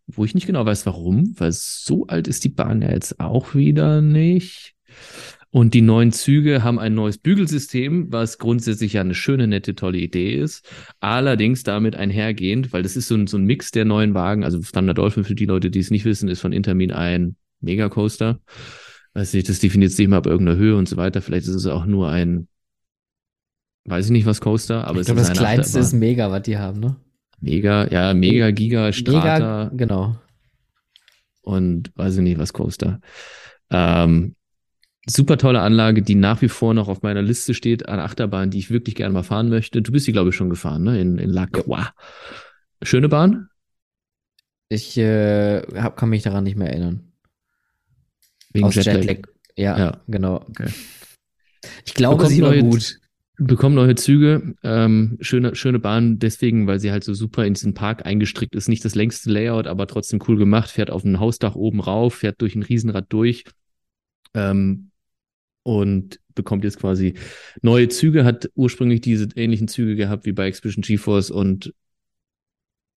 wo 0.08 0.24
ich 0.24 0.36
nicht 0.36 0.46
genau 0.46 0.64
weiß, 0.64 0.86
warum, 0.86 1.34
weil 1.40 1.52
so 1.52 2.06
alt 2.06 2.28
ist 2.28 2.44
die 2.44 2.50
Bahn 2.50 2.84
ja 2.84 2.92
jetzt 2.92 3.20
auch 3.20 3.56
wieder 3.56 4.04
nicht. 4.04 4.75
Und 5.56 5.74
die 5.74 5.82
neuen 5.82 6.12
Züge 6.12 6.64
haben 6.64 6.80
ein 6.80 6.96
neues 6.96 7.18
Bügelsystem, 7.18 8.12
was 8.12 8.40
grundsätzlich 8.40 8.92
ja 8.92 9.02
eine 9.02 9.16
schöne, 9.16 9.48
nette, 9.48 9.74
tolle 9.74 10.00
Idee 10.00 10.36
ist. 10.36 10.70
Allerdings 11.00 11.64
damit 11.64 11.96
einhergehend, 11.96 12.74
weil 12.74 12.84
das 12.84 12.98
ist 12.98 13.08
so 13.08 13.16
ein, 13.16 13.28
so 13.28 13.38
ein 13.38 13.46
Mix 13.46 13.72
der 13.72 13.86
neuen 13.86 14.14
Wagen. 14.14 14.44
Also 14.44 14.60
Thunder 14.60 14.94
Dolphin, 14.94 15.24
für 15.24 15.36
die 15.36 15.46
Leute, 15.46 15.72
die 15.72 15.80
es 15.80 15.92
nicht 15.92 16.04
wissen, 16.04 16.28
ist 16.28 16.42
von 16.42 16.52
Intermin 16.52 16.92
ein 16.92 17.38
Megacoaster. 17.62 18.42
Weiß 19.14 19.34
nicht, 19.34 19.48
das 19.48 19.60
definiert 19.60 19.94
sich 19.94 20.04
immer 20.04 20.18
ab 20.18 20.26
irgendeiner 20.26 20.58
Höhe 20.58 20.76
und 20.76 20.90
so 20.90 20.98
weiter. 20.98 21.22
Vielleicht 21.22 21.48
ist 21.48 21.56
es 21.56 21.68
auch 21.68 21.86
nur 21.86 22.10
ein, 22.10 22.50
weiß 23.86 24.08
ich 24.08 24.12
nicht 24.12 24.26
was 24.26 24.42
Coaster, 24.42 24.86
aber 24.86 25.00
ich 25.00 25.06
glaube, 25.06 25.22
das 25.22 25.32
kleinste 25.32 25.80
ist 25.80 25.94
Mega, 25.94 26.32
was 26.32 26.42
die 26.42 26.58
haben, 26.58 26.82
ne? 26.82 26.98
Mega, 27.40 27.88
ja, 27.88 28.14
Mega, 28.14 28.52
Giga, 28.52 28.92
Strata. 28.92 29.70
Mega, 29.70 29.72
genau. 29.74 30.18
Und 31.44 31.92
weiß 31.96 32.18
ich 32.18 32.24
nicht 32.24 32.40
was 32.40 32.52
Coaster. 32.52 33.00
Ähm, 33.70 34.35
super 35.06 35.38
tolle 35.38 35.62
Anlage, 35.62 36.02
die 36.02 36.16
nach 36.16 36.42
wie 36.42 36.50
vor 36.50 36.74
noch 36.74 36.88
auf 36.88 37.02
meiner 37.02 37.22
Liste 37.22 37.54
steht 37.54 37.88
an 37.88 38.00
Achterbahn, 38.00 38.50
die 38.50 38.60
ich 38.60 38.72
wirklich 38.72 38.96
gerne 38.96 39.14
mal 39.14 39.24
fahren 39.24 39.50
möchte. 39.50 39.82
Du 39.82 39.92
bist 39.92 40.08
die, 40.08 40.12
glaube 40.12 40.30
ich, 40.30 40.36
schon 40.36 40.50
gefahren, 40.50 40.84
ne? 40.84 41.00
In, 41.00 41.18
in 41.18 41.30
La 41.30 41.46
Croix. 41.46 41.92
Schöne 42.82 43.10
Bahn? 43.10 43.50
Ich 44.70 44.98
äh, 44.98 45.62
hab, 45.76 45.98
kann 45.98 46.10
mich 46.10 46.24
daran 46.24 46.44
nicht 46.44 46.58
mehr 46.58 46.70
erinnern. 46.70 47.12
Wegen 48.52 48.66
Aus 48.66 48.76
Jetlag. 48.76 48.96
Jetlag. 48.96 49.30
Ja, 49.56 49.78
ja, 49.78 50.02
genau. 50.08 50.38
Okay. 50.50 50.70
Ich 51.86 51.94
glaube, 51.94 52.18
Bekommt 52.18 52.36
sie 52.36 52.42
war 52.42 52.58
gut. 52.58 53.00
Bekommen 53.38 53.76
neue 53.76 53.96
Züge, 53.96 54.56
ähm, 54.64 55.18
schöne, 55.20 55.56
schöne 55.56 55.80
Bahn, 55.80 56.20
deswegen, 56.20 56.68
weil 56.68 56.80
sie 56.80 56.92
halt 56.92 57.04
so 57.04 57.14
super 57.14 57.46
in 57.46 57.54
diesen 57.54 57.74
Park 57.74 58.06
eingestrickt 58.06 58.56
ist. 58.56 58.70
Nicht 58.70 58.86
das 58.86 58.96
längste 58.96 59.30
Layout, 59.30 59.68
aber 59.68 59.88
trotzdem 59.88 60.22
cool 60.28 60.38
gemacht. 60.38 60.70
Fährt 60.70 60.90
auf 60.90 61.04
ein 61.04 61.20
Hausdach 61.20 61.56
oben 61.56 61.82
rauf, 61.82 62.16
fährt 62.16 62.42
durch 62.42 62.56
ein 62.56 62.64
Riesenrad 62.64 63.08
durch. 63.10 63.44
Ähm, 64.34 64.92
und 65.66 66.20
bekommt 66.36 66.64
jetzt 66.64 66.80
quasi 66.80 67.16
neue 67.64 67.90
Züge, 67.90 68.24
hat 68.24 68.52
ursprünglich 68.54 69.02
diese 69.02 69.28
ähnlichen 69.36 69.68
Züge 69.68 69.96
gehabt 69.96 70.26
wie 70.26 70.32
bei 70.32 70.46
Expedition 70.46 70.84
GeForce 70.84 71.32
und 71.32 71.74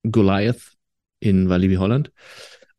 Goliath 0.02 0.76
in 1.18 1.48
Walibi 1.48 1.76
Holland 1.76 2.12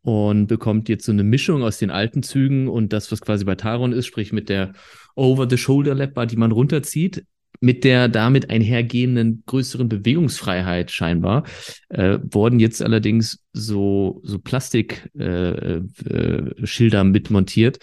und 0.04 0.46
bekommt 0.46 0.90
jetzt 0.90 1.06
so 1.06 1.12
eine 1.12 1.24
Mischung 1.24 1.64
aus 1.64 1.80
den 1.80 1.90
alten 1.90 2.22
Zügen 2.22 2.68
und 2.68 2.94
das, 2.94 3.12
was 3.12 3.20
quasi 3.22 3.46
bei 3.46 3.56
Taron 3.56 3.92
ist, 3.92 4.06
sprich 4.06 4.32
mit 4.32 4.48
der 4.48 4.74
Over-the-Shoulder-Lap-Bar, 5.16 6.28
die 6.28 6.38
man 6.38 6.52
runterzieht, 6.52 7.26
mit 7.60 7.84
der 7.84 8.10
damit 8.10 8.52
einhergehenden 8.52 9.42
größeren 9.48 9.90
Bewegungsfreiheit 9.90 10.92
scheinbar, 10.92 11.46
äh, 11.90 12.20
wurden 12.22 12.60
jetzt 12.60 12.84
allerdings 12.84 13.44
so, 13.54 14.22
so 14.24 14.38
Plastikschilder 14.38 15.82
äh, 15.98 17.02
äh, 17.02 17.04
mit 17.04 17.32
montiert, 17.32 17.80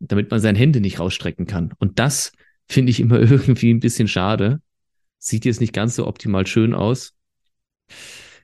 damit 0.00 0.30
man 0.30 0.40
seine 0.40 0.58
Hände 0.58 0.80
nicht 0.80 1.00
rausstrecken 1.00 1.46
kann. 1.46 1.72
Und 1.78 1.98
das 1.98 2.32
finde 2.68 2.90
ich 2.90 3.00
immer 3.00 3.18
irgendwie 3.20 3.72
ein 3.72 3.80
bisschen 3.80 4.08
schade. 4.08 4.60
Sieht 5.18 5.44
jetzt 5.44 5.60
nicht 5.60 5.72
ganz 5.72 5.96
so 5.96 6.06
optimal 6.06 6.46
schön 6.46 6.74
aus. 6.74 7.14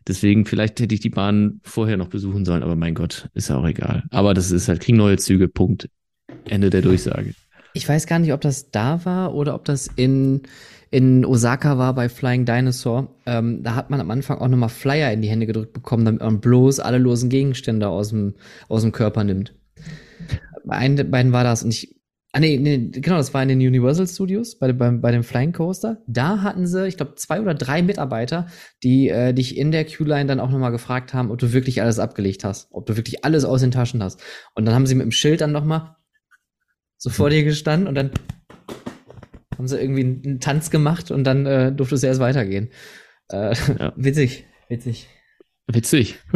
Deswegen, 0.07 0.45
vielleicht 0.45 0.81
hätte 0.81 0.95
ich 0.95 1.01
die 1.01 1.11
Bahn 1.11 1.61
vorher 1.63 1.97
noch 1.97 2.09
besuchen 2.09 2.45
sollen, 2.45 2.63
aber 2.63 2.77
mein 2.77 2.95
Gott, 2.95 3.31
ist 3.33 3.49
ja 3.49 3.57
auch 3.57 3.67
egal. 3.67 4.05
Aber 4.11 4.35
das 4.35 4.51
ist 4.51 4.69
halt, 4.69 4.81
kriegen 4.81 4.99
neue 4.99 5.17
Züge, 5.17 5.49
Punkt. 5.49 5.89
Ende 6.45 6.69
der 6.69 6.83
Durchsage. 6.83 7.35
Ich 7.73 7.89
weiß 7.89 8.07
gar 8.07 8.19
nicht, 8.19 8.33
ob 8.33 8.41
das 8.41 8.71
da 8.71 9.05
war 9.05 9.35
oder 9.35 9.55
ob 9.55 9.65
das 9.65 9.89
in, 9.97 10.43
in 10.91 11.25
Osaka 11.25 11.79
war 11.79 11.95
bei 11.95 12.09
Flying 12.09 12.45
Dinosaur. 12.45 13.15
Ähm, 13.27 13.63
da 13.63 13.75
hat 13.75 13.91
man 13.91 14.01
am 14.01 14.11
Anfang 14.11 14.39
auch 14.39 14.49
nochmal 14.49 14.69
Flyer 14.69 15.13
in 15.13 15.23
die 15.23 15.29
Hände 15.29 15.47
gedrückt 15.47 15.73
bekommen, 15.73 16.05
damit 16.05 16.21
man 16.21 16.41
bloß 16.41 16.81
alle 16.81 16.99
losen 16.99 17.31
Gegenstände 17.31 17.89
aus 17.89 18.11
dem, 18.11 18.35
aus 18.69 18.83
dem 18.83 18.93
Körper 18.93 19.25
nimmt. 19.25 19.55
Bei 20.65 20.77
einen 20.77 21.11
beiden 21.11 21.33
war 21.33 21.45
das 21.45 21.63
und 21.63 21.71
ich. 21.71 21.95
Ah, 22.33 22.41
nee, 22.41 22.59
nee, 22.59 22.91
genau, 22.91 23.17
das 23.17 23.33
war 23.33 23.45
in 23.45 23.49
den 23.49 23.61
Universal 23.61 24.09
Studios 24.09 24.59
bei, 24.59 24.73
bei, 24.73 24.91
bei 24.91 25.13
dem 25.13 25.23
Flying 25.23 25.53
Coaster. 25.53 26.03
Da 26.09 26.43
hatten 26.43 26.67
sie, 26.67 26.89
ich 26.89 26.97
glaube, 26.97 27.15
zwei 27.15 27.41
oder 27.41 27.55
drei 27.55 27.81
Mitarbeiter, 27.81 28.49
die 28.83 29.09
äh, 29.09 29.33
dich 29.33 29.57
in 29.57 29.71
der 29.71 29.85
Q-Line 29.85 30.27
dann 30.27 30.41
auch 30.41 30.51
nochmal 30.51 30.73
gefragt 30.73 31.15
haben, 31.15 31.31
ob 31.31 31.39
du 31.39 31.53
wirklich 31.53 31.81
alles 31.81 32.01
abgelegt 32.01 32.43
hast, 32.43 32.67
ob 32.73 32.87
du 32.87 32.97
wirklich 32.97 33.25
alles 33.25 33.45
aus 33.45 33.61
den 33.61 33.71
Taschen 33.71 34.03
hast. 34.03 34.21
Und 34.57 34.65
dann 34.65 34.75
haben 34.75 34.87
sie 34.87 34.97
mit 34.97 35.05
dem 35.05 35.13
Schild 35.13 35.43
dann 35.43 35.53
nochmal 35.53 35.95
so 36.97 37.09
vor 37.09 37.31
dir 37.31 37.45
gestanden 37.45 37.87
und 37.87 37.95
dann 37.95 38.11
haben 39.57 39.69
sie 39.69 39.79
irgendwie 39.79 40.29
einen 40.29 40.41
Tanz 40.41 40.71
gemacht 40.71 41.11
und 41.11 41.25
dann 41.25 41.47
äh, 41.47 41.73
durfte 41.73 41.95
es 41.95 42.03
erst 42.03 42.21
weitergehen. 42.21 42.71
Äh, 43.31 43.55
ja. 43.79 43.93
Witzig, 43.97 44.45
witzig. 44.69 45.09
Witzig. 45.67 46.19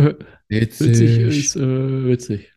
Witzig. 0.48 0.88
Witzig 0.88 1.18
ist 1.18 1.56
äh, 1.56 2.06
witzig. 2.06 2.52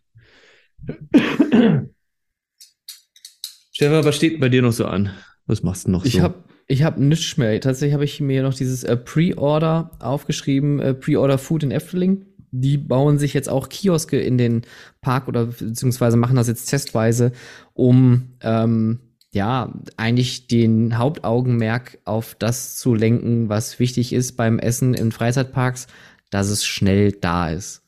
Stefan, 3.72 4.06
was 4.06 4.16
steht 4.16 4.40
bei 4.40 4.50
dir 4.50 4.62
noch 4.62 4.74
so 4.74 4.86
an? 4.86 5.10
Was 5.48 5.64
machst 5.64 5.88
du 5.88 5.92
noch 5.92 6.06
ich 6.06 6.14
so? 6.14 6.22
Hab, 6.22 6.50
ich 6.68 6.84
habe 6.84 7.04
nichts 7.04 7.36
mehr. 7.38 7.60
Tatsächlich 7.60 7.94
habe 7.94 8.06
ich 8.06 8.22
mir 8.22 8.44
noch 8.44 8.54
dieses 8.54 8.84
äh, 8.84 8.96
Pre-Order 8.96 9.92
aufgeschrieben, 10.00 10.80
äh, 10.80 10.94
Pre-Order 10.94 11.38
Food 11.38 11.64
in 11.64 11.72
Efteling. 11.72 12.26
Die 12.52 12.78
bauen 12.78 13.18
sich 13.18 13.34
jetzt 13.34 13.50
auch 13.50 13.70
Kioske 13.70 14.20
in 14.20 14.38
den 14.38 14.62
Park 15.02 15.28
oder 15.28 15.46
beziehungsweise 15.46 16.18
machen 16.18 16.36
das 16.36 16.48
jetzt 16.48 16.66
testweise, 16.66 17.32
um 17.74 18.34
ähm, 18.42 19.00
ja 19.34 19.74
eigentlich 19.98 20.48
den 20.48 20.98
Hauptaugenmerk 20.98 22.00
auf 22.04 22.36
das 22.36 22.78
zu 22.78 22.94
lenken, 22.94 23.50
was 23.50 23.80
wichtig 23.80 24.14
ist 24.14 24.38
beim 24.38 24.60
Essen 24.60 24.94
in 24.94 25.12
Freizeitparks, 25.12 25.88
dass 26.30 26.50
es 26.50 26.66
schnell 26.66 27.14
da 27.14 27.50
ist. 27.50 27.84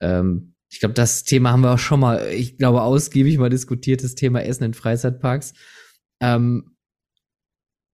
Ähm, 0.00 0.54
ich 0.76 0.80
glaube, 0.80 0.92
das 0.92 1.24
Thema 1.24 1.52
haben 1.52 1.62
wir 1.62 1.72
auch 1.72 1.78
schon 1.78 2.00
mal, 2.00 2.28
ich 2.34 2.58
glaube, 2.58 2.82
ausgiebig 2.82 3.38
mal 3.38 3.48
diskutiert, 3.48 4.04
das 4.04 4.14
Thema 4.14 4.42
Essen 4.42 4.64
in 4.64 4.74
Freizeitparks. 4.74 5.54
Ähm, 6.20 6.76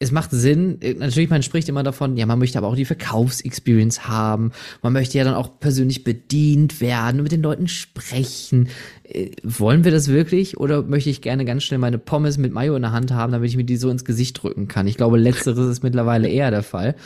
es 0.01 0.11
macht 0.11 0.33
Sinn, 0.33 0.81
äh, 0.81 0.95
natürlich, 0.95 1.31
man 1.31 1.45
spricht 1.45 1.69
immer 1.69 1.85
davon, 1.85 2.17
ja, 2.17 2.27
man 2.27 2.41
möchte 2.41 2.59
aber 2.59 2.67
auch 2.67 2.75
die 2.75 2.85
Verkaufsexperience 2.85 4.09
haben. 4.09 4.51
Man 4.83 4.95
möchte 4.95 5.17
ja 5.17 5.23
dann 5.23 5.35
auch 5.37 5.61
persönlich 5.61 6.03
bedient 6.03 6.81
werden 6.81 7.19
und 7.19 7.23
mit 7.23 7.31
den 7.31 7.43
Leuten 7.43 7.69
sprechen. 7.69 8.69
Äh, 9.05 9.31
wollen 9.45 9.85
wir 9.85 9.93
das 9.93 10.09
wirklich? 10.09 10.59
Oder 10.59 10.83
möchte 10.83 11.09
ich 11.09 11.23
gerne 11.23 11.45
ganz 11.45 11.63
schnell 11.63 11.79
meine 11.79 11.99
Pommes 11.99 12.37
mit 12.37 12.53
Mayo 12.53 12.75
in 12.75 12.83
der 12.83 12.91
Hand 12.91 13.13
haben, 13.13 13.31
damit 13.31 13.49
ich 13.49 13.57
mir 13.57 13.63
die 13.63 13.77
so 13.77 13.91
ins 13.91 14.05
Gesicht 14.05 14.43
drücken 14.43 14.67
kann? 14.67 14.89
Ich 14.89 14.97
glaube, 14.97 15.19
letzteres 15.19 15.69
ist 15.69 15.85
mittlerweile 15.85 16.29
eher 16.29 16.51
der 16.51 16.65
Fall. 16.65 16.97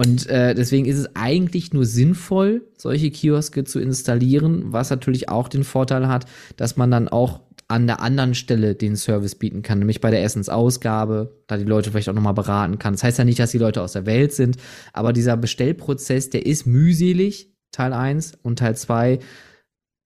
Und 0.00 0.30
äh, 0.30 0.54
deswegen 0.54 0.86
ist 0.86 0.96
es 0.96 1.14
eigentlich 1.14 1.74
nur 1.74 1.84
sinnvoll, 1.84 2.66
solche 2.78 3.10
Kioske 3.10 3.64
zu 3.64 3.78
installieren, 3.78 4.72
was 4.72 4.88
natürlich 4.88 5.28
auch 5.28 5.46
den 5.46 5.62
Vorteil 5.62 6.08
hat, 6.08 6.24
dass 6.56 6.78
man 6.78 6.90
dann 6.90 7.06
auch 7.06 7.42
an 7.68 7.86
der 7.86 8.00
anderen 8.00 8.34
Stelle 8.34 8.74
den 8.74 8.96
Service 8.96 9.34
bieten 9.34 9.60
kann, 9.60 9.78
nämlich 9.78 10.00
bei 10.00 10.10
der 10.10 10.24
Essensausgabe, 10.24 11.42
da 11.48 11.58
die 11.58 11.64
Leute 11.64 11.90
vielleicht 11.90 12.08
auch 12.08 12.14
nochmal 12.14 12.32
beraten 12.32 12.78
kann. 12.78 12.94
Das 12.94 13.04
heißt 13.04 13.18
ja 13.18 13.26
nicht, 13.26 13.38
dass 13.40 13.50
die 13.50 13.58
Leute 13.58 13.82
aus 13.82 13.92
der 13.92 14.06
Welt 14.06 14.32
sind, 14.32 14.56
aber 14.94 15.12
dieser 15.12 15.36
Bestellprozess, 15.36 16.30
der 16.30 16.46
ist 16.46 16.66
mühselig, 16.66 17.52
Teil 17.70 17.92
1 17.92 18.38
und 18.42 18.58
Teil 18.58 18.76
2, 18.76 19.18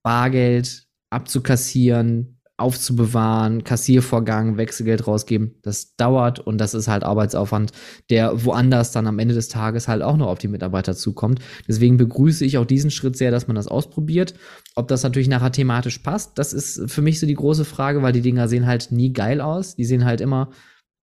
Bargeld 0.03 0.89
abzukassieren, 1.11 2.41
aufzubewahren, 2.57 3.65
Kassiervorgang, 3.65 4.57
Wechselgeld 4.57 5.09
rausgeben, 5.09 5.57
das 5.63 5.97
dauert 5.97 6.39
und 6.39 6.59
das 6.59 6.73
ist 6.73 6.87
halt 6.87 7.03
Arbeitsaufwand, 7.03 7.73
der 8.11 8.45
woanders 8.45 8.93
dann 8.93 9.09
am 9.09 9.19
Ende 9.19 9.35
des 9.35 9.49
Tages 9.49 9.89
halt 9.89 10.03
auch 10.03 10.17
noch 10.17 10.29
auf 10.29 10.39
die 10.39 10.47
Mitarbeiter 10.47 10.95
zukommt. 10.95 11.41
Deswegen 11.67 11.97
begrüße 11.97 12.45
ich 12.45 12.57
auch 12.59 12.65
diesen 12.65 12.93
Schritt 12.93 13.17
sehr, 13.17 13.33
dass 13.33 13.49
man 13.49 13.57
das 13.57 13.67
ausprobiert. 13.67 14.35
Ob 14.77 14.87
das 14.87 15.03
natürlich 15.03 15.29
nachher 15.29 15.51
thematisch 15.51 15.99
passt, 15.99 16.39
das 16.39 16.53
ist 16.53 16.91
für 16.91 17.03
mich 17.03 17.19
so 17.19 17.27
die 17.27 17.35
große 17.35 17.65
Frage, 17.65 18.03
weil 18.03 18.13
die 18.13 18.23
Dinger 18.23 18.47
sehen 18.47 18.67
halt 18.67 18.93
nie 18.93 19.13
geil 19.13 19.41
aus. 19.41 19.75
Die 19.75 19.85
sehen 19.85 20.05
halt 20.05 20.21
immer, 20.21 20.51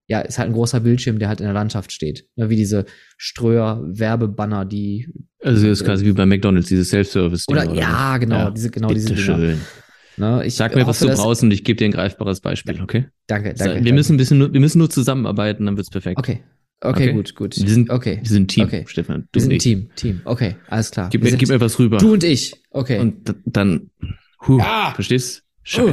ja, 0.07 0.21
ist 0.21 0.39
halt 0.39 0.49
ein 0.49 0.53
großer 0.53 0.79
Bildschirm, 0.79 1.19
der 1.19 1.27
halt 1.27 1.41
in 1.41 1.45
der 1.45 1.53
Landschaft 1.53 1.91
steht. 1.91 2.27
Ja, 2.35 2.49
wie 2.49 2.55
diese 2.55 2.85
Ströer-Werbebanner, 3.17 4.63
die. 4.63 5.09
Also 5.43 5.67
das 5.67 5.79
ist 5.79 5.85
quasi 5.85 6.05
wie 6.05 6.13
bei 6.13 6.25
McDonalds, 6.25 6.69
dieses 6.69 6.89
Self-Service. 6.89 7.45
Oder, 7.49 7.69
oder 7.69 7.73
ja, 7.73 8.17
genau, 8.17 8.35
ja, 8.35 8.51
diese, 8.51 8.69
genau 8.69 8.89
diese 8.89 9.13
Dinger. 9.13 9.19
Schön. 9.19 9.61
Ne, 10.21 10.47
Sag 10.51 10.75
mir, 10.75 10.85
was 10.85 10.99
du 10.99 11.07
brauchst 11.07 11.41
und 11.41 11.49
ich 11.49 11.63
gebe 11.63 11.77
dir 11.77 11.85
ein 11.85 11.91
greifbares 11.91 12.41
Beispiel, 12.41 12.79
okay? 12.79 13.07
Danke, 13.25 13.55
danke. 13.55 13.63
Wir 13.65 13.73
danke. 13.81 13.93
müssen 13.93 14.13
ein 14.13 14.17
bisschen, 14.17 14.37
nur, 14.37 14.53
wir 14.53 14.59
müssen 14.59 14.77
nur 14.77 14.87
zusammenarbeiten, 14.87 15.65
dann 15.65 15.77
wird's 15.77 15.89
perfekt. 15.89 16.19
Okay. 16.19 16.43
Okay, 16.79 17.05
okay, 17.05 17.13
gut, 17.13 17.33
gut. 17.35 17.57
Wir 17.57 17.67
sind, 17.67 17.89
okay. 17.89 18.19
wir 18.21 18.29
sind 18.29 18.47
Team, 18.47 18.65
okay. 18.65 18.83
Stefan. 18.87 19.27
wir 19.33 19.41
sind 19.41 19.51
ein 19.53 19.57
Team, 19.57 19.89
Team. 19.95 20.21
Okay, 20.25 20.57
alles 20.67 20.91
klar. 20.91 21.09
Gib, 21.09 21.23
mir, 21.23 21.35
gib 21.35 21.49
mir 21.49 21.59
was 21.59 21.79
rüber. 21.79 21.97
Du 21.97 22.13
und 22.13 22.23
ich. 22.23 22.53
Okay. 22.69 22.99
Und 22.99 23.35
dann, 23.45 23.89
huh, 24.47 24.59
Ah. 24.61 24.93
verstehst? 24.93 25.43
Schau 25.63 25.87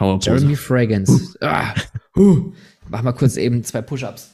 Uh. 0.00 0.18
Jeremy 0.22 0.56
Fragrance. 0.56 1.36
Ah. 1.42 1.74
Huh. 2.16 2.52
Mach 2.88 3.02
mal 3.02 3.12
kurz 3.12 3.36
eben 3.36 3.62
zwei 3.64 3.82
Push-Ups. 3.82 4.30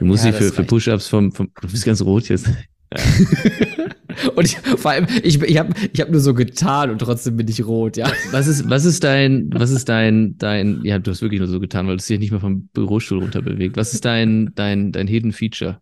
Du 0.00 0.04
musst 0.04 0.24
Ja, 0.24 0.32
dich 0.32 0.40
für, 0.40 0.52
für. 0.52 0.64
Push-Ups 0.64 1.06
vom, 1.06 1.30
vom, 1.30 1.48
du 1.60 1.68
bist 1.68 1.84
ganz 1.84 2.02
rot 2.02 2.28
jetzt. 2.28 2.48
Und 4.36 4.44
ich, 4.44 4.56
vor 4.58 4.90
allem, 4.90 5.06
ich, 5.22 5.40
ich 5.42 5.58
habe 5.58 5.74
ich 5.92 6.00
hab 6.00 6.10
nur 6.10 6.20
so 6.20 6.34
getan 6.34 6.90
und 6.90 6.98
trotzdem 6.98 7.36
bin 7.36 7.48
ich 7.48 7.64
rot, 7.64 7.96
ja. 7.96 8.12
Was 8.30 8.46
ist, 8.46 8.68
was 8.68 8.84
ist 8.84 9.04
dein, 9.04 9.50
was 9.52 9.70
ist 9.70 9.88
dein, 9.88 10.36
dein, 10.38 10.80
ja, 10.84 10.98
du 10.98 11.10
hast 11.10 11.22
wirklich 11.22 11.40
nur 11.40 11.48
so 11.48 11.60
getan, 11.60 11.86
weil 11.86 11.96
du 11.96 12.04
dich 12.04 12.18
nicht 12.18 12.30
mehr 12.30 12.40
vom 12.40 12.68
Bürostuhl 12.68 13.20
runter 13.20 13.40
bewegt. 13.42 13.76
Was 13.76 13.94
ist 13.94 14.04
dein, 14.04 14.52
dein, 14.54 14.92
dein 14.92 15.06
Hidden 15.06 15.32
Feature? 15.32 15.80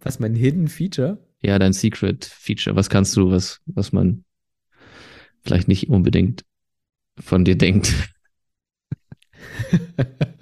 Was 0.00 0.14
ist 0.14 0.20
mein 0.20 0.34
Hidden 0.34 0.68
Feature? 0.68 1.18
Ja, 1.42 1.58
dein 1.58 1.72
Secret 1.72 2.24
Feature. 2.24 2.76
Was 2.76 2.88
kannst 2.88 3.16
du, 3.16 3.30
was, 3.30 3.60
was 3.66 3.92
man 3.92 4.24
vielleicht 5.44 5.68
nicht 5.68 5.88
unbedingt 5.88 6.44
von 7.18 7.44
dir 7.44 7.56
denkt? 7.56 7.92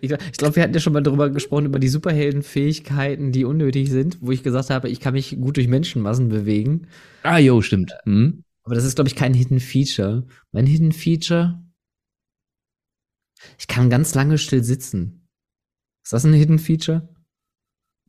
Ich 0.00 0.08
glaube, 0.08 0.24
glaub, 0.36 0.56
wir 0.56 0.62
hatten 0.62 0.74
ja 0.74 0.80
schon 0.80 0.92
mal 0.92 1.02
darüber 1.02 1.30
gesprochen, 1.30 1.66
über 1.66 1.78
die 1.78 1.88
Superheldenfähigkeiten, 1.88 3.32
die 3.32 3.44
unnötig 3.44 3.90
sind, 3.90 4.18
wo 4.20 4.30
ich 4.32 4.42
gesagt 4.42 4.70
habe, 4.70 4.88
ich 4.88 5.00
kann 5.00 5.14
mich 5.14 5.38
gut 5.40 5.56
durch 5.56 5.68
Menschenmassen 5.68 6.28
bewegen. 6.28 6.86
Ah, 7.22 7.38
jo, 7.38 7.60
stimmt. 7.60 7.94
Hm? 8.04 8.44
Aber 8.62 8.74
das 8.74 8.84
ist, 8.84 8.94
glaube 8.94 9.08
ich, 9.08 9.16
kein 9.16 9.34
Hidden 9.34 9.60
Feature. 9.60 10.26
Mein 10.52 10.66
Hidden 10.66 10.92
Feature? 10.92 11.62
Ich 13.58 13.66
kann 13.66 13.90
ganz 13.90 14.14
lange 14.14 14.38
still 14.38 14.62
sitzen. 14.62 15.28
Ist 16.04 16.12
das 16.12 16.24
ein 16.24 16.32
Hidden 16.32 16.58
Feature? 16.58 17.08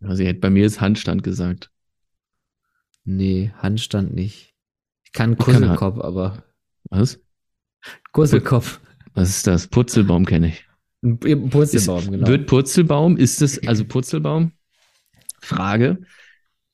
Also, 0.01 0.23
hätte 0.23 0.39
bei 0.39 0.49
mir 0.49 0.63
jetzt 0.63 0.81
Handstand 0.81 1.23
gesagt. 1.23 1.71
Nee, 3.03 3.51
Handstand 3.57 4.13
nicht. 4.13 4.55
Ich 5.05 5.11
kann 5.11 5.37
Kusselkopf, 5.37 5.99
aber 5.99 6.43
Was? 6.89 7.19
Kusselkopf. 8.11 8.79
Was 9.13 9.29
ist 9.29 9.47
das? 9.47 9.67
Purzelbaum 9.67 10.25
kenne 10.25 10.49
ich. 10.49 10.65
Ein 11.03 11.49
Purzelbaum, 11.49 11.99
ist, 11.99 12.11
genau. 12.11 12.27
Wird 12.27 12.47
Purzelbaum, 12.47 13.17
ist 13.17 13.41
es, 13.41 13.65
also 13.67 13.85
Purzelbaum? 13.85 14.51
Frage. 15.41 16.01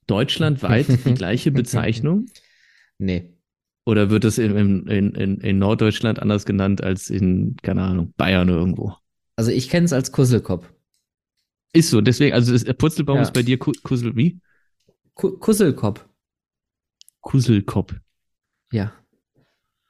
Deutschlandweit 0.07 0.87
die 1.05 1.13
gleiche 1.13 1.51
Bezeichnung? 1.51 2.25
Nee. 2.97 3.33
Oder 3.85 4.09
wird 4.09 4.25
es 4.25 4.37
in, 4.37 4.85
in, 4.87 5.15
in, 5.15 5.37
in 5.39 5.59
Norddeutschland 5.59 6.19
anders 6.19 6.45
genannt 6.45 6.83
als 6.83 7.09
in, 7.09 7.55
keine 7.61 7.83
Ahnung, 7.83 8.13
Bayern 8.17 8.49
oder 8.49 8.59
irgendwo? 8.59 8.95
Also 9.37 9.51
ich 9.51 9.69
kenne 9.69 9.85
es 9.85 9.93
als 9.93 10.11
Kusselkopf. 10.11 10.73
Ist 11.73 11.89
so, 11.89 12.01
deswegen, 12.01 12.33
also 12.33 12.51
das, 12.51 12.65
Purzelbaum 12.77 13.17
Ja. 13.17 13.21
ist 13.21 13.33
bei 13.33 13.43
dir 13.43 13.57
Ku- 13.57 13.71
Kussel, 13.83 14.15
wie? 14.17 14.39
Ku 15.13 15.37
Kusselkopf. 15.37 16.05
Kusselkopf. 17.21 17.93
Ja. 18.71 18.93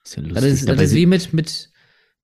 Ist 0.04 0.16
ja 0.16 0.22
lustig. 0.22 0.34
Das 0.36 0.44
ist, 0.46 0.70
das 0.70 0.82
ist 0.82 0.94
wie 0.96 1.06
mit, 1.06 1.34
mit, 1.34 1.72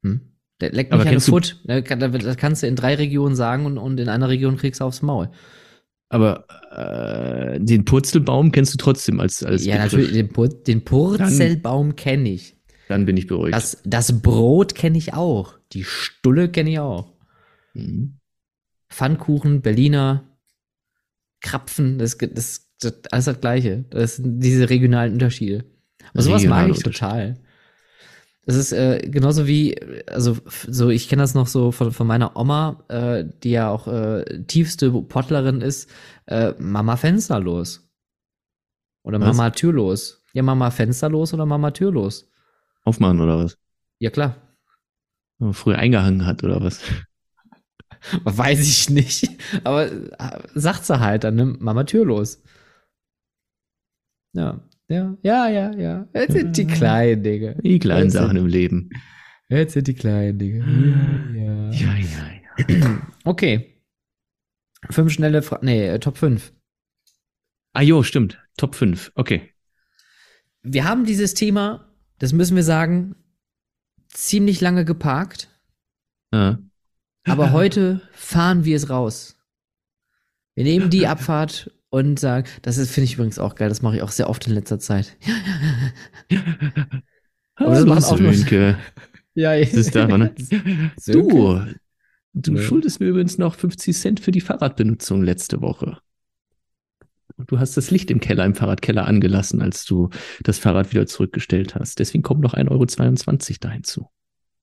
hm? 0.04 0.22
Der 0.64 0.72
leckt 0.72 0.92
mich 0.94 1.02
an 1.06 1.14
du- 1.14 1.20
Foot. 1.20 1.60
Das 1.66 2.38
kannst 2.38 2.64
du 2.64 2.68
in 2.68 2.76
drei 2.76 2.96
Regionen 2.96 3.36
sagen 3.36 3.66
und, 3.66 3.78
und 3.78 4.00
in 4.00 4.08
einer 4.08 4.30
Region 4.30 4.56
kriegst 4.56 4.80
du 4.80 4.86
aufs 4.86 5.02
Maul. 5.02 5.30
aber 6.10 6.46
äh, 6.72 7.60
den 7.60 7.84
Purzelbaum 7.86 8.52
kennst 8.52 8.74
du 8.74 8.78
trotzdem 8.78 9.20
als, 9.20 9.44
als 9.44 9.66
ja, 9.66 9.76
Begriff. 9.76 9.92
natürlich, 9.92 10.14
den, 10.14 10.30
Pur 10.30 10.48
den 10.50 10.86
Purzelbaum 10.86 11.96
kenne 11.96 12.30
ich. 12.30 12.56
Dann 12.88 13.06
bin 13.06 13.18
ich 13.18 13.28
beruhigt. 13.28 13.56
Das, 13.56 13.82
das 13.84 14.22
Brot 14.22 14.76
kenne 14.76 14.98
ich 14.98 15.14
auch. 15.14 15.56
Die 15.74 15.84
Stulle 15.84 16.50
kenne 16.50 16.72
ich 16.72 16.80
auch. 16.80 17.12
Mhm. 17.74 18.20
Pfannkuchen, 18.90 19.62
Berliner, 19.62 20.24
Krapfen, 21.42 21.98
das, 21.98 22.18
das, 22.18 22.68
das 22.80 22.94
alles 23.12 23.26
das 23.26 23.42
Gleiche. 23.42 23.86
Das 23.90 24.18
sind 24.18 24.40
diese 24.40 24.70
regionalen 24.70 25.14
Unterschiede. 25.14 25.66
Aber 26.14 26.22
sowas 26.22 26.44
mag 26.44 26.68
Regionale 26.68 26.72
ich 26.74 26.84
total. 26.84 27.40
Das 28.46 28.56
ist 28.56 28.74
äh, 28.74 29.00
genauso 29.06 29.48
wie, 29.48 29.76
also 30.08 30.38
so, 30.48 30.90
ich 30.90 31.08
kenne 31.08 31.22
das 31.22 31.34
noch 31.34 31.48
so 31.48 31.72
von, 31.72 31.94
von 31.94 32.06
meiner 32.06 32.36
Oma, 32.36 32.84
äh, 32.90 33.24
die 33.42 33.52
ja 33.52 33.70
auch 33.70 33.88
äh, 33.88 34.44
tiefste 34.44 34.92
Pottlerin 34.92 35.62
ist, 35.62 35.90
äh, 36.26 36.54
Mama 36.60 36.98
Fensterlos. 36.98 37.90
Oder 39.04 39.20
Was? 39.22 39.28
Mama 39.38 39.50
Türlos. 39.52 40.22
Ja, 40.34 40.44
Mama 40.44 40.72
Fensterlos 40.72 41.34
oder 41.34 41.46
Mama 41.46 41.72
Türlos. 41.72 42.30
Aufmachen 42.84 43.22
oder 43.22 43.38
was? 43.38 43.58
Ja, 44.00 44.10
klar. 44.10 44.36
Wenn 45.38 45.48
man 45.48 45.54
früher 45.54 45.78
eingehangen 45.78 46.26
hat 46.26 46.44
oder 46.44 46.62
was? 46.62 46.82
Weiß 48.26 48.60
ich 48.60 48.90
nicht. 48.90 49.30
Aber 49.64 49.90
äh, 49.90 50.42
sagt 50.54 50.86
sie 50.86 51.00
halt, 51.00 51.24
dann 51.24 51.36
nimmt 51.36 51.62
Mama 51.62 51.86
Türlos. 51.86 52.42
Ja, 54.34 54.60
ja, 54.90 55.18
ja, 55.22 55.48
ja, 55.48 55.72
ja. 55.74 56.08
Jetzt 56.14 56.34
sind 56.34 56.58
die 56.58 56.68
kleinen 56.68 57.24
Dinge. 57.24 57.56
Die 57.64 57.80
kleinen 57.80 58.10
Sachen 58.10 58.30
sind, 58.30 58.38
im 58.38 58.48
Leben. 58.48 58.90
Jetzt 59.50 59.74
sind 59.74 59.88
die 59.88 59.94
kleinen 59.94 60.38
Dinge. 60.38 60.60
Ja, 61.36 61.42
ja. 61.42 61.72
Ja, 61.72 61.98
ja, 61.98 62.68
ja. 62.68 63.08
Okay. 63.24 63.82
Fünf 64.90 65.14
schnelle 65.14 65.42
Fragen. 65.42 65.66
Nee, 65.66 65.88
äh, 65.88 66.00
Top 66.00 66.18
5. 66.18 66.54
Ah, 67.74 67.82
jo, 67.82 68.04
stimmt. 68.04 68.40
Top 68.58 68.76
5. 68.76 69.12
Okay. 69.16 69.54
Wir 70.62 70.86
haben 70.86 71.06
dieses 71.06 71.34
Thema, 71.34 71.94
das 72.20 72.34
müssen 72.34 72.56
wir 72.56 72.64
sagen, 72.64 73.16
ziemlich 74.08 74.62
lange 74.62 74.86
geparkt. 74.86 75.50
Ja. 76.32 76.60
Aber 77.26 77.52
heute 77.52 78.02
fahren 78.12 78.66
wir 78.66 78.76
es 78.76 78.90
raus. 78.90 79.38
Wir 80.56 80.66
nehmen 80.66 80.90
die 80.90 81.08
Abfahrt 81.08 81.72
und 81.94 82.20
sagen, 82.20 82.48
das 82.64 82.78
ist, 82.78 82.90
finde 82.90 83.06
ich 83.06 83.14
übrigens 83.14 83.38
auch 83.38 83.54
geil, 83.54 83.70
das 83.70 83.84
mache 83.84 83.98
ich 83.98 84.02
auch 84.02 84.10
sehr 84.10 84.28
oft 84.28 84.48
in 84.48 84.54
letzter 84.54 84.80
Zeit. 84.80 85.16
Aber 87.56 87.76
das 87.76 87.86
macht 87.86 88.04
auch 88.06 88.18
Sönke. 88.18 88.78
Ja, 89.36 89.60
Das 89.60 89.74
ist 89.74 89.96
da, 89.96 90.08
ne? 90.18 90.34
Du, 91.08 91.60
du 92.34 92.56
Ja. 92.56 92.62
schuldest 92.62 93.00
mir 93.00 93.08
übrigens 93.08 93.38
noch 93.38 93.56
50 93.56 93.96
Cent 93.96 94.20
für 94.20 94.32
die 94.32 94.42
Fahrradbenutzung 94.42 95.24
letzte 95.24 95.62
Woche. 95.62 95.98
Und 97.38 97.52
du 97.52 97.60
hast 97.60 97.78
das 97.78 97.90
Licht 97.90 98.12
im 98.12 98.20
Keller, 98.20 98.46
im 98.46 98.56
Fahrradkeller 98.56 99.08
angelassen, 99.08 99.62
als 99.62 99.86
du 99.86 100.10
das 100.44 100.60
Fahrrad 100.60 100.92
wieder 100.92 101.08
zurückgestellt 101.08 101.76
hast. 101.76 102.00
Deswegen 102.00 102.24
kommt 102.24 102.42
noch 102.42 102.54
1,22 102.54 102.72
Euro 102.72 103.58
da 103.60 103.72
hinzu. 103.72 104.08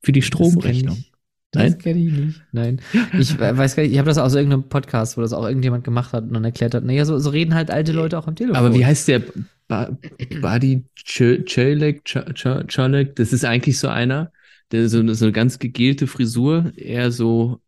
Für 0.02 0.12
die 0.12 0.22
Stromrechnung. 0.22 1.04
Das 1.52 1.62
Nein? 1.62 1.78
kenne 1.78 2.00
ich 2.00 2.12
nicht. 2.12 2.42
Nein. 2.52 2.80
Ich 3.18 3.38
we- 3.40 3.56
weiß 3.56 3.74
gar 3.74 3.82
nicht, 3.82 3.92
ich 3.92 3.98
habe 3.98 4.08
das 4.08 4.18
aus 4.18 4.34
irgendeinem 4.34 4.68
Podcast, 4.68 5.16
wo 5.16 5.20
das 5.20 5.32
auch 5.32 5.44
irgendjemand 5.44 5.82
gemacht 5.82 6.12
hat 6.12 6.22
und 6.24 6.32
dann 6.32 6.44
erklärt 6.44 6.74
hat, 6.74 6.84
naja, 6.84 7.04
so, 7.04 7.18
so 7.18 7.30
reden 7.30 7.54
halt 7.54 7.70
alte 7.72 7.90
Leute 7.92 8.18
auch 8.18 8.28
am 8.28 8.36
Telefon. 8.36 8.56
Aber 8.56 8.72
wie 8.74 8.86
heißt 8.86 9.08
der? 9.08 9.22
Ba 9.66 9.96
Badi 10.40 10.84
Czelek? 11.04 12.04
Czelek? 12.04 13.16
Das 13.16 13.32
ist 13.32 13.44
eigentlich 13.44 13.78
so 13.78 13.88
einer, 13.88 14.30
der 14.70 14.88
so, 14.88 15.00
eine- 15.00 15.14
so 15.16 15.24
eine 15.24 15.32
ganz 15.32 15.58
gegelte 15.58 16.06
Frisur, 16.06 16.72
eher 16.76 17.10
so 17.10 17.60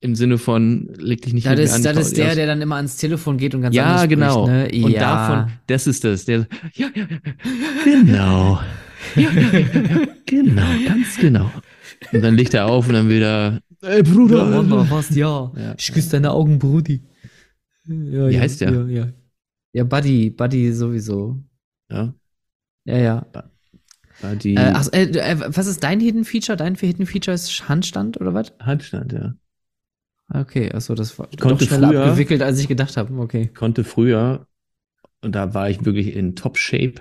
im 0.00 0.16
Sinne 0.16 0.36
von, 0.36 0.88
leg 0.98 1.22
dich 1.22 1.32
nicht 1.32 1.46
das 1.46 1.50
mit 1.52 1.58
mir 1.60 1.64
ist, 1.64 1.74
an. 1.86 1.94
das 1.94 2.06
ist 2.08 2.16
der, 2.16 2.26
ja, 2.30 2.34
der 2.34 2.46
dann 2.48 2.60
immer 2.60 2.74
ans 2.74 2.96
Telefon 2.96 3.36
geht 3.36 3.54
und 3.54 3.62
ganz 3.62 3.76
Ja, 3.76 3.86
anders 3.92 4.08
genau. 4.08 4.46
Spricht, 4.48 4.72
ne? 4.74 4.84
Und 4.84 4.90
ja. 4.90 5.00
davon, 5.00 5.52
das 5.68 5.86
ist 5.86 6.02
das. 6.02 6.24
Der, 6.24 6.48
ja, 6.74 6.88
ja, 6.92 7.04
ja, 7.08 7.18
genau. 7.84 8.60
Ja, 9.14 9.30
ja, 9.30 9.58
ja, 9.58 10.06
genau, 10.26 10.62
ganz 10.88 11.16
genau. 11.20 11.50
Und 12.12 12.22
dann 12.22 12.34
legt 12.34 12.54
er 12.54 12.66
auf 12.66 12.88
und 12.88 12.94
dann 12.94 13.08
wieder, 13.08 13.60
ey 13.82 14.02
Bruder. 14.02 14.38
Ja, 14.50 14.62
Mama, 14.62 14.84
fast 14.84 15.14
ja. 15.14 15.52
Ja. 15.56 15.74
Ich 15.78 15.92
küsse 15.92 16.10
deine 16.10 16.30
Augen, 16.32 16.58
Brudi. 16.58 17.02
Ja, 17.86 18.28
Wie 18.28 18.34
ja, 18.34 18.40
heißt 18.40 18.60
der? 18.60 18.72
Ja, 18.72 18.86
ja. 18.86 19.08
ja, 19.72 19.84
Buddy, 19.84 20.30
Buddy 20.30 20.72
sowieso. 20.72 21.42
Ja, 21.90 22.14
Ja, 22.84 22.96
ja. 22.96 23.26
Badi 24.20 24.54
Äh, 24.54 24.72
ach, 24.74 24.88
äh, 24.92 25.02
äh, 25.04 25.36
was 25.56 25.66
ist 25.66 25.82
dein 25.82 25.98
Hidden 26.00 26.24
Feature? 26.24 26.56
Dein 26.56 26.74
Hidden 26.76 27.06
Feature 27.06 27.34
ist 27.34 27.68
Handstand 27.68 28.20
oder 28.20 28.34
was? 28.34 28.52
Handstand, 28.60 29.12
ja. 29.12 29.34
Okay, 30.32 30.72
achso, 30.72 30.94
das 30.94 31.18
war 31.18 31.28
konnte 31.40 31.64
doch 31.64 31.70
schneller 31.72 31.88
früher- 31.88 32.04
abgewickelt, 32.04 32.42
als 32.42 32.58
ich 32.60 32.68
gedacht 32.68 32.96
habe. 32.96 33.12
Okay. 33.18 33.48
Konnte 33.48 33.84
früher, 33.84 34.46
und 35.22 35.34
da 35.34 35.52
war 35.54 35.68
ich 35.68 35.84
wirklich 35.84 36.14
in 36.14 36.36
Top 36.36 36.56
Shape, 36.56 36.94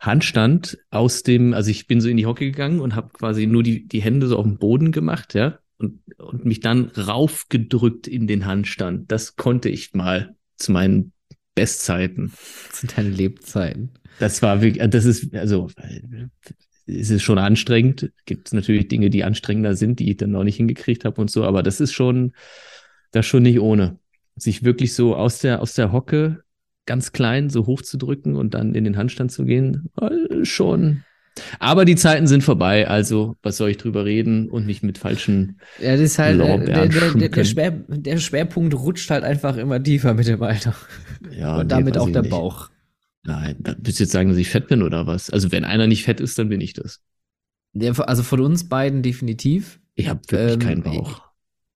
Handstand 0.00 0.78
aus 0.90 1.22
dem, 1.22 1.54
also 1.54 1.70
ich 1.70 1.86
bin 1.86 2.00
so 2.00 2.08
in 2.08 2.16
die 2.16 2.26
Hocke 2.26 2.44
gegangen 2.44 2.80
und 2.80 2.94
habe 2.94 3.10
quasi 3.10 3.46
nur 3.46 3.62
die, 3.62 3.86
die 3.86 4.02
Hände 4.02 4.26
so 4.26 4.38
auf 4.38 4.44
dem 4.44 4.58
Boden 4.58 4.92
gemacht, 4.92 5.34
ja, 5.34 5.58
und, 5.78 6.00
und 6.18 6.44
mich 6.44 6.60
dann 6.60 6.86
raufgedrückt 6.86 8.06
in 8.06 8.26
den 8.26 8.46
Handstand. 8.46 9.10
Das 9.10 9.36
konnte 9.36 9.68
ich 9.68 9.94
mal 9.94 10.36
zu 10.56 10.72
meinen 10.72 11.12
Bestzeiten. 11.54 12.32
Das 12.68 12.80
sind 12.80 12.96
deine 12.96 13.10
Lebzeiten. 13.10 13.90
Das 14.18 14.42
war 14.42 14.62
wirklich, 14.62 14.88
das 14.90 15.04
ist, 15.04 15.34
also, 15.34 15.68
es 16.86 17.10
ist 17.10 17.22
schon 17.22 17.38
anstrengend. 17.38 18.12
Gibt 18.26 18.48
es 18.48 18.52
natürlich 18.52 18.88
Dinge, 18.88 19.10
die 19.10 19.24
anstrengender 19.24 19.76
sind, 19.76 19.98
die 19.98 20.10
ich 20.10 20.16
dann 20.16 20.30
noch 20.30 20.44
nicht 20.44 20.56
hingekriegt 20.56 21.04
habe 21.04 21.20
und 21.20 21.30
so, 21.30 21.44
aber 21.44 21.62
das 21.62 21.80
ist 21.80 21.92
schon, 21.92 22.32
das 23.10 23.26
schon 23.26 23.42
nicht 23.42 23.60
ohne. 23.60 23.98
Sich 24.36 24.64
wirklich 24.64 24.94
so 24.94 25.14
aus 25.14 25.40
der, 25.40 25.60
aus 25.60 25.74
der 25.74 25.92
Hocke 25.92 26.42
ganz 26.86 27.12
klein 27.12 27.50
so 27.50 27.66
hoch 27.66 27.82
zu 27.82 27.96
drücken 27.98 28.36
und 28.36 28.54
dann 28.54 28.74
in 28.74 28.84
den 28.84 28.96
Handstand 28.96 29.32
zu 29.32 29.44
gehen, 29.44 29.90
äh, 30.00 30.44
schon. 30.44 31.04
Aber 31.58 31.84
die 31.84 31.96
Zeiten 31.96 32.26
sind 32.26 32.42
vorbei, 32.44 32.88
also 32.88 33.36
was 33.42 33.56
soll 33.56 33.70
ich 33.70 33.78
drüber 33.78 34.04
reden 34.04 34.50
und 34.50 34.66
nicht 34.66 34.82
mit 34.82 34.98
falschen 34.98 35.58
Ja, 35.78 35.92
das 35.92 36.00
ist 36.00 36.18
halt, 36.18 36.40
äh, 36.40 36.64
der, 36.64 36.88
der, 36.88 37.28
der. 37.30 37.44
Schwer, 37.44 37.70
der 37.88 38.18
Schwerpunkt 38.18 38.74
rutscht 38.74 39.10
halt 39.10 39.24
einfach 39.24 39.56
immer 39.56 39.82
tiefer 39.82 40.14
mit 40.14 40.26
dem 40.26 40.42
Alter. 40.42 40.74
Ja, 41.30 41.60
Und 41.60 41.62
nee, 41.62 41.68
damit 41.68 41.98
auch 41.98 42.10
der 42.10 42.22
nicht. 42.22 42.30
Bauch. 42.30 42.68
Nein, 43.24 43.56
willst 43.78 44.00
du 44.00 44.04
jetzt 44.04 44.12
sagen, 44.12 44.28
dass 44.28 44.38
ich 44.38 44.50
fett 44.50 44.68
bin 44.68 44.82
oder 44.82 45.06
was? 45.06 45.30
Also 45.30 45.52
wenn 45.52 45.64
einer 45.64 45.86
nicht 45.86 46.04
fett 46.04 46.20
ist, 46.20 46.38
dann 46.38 46.48
bin 46.48 46.60
ich 46.60 46.72
das. 46.74 47.00
Also 47.98 48.22
von 48.22 48.40
uns 48.40 48.68
beiden 48.68 49.02
definitiv. 49.02 49.80
Ich 49.94 50.08
habe 50.08 50.20
wirklich 50.28 50.54
Ähm, 50.54 50.60
keinen 50.60 50.82
Bauch. 50.82 51.22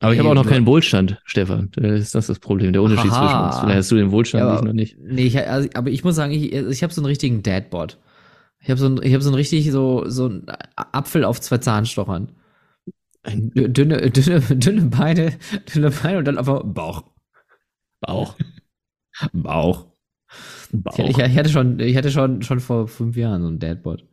Aber 0.00 0.12
ich 0.12 0.18
habe 0.18 0.28
auch 0.28 0.34
noch 0.34 0.44
nee, 0.44 0.50
keinen 0.50 0.66
Wohlstand, 0.66 1.20
Stefan. 1.24 1.70
Das 1.74 2.00
ist 2.00 2.14
das 2.14 2.26
das 2.26 2.38
Problem, 2.38 2.72
der 2.72 2.82
Unterschied 2.82 3.10
Aha. 3.10 3.20
zwischen 3.26 3.44
uns. 3.46 3.58
Vielleicht 3.60 3.78
hast 3.78 3.90
du 3.90 3.96
den 3.96 4.10
Wohlstand, 4.10 4.42
Ja, 4.44 4.52
ich 4.52 4.58
aber- 4.58 4.66
noch 4.68 4.74
nicht. 4.74 4.98
Nee, 5.00 5.22
ich, 5.26 5.38
also, 5.38 5.68
aber 5.74 5.90
ich 5.90 6.04
muss 6.04 6.14
sagen, 6.16 6.32
ich, 6.32 6.52
ich 6.52 6.82
habe 6.82 6.92
so 6.92 7.00
einen 7.00 7.06
richtigen 7.06 7.42
Dadbot. 7.42 7.98
Ich 8.60 8.68
habe 8.70 8.78
so 8.78 8.86
ein, 8.86 9.00
ich 9.02 9.12
habe 9.14 9.22
so 9.22 9.30
ein 9.30 9.34
richtig 9.34 9.70
so 9.70 10.04
so 10.08 10.28
ein 10.28 10.46
Apfel 10.76 11.24
auf 11.24 11.40
zwei 11.40 11.58
Zahnstochern. 11.58 12.32
Dünne, 13.26 14.10
dünne, 14.10 14.40
dünne 14.40 14.82
Beine, 14.82 15.32
dünne 15.74 15.90
Beine 15.90 16.18
und 16.18 16.24
dann 16.26 16.38
einfach 16.38 16.62
Bauch. 16.64 17.04
Bauch. 18.00 18.34
Bauch. 19.32 19.86
Bauch. 20.72 20.98
Ich, 20.98 21.16
ich 21.18 21.38
hatte 21.38 21.48
schon, 21.48 21.80
ich 21.80 21.96
hatte 21.96 22.10
schon, 22.10 22.42
schon 22.42 22.60
vor 22.60 22.86
fünf 22.88 23.16
Jahren 23.16 23.40
so 23.42 23.48
einen 23.48 23.58
Dadbot. 23.58 24.04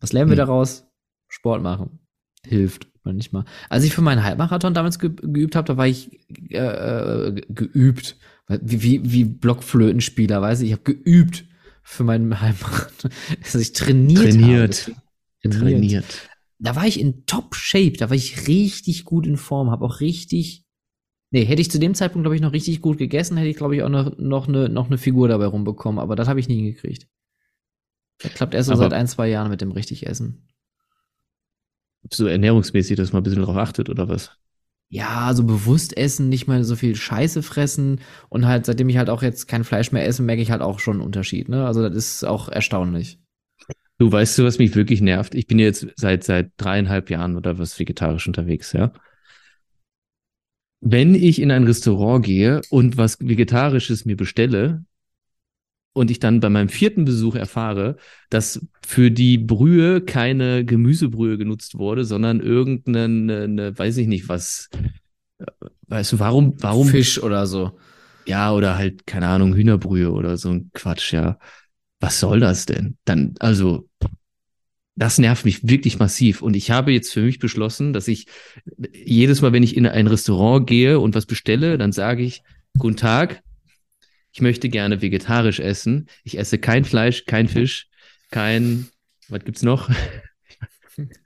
Was 0.00 0.12
lernen 0.12 0.30
wir 0.30 0.36
Hm. 0.36 0.46
daraus? 0.46 0.86
Sport 1.28 1.62
machen. 1.62 2.00
Hilft 2.44 2.88
manchmal. 3.04 3.44
Als 3.68 3.84
ich 3.84 3.94
für 3.94 4.02
meinen 4.02 4.24
Halbmarathon 4.24 4.74
damals 4.74 4.98
ge 4.98 5.10
geübt 5.10 5.56
habe, 5.56 5.66
da 5.66 5.76
war 5.76 5.86
ich 5.86 6.10
äh, 6.50 6.56
äh, 6.58 7.32
ge- 7.32 7.46
geübt. 7.48 8.16
Wie, 8.48 8.82
wie, 8.82 9.12
wie 9.12 9.24
Blockflötenspieler, 9.24 10.40
weißt 10.40 10.62
du? 10.62 10.66
Ich 10.66 10.72
habe 10.72 10.82
geübt 10.82 11.44
für 11.82 12.04
meinen 12.04 12.40
Halbmarathon. 12.40 13.10
Also 13.42 13.58
ich 13.58 13.72
trainiert. 13.72 14.32
Trainiert. 14.32 14.82
Habe. 14.86 14.96
Trainiert. 15.42 15.60
trainiert. 15.60 16.28
Da 16.58 16.74
war 16.74 16.86
ich 16.86 16.98
in 16.98 17.24
Top-Shape, 17.26 17.92
da 17.98 18.10
war 18.10 18.16
ich 18.16 18.48
richtig 18.48 19.04
gut 19.04 19.26
in 19.26 19.36
Form, 19.36 19.70
habe 19.70 19.84
auch 19.84 20.00
richtig. 20.00 20.64
Nee, 21.30 21.44
hätte 21.44 21.60
ich 21.60 21.70
zu 21.70 21.78
dem 21.78 21.94
Zeitpunkt, 21.94 22.24
glaube 22.24 22.34
ich, 22.36 22.40
noch 22.42 22.52
richtig 22.52 22.80
gut 22.80 22.98
gegessen, 22.98 23.36
hätte 23.36 23.50
ich, 23.50 23.56
glaube 23.56 23.76
ich, 23.76 23.82
auch 23.82 23.88
noch, 23.90 24.16
noch, 24.18 24.48
eine, 24.48 24.68
noch 24.68 24.86
eine 24.86 24.98
Figur 24.98 25.28
dabei 25.28 25.46
rumbekommen, 25.46 25.98
aber 26.00 26.16
das 26.16 26.26
habe 26.26 26.40
ich 26.40 26.48
nie 26.48 26.56
hingekriegt. 26.56 27.06
Das 28.20 28.32
klappt 28.34 28.54
erst 28.54 28.68
so 28.68 28.74
seit 28.74 28.92
ein, 28.92 29.06
zwei 29.06 29.28
Jahren 29.28 29.50
mit 29.50 29.60
dem 29.60 29.70
richtig 29.70 30.06
Essen. 30.06 30.48
So 32.10 32.26
ernährungsmäßig, 32.26 32.96
dass 32.96 33.12
man 33.12 33.20
ein 33.20 33.24
bisschen 33.24 33.42
drauf 33.42 33.56
achtet 33.56 33.90
oder 33.90 34.08
was? 34.08 34.32
Ja, 34.90 35.34
so 35.34 35.44
bewusst 35.44 35.96
essen, 35.96 36.30
nicht 36.30 36.48
mehr 36.48 36.64
so 36.64 36.74
viel 36.74 36.96
Scheiße 36.96 37.42
fressen 37.42 38.00
und 38.30 38.46
halt, 38.46 38.64
seitdem 38.64 38.88
ich 38.88 38.96
halt 38.96 39.10
auch 39.10 39.22
jetzt 39.22 39.46
kein 39.46 39.64
Fleisch 39.64 39.92
mehr 39.92 40.06
esse, 40.06 40.22
merke 40.22 40.40
ich 40.40 40.50
halt 40.50 40.62
auch 40.62 40.78
schon 40.78 40.94
einen 40.94 41.02
Unterschied, 41.06 41.50
ne? 41.50 41.66
Also 41.66 41.82
das 41.82 41.94
ist 41.94 42.24
auch 42.24 42.48
erstaunlich. 42.48 43.18
Du 43.98 44.10
weißt 44.10 44.38
du, 44.38 44.44
was 44.44 44.58
mich 44.58 44.74
wirklich 44.76 45.00
nervt? 45.00 45.34
Ich 45.34 45.46
bin 45.46 45.58
jetzt 45.58 45.88
seit 45.96 46.24
seit 46.24 46.52
dreieinhalb 46.56 47.10
Jahren 47.10 47.36
oder 47.36 47.58
was 47.58 47.78
vegetarisch 47.78 48.26
unterwegs, 48.26 48.72
ja. 48.72 48.92
Wenn 50.80 51.14
ich 51.14 51.42
in 51.42 51.50
ein 51.50 51.64
Restaurant 51.64 52.24
gehe 52.24 52.62
und 52.70 52.96
was 52.96 53.18
Vegetarisches 53.20 54.04
mir 54.04 54.16
bestelle 54.16 54.84
und 55.92 56.10
ich 56.10 56.20
dann 56.20 56.40
bei 56.40 56.48
meinem 56.48 56.68
vierten 56.68 57.04
Besuch 57.04 57.34
erfahre, 57.34 57.96
dass 58.30 58.66
für 58.86 59.10
die 59.10 59.38
Brühe 59.38 60.00
keine 60.00 60.64
Gemüsebrühe 60.64 61.38
genutzt 61.38 61.76
wurde, 61.78 62.04
sondern 62.04 62.40
irgendeine, 62.40 63.44
eine, 63.44 63.78
weiß 63.78 63.96
ich 63.98 64.06
nicht 64.06 64.28
was. 64.28 64.68
äh, 65.38 65.46
Weißt 65.88 66.12
du, 66.12 66.18
warum, 66.18 66.54
warum 66.58 66.88
Fisch 66.88 67.22
oder 67.22 67.46
so. 67.46 67.78
ja, 68.26 68.52
oder 68.52 68.76
halt, 68.76 69.06
keine 69.06 69.28
Ahnung, 69.28 69.54
Hühnerbrühe 69.54 70.10
oder 70.12 70.36
so 70.36 70.50
ein 70.50 70.70
Quatsch, 70.74 71.12
ja. 71.12 71.38
Was 72.00 72.20
soll 72.20 72.40
das 72.40 72.66
denn? 72.66 72.96
Dann, 73.04 73.34
also, 73.40 73.88
das 74.94 75.18
nervt 75.18 75.44
mich 75.44 75.66
wirklich 75.68 75.98
massiv. 75.98 76.42
Und 76.42 76.54
ich 76.56 76.70
habe 76.70 76.92
jetzt 76.92 77.12
für 77.12 77.22
mich 77.22 77.38
beschlossen, 77.38 77.92
dass 77.92 78.08
ich 78.08 78.26
jedes 78.92 79.40
Mal, 79.42 79.52
wenn 79.52 79.62
ich 79.62 79.76
in 79.76 79.86
ein 79.86 80.06
Restaurant 80.08 80.66
gehe 80.66 81.00
und 81.00 81.14
was 81.14 81.26
bestelle, 81.26 81.78
dann 81.78 81.92
sage 81.92 82.22
ich, 82.22 82.42
guten 82.78 82.96
Tag, 82.96 83.42
ich 84.38 84.42
möchte 84.42 84.68
gerne 84.68 85.02
vegetarisch 85.02 85.58
essen. 85.58 86.06
Ich 86.22 86.38
esse 86.38 86.58
kein 86.58 86.84
Fleisch, 86.84 87.24
kein 87.24 87.48
Fisch, 87.48 87.88
kein, 88.30 88.86
was 89.28 89.44
gibt's 89.44 89.62
noch? 89.62 89.90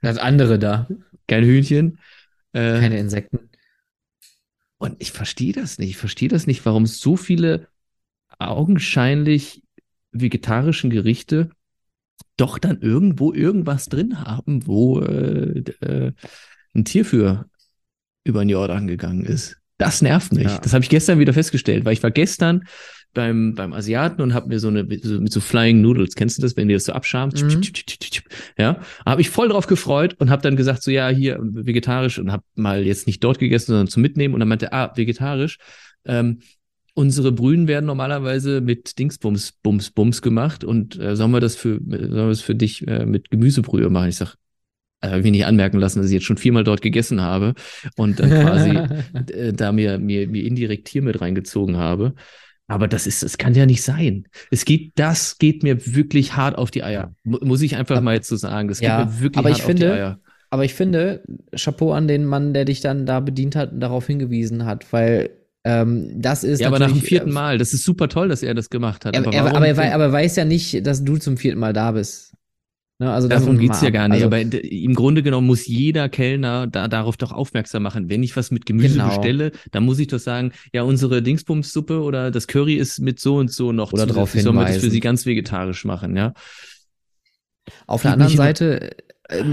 Das 0.01 0.19
andere 0.19 0.59
da. 0.59 0.87
Kein 1.27 1.43
Hühnchen. 1.43 1.97
Äh, 2.51 2.79
Keine 2.79 2.99
Insekten. 2.99 3.49
Und 4.77 4.97
ich 4.99 5.11
verstehe 5.11 5.51
das 5.51 5.79
nicht. 5.79 5.89
Ich 5.89 5.97
verstehe 5.97 6.29
das 6.29 6.45
nicht, 6.45 6.63
warum 6.67 6.83
es 6.83 6.99
so 6.99 7.17
viele 7.17 7.69
augenscheinlich 8.37 9.63
vegetarischen 10.11 10.91
Gerichte 10.91 11.49
doch 12.37 12.59
dann 12.59 12.81
irgendwo 12.81 13.33
irgendwas 13.33 13.87
drin 13.89 14.21
haben, 14.21 14.67
wo 14.67 14.99
äh, 14.99 15.63
äh, 15.81 16.11
ein 16.75 16.85
Tier 16.85 17.03
für 17.03 17.49
über 18.23 18.45
den 18.45 18.49
Jordan 18.49 18.85
gegangen 18.85 19.25
ist. 19.25 19.57
Das 19.77 20.01
nervt 20.01 20.33
mich. 20.33 20.45
Ja. 20.45 20.59
Das 20.59 20.73
habe 20.73 20.83
ich 20.83 20.89
gestern 20.89 21.19
wieder 21.19 21.33
festgestellt, 21.33 21.83
weil 21.83 21.93
ich 21.93 22.03
war 22.03 22.11
gestern 22.11 22.65
beim, 23.13 23.53
beim 23.55 23.73
Asiaten 23.73 24.21
und 24.21 24.33
habe 24.33 24.49
mir 24.49 24.59
so 24.59 24.67
eine 24.67 24.87
so, 25.01 25.19
mit 25.19 25.31
so 25.31 25.39
Flying 25.39 25.81
Noodles, 25.81 26.15
kennst 26.15 26.37
du 26.37 26.41
das, 26.41 26.57
wenn 26.57 26.67
die 26.67 26.73
das 26.73 26.85
so 26.85 26.93
abscharmt? 26.93 27.41
Mhm. 27.41 27.61
Ja, 28.57 28.79
habe 29.05 29.21
ich 29.21 29.29
voll 29.29 29.49
drauf 29.49 29.67
gefreut 29.67 30.15
und 30.19 30.29
habe 30.29 30.41
dann 30.41 30.55
gesagt 30.55 30.83
so 30.83 30.91
ja 30.91 31.09
hier 31.09 31.39
vegetarisch 31.41 32.19
und 32.19 32.31
habe 32.31 32.43
mal 32.55 32.85
jetzt 32.85 33.07
nicht 33.07 33.23
dort 33.23 33.39
gegessen, 33.39 33.67
sondern 33.67 33.87
zum 33.87 34.01
Mitnehmen 34.01 34.33
und 34.33 34.39
dann 34.39 34.49
meinte 34.49 34.73
ah 34.73 34.91
vegetarisch. 34.95 35.57
Ähm, 36.05 36.39
unsere 36.95 37.31
Brühen 37.31 37.67
werden 37.67 37.85
normalerweise 37.85 38.61
mit 38.61 38.97
Dingsbums 38.99 39.53
Bums 39.63 39.91
Bums 39.91 40.21
gemacht 40.21 40.63
und 40.63 40.99
äh, 40.99 41.15
sollen 41.15 41.31
wir 41.31 41.39
das 41.39 41.55
für 41.55 41.79
sollen 41.85 42.13
wir 42.13 42.29
das 42.29 42.41
für 42.41 42.55
dich 42.55 42.87
äh, 42.87 43.05
mit 43.05 43.29
Gemüsebrühe 43.29 43.89
machen? 43.89 44.09
Ich 44.09 44.17
sag 44.17 44.35
äh, 45.01 45.09
hab 45.09 45.19
ich 45.19 45.31
nicht 45.31 45.45
anmerken 45.45 45.79
lassen, 45.79 45.99
dass 45.99 46.07
ich 46.07 46.13
jetzt 46.13 46.25
schon 46.25 46.37
viermal 46.37 46.63
dort 46.63 46.81
gegessen 46.81 47.21
habe 47.21 47.53
und 47.95 48.19
dann 48.19 48.29
quasi 48.29 48.77
äh, 49.33 49.53
da 49.53 49.71
mir, 49.71 49.99
mir, 49.99 50.27
mir 50.27 50.43
indirekt 50.45 50.87
hier 50.87 51.01
mit 51.01 51.19
reingezogen 51.21 51.77
habe. 51.77 52.13
Aber 52.67 52.87
das 52.87 53.05
ist, 53.07 53.23
das 53.23 53.37
kann 53.37 53.53
ja 53.55 53.65
nicht 53.65 53.83
sein. 53.83 54.27
Es 54.49 54.65
geht, 54.65 54.93
das 54.95 55.37
geht 55.37 55.63
mir 55.63 55.85
wirklich 55.95 56.35
hart 56.35 56.57
auf 56.57 56.71
die 56.71 56.83
Eier. 56.83 57.13
Mu- 57.23 57.39
Muss 57.43 57.61
ich 57.61 57.75
einfach 57.75 58.01
mal 58.01 58.15
jetzt 58.15 58.27
so 58.29 58.35
sagen. 58.35 58.67
Das 58.69 58.79
Ja, 58.79 59.03
geht 59.03 59.07
mir 59.07 59.19
wirklich 59.21 59.39
aber 59.39 59.49
hart 59.49 59.59
ich 59.59 59.63
auf 59.63 59.75
die 59.75 59.81
finde, 59.81 59.93
Eier. 59.93 60.19
Aber 60.49 60.63
ich 60.65 60.73
finde, 60.73 61.23
Chapeau 61.55 61.93
an 61.93 62.07
den 62.07 62.25
Mann, 62.25 62.53
der 62.53 62.65
dich 62.65 62.79
dann 62.81 63.05
da 63.05 63.19
bedient 63.19 63.55
hat 63.55 63.71
und 63.73 63.79
darauf 63.79 64.07
hingewiesen 64.07 64.65
hat, 64.65 64.91
weil 64.93 65.31
ähm, 65.65 66.21
das 66.21 66.43
ist 66.43 66.59
Ja, 66.61 66.67
aber 66.67 66.79
nach 66.79 66.91
dem 66.91 67.01
vierten 67.01 67.29
äh, 67.29 67.33
Mal, 67.33 67.57
das 67.57 67.73
ist 67.73 67.83
super 67.83 68.07
toll, 68.07 68.27
dass 68.29 68.43
er 68.43 68.53
das 68.53 68.69
gemacht 68.69 69.05
hat. 69.05 69.15
Er, 69.15 69.21
aber 69.21 69.33
er, 69.33 69.55
aber, 69.55 69.67
er, 69.67 69.93
aber 69.95 70.03
er 70.05 70.11
weiß 70.11 70.35
ja 70.35 70.45
nicht, 70.45 70.85
dass 70.85 71.03
du 71.03 71.17
zum 71.17 71.37
vierten 71.37 71.59
Mal 71.59 71.73
da 71.73 71.91
bist. 71.91 72.32
Ne, 72.99 73.11
also 73.11 73.27
man 73.27 73.57
geht's 73.57 73.81
ja 73.81 73.87
ab- 73.87 73.93
gar 73.93 74.07
nicht. 74.07 74.23
Also, 74.23 74.27
aber 74.27 74.39
im 74.39 74.93
Grunde 74.93 75.23
genommen 75.23 75.47
muss 75.47 75.65
jeder 75.65 76.09
Kellner 76.09 76.67
da, 76.67 76.87
darauf 76.87 77.17
doch 77.17 77.31
aufmerksam 77.31 77.83
machen. 77.83 78.07
Wenn 78.09 78.21
ich 78.23 78.35
was 78.37 78.51
mit 78.51 78.65
Gemüse 78.67 78.93
Genau. 78.93 79.07
bestelle, 79.07 79.51
dann 79.71 79.83
muss 79.83 79.97
ich 79.99 80.07
doch 80.07 80.19
sagen, 80.19 80.51
ja, 80.73 80.83
unsere 80.83 81.21
Dingsbumssuppe 81.23 82.01
oder 82.01 82.29
das 82.29 82.47
Curry 82.47 82.75
ist 82.75 82.99
mit 82.99 83.19
so 83.19 83.37
und 83.37 83.51
so 83.51 83.71
noch 83.71 83.93
Oder 83.93 84.05
darauf 84.05 84.29
zusätzlich. 84.29 84.43
Sollen 84.43 84.55
wir 84.55 84.61
das 84.61 84.69
für 84.75 84.79
hinweisen. 84.81 84.91
sie 84.91 84.99
ganz 84.99 85.25
vegetarisch 85.25 85.85
machen, 85.85 86.15
ja? 86.15 86.33
auf 87.87 88.01
der 88.01 88.13
anderen 88.13 88.35
Seite 88.35 88.91
äh, 89.29 89.43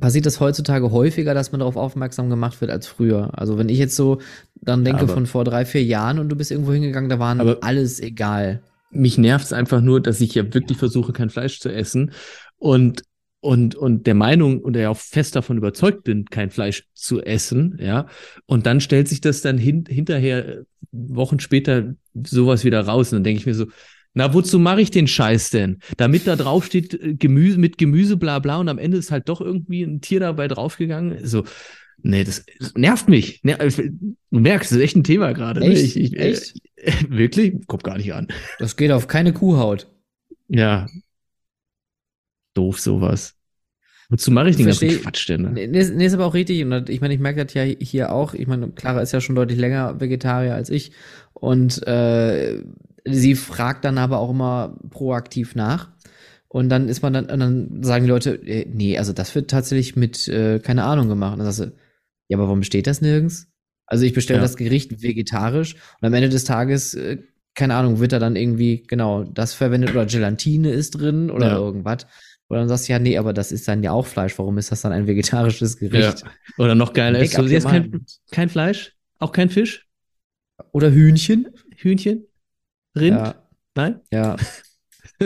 passiert 0.00 0.26
das 0.26 0.38
heutzutage 0.40 0.92
häufiger, 0.92 1.34
dass 1.34 1.50
man 1.52 1.58
darauf 1.58 1.76
aufmerksam 1.76 2.30
gemacht 2.30 2.60
wird 2.60 2.70
als 2.70 2.86
früher. 2.86 3.30
Also 3.38 3.58
wenn 3.58 3.68
ich 3.68 3.78
jetzt 3.78 3.96
so 3.96 4.20
dann 4.54 4.84
denke 4.84 5.02
aber- 5.02 5.12
von 5.12 5.26
vor 5.26 5.44
drei, 5.44 5.64
vier 5.64 5.82
Jahren 5.84 6.18
und 6.18 6.28
du 6.28 6.36
bist 6.36 6.50
irgendwo 6.52 6.72
hingegangen, 6.72 7.10
da 7.10 7.18
waren 7.18 7.40
Aber- 7.40 7.58
alles 7.62 8.00
egal. 8.00 8.62
mich 8.90 9.18
nervt's 9.18 9.52
einfach 9.52 9.80
nur, 9.80 10.00
dass 10.00 10.20
ich 10.20 10.34
ja 10.36 10.54
wirklich 10.54 10.78
versuche, 10.78 11.12
kein 11.12 11.28
Fleisch 11.30 11.58
zu 11.60 11.68
essen 11.70 12.12
und 12.56 13.02
und 13.40 13.74
und 13.74 14.06
der 14.06 14.14
Meinung 14.14 14.60
und 14.60 14.72
der 14.72 14.90
auch 14.90 14.96
fest 14.96 15.36
davon 15.36 15.56
überzeugt 15.58 16.04
bin, 16.04 16.24
kein 16.24 16.50
Fleisch 16.50 16.84
zu 16.94 17.22
essen, 17.22 17.76
ja. 17.80 18.06
Und 18.46 18.66
dann 18.66 18.80
stellt 18.80 19.08
sich 19.08 19.20
das 19.20 19.40
dann 19.42 19.58
hin, 19.58 19.84
hinterher 19.88 20.48
äh, 20.48 20.62
Wochen 20.90 21.38
später 21.38 21.94
sowas 22.24 22.64
wieder 22.64 22.80
raus 22.80 23.12
und 23.12 23.16
dann 23.18 23.24
denke 23.24 23.40
ich 23.40 23.46
mir 23.46 23.54
so, 23.54 23.66
na 24.14 24.32
wozu 24.32 24.58
mache 24.58 24.80
ich 24.80 24.90
den 24.90 25.06
Scheiß 25.06 25.50
denn? 25.50 25.78
Damit 25.98 26.26
da 26.26 26.34
drauf 26.36 26.64
steht 26.64 26.94
äh, 26.94 27.14
Gemüse 27.14 27.58
mit 27.58 27.78
Gemüse 27.78 28.16
bla 28.16 28.38
bla 28.38 28.56
und 28.56 28.68
am 28.68 28.78
Ende 28.78 28.96
ist 28.96 29.10
halt 29.10 29.28
doch 29.28 29.40
irgendwie 29.40 29.82
ein 29.82 30.00
Tier 30.00 30.20
dabei 30.20 30.48
draufgegangen. 30.48 31.24
So 31.26 31.44
Nee, 32.02 32.24
das, 32.24 32.44
das 32.58 32.74
nervt 32.74 33.08
mich. 33.08 33.40
Ner- 33.42 33.56
Du 34.30 34.38
merkst, 34.38 34.70
das 34.70 34.78
ist 34.78 34.84
echt 34.84 34.96
ein 34.96 35.04
Thema 35.04 35.32
gerade. 35.32 35.60
Ne? 35.60 35.66
Echt? 35.68 35.96
Ich, 35.96 35.96
ich, 35.96 36.16
Echt? 36.18 36.54
Äh, 36.76 36.92
wirklich? 37.08 37.66
Kommt 37.66 37.84
gar 37.84 37.96
nicht 37.96 38.12
an. 38.12 38.28
Das 38.58 38.76
geht 38.76 38.90
auf 38.90 39.08
keine 39.08 39.32
Kuhhaut. 39.32 39.90
Ja, 40.48 40.86
doof 42.56 42.80
sowas. 42.80 43.34
Wozu 44.08 44.30
mache 44.30 44.50
ich 44.50 44.56
den 44.56 44.66
ganzen 44.66 44.88
Quatsch 44.88 45.28
denn? 45.28 45.42
Ne? 45.42 45.50
Nee, 45.52 45.66
nee, 45.66 45.78
ist- 45.80 45.94
nee, 45.94 46.06
ist 46.06 46.14
aber 46.14 46.26
auch 46.26 46.34
richtig. 46.34 46.62
Und 46.64 46.88
ich 46.88 47.00
meine, 47.00 47.12
ich 47.14 47.20
merke 47.20 47.44
das 47.44 47.54
ja 47.54 47.62
hier 47.64 48.12
auch. 48.12 48.34
Ich 48.34 48.46
meine, 48.46 48.68
Clara 48.68 49.00
ist 49.00 49.12
ja 49.12 49.20
schon 49.20 49.34
deutlich 49.34 49.58
länger 49.58 50.00
Vegetarier 50.00 50.54
als 50.54 50.70
ich. 50.70 50.92
Und 51.34 51.84
äh, 51.86 52.62
sie 53.04 53.34
fragt 53.34 53.84
dann 53.84 53.98
aber 53.98 54.18
auch 54.18 54.30
immer 54.30 54.78
proaktiv 54.90 55.54
nach. 55.56 55.88
Und 56.48 56.68
dann 56.68 56.88
ist 56.88 57.02
man 57.02 57.12
dann, 57.12 57.26
und 57.26 57.40
dann 57.40 57.82
sagen 57.82 58.04
die 58.04 58.10
Leute, 58.10 58.34
äh, 58.46 58.66
nee, 58.72 58.96
also 58.96 59.12
das 59.12 59.34
wird 59.34 59.50
tatsächlich 59.50 59.96
mit, 59.96 60.28
äh, 60.28 60.60
keine 60.60 60.84
Ahnung 60.84 61.08
gemacht. 61.08 61.32
Und 61.32 61.40
dann 61.40 61.50
sagst 61.52 61.70
du, 61.72 61.76
ja, 62.28 62.38
aber 62.38 62.46
warum 62.46 62.62
steht 62.62 62.86
das 62.86 63.00
nirgends? 63.00 63.48
Also 63.86 64.04
ich 64.04 64.14
bestelle 64.14 64.38
Ja. 64.38 64.42
das 64.42 64.56
Gericht 64.56 65.02
vegetarisch 65.02 65.74
und 66.00 66.06
am 66.06 66.14
Ende 66.14 66.28
des 66.28 66.44
Tages, 66.44 66.94
äh, 66.94 67.18
keine 67.54 67.74
Ahnung, 67.74 67.98
wird 68.00 68.12
da 68.12 68.18
dann 68.20 68.36
irgendwie, 68.36 68.82
genau, 68.86 69.24
das 69.24 69.52
verwendet 69.54 69.90
oder 69.90 70.06
Gelatine 70.06 70.70
ist 70.70 70.92
drin 70.92 71.30
oder 71.30 71.48
Ja. 71.48 71.56
irgendwas. 71.58 72.06
Und 72.48 72.58
dann 72.58 72.68
sagst 72.68 72.88
du, 72.88 72.92
ja, 72.92 72.98
nee, 72.98 73.18
aber 73.18 73.32
das 73.32 73.50
ist 73.50 73.66
dann 73.66 73.82
ja 73.82 73.90
auch 73.92 74.06
Fleisch. 74.06 74.38
Warum 74.38 74.56
ist 74.58 74.70
das 74.70 74.82
dann 74.82 74.92
ein 74.92 75.06
vegetarisches 75.06 75.78
Gericht? 75.78 76.22
Oder 76.58 76.74
noch 76.74 76.92
geiler 76.92 77.18
ist, 77.18 77.36
up 77.36 77.46
jetzt 77.46 77.66
kein, 77.66 78.06
kein 78.30 78.48
Fleisch, 78.48 78.94
auch 79.18 79.32
kein 79.32 79.50
Fisch, 79.50 79.86
Oder 80.72 80.90
Hühnchen? 80.92 81.48
Hühnchen, 81.76 82.24
Rind, 82.96 83.16
Ja, 83.16 83.34
nein? 83.74 84.00
ja. 84.12 84.36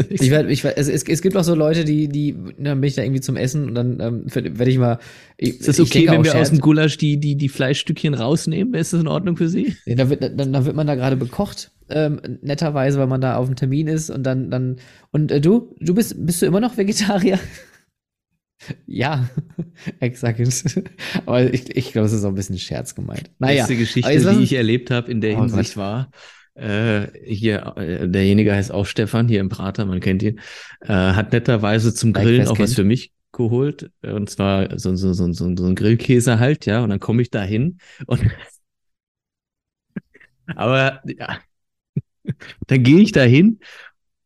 Ich 0.09 0.31
werd, 0.31 0.49
ich 0.49 0.63
werd, 0.63 0.79
es, 0.79 0.89
es, 0.89 1.03
es 1.03 1.21
gibt 1.21 1.37
auch 1.37 1.43
so 1.43 1.57
Leute, 1.57 1.85
die, 1.85 2.07
die, 2.07 2.37
dann 2.59 2.81
bin 2.81 2.85
ich 2.85 2.95
da 2.95 3.03
irgendwie 3.03 3.21
zum 3.21 3.35
Essen 3.37 3.65
und 3.65 3.75
dann 3.75 3.99
ähm, 3.99 4.23
werde 4.33 4.71
ich 4.71 4.79
mal. 4.79 5.01
Ich, 5.37 5.59
ist 5.59 5.67
das 5.69 5.81
okay, 5.81 6.07
wenn 6.09 6.23
wir 6.23 6.31
aus 6.31 6.49
Scherz- 6.49 6.51
dem 6.51 6.61
Gulasch 6.61 6.97
die, 6.97 7.19
die, 7.19 7.35
die 7.35 7.49
Fleischstückchen 7.49 8.15
rausnehmen? 8.15 8.75
Ist 8.75 8.93
das 8.93 9.01
in 9.01 9.09
Ordnung 9.09 9.37
für 9.37 9.49
Sie? 9.49 9.75
Ja, 9.87 9.97
da 9.97 10.09
wird, 10.09 10.23
dann, 10.23 10.53
dann 10.53 10.65
wird 10.65 10.77
man 10.77 10.87
da 10.87 10.95
gerade 10.95 11.17
bekocht, 11.17 11.73
ähm, 11.91 12.21
netterweise, 12.43 12.99
weil 12.99 13.07
man 13.07 13.21
da 13.21 13.37
auf 13.37 13.47
dem 13.47 13.57
Termin 13.57 13.89
ist 13.89 14.11
und 14.11 14.23
dann, 14.25 14.51
dann, 14.51 14.77
und 15.11 15.31
äh, 15.31 15.41
du, 15.41 15.75
du 15.81 15.95
bist, 15.95 16.15
bist 16.25 16.43
du 16.43 16.47
immer 16.47 16.61
noch 16.61 16.77
Vegetarier? 16.77 17.39
ja, 18.87 19.29
exakt. 20.01 20.41
Aber 21.27 21.53
ich, 21.53 21.77
ich 21.77 21.93
glaube, 21.93 22.07
es 22.07 22.13
ist 22.13 22.25
auch 22.25 22.29
ein 22.29 22.35
bisschen 22.35 22.59
Scherz 22.59 22.95
gemeint. 22.95 23.31
Naja, 23.39 23.63
Beste 23.63 23.77
Geschichte, 23.77 24.07
aber 24.07 24.15
jetzt 24.15 24.25
lass 24.25 24.37
die 24.37 24.45
ich 24.45 24.53
erlebt 24.53 24.91
habe 24.91 25.11
in 25.11 25.21
der 25.21 25.37
Oh 25.37 25.41
Hinsicht 25.41 25.77
war, 25.77 26.11
äh, 26.55 27.07
hier, 27.25 27.75
äh, 27.77 28.09
derjenige 28.09 28.55
heißt 28.55 28.73
auch 28.73 28.87
Stefan, 28.87 29.29
hier 29.29 29.41
im 29.41 29.49
Prater, 29.49 29.87
man 29.87 30.01
kennt 30.01 30.23
ihn, 30.23 30.41
äh, 30.83 30.89
hat 30.89 31.33
netterweise 31.33 31.95
zum 31.95 32.13
Grillen 32.13 32.39
wer's 32.41 32.49
auch 32.49 32.59
was 32.59 32.71
kennt. 32.71 32.77
für 32.77 32.85
mich 32.85 33.13
geholt. 33.33 33.91
Und 34.03 34.29
zwar 34.29 34.79
so, 34.79 34.95
so, 34.97 35.13
so, 35.13 35.33
so, 35.33 35.57
so 35.57 35.67
ein 35.67 35.75
Grillkäse 35.75 36.39
halt, 36.39 36.67
ja. 36.67 36.83
Und 36.83 36.91
dann 36.91 37.01
komme 37.01 37.23
ich 37.23 37.31
da 37.31 37.43
hin 37.43 37.79
und 38.07 38.21
aber 40.57 41.01
ja, 41.07 41.39
dann 42.67 42.83
gehe 42.83 43.01
ich 43.01 43.13
da 43.13 43.23
hin 43.23 43.61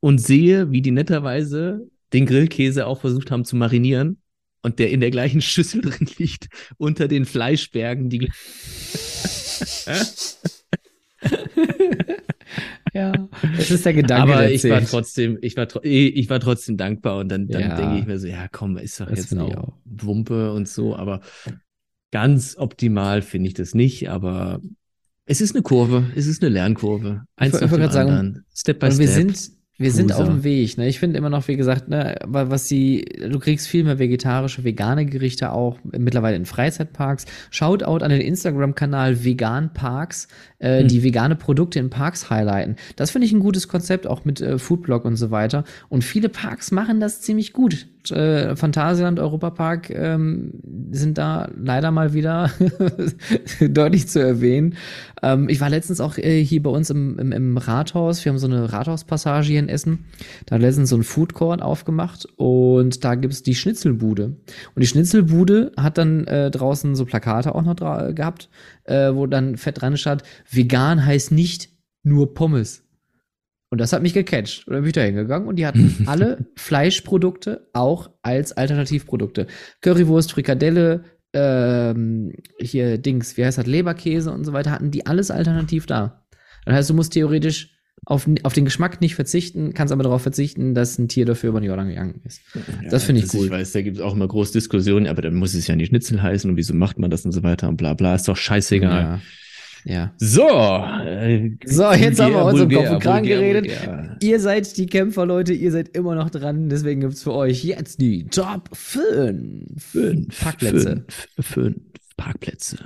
und 0.01 0.19
sehe, 0.19 0.71
wie 0.71 0.83
die 0.83 0.91
netterweise 0.91 1.89
den 2.13 2.27
Grillkäse 2.27 2.87
auch 2.87 3.01
versucht 3.01 3.31
haben 3.31 3.45
zu 3.45 3.57
marinieren 3.57 4.19
und 4.63 4.79
der 4.79 4.91
in 4.91 5.01
der 5.01 5.11
gleichen 5.11 5.41
Schüssel 5.41 5.81
drin 5.83 6.09
liegt, 6.19 6.49
unter 6.79 7.09
den 7.09 7.25
Fleischbergen, 7.25 8.11
die 8.11 8.31
ja, 12.95 13.29
es 13.57 13.71
ist 13.71 13.85
der 13.85 13.95
Gedanke, 13.95 14.29
Aber 14.29 14.39
der 14.39 14.51
ich 14.51 14.69
war 14.69 14.81
zählt. 14.81 14.91
trotzdem, 14.91 15.39
ich 15.43 15.57
war, 15.57 15.67
tro- 15.67 15.85
ich 15.85 16.29
war 16.31 16.41
trotzdem 16.41 16.77
dankbar 16.77 17.19
und 17.19 17.29
dann, 17.29 17.51
dann 17.51 17.63
Ja. 17.63 17.77
denke 17.77 17.99
ich 17.99 18.07
mir 18.07 18.19
so, 18.19 18.27
ja 18.27 18.49
komm, 18.51 18.77
ist 18.77 19.01
doch 19.01 19.09
Das 19.09 19.17
jetzt 19.17 19.39
auch. 19.39 19.75
Wumpe 19.85 20.53
und 20.53 20.69
so, 20.69 20.97
aber 20.97 21.21
ganz 22.11 22.57
optimal 22.57 23.23
finde 23.23 23.49
ich 23.49 23.55
das 23.55 23.75
nicht, 23.75 24.09
aber 24.09 24.61
es 25.27 25.41
ist 25.41 25.55
eine 25.55 25.63
Kurve, 25.63 26.05
es 26.15 26.27
ist 26.27 26.43
eine 26.43 26.53
Lernkurve. 26.53 27.23
Eins 27.37 27.55
Ich 27.55 27.61
nach 27.61 27.71
wollte 27.71 27.85
dem 27.87 27.93
sagen, 27.93 28.11
anderen. 28.11 28.45
Step 28.55 28.79
by 28.81 28.87
Und 28.87 28.99
wir 28.99 29.09
step. 29.09 29.17
sind, 29.17 29.51
wir 29.77 29.91
sind 29.91 30.11
Loser. 30.11 30.21
auf 30.23 30.29
dem 30.29 30.45
Weg. 30.45 30.79
Ne? 30.79 30.87
Ich 30.89 30.99
finde 31.01 31.19
immer 31.19 31.31
noch, 31.31 31.49
wie 31.49 31.57
gesagt, 31.57 31.89
ne, 31.89 32.15
wa- 32.25 32.49
was 32.51 32.67
die, 32.69 33.05
du 33.29 33.39
kriegst 33.41 33.67
viel 33.67 33.83
mehr 33.85 33.99
vegetarische, 33.99 34.63
vegane 34.65 35.05
Gerichte 35.07 35.51
auch 35.51 35.79
mittlerweile 35.83 36.37
in 36.37 36.45
Freizeitparks. 36.47 37.25
Shoutout 37.51 38.05
an 38.05 38.11
den 38.11 38.21
Instagram-Kanal 38.21 39.25
Vegan 39.25 39.73
Parks, 39.73 40.29
äh, 40.59 40.81
Hm. 40.81 40.89
die 40.89 41.03
vegane 41.03 41.35
Produkte 41.37 41.79
in 41.81 41.91
Parks 41.91 42.31
highlighten. 42.31 42.77
Das 42.97 43.11
finde 43.11 43.27
ich 43.27 43.33
ein 43.33 43.41
gutes 43.41 43.67
Konzept, 43.67 44.07
auch 44.07 44.25
mit 44.25 44.41
äh, 44.41 44.59
Foodblog 44.59 45.05
und 45.05 45.17
so 45.17 45.31
weiter. 45.31 45.65
Und 45.89 46.05
viele 46.05 46.29
Parks 46.29 46.71
machen 46.71 47.01
das 47.01 47.21
ziemlich 47.23 47.53
gut. 47.53 47.89
Äh, 48.11 48.57
Phantasialand, 48.57 49.19
Europapark 49.19 49.91
ähm, 49.91 50.53
sind 50.91 51.19
da 51.19 51.49
leider 51.57 51.91
mal 51.91 52.13
wieder 52.13 52.51
deutlich 53.61 54.09
zu 54.09 54.21
erwähnen. 54.21 54.77
Ähm, 55.23 55.49
ich 55.49 55.61
war 55.61 55.71
letztens 55.71 56.01
auch 56.01 56.19
äh, 56.19 56.45
hier 56.45 56.63
bei 56.63 56.71
uns 56.71 56.91
im, 56.91 57.19
im, 57.19 57.33
im 57.33 57.57
Rathaus. 57.57 58.25
Wir 58.25 58.31
haben 58.31 58.39
so 58.39 58.47
eine 58.47 58.73
Rathauspassage 58.73 59.47
hier 59.47 59.59
in 59.59 59.69
Essen. 59.69 60.07
Da 60.47 60.57
hat 60.57 60.63
letztens 60.63 60.91
so 60.91 60.97
ein 60.97 61.03
Food 61.03 61.35
Court 61.35 61.63
aufgemacht 61.63 62.27
und 62.37 63.05
da 63.05 63.15
gibt's 63.15 63.43
die 63.43 63.55
Schnitzelbude. 63.55 64.25
Und 64.27 64.81
die 64.81 64.87
Schnitzelbude 64.87 65.73
hat 65.77 65.99
dann 65.99 66.27
äh, 66.27 66.51
draußen 66.51 66.95
so 66.95 67.05
Plakate 67.05 67.55
auch 67.55 67.63
noch 67.63 67.75
gehabt, 67.77 68.49
äh, 68.85 69.15
wo 69.15 69.27
dann 69.27 69.57
fett 69.57 69.81
dran 69.81 69.97
stand, 69.97 70.23
vegan 70.51 71.05
heißt 71.05 71.33
nicht 71.33 71.71
nur 72.03 72.35
Pommes. 72.35 72.84
Und 73.75 73.81
das 73.81 73.93
hat 73.93 74.03
mich 74.03 74.15
gecatcht. 74.15 74.69
Und 74.69 74.75
dann 74.75 74.83
bin 74.83 74.91
ich 74.91 74.95
da 74.95 75.01
hingegangen 75.01 75.49
und 75.49 75.57
die 75.57 75.67
hatten 75.67 75.97
alle 76.07 76.47
Fleischprodukte 76.55 77.67
auch 77.73 78.09
als 78.23 78.53
Alternativprodukte. 78.53 79.49
Currywurst, 79.81 80.31
Frikadelle, 80.31 81.03
ähm, 81.33 82.35
hier 82.61 82.99
Dings, 82.99 83.37
wie 83.37 83.45
heißt 83.45 83.59
das, 83.59 83.67
Leberkäse 83.67 84.31
und 84.31 84.45
so 84.45 84.53
weiter, 84.53 84.71
hatten 84.71 84.93
die 84.93 85.07
alles 85.07 85.33
alternativ 85.33 85.87
da. 85.87 86.25
Das 86.65 86.77
heißt, 86.77 86.91
du 86.91 86.95
musst 86.95 87.15
theoretisch 87.15 87.77
auf, 88.07 88.29
auf 88.45 88.53
den 88.53 88.65
Geschmack 88.65 89.01
nicht 89.01 89.17
verzichten, 89.17 89.75
kannst 89.75 89.91
aber 89.91 90.05
darauf 90.05 90.23
verzichten, 90.23 90.73
dass 90.75 90.97
ein 90.97 91.09
Tier 91.09 91.27
dafür 91.27 91.49
über 91.49 91.61
den 91.61 91.67
Jordan 91.67 91.89
gegangen 91.89 92.21
ist. 92.23 92.43
das 92.89 93.03
finde 93.03 93.23
ich 93.23 93.35
cool. 93.35 93.47
Ich 93.47 93.51
weiß, 93.51 93.73
da 93.73 93.83
gibt 93.83 93.97
es 93.97 94.03
auch 94.05 94.15
immer 94.15 94.29
große 94.29 94.53
Diskussionen, 94.53 95.09
aber 95.09 95.21
dann 95.21 95.35
muss 95.35 95.55
es 95.55 95.67
ja 95.67 95.75
nicht 95.75 95.89
Schnitzel 95.89 96.23
heißen 96.23 96.49
und 96.49 96.57
wieso 96.57 96.75
macht 96.75 97.01
man 97.01 97.11
das 97.11 97.25
und 97.25 97.33
so 97.33 97.43
weiter 97.43 97.69
und 97.69 97.77
bla 97.77 97.95
bla. 97.95 98.15
Ist 98.15 98.29
doch 98.29 98.37
scheißegal. 98.37 99.03
Ja. 99.03 99.21
Ja. 99.85 100.13
So. 100.17 100.49
Äh, 100.49 101.51
So, 101.65 101.93
jetzt 101.93 102.21
haben 102.21 102.35
wir 102.35 102.45
uns 102.45 102.61
um 102.61 102.71
Kopf 102.71 102.91
und 102.91 103.01
Kragen 103.01 103.27
geredet. 103.27 103.65
vulgär. 103.67 104.17
Ihr 104.21 104.41
seid 104.41 104.77
die 104.77 104.87
Kämpfer, 104.87 105.27
Leute, 105.27 105.53
ihr 105.53 105.73
seid 105.73 105.97
immer 105.97 106.15
noch 106.15 106.31
dran, 106.31 106.69
deswegen 106.69 107.01
gibt's 107.01 107.23
für 107.23 107.33
euch 107.35 107.65
jetzt 107.65 108.01
die 108.01 108.27
Top 108.27 108.71
5 108.73 109.65
Fünf 109.79 110.41
Parkplätze. 110.41 111.05
Fünf, 111.09 111.47
fünf 111.47 111.77
Parkplätze. 112.17 112.79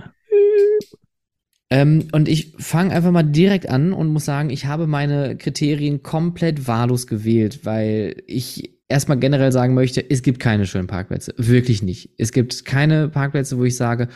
Ähm, 1.70 2.08
und 2.12 2.28
ich 2.28 2.54
fange 2.58 2.92
einfach 2.94 3.10
mal 3.10 3.22
direkt 3.22 3.68
an 3.68 3.92
und 3.92 4.08
muss 4.08 4.24
sagen, 4.24 4.48
ich 4.50 4.64
habe 4.66 4.86
meine 4.86 5.36
Kriterien 5.36 6.02
komplett 6.02 6.66
wahllos 6.66 7.06
gewählt, 7.06 7.60
weil 7.64 8.22
ich 8.26 8.78
erstmal 8.88 9.18
generell 9.18 9.52
sagen 9.52 9.74
möchte, 9.74 10.08
es 10.08 10.22
gibt 10.22 10.40
keine 10.40 10.64
schönen 10.66 10.86
Parkplätze. 10.86 11.34
Wirklich 11.36 11.82
nicht. 11.82 12.10
Es 12.16 12.32
gibt 12.32 12.64
keine 12.64 13.08
Parkplätze, 13.10 13.58
wo 13.58 13.64
ich 13.64 13.76
sage, 13.76 14.08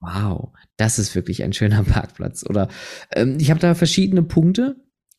wow, 0.00 0.52
das 0.76 0.98
ist 0.98 1.14
wirklich 1.14 1.42
ein 1.42 1.52
schöner 1.52 1.82
Parkplatz. 1.84 2.44
Oder 2.48 2.68
ähm, 3.12 3.38
ich 3.40 3.50
habe 3.50 3.60
da 3.60 3.74
verschiedene 3.74 4.22
Punkte 4.22 4.76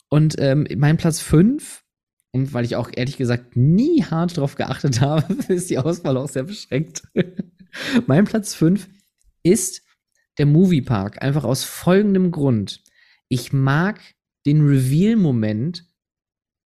und 0.10 0.35
ähm, 0.39 0.68
mein 0.77 0.97
Platz 0.97 1.22
5, 1.22 1.84
und 2.31 2.53
weil 2.53 2.65
ich 2.65 2.76
auch 2.76 2.91
ehrlich 2.95 3.18
gesagt 3.18 3.56
nie 3.56 4.03
hart 4.03 4.38
drauf 4.38 4.56
geachtet 4.56 5.01
habe, 5.01 5.34
ist 5.51 5.69
die 5.69 5.77
Auswahl 5.77 6.18
auch 6.18 6.30
sehr 6.30 6.43
beschränkt. 6.43 7.03
mein 8.07 8.26
Platz 8.26 8.53
5 8.56 8.88
ist 9.43 9.84
der 10.38 10.45
Moviepark. 10.45 11.22
Einfach 11.22 11.43
aus 11.43 11.64
folgendem 11.64 12.31
Grund. 12.31 12.84
Ich 13.27 13.53
mag 13.53 13.99
den 14.45 14.65
Reveal-Moment. 14.65 15.85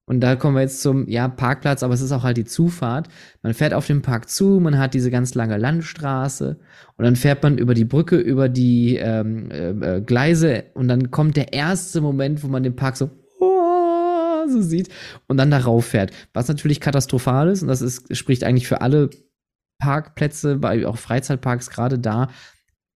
Und 0.06 0.20
da 0.20 0.36
kommen 0.36 0.56
wir 0.56 0.62
jetzt 0.62 0.82
zum, 0.82 1.08
ja, 1.08 1.30
Parkplatz, 1.30 1.82
aber 1.82 1.94
es 1.94 2.02
ist 2.02 2.12
auch 2.12 2.24
halt 2.24 2.36
die 2.36 2.44
Zufahrt. 2.44 3.08
Man 3.42 3.54
fährt 3.54 3.74
auf 3.74 3.88
den 3.88 4.02
Park 4.02 4.30
zu, 4.30 4.60
man 4.60 4.78
hat 4.78 4.94
diese 4.94 5.10
ganz 5.10 5.34
lange 5.34 5.58
Landstraße 5.58 6.60
und 6.98 7.06
dann 7.06 7.16
fährt 7.16 7.42
man 7.42 7.58
über 7.58 7.74
die 7.74 7.86
Brücke, 7.86 8.18
über 8.18 8.50
die 8.50 8.98
ähm, 8.98 9.50
äh, 9.50 9.70
äh, 9.70 10.02
Gleise 10.02 10.66
und 10.74 10.90
dann 10.90 11.10
kommt 11.10 11.38
der 11.38 11.54
erste 11.54 12.02
Moment, 12.02 12.44
wo 12.44 12.48
man 12.48 12.64
den 12.64 12.76
Park 12.76 12.98
so, 12.98 13.12
oh, 13.40 14.48
so 14.50 14.62
sieht 14.62 14.90
und 15.28 15.38
dann 15.38 15.52
darauf 15.52 15.86
fährt. 15.86 16.12
Was 16.34 16.50
natürlich 16.50 16.82
katastrophal 16.82 17.48
ist 17.50 17.62
und 17.62 17.70
das 17.70 17.82
ist, 17.82 18.16
spricht 18.16 18.44
eigentlich 18.44 18.68
für 18.68 18.82
alle 18.82 19.10
Parkplätze, 19.80 20.58
bei 20.58 20.86
auch 20.86 20.98
Freizeitparks 20.98 21.70
gerade 21.70 21.98
da, 21.98 22.28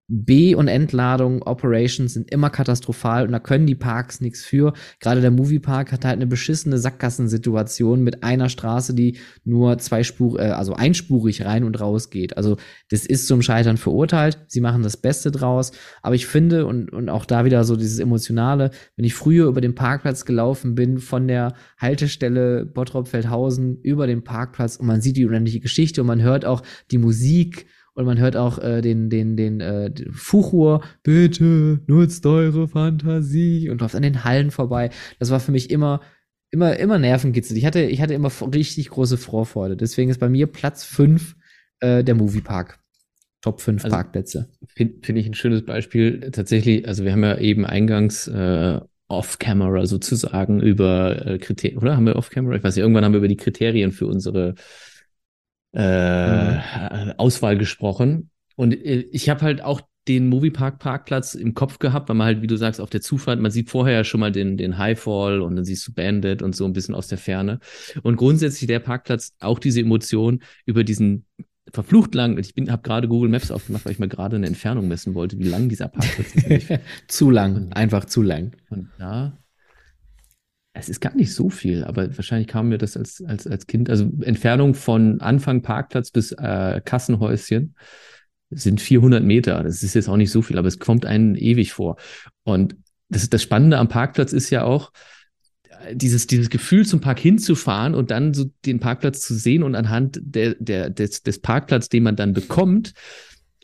B- 0.09 0.55
und 0.55 0.69
Entladung, 0.69 1.41
Operations 1.41 2.13
sind 2.13 2.31
immer 2.31 2.49
katastrophal 2.49 3.25
und 3.25 3.33
da 3.33 3.39
können 3.39 3.67
die 3.67 3.75
Parks 3.75 4.21
nichts 4.21 4.45
für. 4.45 4.71
Gerade 5.01 5.19
der 5.19 5.31
Moviepark 5.31 5.91
hat 5.91 6.05
halt 6.05 6.15
eine 6.15 6.27
beschissene 6.27 6.77
Sackgassensituation 6.77 8.01
mit 8.03 8.23
einer 8.23 8.47
Straße, 8.47 8.93
die 8.93 9.17
nur 9.43 9.77
zwei 9.79 10.03
Spur, 10.03 10.39
äh, 10.39 10.51
also 10.51 10.73
einspurig 10.73 11.43
rein 11.43 11.65
und 11.65 11.81
raus 11.81 12.09
geht. 12.09 12.37
Also 12.37 12.55
das 12.89 13.05
ist 13.05 13.27
zum 13.27 13.41
Scheitern 13.41 13.75
verurteilt. 13.75 14.39
Sie 14.47 14.61
machen 14.61 14.81
das 14.81 14.95
Beste 14.95 15.29
draus. 15.29 15.73
Aber 16.01 16.15
ich 16.15 16.25
finde, 16.25 16.65
und, 16.65 16.93
und 16.93 17.09
auch 17.09 17.25
da 17.25 17.43
wieder 17.43 17.65
so 17.65 17.75
dieses 17.75 17.99
Emotionale, 17.99 18.71
wenn 18.95 19.03
ich 19.03 19.13
früher 19.13 19.47
über 19.47 19.59
den 19.59 19.75
Parkplatz 19.75 20.23
gelaufen 20.23 20.73
bin, 20.75 20.99
von 20.99 21.27
der 21.27 21.53
Haltestelle 21.77 22.65
Bottrop-Feldhausen 22.65 23.81
über 23.81 24.07
den 24.07 24.23
Parkplatz 24.23 24.77
und 24.77 24.87
man 24.87 25.01
sieht 25.01 25.17
die 25.17 25.25
unendliche 25.25 25.59
Geschichte 25.59 25.99
und 25.99 26.07
man 26.07 26.21
hört 26.21 26.45
auch 26.45 26.63
die 26.91 26.97
Musik 26.97 27.67
und 27.97 28.05
man 28.05 28.19
hört 28.19 28.37
auch 28.37 28.59
äh, 28.59 28.81
den, 28.81 29.09
den, 29.09 29.35
den, 29.35 29.59
äh, 29.59 29.89
den 29.89 30.13
Fuchur, 30.13 30.83
bitte 31.01 31.79
nutzt 31.87 32.25
eure 32.27 32.67
Fantasie 32.67 33.71
und 33.71 33.81
läuft 33.81 33.95
an 33.95 34.03
den 34.03 34.23
Hallen 34.23 34.51
vorbei. 34.51 34.91
Das 35.17 35.31
war 35.31 35.39
für 35.39 35.51
mich 35.51 35.71
immer 35.71 36.01
immer, 36.51 36.77
immer 36.77 36.99
nervenkitzelig. 36.99 37.63
Ich 37.63 37.65
hatte, 37.65 37.81
ich 37.81 37.99
hatte 37.99 38.13
immer 38.13 38.31
richtig 38.53 38.89
große 38.89 39.17
Vorfreude. 39.17 39.75
Deswegen 39.75 40.11
ist 40.11 40.19
bei 40.19 40.29
mir 40.29 40.45
Platz 40.45 40.83
5 40.83 41.35
äh, 41.79 42.03
der 42.03 42.13
Moviepark. 42.13 42.79
Top 43.41 43.61
5 43.61 43.83
Also, 43.83 43.95
Parkplätze. 43.95 44.49
Finde 44.67 44.95
find 45.01 45.17
ich 45.17 45.25
ein 45.25 45.33
schönes 45.33 45.65
Beispiel. 45.65 46.29
Tatsächlich, 46.31 46.87
also 46.87 47.03
wir 47.03 47.11
haben 47.11 47.23
ja 47.23 47.37
eben 47.39 47.65
eingangs 47.65 48.27
äh, 48.27 48.79
off-camera 49.07 49.87
sozusagen 49.87 50.61
über 50.61 51.25
äh, 51.25 51.37
Kriterien, 51.39 51.79
oder 51.79 51.95
haben 51.95 52.05
wir 52.05 52.15
off-camera? 52.15 52.55
Ich 52.55 52.63
weiß 52.63 52.75
nicht, 52.75 52.83
irgendwann 52.83 53.05
haben 53.05 53.13
wir 53.13 53.19
über 53.19 53.27
die 53.27 53.37
Kriterien 53.37 53.91
für 53.91 54.05
unsere 54.05 54.53
äh, 55.77 57.13
Auswahl 57.17 57.57
gesprochen. 57.57 58.31
Und 58.55 58.73
äh, 58.73 59.07
ich 59.11 59.29
habe 59.29 59.41
halt 59.41 59.61
auch 59.61 59.81
den 60.07 60.27
Moviepark 60.27 60.79
Parkplatz 60.79 61.35
im 61.35 61.53
Kopf 61.53 61.79
gehabt, 61.79 62.09
weil 62.09 62.15
man 62.15 62.25
halt, 62.25 62.41
wie 62.41 62.47
du 62.47 62.55
sagst, 62.55 62.79
auf 62.79 62.89
der 62.89 63.01
Zufahrt, 63.01 63.39
man 63.39 63.51
sieht 63.51 63.69
vorher 63.69 63.97
ja 63.97 64.03
schon 64.03 64.21
mal 64.21 64.31
den, 64.31 64.57
den 64.57 64.77
Highfall 64.77 65.41
und 65.41 65.55
dann 65.55 65.65
siehst 65.65 65.87
du 65.87 65.93
Bandit 65.93 66.41
und 66.41 66.55
so 66.55 66.65
ein 66.65 66.73
bisschen 66.73 66.95
aus 66.95 67.07
der 67.07 67.17
Ferne. 67.17 67.59
Und 68.03 68.15
grundsätzlich 68.15 68.67
der 68.67 68.79
Parkplatz 68.79 69.33
auch 69.39 69.59
diese 69.59 69.81
Emotion 69.81 70.41
über 70.65 70.83
diesen 70.83 71.25
verflucht 71.71 72.15
lang, 72.15 72.37
ich 72.37 72.55
bin, 72.55 72.71
habe 72.71 72.81
gerade 72.81 73.09
Google 73.09 73.29
Maps 73.29 73.51
aufgemacht, 73.51 73.85
weil 73.85 73.91
ich 73.91 73.99
mal 73.99 74.07
gerade 74.07 74.37
eine 74.37 74.47
Entfernung 74.47 74.87
messen 74.87 75.13
wollte, 75.13 75.37
wie 75.37 75.49
lang 75.49 75.67
dieser 75.67 75.89
Parkplatz 75.89 76.33
ist. 76.33 76.79
Zu 77.07 77.29
lang, 77.29 77.73
einfach 77.73 78.05
zu 78.05 78.21
lang. 78.21 78.55
und 78.69 78.89
da, 78.97 79.37
es 80.79 80.89
ist 80.89 80.99
gar 81.01 81.15
nicht 81.15 81.33
so 81.33 81.49
viel, 81.49 81.83
aber 81.83 82.15
wahrscheinlich 82.15 82.47
kam 82.47 82.69
mir 82.69 82.77
das 82.77 82.97
als, 82.97 83.23
als, 83.25 83.47
als 83.47 83.67
Kind, 83.67 83.89
also 83.89 84.09
Entfernung 84.21 84.73
von 84.73 85.21
Anfang 85.21 85.61
Parkplatz 85.61 86.11
bis 86.11 86.31
äh, 86.31 86.81
Kassenhäuschen 86.83 87.75
sind 88.49 88.79
400 88.79 89.23
Meter. 89.23 89.63
Das 89.63 89.83
ist 89.83 89.93
jetzt 89.93 90.07
auch 90.07 90.17
nicht 90.17 90.31
so 90.31 90.41
viel, 90.41 90.57
aber 90.57 90.67
es 90.67 90.79
kommt 90.79 91.05
einem 91.05 91.35
ewig 91.35 91.73
vor. 91.73 91.97
Und 92.43 92.75
das, 93.09 93.29
das 93.29 93.43
Spannende 93.43 93.77
am 93.77 93.87
Parkplatz 93.89 94.33
ist 94.33 94.49
ja 94.49 94.63
auch, 94.63 94.91
äh, 95.85 95.95
dieses, 95.95 96.27
dieses 96.27 96.49
Gefühl, 96.49 96.85
zum 96.85 97.01
Park 97.01 97.19
hinzufahren 97.19 97.95
und 97.95 98.11
dann 98.11 98.33
so 98.33 98.45
den 98.65 98.79
Parkplatz 98.79 99.21
zu 99.21 99.33
sehen 99.33 99.63
und 99.63 99.75
anhand 99.75 100.19
der, 100.21 100.55
der, 100.59 100.89
des, 100.89 101.23
des 101.23 101.39
Parkplatz, 101.39 101.89
den 101.89 102.03
man 102.03 102.15
dann 102.15 102.33
bekommt, 102.33 102.93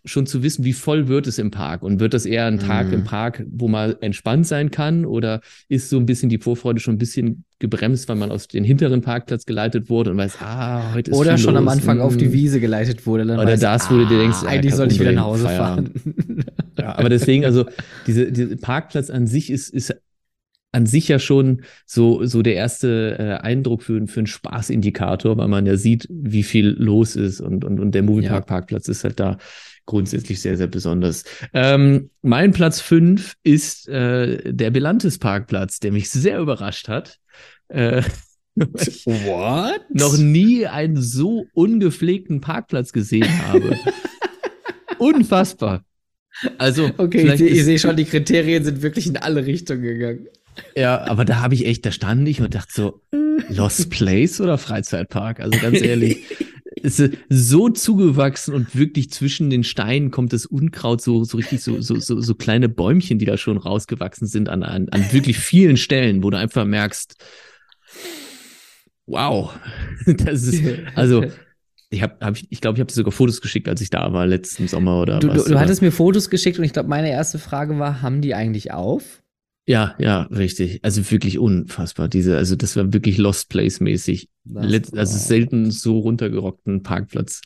schon 0.05 0.25
zu 0.25 0.43
wissen, 0.43 0.65
wie 0.65 0.73
voll 0.73 1.07
wird 1.07 1.27
es 1.27 1.37
im 1.39 1.49
Park 1.51 1.81
und 1.81 1.99
wird 1.99 2.13
das 2.13 2.25
eher 2.25 2.45
ein 2.45 2.59
Tag 2.59 2.87
Mhm. 2.87 2.93
im 2.93 3.03
Park, 3.05 3.45
wo 3.49 3.67
man 3.69 3.95
entspannt 4.01 4.45
sein 4.45 4.69
kann 4.71 5.05
oder 5.05 5.39
ist 5.69 5.89
so 5.89 5.97
ein 5.97 6.05
bisschen 6.05 6.29
die 6.29 6.39
Vorfreude 6.39 6.79
schon 6.81 6.95
ein 6.95 6.97
bisschen 6.97 7.45
gebremst, 7.59 8.09
weil 8.09 8.17
man 8.17 8.29
aus 8.31 8.47
dem 8.49 8.65
hinteren 8.65 9.01
Parkplatz 9.01 9.45
geleitet 9.45 9.89
wurde 9.89 10.11
und 10.11 10.17
weiß, 10.17 10.37
ah, 10.41 10.93
heute 10.93 11.11
ist 11.11 11.17
Oder 11.17 11.37
schon 11.37 11.55
am 11.55 11.65
los. 11.65 11.73
Anfang 11.73 12.01
auf 12.01 12.17
die 12.17 12.27
Mm. 12.27 12.33
Wiese 12.33 12.59
geleitet 12.59 13.05
wurde. 13.05 13.23
Oder 13.23 13.45
weißt 13.45 13.63
du, 13.63 13.67
das, 13.67 13.89
wo 13.91 13.95
du 13.95 14.05
dir 14.05 14.17
denkst, 14.19 14.39
ja, 14.43 14.49
eigentlich 14.49 14.71
kann 14.71 14.77
soll 14.77 14.91
ich 14.91 14.99
wieder 14.99 15.13
nach 15.13 15.23
Hause 15.23 15.47
fahren. 15.47 15.91
Ja, 16.77 16.97
aber 16.97 17.07
deswegen, 17.09 17.45
also 17.45 17.65
diese, 18.07 18.31
diese 18.31 18.57
Parkplatz 18.57 19.09
an 19.09 19.25
sich 19.27 19.49
ist, 19.49 19.69
ist 19.69 19.95
an 20.75 20.87
sich 20.87 21.07
ja 21.07 21.19
schon 21.19 21.61
so, 21.85 22.25
so 22.25 22.41
der 22.41 22.55
erste 22.55 23.15
äh, 23.19 23.43
Eindruck 23.45 23.83
für, 23.83 24.05
für 24.07 24.19
einen 24.21 24.27
Spaßindikator, 24.27 25.37
weil 25.37 25.47
man 25.47 25.65
ja 25.67 25.77
sieht, 25.77 26.07
wie 26.09 26.41
viel 26.43 26.69
los 26.79 27.15
ist 27.15 27.41
und, 27.41 27.63
und, 27.63 27.79
und 27.79 27.93
der 27.93 28.01
Moviepark 28.03 28.47
Parkplatz 28.47 28.87
ist 28.87 29.03
halt 29.03 29.19
da 29.19 29.37
grundsätzlich 29.85 30.41
sehr, 30.41 30.57
sehr 30.57 30.67
besonders. 30.67 31.23
Ähm, 31.53 32.09
mein 32.21 32.51
Platz 32.51 32.79
fünf 32.79 33.35
ist 33.43 33.87
äh, 33.87 34.53
der 34.53 34.71
Belantes 34.71 35.17
Parkplatz, 35.17 35.79
der 35.79 35.91
mich 35.91 36.09
sehr 36.09 36.39
überrascht 36.39 36.87
hat. 36.87 37.19
Äh, 37.67 38.03
What? 38.55 39.81
noch 39.89 40.17
nie 40.17 40.67
einen 40.67 41.01
so 41.01 41.45
ungepflegten 41.53 42.41
Parkplatz 42.41 42.91
gesehen 42.93 43.29
habe. 43.47 43.77
Unfassbar. 44.99 45.83
Also, 46.57 46.91
Okay, 46.97 47.33
ich, 47.33 47.41
ich 47.41 47.63
sehe 47.63 47.79
schon, 47.79 47.95
die 47.95 48.05
Kriterien 48.05 48.63
sind 48.63 48.81
wirklich 48.81 49.07
in 49.07 49.17
alle 49.17 49.45
Richtungen 49.45 49.83
gegangen. 49.83 50.27
Ja, 50.75 51.01
aber 51.07 51.25
da 51.25 51.41
habe 51.41 51.55
ich 51.55 51.65
echt, 51.65 51.85
da 51.85 51.91
stand 51.91 52.27
ich 52.27 52.41
und 52.41 52.53
dachte 52.55 52.71
so, 52.73 53.01
Lost 53.49 53.89
Place 53.89 54.39
oder 54.39 54.57
Freizeitpark? 54.57 55.39
Also 55.39 55.59
ganz 55.59 55.81
ehrlich, 55.81 56.23
es 56.81 56.99
ist 56.99 57.17
so 57.29 57.69
zugewachsen 57.69 58.53
und 58.53 58.75
wirklich 58.75 59.11
zwischen 59.11 59.49
den 59.49 59.63
Steinen 59.63 60.11
kommt 60.11 60.33
das 60.33 60.45
Unkraut 60.45 61.01
so, 61.01 61.23
so 61.23 61.37
richtig 61.37 61.61
so, 61.61 61.81
so, 61.81 61.99
so, 61.99 62.19
so 62.19 62.35
kleine 62.35 62.69
Bäumchen, 62.69 63.19
die 63.19 63.25
da 63.25 63.37
schon 63.37 63.57
rausgewachsen 63.57 64.27
sind 64.27 64.49
an, 64.49 64.63
an, 64.63 64.89
an 64.89 65.11
wirklich 65.11 65.37
vielen 65.37 65.77
Stellen, 65.77 66.23
wo 66.23 66.29
du 66.29 66.37
einfach 66.37 66.65
merkst, 66.65 67.15
wow, 69.05 69.53
das 70.05 70.43
ist, 70.43 70.63
also, 70.95 71.25
ich 71.89 72.01
habe, 72.01 72.15
hab 72.21 72.35
ich, 72.35 72.47
ich 72.49 72.61
glaube, 72.61 72.77
ich 72.77 72.79
habe 72.79 72.87
dir 72.87 72.95
sogar 72.95 73.11
Fotos 73.11 73.41
geschickt, 73.41 73.69
als 73.69 73.81
ich 73.81 73.89
da 73.89 74.11
war, 74.13 74.25
letzten 74.25 74.67
Sommer 74.67 74.99
oder 75.01 75.19
Du, 75.19 75.27
was. 75.27 75.43
du, 75.43 75.51
du 75.51 75.59
hattest 75.59 75.81
mir 75.81 75.91
Fotos 75.91 76.29
geschickt 76.29 76.57
und 76.57 76.63
ich 76.63 76.73
glaube, 76.73 76.89
meine 76.89 77.09
erste 77.09 77.37
Frage 77.37 77.77
war, 77.77 78.01
haben 78.01 78.21
die 78.21 78.33
eigentlich 78.33 78.71
auf? 78.71 79.22
Ja, 79.65 79.95
ja, 79.97 80.23
richtig. 80.23 80.83
Also 80.83 81.09
wirklich 81.09 81.39
unfassbar. 81.39 82.09
Diese, 82.09 82.35
also 82.35 82.55
das 82.57 82.75
war 82.75 82.91
wirklich 82.91 83.17
Lost 83.17 83.49
Place 83.49 83.79
mäßig. 83.79 84.29
Das- 84.43 84.65
Let, 84.69 84.97
also 84.97 85.17
selten 85.17 85.71
so 85.71 85.99
runtergerockten 85.99 86.83
Parkplatz 86.83 87.41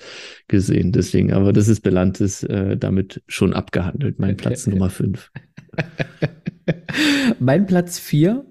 gesehen. 0.48 0.92
Deswegen, 0.92 1.32
aber 1.32 1.54
das 1.54 1.68
ist 1.68 1.82
Belantes 1.82 2.42
äh, 2.44 2.76
damit 2.76 3.22
schon 3.28 3.54
abgehandelt. 3.54 4.18
Mein 4.20 4.36
Platz 4.38 4.66
Nummer 4.66 4.90
fünf. 4.90 5.32
mein 7.40 7.68
Platz 7.68 8.00
4 8.00 8.46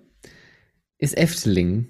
ist 0.98 1.16
Efteling. 1.16 1.88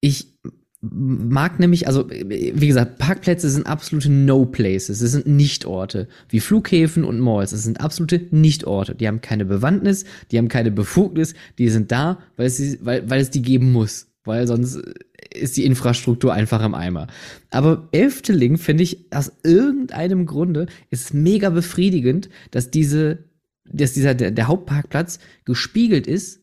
Ich 0.00 0.37
mag 0.80 1.58
nämlich, 1.58 1.88
also 1.88 2.08
wie 2.08 2.66
gesagt, 2.66 2.98
Parkplätze 2.98 3.50
sind 3.50 3.66
absolute 3.66 4.10
No-Places. 4.10 5.00
Es 5.00 5.10
sind 5.12 5.26
Nicht-Orte, 5.26 6.08
wie 6.28 6.38
Flughäfen 6.40 7.02
und 7.04 7.18
Malls. 7.18 7.52
Es 7.52 7.64
sind 7.64 7.80
absolute 7.80 8.26
Nicht-Orte. 8.30 8.94
Die 8.94 9.08
haben 9.08 9.20
keine 9.20 9.44
Bewandtnis, 9.44 10.04
die 10.30 10.38
haben 10.38 10.48
keine 10.48 10.70
Befugnis, 10.70 11.34
die 11.58 11.68
sind 11.68 11.90
da, 11.90 12.18
weil 12.36 12.46
es, 12.46 12.56
sie- 12.58 12.78
weil, 12.82 13.08
weil 13.10 13.20
es 13.20 13.30
die 13.30 13.42
geben 13.42 13.72
muss. 13.72 14.06
Weil 14.24 14.46
sonst 14.46 14.80
ist 15.34 15.56
die 15.56 15.64
Infrastruktur 15.64 16.32
einfach 16.32 16.64
im 16.64 16.74
Eimer. 16.74 17.08
Aber 17.50 17.88
Efteling 17.92 18.56
finde 18.56 18.84
ich 18.84 19.06
aus 19.12 19.32
irgendeinem 19.42 20.26
Grunde 20.26 20.66
ist 20.90 21.12
mega 21.12 21.50
befriedigend, 21.50 22.28
dass 22.50 22.70
diese, 22.70 23.24
dass 23.64 23.94
dieser 23.94 24.14
der, 24.14 24.30
der 24.30 24.46
Hauptparkplatz 24.48 25.18
gespiegelt 25.44 26.06
ist 26.06 26.40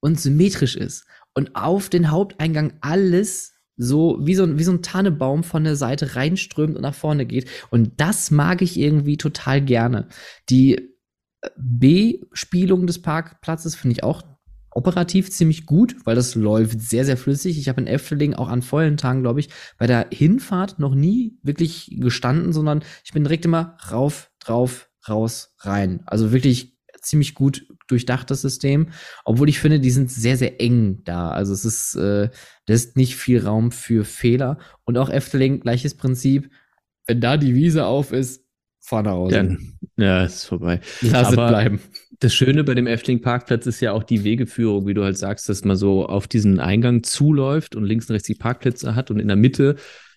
und 0.00 0.18
symmetrisch 0.20 0.76
ist 0.76 1.04
und 1.34 1.54
auf 1.54 1.88
den 1.88 2.10
Haupteingang 2.10 2.72
alles 2.80 3.52
so 3.76 4.18
wie 4.22 4.34
so, 4.34 4.42
ein- 4.44 4.58
wie 4.58 4.64
so 4.64 4.72
ein 4.72 4.82
Tannebaum 4.82 5.44
von 5.44 5.64
der 5.64 5.76
Seite 5.76 6.16
reinströmt 6.16 6.76
und 6.76 6.82
nach 6.82 6.94
vorne 6.94 7.26
geht. 7.26 7.48
Und 7.70 7.92
das 8.00 8.30
mag 8.30 8.62
ich 8.62 8.78
irgendwie 8.78 9.16
total 9.16 9.60
gerne. 9.60 10.08
Die 10.50 10.74
äh, 10.76 11.50
B-Spielung 11.58 12.86
des 12.86 13.00
Parkplatzes 13.02 13.74
finde 13.74 13.92
ich 13.92 14.02
auch 14.04 14.22
operativ 14.70 15.30
ziemlich 15.30 15.64
gut, 15.64 15.96
weil 16.04 16.16
das 16.16 16.34
läuft 16.34 16.80
sehr, 16.80 17.04
sehr 17.06 17.16
flüssig. 17.16 17.58
Ich 17.58 17.68
habe 17.68 17.80
in 17.80 17.86
Efteling 17.86 18.34
auch 18.34 18.48
an 18.48 18.60
vollen 18.60 18.98
Tagen, 18.98 19.22
glaube 19.22 19.40
ich, 19.40 19.48
bei 19.78 19.86
der 19.86 20.08
Hinfahrt 20.12 20.78
noch 20.78 20.94
nie 20.94 21.38
wirklich 21.42 21.96
gestanden, 21.98 22.52
sondern 22.52 22.82
ich 23.02 23.12
bin 23.12 23.24
direkt 23.24 23.46
immer 23.46 23.78
rauf, 23.90 24.30
drauf, 24.38 24.90
raus, 25.08 25.54
rein. 25.60 26.02
Also 26.06 26.30
wirklich 26.30 26.75
ziemlich 27.06 27.34
gut 27.34 27.66
durchdachtes 27.88 28.42
System, 28.42 28.88
obwohl 29.24 29.48
ich 29.48 29.58
finde, 29.58 29.80
die 29.80 29.90
sind 29.90 30.10
sehr, 30.10 30.36
sehr 30.36 30.60
eng 30.60 31.02
da. 31.04 31.30
Also 31.30 31.52
es 31.52 31.64
ist, 31.64 31.94
äh, 31.94 32.30
da 32.66 32.74
ist 32.74 32.96
nicht 32.96 33.16
viel 33.16 33.44
Raum 33.44 33.72
für 33.72 34.04
Fehler. 34.04 34.58
Und 34.84 34.98
auch 34.98 35.08
Efteling, 35.08 35.60
gleiches 35.60 35.96
Prinzip. 35.96 36.50
Wenn 37.06 37.20
da 37.20 37.36
die 37.36 37.54
Wiese 37.54 37.86
auf 37.86 38.12
ist, 38.12 38.44
fahr 38.80 39.02
nach 39.02 39.12
Hause. 39.12 39.34
Dann, 39.36 39.78
ja, 39.96 40.24
ist 40.24 40.44
vorbei. 40.44 40.80
Lass 41.00 41.30
es 41.30 41.34
bleiben. 41.34 41.80
Das 42.20 42.34
Schöne 42.34 42.64
bei 42.64 42.74
dem 42.74 42.86
Efteling 42.86 43.20
Parkplatz 43.20 43.66
ist 43.66 43.80
ja 43.80 43.92
auch 43.92 44.04
die 44.04 44.24
Wegeführung, 44.24 44.86
wie 44.86 44.94
du 44.94 45.04
halt 45.04 45.18
sagst, 45.18 45.48
dass 45.48 45.64
man 45.64 45.76
so 45.76 46.06
auf 46.06 46.28
diesen 46.28 46.60
Eingang 46.60 47.02
zuläuft 47.02 47.76
und 47.76 47.84
links 47.84 48.08
und 48.08 48.14
rechts 48.14 48.26
die 48.26 48.34
Parkplätze 48.34 48.94
hat 48.94 49.10
und 49.10 49.18
in 49.18 49.28
der 49.28 49.36
Mitte, 49.36 49.76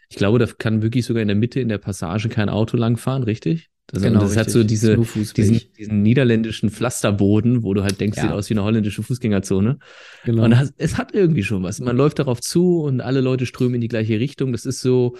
ich 0.09 0.15
glaube, 0.15 0.39
da 0.39 0.45
kann 0.45 0.81
wirklich 0.81 1.05
sogar 1.05 1.21
in 1.21 1.27
der 1.27 1.35
Mitte 1.35 1.59
in 1.59 1.67
der 1.67 1.77
Passage 1.77 2.29
kein 2.29 2.49
Auto 2.49 2.77
langfahren, 2.77 3.23
richtig? 3.23 3.69
Das, 3.91 4.03
Genau, 4.03 4.19
das 4.21 4.37
hat 4.37 4.49
so 4.51 4.63
diese, 4.63 4.97
diesen, 5.35 5.61
diesen 5.77 6.01
niederländischen 6.01 6.69
Pflasterboden, 6.69 7.63
wo 7.63 7.73
du 7.73 7.83
halt 7.83 7.99
denkst, 7.99 8.17
Ja. 8.17 8.23
sieht 8.23 8.31
aus 8.31 8.49
wie 8.49 8.53
eine 8.53 8.63
holländische 8.63 9.01
Fußgängerzone. 9.03 9.79
Genau. 10.25 10.43
Und 10.43 10.51
das, 10.51 10.73
es 10.77 10.97
hat 10.97 11.13
irgendwie 11.13 11.43
schon 11.43 11.63
was. 11.63 11.79
Man 11.79 11.97
läuft 11.97 12.19
darauf 12.19 12.39
zu 12.41 12.81
und 12.81 13.01
alle 13.01 13.21
Leute 13.21 13.45
strömen 13.45 13.75
in 13.75 13.81
die 13.81 13.87
gleiche 13.87 14.19
Richtung. 14.19 14.51
Das 14.51 14.65
ist 14.65 14.81
so, 14.81 15.15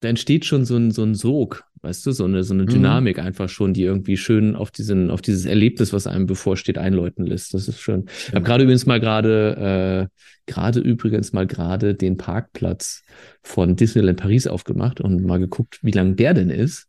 da 0.00 0.08
entsteht 0.08 0.44
schon 0.44 0.64
so 0.64 0.76
ein, 0.76 0.92
so 0.92 1.02
ein 1.02 1.16
Sog, 1.16 1.64
weißt 1.82 2.06
du, 2.06 2.12
so 2.12 2.24
eine, 2.24 2.44
so 2.44 2.54
eine 2.54 2.64
Mhm. 2.64 2.68
Dynamik 2.68 3.18
einfach 3.18 3.48
schon, 3.48 3.74
die 3.74 3.82
irgendwie 3.82 4.16
schön 4.16 4.54
auf 4.54 4.70
diesen, 4.70 5.10
auf 5.10 5.20
dieses 5.20 5.44
Erlebnis, 5.44 5.92
was 5.92 6.06
einem 6.06 6.26
bevorsteht, 6.26 6.78
einläuten 6.78 7.26
lässt. 7.26 7.52
Das 7.54 7.66
ist 7.66 7.80
schön. 7.80 8.04
Ich 8.28 8.32
habe 8.34 8.44
gerade 8.44 8.62
übrigens 8.62 8.86
mal 8.86 9.00
gerade, 9.00 10.08
äh, 10.08 10.22
gerade 10.46 10.78
übrigens 10.78 11.32
mal 11.32 11.46
gerade 11.48 11.94
den 11.96 12.16
Parkplatz 12.16 13.02
von 13.42 13.74
Disneyland 13.74 14.20
Paris 14.20 14.46
aufgemacht 14.46 15.00
und 15.00 15.24
mal 15.24 15.38
geguckt, 15.38 15.80
wie 15.82 15.90
lang 15.90 16.14
der 16.14 16.34
denn 16.34 16.50
ist. 16.50 16.86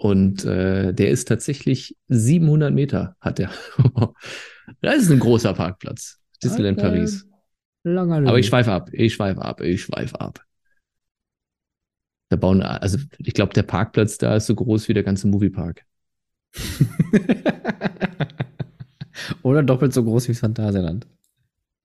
Und 0.00 0.46
äh, 0.46 0.94
der 0.94 1.10
ist 1.10 1.28
tatsächlich 1.28 1.94
700 2.08 2.72
Meter, 2.72 3.16
hat 3.20 3.38
der. 3.38 3.50
das 4.80 5.02
ist 5.02 5.10
ein 5.10 5.18
großer 5.18 5.52
Parkplatz. 5.52 6.18
Disneyland 6.42 6.78
Okay. 6.78 6.88
Paris. 6.88 7.28
Langer 7.84 8.26
Aber 8.26 8.38
ich 8.38 8.46
schweife 8.46 8.72
ab, 8.72 8.88
ich 8.94 9.12
schweife 9.12 9.42
ab, 9.42 9.60
ich 9.60 9.82
schweife 9.82 10.18
ab. 10.18 10.42
Da 12.30 12.36
bauen, 12.36 12.62
also 12.62 12.96
ich 13.18 13.34
glaube, 13.34 13.52
der 13.52 13.62
Parkplatz 13.62 14.16
da 14.16 14.36
ist 14.36 14.46
so 14.46 14.54
groß 14.54 14.88
wie 14.88 14.94
der 14.94 15.02
ganze 15.02 15.28
Moviepark. 15.28 15.84
Oder 19.42 19.62
doppelt 19.62 19.92
so 19.92 20.02
groß 20.02 20.30
wie 20.30 20.34
Phantasialand. 20.34 21.06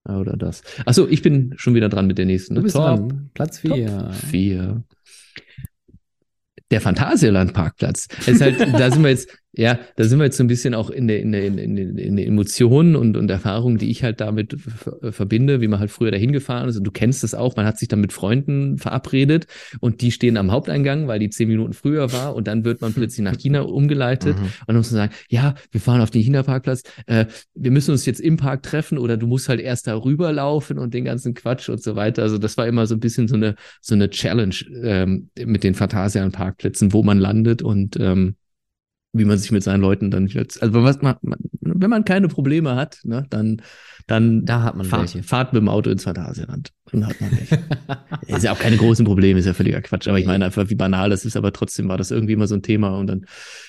oder 0.08 0.38
das. 0.38 0.64
Achso, 0.86 1.06
ich 1.06 1.22
bin 1.22 1.54
schon 1.58 1.76
wieder 1.76 1.90
dran 1.90 2.08
mit 2.08 2.18
der 2.18 2.28
nächsten. 2.28 2.56
Du 2.56 2.62
ne? 2.62 2.64
bist 2.64 2.78
Top 2.78 2.86
dran. 2.86 3.30
Platz 3.34 3.60
4. 3.60 3.88
Top 3.88 4.14
vier. 4.14 4.84
Der 6.72 6.82
Phantasialand-Parkplatz. 6.82 8.08
Halt, 8.26 8.60
da 8.60 8.92
sind 8.92 9.04
wir 9.04 9.10
jetzt, 9.10 9.30
ja, 9.58 9.80
da 9.96 10.04
sind 10.04 10.20
wir 10.20 10.26
jetzt 10.26 10.38
so 10.38 10.44
ein 10.44 10.48
bisschen 10.48 10.74
auch 10.74 10.90
in 10.90 11.08
der, 11.08 11.22
in 11.22 11.32
der, 11.32 11.46
in, 11.46 11.58
in, 11.58 11.78
in 11.78 12.16
den 12.18 12.28
Emotionen 12.28 12.96
und, 12.96 13.16
und 13.18 13.30
Erfahrungen, 13.30 13.78
die 13.78 13.90
ich 13.90 14.04
halt 14.04 14.20
damit 14.22 14.56
ver- 14.60 15.12
verbinde, 15.12 15.62
wie 15.62 15.68
man 15.68 15.80
halt 15.80 15.92
früher 15.92 16.12
dahin 16.12 16.32
gefahren 16.32 16.68
ist. 16.70 16.78
Und 16.78 16.84
du 16.84 16.92
kennst 16.92 17.24
das 17.24 17.34
auch, 17.34 17.56
man 17.56 17.66
hat 17.66 17.78
sich 17.80 17.88
dann 17.88 18.02
mit 18.02 18.14
Freunden 18.14 18.78
verabredet 18.78 19.48
und 19.80 20.02
die 20.02 20.12
stehen 20.12 20.38
am 20.38 20.52
Haupteingang, 20.52 21.08
weil 21.08 21.20
die 21.20 21.30
zehn 21.30 21.48
Minuten 21.48 21.74
früher 21.74 22.12
war 22.12 22.36
und 22.36 22.48
dann 22.48 22.66
wird 22.66 22.82
man 22.82 22.94
plötzlich 22.94 23.24
nach 23.24 23.38
China 23.38 23.62
umgeleitet 23.62 24.38
Mhm. 24.38 24.44
und 24.44 24.52
dann 24.68 24.76
muss 24.78 24.92
man 24.92 24.98
sagen, 25.10 25.14
ja, 25.30 25.56
wir 25.72 25.82
fahren 25.82 26.02
auf 26.02 26.12
den 26.12 26.22
China-Parkplatz, 26.22 26.84
äh, 27.08 27.26
wir 27.54 27.72
müssen 27.72 27.92
uns 27.92 28.06
jetzt 28.06 28.20
im 28.20 28.38
Park 28.38 28.64
treffen 28.64 28.98
oder 28.98 29.18
du 29.18 29.28
musst 29.28 29.50
halt 29.50 29.60
erst 29.62 29.88
da 29.88 29.96
rüberlaufen 29.96 30.78
und 30.78 30.94
den 30.94 31.06
ganzen 31.06 31.34
Quatsch 31.34 31.70
und 31.70 31.82
so 31.82 31.96
weiter. 31.96 32.24
Also 32.24 32.38
das 32.38 32.58
war 32.58 32.68
immer 32.68 32.88
so 32.88 32.96
ein 32.96 33.00
bisschen 33.00 33.28
so 33.28 33.36
eine, 33.36 33.56
so 33.82 33.96
eine 33.96 34.10
Challenge 34.10 34.56
ähm, 34.84 35.30
mit 35.46 35.64
den 35.64 35.74
Phantasian-Parkplätzen, 35.76 36.94
wo 36.94 37.04
man 37.04 37.20
landet 37.20 37.62
und 37.62 37.98
ähm, 38.00 38.36
wie 39.18 39.26
man 39.26 39.38
sich 39.38 39.52
mit 39.52 39.64
seinen 39.64 39.82
Leuten 39.82 40.12
dann 40.12 40.28
jetzt, 40.28 40.62
also 40.62 40.84
was 40.84 41.02
man, 41.02 41.16
man, 41.22 41.40
wenn 41.62 41.90
man 41.90 42.06
keine 42.06 42.28
Probleme 42.28 42.76
hat, 42.76 43.00
ne, 43.04 43.26
dann, 43.30 43.62
dann 44.08 44.46
Da 44.46 44.64
hat 44.64 44.76
man 44.76 44.86
fahrt, 44.86 45.14
welche. 45.14 45.24
fahrt 45.24 45.54
mit 45.54 45.62
dem 45.62 45.70
Auto 45.70 45.90
ins 45.90 46.04
Phantasialand. 46.04 46.72
Hat 46.94 47.20
man 47.20 47.32
welche. 47.36 47.60
ist 48.28 48.44
ja 48.44 48.54
auch 48.54 48.60
keine 48.60 48.78
großen 48.78 49.06
Probleme, 49.06 49.40
ist 49.40 49.46
ja 49.48 49.54
völliger 49.54 49.82
Quatsch. 49.82 50.08
Aber 50.08 50.20
ich 50.20 50.26
meine 50.26 50.46
einfach, 50.46 50.70
wie 50.70 50.76
banal 50.76 51.10
das 51.10 51.26
ist, 51.26 51.36
aber 51.36 51.52
trotzdem 51.52 51.88
war 51.90 51.98
das 51.98 52.12
irgendwie 52.12 52.34
immer 52.34 52.48
so 52.48 52.56
ein 52.56 52.62
Thema 52.62 52.98
und 52.98 53.08
dann 53.08 53.26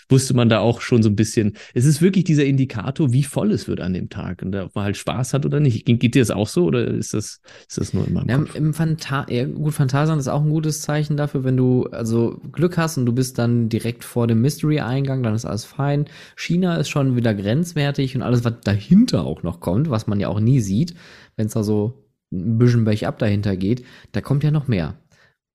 wusste 0.08 0.34
man 0.34 0.48
da 0.48 0.60
auch 0.60 0.80
schon 0.80 1.02
so 1.02 1.08
ein 1.08 1.16
bisschen, 1.16 1.56
es 1.74 1.84
ist 1.86 2.02
wirklich 2.02 2.24
dieser 2.24 2.44
Indikator, 2.44 3.12
wie 3.12 3.24
voll 3.24 3.52
es 3.52 3.68
wird 3.68 3.80
an 3.80 3.94
dem 3.94 4.10
Tag 4.10 4.42
und 4.42 4.54
ob 4.54 4.74
man 4.74 4.84
halt 4.84 4.96
Spaß 4.96 5.32
hat 5.34 5.44
oder 5.46 5.60
nicht. 5.60 5.84
Geht, 5.86 5.98
geht 6.00 6.14
dir 6.14 6.22
das 6.22 6.30
auch 6.30 6.46
so 6.48 6.66
oder 6.66 6.86
ist 6.86 7.14
das, 7.14 7.40
ist 7.68 7.78
das 7.78 7.94
nur 7.94 8.06
in 8.06 8.12
meinem 8.12 8.28
Ja, 8.28 8.36
Kopf? 8.36 8.54
im 8.54 8.74
Phanta 8.74 9.26
ja, 9.30 9.44
gut, 9.46 9.74
Phantasialand 9.74 10.20
ist 10.20 10.28
auch 10.28 10.42
ein 10.42 10.50
gutes 10.50 10.82
Zeichen 10.82 11.16
dafür, 11.16 11.44
wenn 11.44 11.56
du 11.56 11.84
also 11.86 12.40
Glück 12.52 12.76
hast 12.76 12.98
und 12.98 13.06
du 13.06 13.12
bist 13.12 13.38
dann 13.38 13.68
direkt 13.68 14.04
vor 14.04 14.26
dem 14.26 14.40
Mystery-Eingang, 14.42 15.22
dann 15.22 15.34
ist 15.34 15.44
alles 15.44 15.64
fein. 15.64 16.06
China 16.36 16.76
ist 16.76 16.88
schon 16.88 17.16
wieder 17.16 17.34
grenzwertig 17.34 18.16
und 18.16 18.22
alles, 18.22 18.44
was 18.44 18.54
dahinter 18.64 19.24
auch 19.24 19.42
noch 19.42 19.60
kommt, 19.60 19.90
was 19.90 20.06
man 20.06 20.20
ja 20.20 20.28
auch 20.28 20.40
nie 20.40 20.60
sieht, 20.60 20.94
wenn 21.36 21.46
es 21.46 21.52
da 21.54 21.62
so 21.62 22.05
ein 22.36 22.58
bisschen 22.58 22.84
bergab 22.84 23.18
dahinter 23.18 23.56
geht, 23.56 23.84
da 24.12 24.20
kommt 24.20 24.44
ja 24.44 24.50
noch 24.50 24.68
mehr. 24.68 24.98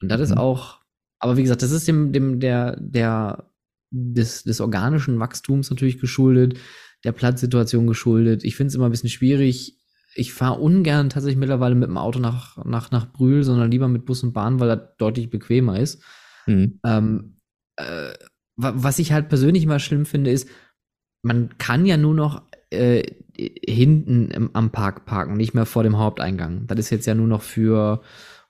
Und 0.01 0.09
das 0.09 0.21
ist 0.21 0.31
Mhm. 0.31 0.37
auch, 0.37 0.79
aber 1.19 1.37
wie 1.37 1.43
gesagt, 1.43 1.61
das 1.61 1.71
ist 1.71 1.87
dem, 1.87 2.11
dem, 2.11 2.39
der, 2.39 2.77
der, 2.79 3.49
des, 3.91 4.43
des 4.43 4.61
organischen 4.61 5.19
Wachstums 5.19 5.69
natürlich 5.69 5.99
geschuldet, 5.99 6.57
der 7.03 7.11
Platzsituation 7.11 7.87
geschuldet. 7.87 8.43
Ich 8.43 8.55
finde 8.55 8.69
es 8.69 8.75
immer 8.75 8.85
ein 8.85 8.91
bisschen 8.91 9.09
schwierig. 9.09 9.77
Ich 10.15 10.33
fahre 10.33 10.59
ungern 10.59 11.09
tatsächlich 11.09 11.37
mittlerweile 11.39 11.75
mit 11.75 11.87
dem 11.87 11.97
Auto 11.97 12.19
nach, 12.19 12.63
nach, 12.65 12.91
nach 12.91 13.11
Brühl, 13.11 13.43
sondern 13.43 13.71
lieber 13.71 13.87
mit 13.87 14.05
Bus 14.05 14.23
und 14.23 14.33
Bahn, 14.33 14.59
weil 14.59 14.67
das 14.67 14.95
deutlich 14.97 15.29
bequemer 15.29 15.79
ist. 15.79 16.03
Mhm. 16.47 16.79
Ähm, 16.85 17.37
äh, 17.77 18.13
wa- 18.55 18.73
was 18.75 18.99
ich 18.99 19.11
halt 19.11 19.29
persönlich 19.29 19.63
immer 19.63 19.79
schlimm 19.79 20.05
finde, 20.05 20.31
ist, 20.31 20.47
man 21.23 21.57
kann 21.57 21.85
ja 21.85 21.97
nur 21.97 22.13
noch 22.13 22.43
äh, 22.71 23.03
hinten 23.65 24.29
im, 24.31 24.49
am 24.53 24.71
Park 24.71 25.05
parken, 25.05 25.35
nicht 25.37 25.53
mehr 25.53 25.65
vor 25.65 25.83
dem 25.83 25.97
Haupteingang. 25.97 26.67
Das 26.67 26.77
ist 26.79 26.89
jetzt 26.89 27.05
ja 27.05 27.15
nur 27.15 27.27
noch 27.27 27.41
für 27.41 28.01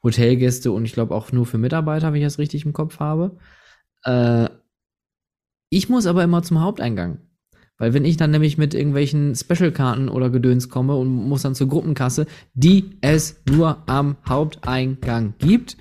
Hotelgäste 0.03 0.71
und 0.71 0.85
ich 0.85 0.93
glaube 0.93 1.13
auch 1.15 1.31
nur 1.31 1.45
für 1.45 1.57
Mitarbeiter, 1.57 2.11
wenn 2.11 2.21
ich 2.21 2.25
das 2.25 2.39
richtig 2.39 2.65
im 2.65 2.73
Kopf 2.73 2.99
habe. 2.99 3.37
Äh, 4.03 4.49
ich 5.69 5.89
muss 5.89 6.05
aber 6.05 6.23
immer 6.23 6.43
zum 6.43 6.61
Haupteingang. 6.61 7.19
Weil 7.77 7.93
wenn 7.95 8.05
ich 8.05 8.15
dann 8.17 8.29
nämlich 8.29 8.59
mit 8.59 8.73
irgendwelchen 8.75 9.33
Special-Karten 9.35 10.07
oder 10.07 10.29
Gedöns 10.29 10.69
komme 10.69 10.95
und 10.95 11.07
muss 11.07 11.41
dann 11.41 11.55
zur 11.55 11.67
Gruppenkasse, 11.67 12.27
die 12.53 12.97
es 13.01 13.41
nur 13.49 13.89
am 13.89 14.17
Haupteingang 14.27 15.33
gibt, 15.39 15.77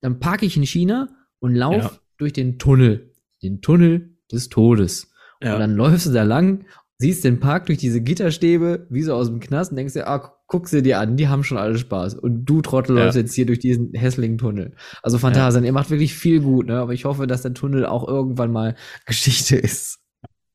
dann 0.00 0.20
parke 0.20 0.46
ich 0.46 0.56
in 0.56 0.62
China 0.64 1.08
und 1.40 1.54
laufe 1.56 1.78
Ja. 1.78 1.90
durch 2.18 2.32
den 2.34 2.58
Tunnel. 2.58 3.10
Den 3.42 3.62
Tunnel 3.62 4.16
des 4.30 4.48
Todes. 4.48 5.10
Ja. 5.42 5.54
Und 5.54 5.60
dann 5.60 5.74
läufst 5.74 6.06
du 6.06 6.12
da 6.12 6.22
lang, 6.22 6.66
siehst 7.04 7.24
den 7.24 7.38
Park 7.40 7.66
durch 7.66 7.78
diese 7.78 8.00
Gitterstäbe, 8.00 8.86
wie 8.90 9.02
so 9.02 9.14
aus 9.14 9.28
dem 9.28 9.40
Knast, 9.40 9.70
und 9.70 9.76
denkst 9.76 9.92
dir, 9.94 10.08
ah, 10.08 10.32
guck 10.46 10.68
sie 10.68 10.82
dir 10.82 10.98
an, 11.00 11.16
die 11.16 11.28
haben 11.28 11.44
schon 11.44 11.58
alle 11.58 11.76
Spaß. 11.78 12.14
Und 12.14 12.44
du 12.46 12.62
Trottel 12.62 12.96
Ja. 12.96 13.04
läufst 13.04 13.16
jetzt 13.16 13.34
hier 13.34 13.46
durch 13.46 13.58
diesen 13.58 13.92
hässlichen 13.92 14.38
Tunnel. 14.38 14.74
Also 15.02 15.18
Phantasien, 15.18 15.64
ihr 15.64 15.72
macht 15.72 15.90
wirklich 15.90 16.14
viel 16.14 16.40
gut, 16.40 16.66
ne? 16.66 16.78
Aber 16.78 16.92
ich 16.92 17.04
hoffe, 17.04 17.26
dass 17.26 17.42
der 17.42 17.52
Tunnel 17.54 17.84
auch 17.86 18.06
irgendwann 18.08 18.52
mal 18.52 18.74
Geschichte 19.06 19.56
ist. 19.56 19.98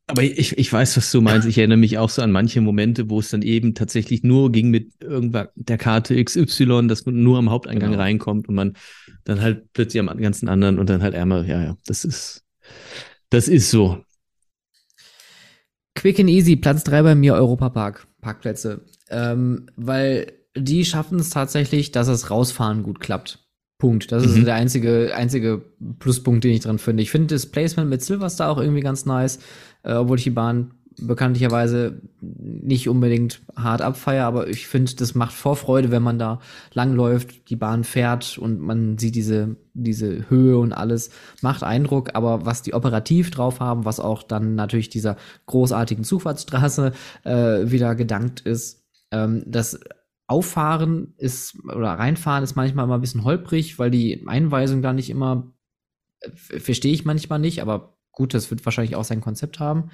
Aber 0.07 0.23
ich, 0.23 0.57
ich 0.57 0.73
weiß, 0.73 0.97
was 0.97 1.11
du 1.11 1.21
meinst. 1.21 1.47
Ich 1.47 1.59
erinnere 1.59 1.77
mich 1.77 1.99
auch 1.99 2.09
so 2.09 2.23
an 2.23 2.31
manche 2.31 2.61
Momente, 2.61 3.11
wo 3.11 3.19
es 3.19 3.30
dann 3.30 3.43
eben 3.43 3.76
tatsächlich 3.76 4.23
nur 4.23 4.51
ging 4.51 4.71
mit 4.71 4.93
irgendwas 5.03 5.49
der 5.53 5.77
Karte 5.77 6.23
XY, 6.23 6.88
dass 6.88 7.05
man 7.05 7.21
nur 7.21 7.38
am 7.38 7.51
Haupteingang 7.51 7.91
Genau. 7.91 8.01
reinkommt 8.01 8.49
und 8.49 8.55
man 8.55 8.73
dann 9.26 9.39
halt 9.41 9.71
plötzlich 9.73 10.01
am 10.01 10.17
ganzen 10.19 10.49
anderen 10.49 10.80
und 10.80 10.89
dann 10.89 11.03
halt 11.03 11.13
ärmer. 11.13 11.45
Ja, 11.45 11.61
ja, 11.61 11.77
das 11.85 12.05
ist, 12.05 12.43
das 13.30 13.47
ist 13.47 13.69
so. 13.69 14.03
Quick 15.99 16.19
and 16.19 16.30
Easy, 16.30 16.55
Platz 16.55 16.84
3 16.85 17.01
bei 17.03 17.15
mir, 17.15 17.34
Europapark, 17.34 18.07
Parkplätze. 18.21 18.81
Ähm, 19.09 19.65
weil 19.76 20.31
die 20.55 20.85
schaffen 20.85 21.19
es 21.19 21.30
tatsächlich, 21.30 21.91
dass 21.91 22.07
das 22.07 22.30
Rausfahren 22.31 22.84
gut 22.84 22.99
klappt. 22.99 23.39
Punkt. 23.77 24.11
Das 24.11 24.23
Mhm. 24.26 24.38
ist 24.39 24.45
der 24.45 24.55
einzige, 24.55 25.13
einzige 25.15 25.61
Pluspunkt, 25.99 26.43
den 26.43 26.51
ich 26.51 26.59
dran 26.61 26.80
finde. 26.80 27.01
Ich 27.03 27.11
finde 27.11 27.34
das 27.35 27.45
Placement 27.45 27.89
mit 27.89 28.01
Silverstar 28.01 28.49
auch 28.51 28.57
irgendwie 28.59 28.81
ganz 28.81 29.05
nice, 29.05 29.39
äh, 29.84 29.93
obwohl 29.93 30.17
ich 30.17 30.23
die 30.23 30.30
Bahn 30.31 30.71
bekanntlicherweise 31.07 32.01
nicht 32.21 32.89
unbedingt 32.89 33.41
hart 33.55 33.81
abfeier, 33.81 34.26
aber 34.26 34.47
ich 34.47 34.67
finde, 34.67 34.95
das 34.95 35.15
macht 35.15 35.34
Vorfreude, 35.34 35.91
wenn 35.91 36.03
man 36.03 36.19
da 36.19 36.39
langläuft, 36.73 37.49
die 37.49 37.55
Bahn 37.55 37.84
fährt 37.84 38.38
und 38.38 38.59
man 38.59 38.97
sieht 38.97 39.15
diese, 39.15 39.55
diese 39.73 40.30
Höhe 40.30 40.57
und 40.57 40.73
alles, 40.73 41.09
macht 41.41 41.63
Eindruck, 41.63 42.15
aber 42.15 42.45
was 42.45 42.61
die 42.61 42.73
operativ 42.73 43.31
drauf 43.31 43.59
haben, 43.59 43.85
was 43.85 43.99
auch 43.99 44.23
dann 44.23 44.55
natürlich 44.55 44.89
dieser 44.89 45.17
großartigen 45.45 46.03
Zufahrtsstraße 46.03 46.91
äh, 47.23 47.71
wieder 47.71 47.95
gedankt 47.95 48.41
ist, 48.41 48.84
ähm, 49.11 49.43
das 49.45 49.80
Auffahren 50.27 51.13
ist 51.17 51.57
oder 51.65 51.93
reinfahren 51.93 52.43
ist 52.43 52.55
manchmal 52.55 52.85
immer 52.85 52.95
ein 52.95 53.01
bisschen 53.01 53.23
holprig, 53.23 53.80
weil 53.80 53.89
die 53.89 54.23
Einweisung 54.27 54.81
da 54.81 54.93
nicht 54.93 55.09
immer 55.09 55.51
äh, 56.19 56.59
verstehe 56.59 56.93
ich 56.93 57.05
manchmal 57.05 57.39
nicht, 57.39 57.61
aber 57.61 57.98
gut, 58.19 58.33
das 58.33 58.51
wird 58.51 58.65
wahrscheinlich 58.65 58.97
auch 58.97 59.05
sein 59.05 59.21
Konzept 59.21 59.59
haben. 59.59 59.91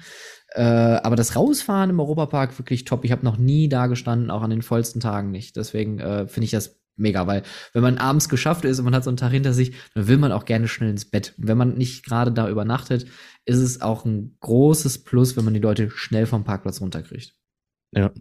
Äh, 0.50 0.62
aber 0.62 1.14
das 1.14 1.36
Rausfahren 1.36 1.90
im 1.90 2.00
Europapark 2.00 2.58
wirklich 2.58 2.84
top. 2.84 3.04
Ich 3.04 3.12
habe 3.12 3.24
noch 3.24 3.38
nie 3.38 3.68
da 3.68 3.86
gestanden, 3.86 4.32
auch 4.32 4.42
an 4.42 4.50
den 4.50 4.62
vollsten 4.62 5.00
Tagen 5.00 5.30
nicht. 5.30 5.54
Deswegen 5.54 6.00
äh, 6.00 6.26
finde 6.26 6.46
ich 6.46 6.50
das 6.50 6.80
mega, 6.96 7.28
weil 7.28 7.44
wenn 7.72 7.82
man 7.82 7.98
abends 7.98 8.28
geschafft 8.28 8.64
ist 8.64 8.80
und 8.80 8.84
man 8.84 8.96
hat 8.96 9.04
so 9.04 9.10
einen 9.10 9.16
Tag 9.16 9.30
hinter 9.30 9.52
sich, 9.52 9.74
dann 9.94 10.08
will 10.08 10.18
man 10.18 10.32
auch 10.32 10.44
gerne 10.44 10.66
schnell 10.66 10.90
ins 10.90 11.04
Bett. 11.04 11.34
Und 11.38 11.46
wenn 11.46 11.56
man 11.56 11.74
nicht 11.76 12.04
gerade 12.04 12.32
da 12.32 12.48
übernachtet, 12.48 13.06
ist 13.44 13.58
es 13.58 13.80
auch 13.80 14.04
ein 14.04 14.36
großes 14.40 15.04
Plus, 15.04 15.36
wenn 15.36 15.44
man 15.44 15.54
die 15.54 15.60
Leute 15.60 15.88
schnell 15.90 16.26
vom 16.26 16.42
Parkplatz 16.42 16.80
runterkriegt. 16.80 17.32
Ja. 17.92 18.12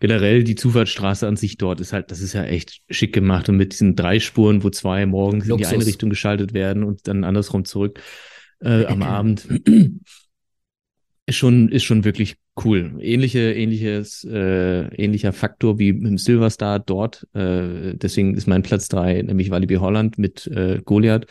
Generell 0.00 0.44
die 0.44 0.54
Zufahrtsstraße 0.54 1.26
an 1.26 1.36
sich 1.36 1.56
dort 1.56 1.80
ist 1.80 1.94
halt, 1.94 2.10
das 2.10 2.20
ist 2.20 2.34
ja 2.34 2.44
echt 2.44 2.82
schick 2.90 3.14
gemacht 3.14 3.48
und 3.48 3.56
mit 3.56 3.72
diesen 3.72 3.96
drei 3.96 4.20
Spuren, 4.20 4.62
wo 4.62 4.68
zwei 4.68 5.06
morgens 5.06 5.44
in 5.44 5.56
die 5.56 5.62
Luxus. 5.62 5.72
eine 5.72 5.86
Richtung 5.86 6.10
geschaltet 6.10 6.52
werden 6.52 6.84
und 6.84 7.08
dann 7.08 7.24
andersrum 7.24 7.64
zurück 7.64 8.00
äh, 8.60 8.86
am 8.86 9.02
Abend. 9.02 9.46
Ist 11.28 11.36
schon, 11.36 11.68
ist 11.70 11.82
schon 11.82 12.04
wirklich 12.04 12.36
cool. 12.64 12.98
Ähnliche, 13.00 13.52
ähnliches, 13.52 14.22
äh, 14.24 14.86
ähnlicher 14.94 15.32
Faktor 15.32 15.78
wie 15.78 15.88
im 15.88 16.18
Silverstar 16.18 16.78
dort. 16.78 17.26
Äh, 17.34 17.94
deswegen 17.96 18.34
ist 18.34 18.46
mein 18.46 18.62
Platz 18.62 18.88
drei, 18.88 19.22
nämlich 19.22 19.50
Walibi 19.50 19.74
Holland 19.74 20.18
mit 20.18 20.46
äh, 20.46 20.80
Goliath, 20.84 21.26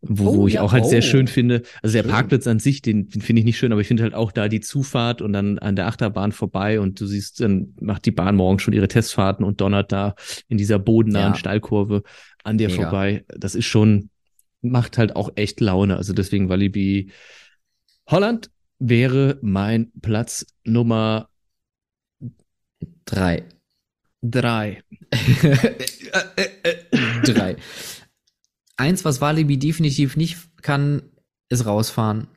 wo, 0.00 0.28
Oh, 0.28 0.36
wo 0.36 0.48
ich 0.48 0.54
ja, 0.54 0.62
auch 0.62 0.72
halt 0.72 0.86
sehr 0.86 1.00
oh. 1.00 1.02
schön 1.02 1.26
finde. 1.26 1.62
Also 1.82 1.94
der 1.94 2.02
Schön. 2.04 2.12
Parkplatz 2.12 2.46
an 2.46 2.60
sich, 2.60 2.82
den, 2.82 3.08
den 3.08 3.20
finde 3.20 3.40
ich 3.40 3.46
nicht 3.46 3.58
schön, 3.58 3.72
aber 3.72 3.80
ich 3.80 3.88
finde 3.88 4.04
halt 4.04 4.14
auch 4.14 4.30
da 4.32 4.48
die 4.48 4.60
Zufahrt 4.60 5.22
und 5.22 5.32
dann 5.32 5.58
an 5.58 5.76
der 5.76 5.88
Achterbahn 5.88 6.30
vorbei 6.32 6.80
und 6.80 7.00
du 7.00 7.06
siehst, 7.06 7.40
dann 7.40 7.74
macht 7.80 8.04
die 8.06 8.10
Bahn 8.12 8.36
morgen 8.36 8.60
schon 8.60 8.74
ihre 8.74 8.88
Testfahrten 8.88 9.44
und 9.44 9.60
donnert 9.60 9.90
da 9.92 10.14
in 10.48 10.56
dieser 10.56 10.78
bodennahen 10.78 11.32
Ja. 11.32 11.38
Steilkurve 11.38 12.02
an 12.44 12.58
dir 12.58 12.68
Mega. 12.68 12.82
vorbei. 12.82 13.24
Das 13.28 13.56
ist 13.56 13.66
schon, 13.66 14.10
macht 14.62 14.98
halt 14.98 15.16
auch 15.16 15.32
echt 15.34 15.60
Laune. 15.60 15.96
Also 15.96 16.12
deswegen 16.12 16.48
Walibi 16.48 17.10
Holland 18.06 18.50
wäre 18.78 19.38
mein 19.42 19.90
Platz 20.00 20.46
Nummer 20.64 21.28
Drei. 23.04 23.44
drei. 24.22 24.82
Drei. 27.24 27.56
Eins, 28.76 29.04
was 29.04 29.20
Walibi 29.20 29.58
definitiv 29.58 30.16
nicht 30.16 30.38
kann, 30.62 31.02
ist 31.48 31.66
rausfahren. 31.66 32.28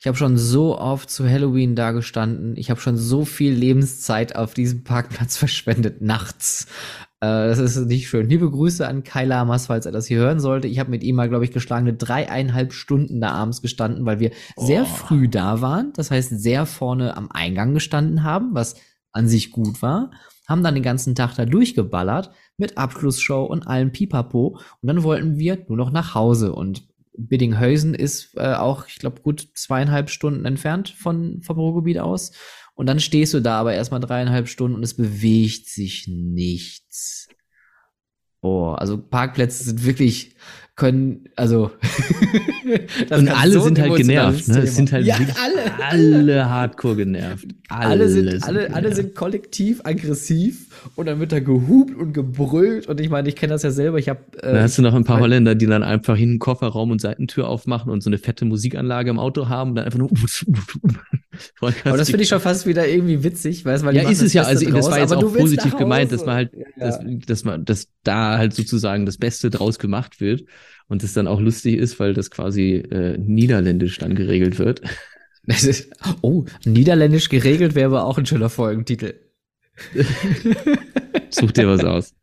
Ich 0.00 0.06
habe 0.06 0.16
schon 0.16 0.36
so 0.38 0.78
oft 0.78 1.10
zu 1.10 1.28
Halloween 1.28 1.74
da 1.74 1.90
gestanden. 1.90 2.56
Ich 2.56 2.70
habe 2.70 2.80
schon 2.80 2.96
so 2.96 3.24
viel 3.24 3.52
Lebenszeit 3.52 4.36
auf 4.36 4.54
diesem 4.54 4.84
Parkplatz 4.84 5.36
verschwendet, 5.38 6.00
nachts. 6.00 6.66
Äh, 7.20 7.48
das 7.48 7.58
ist 7.58 7.76
nicht 7.86 8.08
schön. 8.08 8.28
Liebe 8.28 8.48
Grüße 8.48 8.86
an 8.86 9.02
Kai 9.02 9.24
Lamas, 9.24 9.66
falls 9.66 9.86
er 9.86 9.92
das 9.92 10.06
hier 10.06 10.18
hören 10.18 10.38
sollte. 10.38 10.68
Ich 10.68 10.78
habe 10.78 10.90
mit 10.90 11.02
ihm 11.02 11.16
mal, 11.16 11.28
glaube 11.28 11.44
ich, 11.44 11.50
geschlagene 11.50 11.94
dreieinhalb 11.94 12.72
Stunden 12.72 13.20
da 13.20 13.30
abends 13.32 13.60
gestanden, 13.60 14.06
weil 14.06 14.20
wir 14.20 14.30
sehr 14.56 14.82
Oh. 14.82 14.86
früh 14.86 15.28
da 15.28 15.60
waren. 15.60 15.92
Das 15.96 16.12
heißt, 16.12 16.30
sehr 16.40 16.64
vorne 16.64 17.16
am 17.16 17.28
Eingang 17.32 17.74
gestanden 17.74 18.22
haben, 18.22 18.50
was 18.54 18.76
an 19.12 19.26
sich 19.26 19.50
gut 19.50 19.82
war. 19.82 20.10
haben 20.46 20.62
dann 20.62 20.74
den 20.74 20.82
ganzen 20.84 21.14
Tag 21.14 21.34
da 21.34 21.44
durchgeballert 21.44 22.30
mit 22.56 22.78
Abschlussshow 22.78 23.44
und 23.44 23.66
allem 23.66 23.92
Pipapo. 23.92 24.58
Und 24.80 24.86
dann 24.86 25.02
wollten 25.02 25.36
wir 25.38 25.58
nur 25.68 25.76
noch 25.76 25.90
nach 25.90 26.14
Hause. 26.14 26.54
Und 26.54 26.87
Biddinghausen 27.18 27.94
ist 27.94 28.36
äh, 28.36 28.54
auch, 28.54 28.86
ich 28.86 28.98
glaube, 28.98 29.20
gut 29.20 29.48
zweieinhalb 29.54 30.08
Stunden 30.10 30.44
entfernt 30.44 30.88
von, 30.90 31.42
vom 31.42 31.58
Ruhrgebiet 31.58 31.98
aus. 31.98 32.32
Und 32.74 32.86
dann 32.86 33.00
stehst 33.00 33.34
du 33.34 33.40
da 33.40 33.58
aber 33.58 33.74
erstmal 33.74 34.00
dreieinhalb 34.00 34.48
Stunden 34.48 34.76
und 34.76 34.84
es 34.84 34.94
bewegt 34.94 35.66
sich 35.66 36.06
nichts. 36.06 37.28
Boah, 38.40 38.80
also 38.80 38.96
Parkplätze 38.96 39.64
sind 39.64 39.84
wirklich 39.84 40.36
können, 40.78 41.24
also 41.36 41.72
und 43.10 43.28
alle 43.28 43.52
so 43.52 43.60
sind 43.60 43.80
halt 43.80 43.96
genervt, 43.96 44.48
ne? 44.48 44.60
Es 44.60 44.76
sind 44.76 44.92
halt 44.92 45.04
ja, 45.04 45.16
alle, 45.16 45.84
alle 45.90 46.48
hardcore 46.48 46.96
genervt. 46.96 47.46
Alle, 47.68 47.86
alle 47.86 48.08
sind, 48.08 48.30
sind 48.30 48.44
alle, 48.44 48.72
alle 48.72 48.94
sind 48.94 49.14
kollektiv 49.14 49.80
aggressiv 49.84 50.68
und 50.94 51.06
dann 51.06 51.18
wird 51.18 51.32
da 51.32 51.40
gehupt 51.40 51.94
und 51.96 52.12
gebrüllt 52.12 52.86
und 52.86 53.00
ich 53.00 53.10
meine, 53.10 53.28
ich 53.28 53.36
kenne 53.36 53.54
das 53.54 53.64
ja 53.64 53.72
selber. 53.72 53.98
Ich 53.98 54.08
habe. 54.08 54.20
Äh, 54.40 54.54
da 54.54 54.62
hast 54.62 54.78
du 54.78 54.82
noch 54.82 54.94
ein 54.94 55.04
paar 55.04 55.20
Holländer, 55.20 55.56
die 55.56 55.66
dann 55.66 55.82
einfach 55.82 56.16
hin 56.16 56.34
den 56.34 56.38
Kofferraum 56.38 56.92
und 56.92 57.00
Seitentür 57.00 57.48
aufmachen 57.48 57.90
und 57.90 58.02
so 58.02 58.08
eine 58.08 58.18
fette 58.18 58.44
Musikanlage 58.44 59.10
im 59.10 59.18
Auto 59.18 59.48
haben 59.48 59.70
und 59.70 59.76
dann 59.76 59.84
einfach 59.84 59.98
nur. 59.98 60.10
Aber 61.60 61.96
das 61.96 62.10
finde 62.10 62.22
ich 62.22 62.28
schon 62.28 62.40
fast 62.40 62.66
wieder 62.66 62.86
irgendwie 62.86 63.22
witzig, 63.24 63.64
weißt, 63.64 63.84
weil 63.84 63.96
ja 63.96 64.08
ist 64.08 64.22
es 64.22 64.32
ja. 64.32 64.42
Also 64.42 64.64
draus, 64.64 64.86
das 64.86 64.90
war 64.90 64.98
jetzt 65.00 65.12
auch 65.12 65.34
positiv 65.34 65.76
gemeint, 65.76 66.12
dass 66.12 66.24
man 66.24 66.34
halt, 66.34 66.52
ja. 66.54 66.64
dass, 66.78 67.00
dass 67.26 67.44
man, 67.44 67.64
dass 67.64 67.88
da 68.02 68.38
halt 68.38 68.54
sozusagen 68.54 69.06
das 69.06 69.18
Beste 69.18 69.50
draus 69.50 69.78
gemacht 69.78 70.20
wird 70.20 70.44
und 70.88 71.02
es 71.04 71.12
dann 71.12 71.26
auch 71.26 71.40
lustig 71.40 71.76
ist, 71.76 72.00
weil 72.00 72.14
das 72.14 72.30
quasi 72.30 72.74
äh, 72.76 73.18
niederländisch 73.18 73.98
dann 73.98 74.14
geregelt 74.14 74.58
wird. 74.58 74.82
oh, 76.22 76.44
niederländisch 76.64 77.28
geregelt 77.28 77.74
wäre 77.74 77.86
aber 77.86 78.04
auch 78.04 78.18
ein 78.18 78.26
schöner 78.26 78.50
Folgentitel. 78.50 79.14
Such 81.30 81.52
dir 81.52 81.68
was 81.68 81.84
aus. 81.84 82.14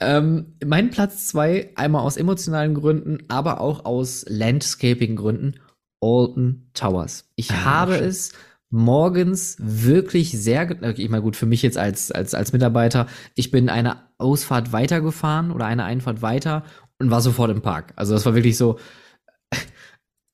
Ähm, 0.00 0.56
mein 0.64 0.90
Platz 0.90 1.28
zwei, 1.28 1.70
einmal 1.76 2.02
aus 2.02 2.16
emotionalen 2.16 2.74
Gründen, 2.74 3.18
aber 3.28 3.60
auch 3.60 3.84
aus 3.84 4.24
Landscaping-Gründen, 4.28 5.60
Alton 6.00 6.70
Towers. 6.74 7.30
Ich 7.36 7.50
ah, 7.50 7.64
habe 7.64 7.94
schön. 7.96 8.04
es 8.04 8.32
morgens 8.70 9.56
wirklich 9.58 10.30
sehr, 10.30 10.62
okay, 10.70 11.02
ich 11.02 11.08
meine 11.08 11.22
gut, 11.22 11.36
für 11.36 11.46
mich 11.46 11.62
jetzt 11.62 11.76
als, 11.76 12.12
als, 12.12 12.34
als 12.34 12.52
Mitarbeiter, 12.52 13.06
ich 13.34 13.50
bin 13.50 13.68
eine 13.68 14.08
Ausfahrt 14.18 14.72
weitergefahren 14.72 15.50
oder 15.50 15.66
eine 15.66 15.84
Einfahrt 15.84 16.22
weiter 16.22 16.64
und 16.98 17.10
war 17.10 17.20
sofort 17.20 17.50
im 17.50 17.62
Park. 17.62 17.92
Also 17.96 18.14
das 18.14 18.24
war 18.26 18.34
wirklich 18.34 18.56
so, 18.56 18.78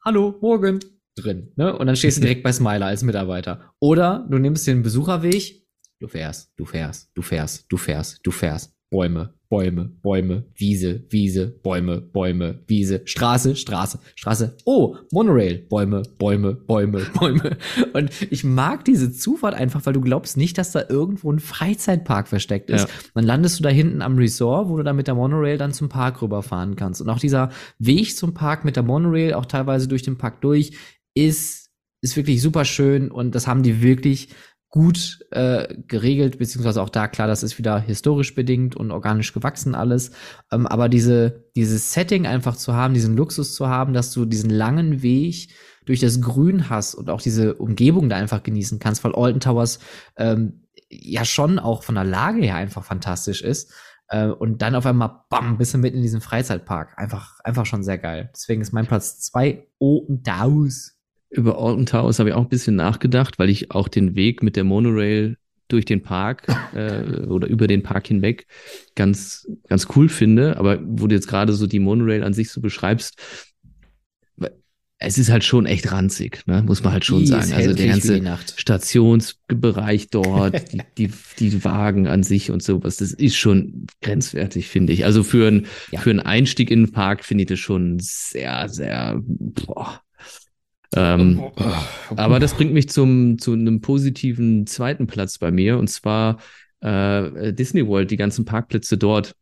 hallo, 0.05 0.37
morgen, 0.41 0.81
drin. 1.17 1.53
Ne? 1.57 1.77
Und 1.77 1.87
dann 1.87 1.97
stehst 1.97 2.19
du 2.19 2.21
direkt 2.21 2.43
bei 2.43 2.53
Smiler 2.53 2.87
als 2.87 3.03
Mitarbeiter. 3.03 3.73
Oder 3.81 4.27
du 4.31 4.39
nimmst 4.39 4.67
den 4.67 4.83
Besucherweg, 4.83 5.67
du 6.01 6.09
fährst, 6.09 6.53
du 6.57 6.67
fährst, 6.67 7.11
du 7.15 7.23
fährst, 7.23 7.67
du 7.69 7.77
fährst, 7.77 8.21
du 8.23 8.31
fährst. 8.31 8.75
Bäume, 8.89 9.36
Bäume, 9.49 9.91
Bäume, 10.03 10.45
Wiese, 10.57 11.05
Wiese, 11.09 11.47
Bäume, 11.63 12.01
Bäume, 12.01 12.61
Wiese, 12.67 13.03
Straße, 13.05 13.55
Straße, 13.55 14.01
Straße. 14.17 14.57
Oh, 14.65 14.97
Monorail, 15.13 15.59
Bäume, 15.69 16.03
Bäume, 16.19 16.55
Bäume, 16.55 17.07
Bäume. 17.15 17.57
Und 17.93 18.11
ich 18.31 18.43
mag 18.43 18.85
diese 18.85 19.13
Zufahrt 19.13 19.55
einfach, 19.55 19.87
weil 19.87 19.93
du 19.93 20.01
glaubst 20.01 20.37
nicht, 20.37 20.59
dass 20.59 20.73
da 20.73 20.85
irgendwo 20.89 21.31
ein 21.31 21.39
Freizeitpark 21.39 22.29
versteckt 22.29 22.71
ist. 22.71 22.89
Ja. 22.89 22.95
Dann 23.15 23.25
landest 23.25 23.59
du 23.59 23.63
da 23.63 23.69
hinten 23.69 24.03
am 24.03 24.19
Resort, 24.19 24.69
wo 24.69 24.77
du 24.77 24.83
dann 24.83 24.97
mit 24.97 25.07
der 25.07 25.15
Monorail 25.15 25.59
dann 25.59 25.73
zum 25.73 25.89
Park 25.89 26.23
rüberfahren 26.23 26.75
kannst. 26.75 27.01
Und 27.01 27.09
auch 27.09 27.21
dieser 27.21 27.51
Weg 27.79 28.17
zum 28.17 28.35
Park 28.35 28.65
mit 28.65 28.77
der 28.77 28.83
Monorail, 28.83 29.35
auch 29.35 29.47
teilweise 29.47 29.87
durch 29.87 30.03
den 30.03 30.19
Park 30.19 30.41
durch, 30.41 30.73
ist, 31.15 31.71
ist 32.03 32.17
wirklich 32.17 32.43
super 32.43 32.65
schön 32.65 33.11
und 33.11 33.35
das 33.35 33.47
haben 33.47 33.63
die 33.63 33.81
wirklich 33.81 34.29
gut 34.71 35.21
äh, 35.31 35.75
geregelt, 35.87 36.39
beziehungsweise 36.39 36.83
auch 36.83 36.89
da 36.89 37.09
klar, 37.09 37.29
das 37.29 37.43
ist 37.43 37.59
wieder 37.59 37.79
historisch 37.79 38.35
bedingt 38.35 38.77
und 38.77 38.91
organisch 38.91 39.33
gewachsen 39.33 39.75
alles. 39.75 40.11
Ähm, 40.53 40.67
aber 40.67 40.89
diese, 40.89 41.45
dieses 41.57 41.93
Setting 41.93 42.27
einfach 42.27 42.57
zu 42.57 42.75
haben, 42.75 42.95
diesen 42.95 43.17
Luxus 43.17 43.55
zu 43.55 43.69
haben, 43.69 43.93
dass 43.95 44.13
du 44.13 44.25
diesen 44.25 44.51
langen 44.51 45.03
Weg 45.03 45.55
durch 45.87 46.01
das 46.01 46.21
Grün 46.21 46.69
hast 46.69 46.95
und 46.95 47.11
auch 47.11 47.23
diese 47.23 47.55
Umgebung 47.55 48.09
da 48.09 48.17
einfach 48.17 48.43
genießen 48.43 48.79
kannst, 48.79 49.05
weil 49.05 49.15
Alton 49.15 49.41
Towers 49.41 49.79
ähm, 50.17 50.67
ja 50.91 51.25
schon 51.25 51.59
auch 51.59 51.83
von 51.83 51.95
der 51.95 52.05
Lage 52.05 52.43
her 52.43 52.57
einfach 52.57 52.85
fantastisch 52.85 53.43
ist. 53.43 53.73
Äh, 54.09 54.27
und 54.27 54.63
dann 54.63 54.75
auf 54.75 54.87
einmal, 54.87 55.23
bam, 55.31 55.59
bist 55.59 55.75
du 55.75 55.79
mitten 55.79 55.97
in 55.97 56.03
diesem 56.03 56.21
Freizeitpark. 56.21 56.99
Einfach, 56.99 57.41
einfach 57.45 57.67
schon 57.67 57.83
sehr 57.83 57.99
geil. 57.99 58.31
Deswegen 58.35 58.63
ist 58.63 58.73
mein 58.73 58.87
Platz 58.87 59.21
zwei 59.21 59.67
Alton 59.81 60.23
Towers. 60.23 60.96
Über 61.31 61.59
Alton 61.59 61.87
Towers 61.87 62.19
habe 62.19 62.31
ich 62.31 62.35
auch 62.35 62.43
ein 62.43 62.49
bisschen 62.49 62.77
nachgedacht, 62.77 63.39
weil 63.39 63.51
ich 63.51 63.71
auch 63.73 63.89
den 63.89 64.15
Weg 64.15 64.43
mit 64.43 64.57
der 64.57 64.65
Monorail 64.65 65.37
durch 65.69 65.85
den 65.85 66.03
Park 66.03 66.47
äh, 66.75 67.27
oder 67.27 67.49
über 67.49 67.67
den 67.67 67.83
Park 67.83 68.07
hinweg 68.07 68.47
ganz, 68.95 69.49
ganz 69.69 69.89
cool 69.97 70.09
finde. 70.09 70.57
Aber 70.57 70.79
wo 70.83 71.07
du 71.07 71.15
jetzt 71.15 71.29
gerade 71.29 71.53
so 71.53 71.67
die 71.67 71.81
Monorail 71.81 72.23
an 72.23 72.33
sich 72.33 72.51
so 72.51 72.61
beschreibst, 72.61 73.21
es 74.99 75.19
ist 75.19 75.31
halt 75.31 75.45
schon 75.45 75.67
echt 75.67 75.93
ranzig, 75.93 76.43
ne? 76.47 76.63
muss 76.63 76.83
man 76.83 76.95
halt 76.95 77.05
schon 77.05 77.21
die 77.21 77.27
sagen. 77.27 77.53
Also 77.53 77.75
der 77.75 77.87
ganze 77.87 78.39
Stationsbereich 78.57 80.09
dort, 80.09 80.73
die, 80.73 80.81
die, 80.97 81.11
die 81.39 81.65
Wagen 81.65 82.07
an 82.07 82.23
sich 82.23 82.51
und 82.51 82.63
sowas, 82.63 82.97
das 82.97 83.13
ist 83.13 83.37
schon 83.37 83.87
grenzwertig, 84.01 84.69
finde 84.69 84.95
ich. 84.95 85.05
Also 85.05 85.23
für, 85.23 85.49
ein, 85.49 85.67
ja. 85.91 86.01
für 86.01 86.11
einen 86.11 86.21
Einstieg 86.21 86.71
in 86.71 86.87
den 86.87 86.93
Park 86.93 87.25
finde 87.25 87.43
ich 87.43 87.49
das 87.49 87.59
schon 87.59 87.99
sehr, 88.01 88.71
sehr, 88.71 89.21
boah, 89.23 90.01
ähm, 90.95 91.41
oh, 91.41 91.53
oh, 91.57 91.65
oh. 92.11 92.15
aber 92.17 92.39
das 92.39 92.55
bringt 92.55 92.73
mich 92.73 92.89
zum, 92.89 93.39
zu 93.39 93.53
einem 93.53 93.81
positiven 93.81 94.67
zweiten 94.67 95.07
Platz 95.07 95.39
bei 95.39 95.51
mir 95.51 95.79
und 95.79 95.89
zwar 95.89 96.39
äh, 96.81 97.53
Disney 97.53 97.87
World, 97.87 98.11
die 98.11 98.17
ganzen 98.17 98.45
Parkplätze 98.45 98.99
dort. 98.99 99.35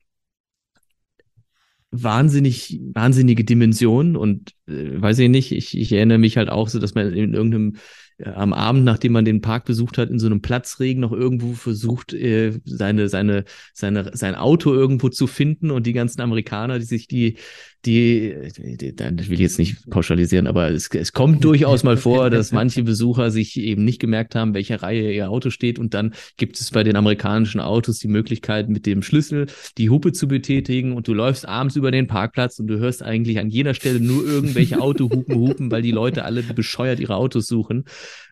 Wahnsinnig, 1.91 2.81
wahnsinnige 2.93 3.45
Dimensionen 3.45 4.17
und 4.17 4.53
äh, 4.67 5.01
weiß 5.01 5.19
ich 5.21 5.29
nicht, 5.29 5.53
ich, 5.53 5.79
ich 5.79 5.93
erinnere 5.93 6.19
mich 6.19 6.37
halt 6.37 6.49
auch 6.49 6.69
so, 6.69 6.81
dass 6.81 6.95
man 6.95 7.13
in 7.13 7.35
irgendeinem 7.35 7.77
äh, 8.19 8.31
am 8.31 8.53
Abend, 8.53 8.85
nachdem 8.85 9.13
man 9.13 9.25
den 9.25 9.41
Park 9.41 9.65
besucht 9.65 9.99
hat, 9.99 10.11
in 10.11 10.19
so 10.19 10.27
einem 10.27 10.43
Platzregen 10.43 11.01
noch 11.01 11.13
irgendwo 11.13 11.53
versucht, 11.55 12.13
äh, 12.13 12.53
seine, 12.65 13.09
seine, 13.09 13.45
seine, 13.73 14.17
sein 14.17 14.35
Auto 14.35 14.73
irgendwo 14.73 15.09
zu 15.09 15.27
finden 15.27 15.71
und 15.71 15.87
die 15.87 15.93
ganzen 15.93 16.21
Amerikaner, 16.21 16.79
die 16.79 16.85
sich 16.85 17.07
die 17.09 17.37
die, 17.85 18.35
die, 18.57 18.77
die 18.77 18.97
das 18.97 19.29
will 19.29 19.35
ich 19.35 19.41
jetzt 19.41 19.59
nicht 19.59 19.91
pauschalisieren, 19.91 20.47
aber 20.47 20.71
es, 20.71 20.89
es 20.89 21.13
kommt 21.13 21.45
durchaus 21.45 21.85
mal 21.85 21.97
vor, 21.97 22.31
dass 22.31 22.53
manche 22.53 22.83
Besucher 22.83 23.31
sich 23.31 23.59
eben 23.59 23.85
nicht 23.85 24.01
gemerkt 24.01 24.35
haben, 24.35 24.55
welcher 24.55 24.83
Reihe 24.83 25.13
ihr 25.13 25.31
Auto 25.31 25.51
steht 25.51 25.79
und 25.79 25.95
dann 25.95 26.15
gibt 26.37 26.59
es 26.61 26.71
bei 26.71 26.83
den 26.83 26.97
amerikanischen 26.97 27.61
Autos 27.61 27.99
die 27.99 28.09
Möglichkeit, 28.09 28.69
mit 28.69 28.87
dem 28.87 29.03
Schlüssel 29.03 29.47
die 29.77 29.91
Hupe 29.91 30.13
zu 30.13 30.29
betätigen 30.29 30.93
und 30.93 31.09
du 31.09 31.15
läufst 31.15 31.47
abends 31.47 31.77
über 31.77 31.91
den 31.91 32.07
Parkplatz 32.07 32.59
und 32.59 32.69
du 32.69 32.79
hörst 32.79 33.03
eigentlich 33.03 33.39
an 33.39 33.51
jeder 33.51 33.75
Stelle 33.75 34.01
nur 34.01 34.27
irgendwelche 34.27 34.81
Autohupen 34.81 35.35
hupen, 35.35 35.71
weil 35.71 35.83
die 35.83 35.91
Leute 35.91 36.25
alle 36.25 36.43
bescheuert 36.43 37.01
ihre 37.01 37.17
Autos 37.17 37.47
suchen. 37.47 37.85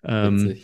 Ähm, 0.04 0.56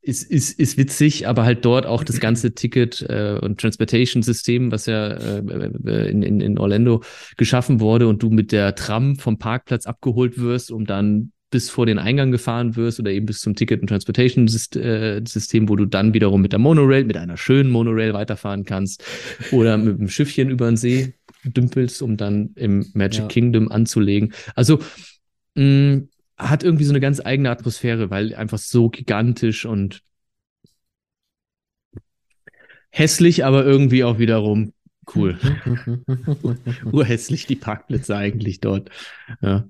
ist, 0.00 0.22
ist, 0.22 0.58
ist 0.58 0.78
witzig, 0.78 1.26
aber 1.28 1.44
halt 1.44 1.64
dort 1.64 1.84
auch 1.84 2.02
das 2.04 2.20
ganze 2.20 2.52
Ticket- 2.54 3.02
äh, 3.02 3.38
und 3.42 3.60
Transportation-System, 3.60 4.72
was 4.72 4.86
ja 4.86 5.08
äh, 5.08 5.38
äh, 5.38 6.10
in, 6.10 6.22
in, 6.22 6.40
in 6.40 6.58
Orlando 6.58 7.02
geschaffen 7.36 7.80
wurde 7.80 8.08
und 8.08 8.22
du 8.22 8.30
mit 8.30 8.52
der 8.52 8.74
Tram 8.74 9.16
vom 9.16 9.38
Parkplatz 9.38 9.86
abgeholt 9.86 10.38
wirst, 10.38 10.70
um 10.70 10.86
dann 10.86 11.32
bis 11.50 11.70
vor 11.70 11.86
den 11.86 11.98
Eingang 11.98 12.30
gefahren 12.30 12.76
wirst 12.76 13.00
oder 13.00 13.10
eben 13.10 13.26
bis 13.26 13.40
zum 13.40 13.54
Ticket- 13.54 13.80
und 13.80 13.88
Transportation-System, 13.88 15.64
äh, 15.64 15.68
wo 15.68 15.76
du 15.76 15.86
dann 15.86 16.14
wiederum 16.14 16.42
mit 16.42 16.52
der 16.52 16.58
Monorail, 16.58 17.04
mit 17.04 17.16
einer 17.16 17.36
schönen 17.36 17.70
Monorail 17.70 18.12
weiterfahren 18.12 18.64
kannst 18.64 19.02
oder 19.50 19.78
mit 19.78 19.98
einem 19.98 20.08
Schiffchen 20.08 20.50
über 20.50 20.66
den 20.66 20.76
See 20.76 21.14
dümpelst, 21.44 22.02
um 22.02 22.16
dann 22.16 22.50
im 22.56 22.86
Magic 22.94 23.20
ja. 23.20 23.26
Kingdom 23.28 23.70
anzulegen. 23.70 24.34
Also 24.54 24.80
mh, 25.54 26.02
hat 26.38 26.62
irgendwie 26.62 26.84
so 26.84 26.92
eine 26.92 27.00
ganz 27.00 27.20
eigene 27.20 27.50
Atmosphäre, 27.50 28.10
weil 28.10 28.34
einfach 28.34 28.58
so 28.58 28.88
gigantisch 28.88 29.66
und 29.66 30.02
hässlich, 32.90 33.44
aber 33.44 33.64
irgendwie 33.64 34.04
auch 34.04 34.18
wiederum 34.18 34.72
cool. 35.14 35.38
Urhässlich 36.92 37.46
die 37.46 37.56
Parkplätze 37.56 38.16
eigentlich 38.16 38.60
dort. 38.60 38.90
Ja. 39.40 39.68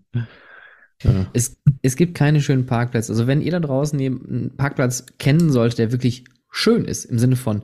Ja. 1.03 1.27
Es, 1.33 1.61
es 1.83 1.97
gibt 1.97 2.17
keine 2.17 2.41
schönen 2.41 2.67
Parkplätze. 2.67 3.13
Also 3.13 3.27
wenn 3.27 3.41
ihr 3.41 3.53
da 3.53 3.61
draußen 3.61 3.99
einen 3.99 4.57
Parkplatz 4.57 5.07
kennen 5.19 5.51
solltet, 5.51 5.79
der 5.79 5.93
wirklich 5.93 6.25
schön 6.51 6.85
ist, 6.85 7.05
im 7.05 7.19
Sinne 7.19 7.37
von 7.37 7.63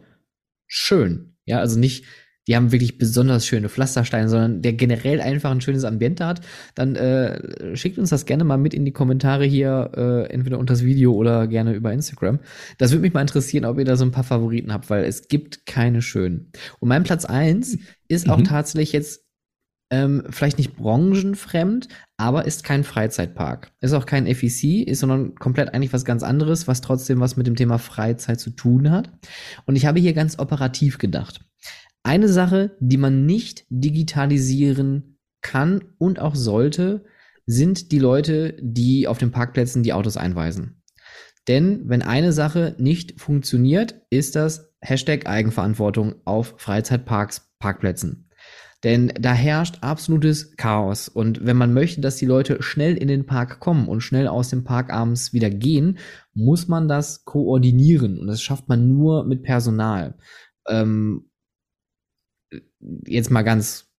schön, 0.67 1.37
ja, 1.45 1.59
also 1.59 1.79
nicht 1.79 2.05
die 2.47 2.57
haben 2.57 2.73
wirklich 2.73 2.99
besonders 2.99 3.47
schöne 3.47 3.69
Pflastersteine, 3.69 4.29
sondern 4.29 4.62
der 4.62 4.75
generell 4.75 5.21
einfach 5.21 5.51
ein 5.51 5.61
schönes 5.61 5.85
Ambiente 5.85 6.27
hat, 6.27 6.41
dann 6.75 6.95
äh, 6.95 7.77
schickt 7.77 7.99
uns 7.99 8.11
das 8.11 8.27
gerne 8.27 8.45
mal 8.45 8.59
mit 8.59 8.75
in 8.75 8.85
die 8.85 8.93
Kommentare 8.93 9.45
hier, 9.45 9.93
äh, 9.97 10.33
entweder 10.33 10.59
unter 10.59 10.75
das 10.75 10.85
Video 10.85 11.12
oder 11.12 11.47
gerne 11.47 11.73
über 11.73 11.93
Instagram. 11.93 12.41
Das 12.79 12.91
würde 12.91 13.03
mich 13.03 13.15
mal 13.15 13.23
interessieren, 13.23 13.65
ob 13.65 13.79
ihr 13.79 13.85
da 13.85 13.97
so 13.97 14.05
ein 14.05 14.11
paar 14.11 14.25
Favoriten 14.25 14.73
habt, 14.73 14.91
weil 14.91 15.05
es 15.05 15.29
gibt 15.29 15.66
keine 15.66 16.03
schönen. 16.03 16.51
Und 16.81 16.89
mein 16.89 17.03
Platz 17.03 17.25
eins 17.25 17.79
ist 18.09 18.27
mhm. 18.27 18.33
auch 18.33 18.43
tatsächlich 18.43 18.93
jetzt 18.93 19.25
ähm, 19.91 20.25
vielleicht 20.31 20.59
nicht 20.59 20.77
branchenfremd, 20.77 21.89
aber 22.16 22.47
ist 22.47 22.65
kein 22.65 22.85
Freizeitpark. 22.85 23.73
Ist 23.81 23.93
auch 23.93 24.07
kein 24.07 24.27
FEC, 24.27 24.87
ist 24.87 25.01
sondern 25.01 25.35
komplett 25.37 25.73
eigentlich 25.73 25.93
was 25.93 26.05
ganz 26.05 26.23
anderes, 26.23 26.66
was 26.66 26.81
trotzdem 26.81 27.21
was 27.21 27.37
mit 27.37 27.47
dem 27.47 27.57
Thema 27.57 27.79
Freizeit 27.79 28.41
zu 28.41 28.51
tun 28.51 28.91
hat. 28.91 29.11
Und 29.66 29.77
ich 29.77 29.87
habe 29.87 30.01
hier 30.01 30.12
ganz 30.12 30.39
operativ 30.39 30.99
gedacht. 30.99 31.41
Eine 32.05 32.29
Sache, 32.29 32.77
die 32.81 32.99
man 32.99 33.25
nicht 33.25 33.65
digitalisieren 33.71 35.19
kann 35.41 35.83
und 35.99 36.21
auch 36.21 36.35
sollte, 36.35 37.05
sind 37.47 37.93
die 37.93 37.99
Leute, 37.99 38.57
die 38.61 39.09
auf 39.09 39.19
den 39.19 39.31
Parkplätzen 39.31 39.83
die 39.83 39.95
Autos 39.95 40.19
einweisen. 40.19 40.83
Denn 41.49 41.89
wenn 41.89 42.03
eine 42.03 42.33
Sache 42.33 42.75
nicht 42.79 43.21
funktioniert, 43.21 44.03
ist 44.11 44.37
das 44.37 44.71
Hashtag 44.81 45.27
Eigenverantwortung 45.27 46.17
auf 46.25 46.55
Freizeitparks, 46.59 47.53
Parkplätzen. 47.59 48.31
Denn 48.83 49.11
da 49.19 49.33
herrscht 49.33 49.79
absolutes 49.81 50.57
Chaos. 50.57 51.09
Und 51.09 51.47
wenn 51.47 51.57
man 51.57 51.73
möchte, 51.73 52.03
dass 52.03 52.17
die 52.17 52.27
Leute 52.27 52.63
schnell 52.63 52.99
in 52.99 53.09
den 53.09 53.25
Park 53.25 53.61
kommen 53.61 53.89
und 53.89 54.03
schnell 54.03 54.29
aus 54.29 54.51
dem 54.51 54.63
Park 54.63 54.93
abends 54.93 55.33
wieder 55.33 55.49
gehen, 55.49 55.97
muss 56.35 56.69
man 56.69 56.87
das 56.87 57.25
koordinieren. 57.25 58.19
Und 58.19 58.27
das 58.27 58.43
schafft 58.43 58.69
man 58.69 58.89
nur 58.89 59.25
mit 59.25 59.43
Personal. 59.43 60.19
Ähm, 60.69 61.31
jetzt 63.06 63.31
mal 63.31 63.43
ganz 63.43 63.90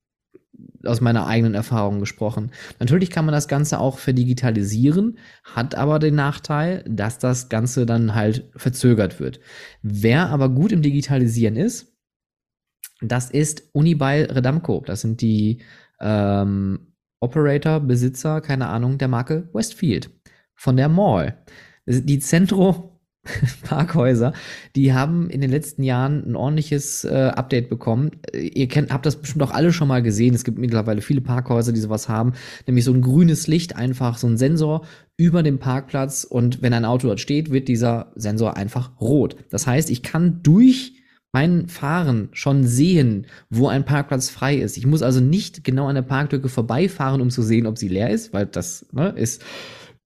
aus 0.85 1.01
meiner 1.01 1.27
eigenen 1.27 1.53
Erfahrung 1.53 1.99
gesprochen. 1.99 2.51
Natürlich 2.79 3.09
kann 3.09 3.25
man 3.25 3.33
das 3.33 3.47
Ganze 3.47 3.79
auch 3.79 3.97
verdigitalisieren, 3.97 5.17
hat 5.43 5.75
aber 5.75 5.99
den 5.99 6.15
Nachteil, 6.15 6.83
dass 6.87 7.19
das 7.19 7.49
Ganze 7.49 7.85
dann 7.85 8.15
halt 8.15 8.49
verzögert 8.55 9.19
wird. 9.19 9.39
Wer 9.81 10.29
aber 10.29 10.49
gut 10.49 10.71
im 10.71 10.81
Digitalisieren 10.81 11.55
ist, 11.55 11.93
das 13.01 13.29
ist 13.29 13.69
Unibail 13.73 14.31
Redamco. 14.31 14.81
Das 14.85 15.01
sind 15.01 15.21
die 15.21 15.61
ähm, 15.99 16.93
Operator, 17.19 17.79
Besitzer, 17.79 18.41
keine 18.41 18.67
Ahnung, 18.67 18.97
der 18.97 19.07
Marke 19.07 19.49
Westfield 19.53 20.09
von 20.55 20.77
der 20.77 20.89
Mall. 20.89 21.43
Die 21.85 22.19
Centro 22.19 22.94
Parkhäuser, 23.63 24.33
die 24.75 24.93
haben 24.93 25.29
in 25.29 25.41
den 25.41 25.49
letzten 25.49 25.83
Jahren 25.83 26.23
ein 26.25 26.35
ordentliches 26.35 27.03
äh, 27.03 27.31
Update 27.35 27.69
bekommen. 27.69 28.11
Ihr 28.33 28.67
kennt, 28.67 28.91
habt 28.91 29.05
das 29.05 29.15
bestimmt 29.15 29.43
auch 29.43 29.51
alle 29.51 29.73
schon 29.73 29.87
mal 29.87 30.01
gesehen. 30.01 30.35
Es 30.35 30.43
gibt 30.43 30.57
mittlerweile 30.57 31.01
viele 31.01 31.21
Parkhäuser, 31.21 31.71
die 31.71 31.79
sowas 31.79 32.09
haben, 32.09 32.33
nämlich 32.67 32.85
so 32.85 32.93
ein 32.93 33.01
grünes 33.01 33.47
Licht, 33.47 33.75
einfach 33.75 34.17
so 34.17 34.27
ein 34.27 34.37
Sensor 34.37 34.85
über 35.17 35.43
dem 35.43 35.59
Parkplatz 35.59 36.23
und 36.23 36.61
wenn 36.61 36.73
ein 36.73 36.85
Auto 36.85 37.07
dort 37.07 37.19
steht, 37.19 37.51
wird 37.51 37.67
dieser 37.67 38.11
Sensor 38.15 38.57
einfach 38.57 38.99
rot. 38.99 39.37
Das 39.49 39.65
heißt, 39.65 39.89
ich 39.89 40.03
kann 40.03 40.41
durch 40.43 40.93
mein 41.35 41.67
Fahren 41.67 42.29
schon 42.31 42.63
sehen, 42.63 43.27
wo 43.49 43.67
ein 43.67 43.83
Parkplatz 43.83 44.29
frei 44.29 44.55
ist. 44.55 44.77
Ich 44.77 44.85
muss 44.85 45.01
also 45.01 45.19
nicht 45.19 45.65
genau 45.65 45.87
an 45.87 45.95
der 45.95 46.01
Parklücke 46.01 46.47
vorbeifahren, 46.47 47.19
um 47.19 47.29
zu 47.29 47.41
sehen, 47.41 47.67
ob 47.67 47.77
sie 47.77 47.89
leer 47.89 48.09
ist, 48.09 48.31
weil 48.31 48.45
das 48.45 48.85
ne, 48.93 49.09
ist, 49.09 49.43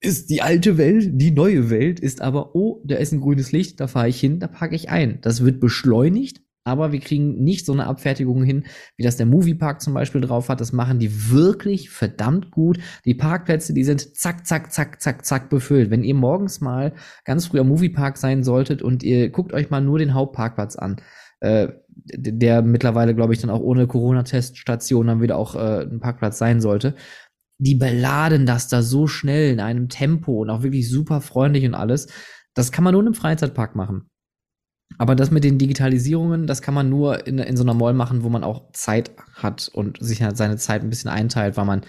ist 0.02 0.30
die 0.30 0.42
alte 0.42 0.78
Welt. 0.78 1.10
Die 1.14 1.32
neue 1.32 1.70
Welt 1.70 2.00
ist 2.00 2.22
aber, 2.22 2.56
oh, 2.56 2.82
da 2.86 2.96
ist 2.96 3.12
ein 3.12 3.22
grünes 3.22 3.52
Licht, 3.52 3.80
da 3.80 3.88
fahre 3.88 4.10
ich 4.10 4.20
hin, 4.20 4.40
da 4.40 4.48
parke 4.48 4.76
ich 4.76 4.90
ein. 4.90 5.20
Das 5.22 5.44
wird 5.44 5.60
beschleunigt, 5.60 6.42
aber 6.64 6.92
wir 6.92 7.00
kriegen 7.00 7.44
nicht 7.44 7.66
so 7.66 7.74
eine 7.74 7.88
Abfertigung 7.88 8.44
hin, 8.44 8.66
wie 8.96 9.04
das 9.04 9.18
der 9.18 9.26
Moviepark 9.26 9.82
zum 9.82 9.94
Beispiel 9.94 10.22
drauf 10.22 10.50
hat. 10.50 10.62
Das 10.62 10.72
machen 10.72 11.00
die 11.00 11.32
wirklich 11.32 11.90
verdammt 11.90 12.52
gut. 12.52 12.80
Die 13.06 13.16
Parkplätze, 13.16 13.74
die 13.74 13.84
sind 13.84 14.16
zack, 14.16 14.46
zack, 14.46 14.72
zack, 14.72 15.02
zack, 15.02 15.26
zack 15.26 15.50
befüllt. 15.50 15.90
Wenn 15.90 16.04
ihr 16.04 16.16
morgens 16.16 16.62
mal 16.62 16.94
ganz 17.26 17.48
früh 17.48 17.60
am 17.60 17.68
Moviepark 17.68 18.18
sein 18.18 18.44
solltet 18.44 18.82
und 18.82 19.04
ihr 19.04 19.30
guckt 19.30 19.54
euch 19.54 19.70
mal 19.70 19.82
nur 19.82 20.00
den 20.00 20.14
Hauptparkplatz 20.14 20.76
an, 20.76 20.98
äh, 21.42 21.70
der 21.96 22.62
mittlerweile, 22.62 23.16
glaube 23.16 23.34
ich, 23.34 23.42
dann 23.42 23.50
auch 23.50 23.62
ohne 23.62 23.88
Corona-Teststation 23.88 25.08
dann 25.08 25.22
wieder 25.22 25.38
auch 25.38 25.56
äh, 25.56 25.84
ein 25.84 26.00
Parkplatz 26.00 26.38
sein 26.38 26.62
sollte. 26.62 26.96
Die 27.60 27.76
beladen 27.76 28.46
das 28.46 28.68
da 28.68 28.82
so 28.82 29.08
schnell 29.08 29.52
in 29.52 29.60
einem 29.60 29.90
Tempo 29.90 30.42
und 30.42 30.50
auch 30.50 30.64
wirklich 30.64 30.90
super 30.90 31.22
freundlich 31.22 31.66
und 31.66 31.76
alles. 31.76 32.08
Das 32.54 32.72
kann 32.72 32.84
man 32.84 32.94
nur 32.94 33.02
in 33.02 33.08
einem 33.08 33.16
Freizeitpark 33.16 33.76
machen. 33.76 34.10
Aber 34.98 35.16
das 35.16 35.32
mit 35.32 35.44
den 35.44 35.58
Digitalisierungen, 35.58 36.48
das 36.48 36.62
kann 36.62 36.74
man 36.74 36.90
nur 36.90 37.28
in, 37.28 37.38
in 37.38 37.58
so 37.58 37.64
einer 37.64 37.74
Mall 37.74 37.94
machen, 37.94 38.24
wo 38.24 38.30
man 38.30 38.44
auch 38.44 38.72
Zeit 38.74 39.12
hat 39.36 39.70
und 39.72 39.98
sich 40.02 40.24
halt 40.24 40.36
seine 40.36 40.58
Zeit 40.58 40.82
ein 40.82 40.90
bisschen 40.90 41.12
einteilt, 41.12 41.58
weil 41.58 41.66
man 41.66 41.82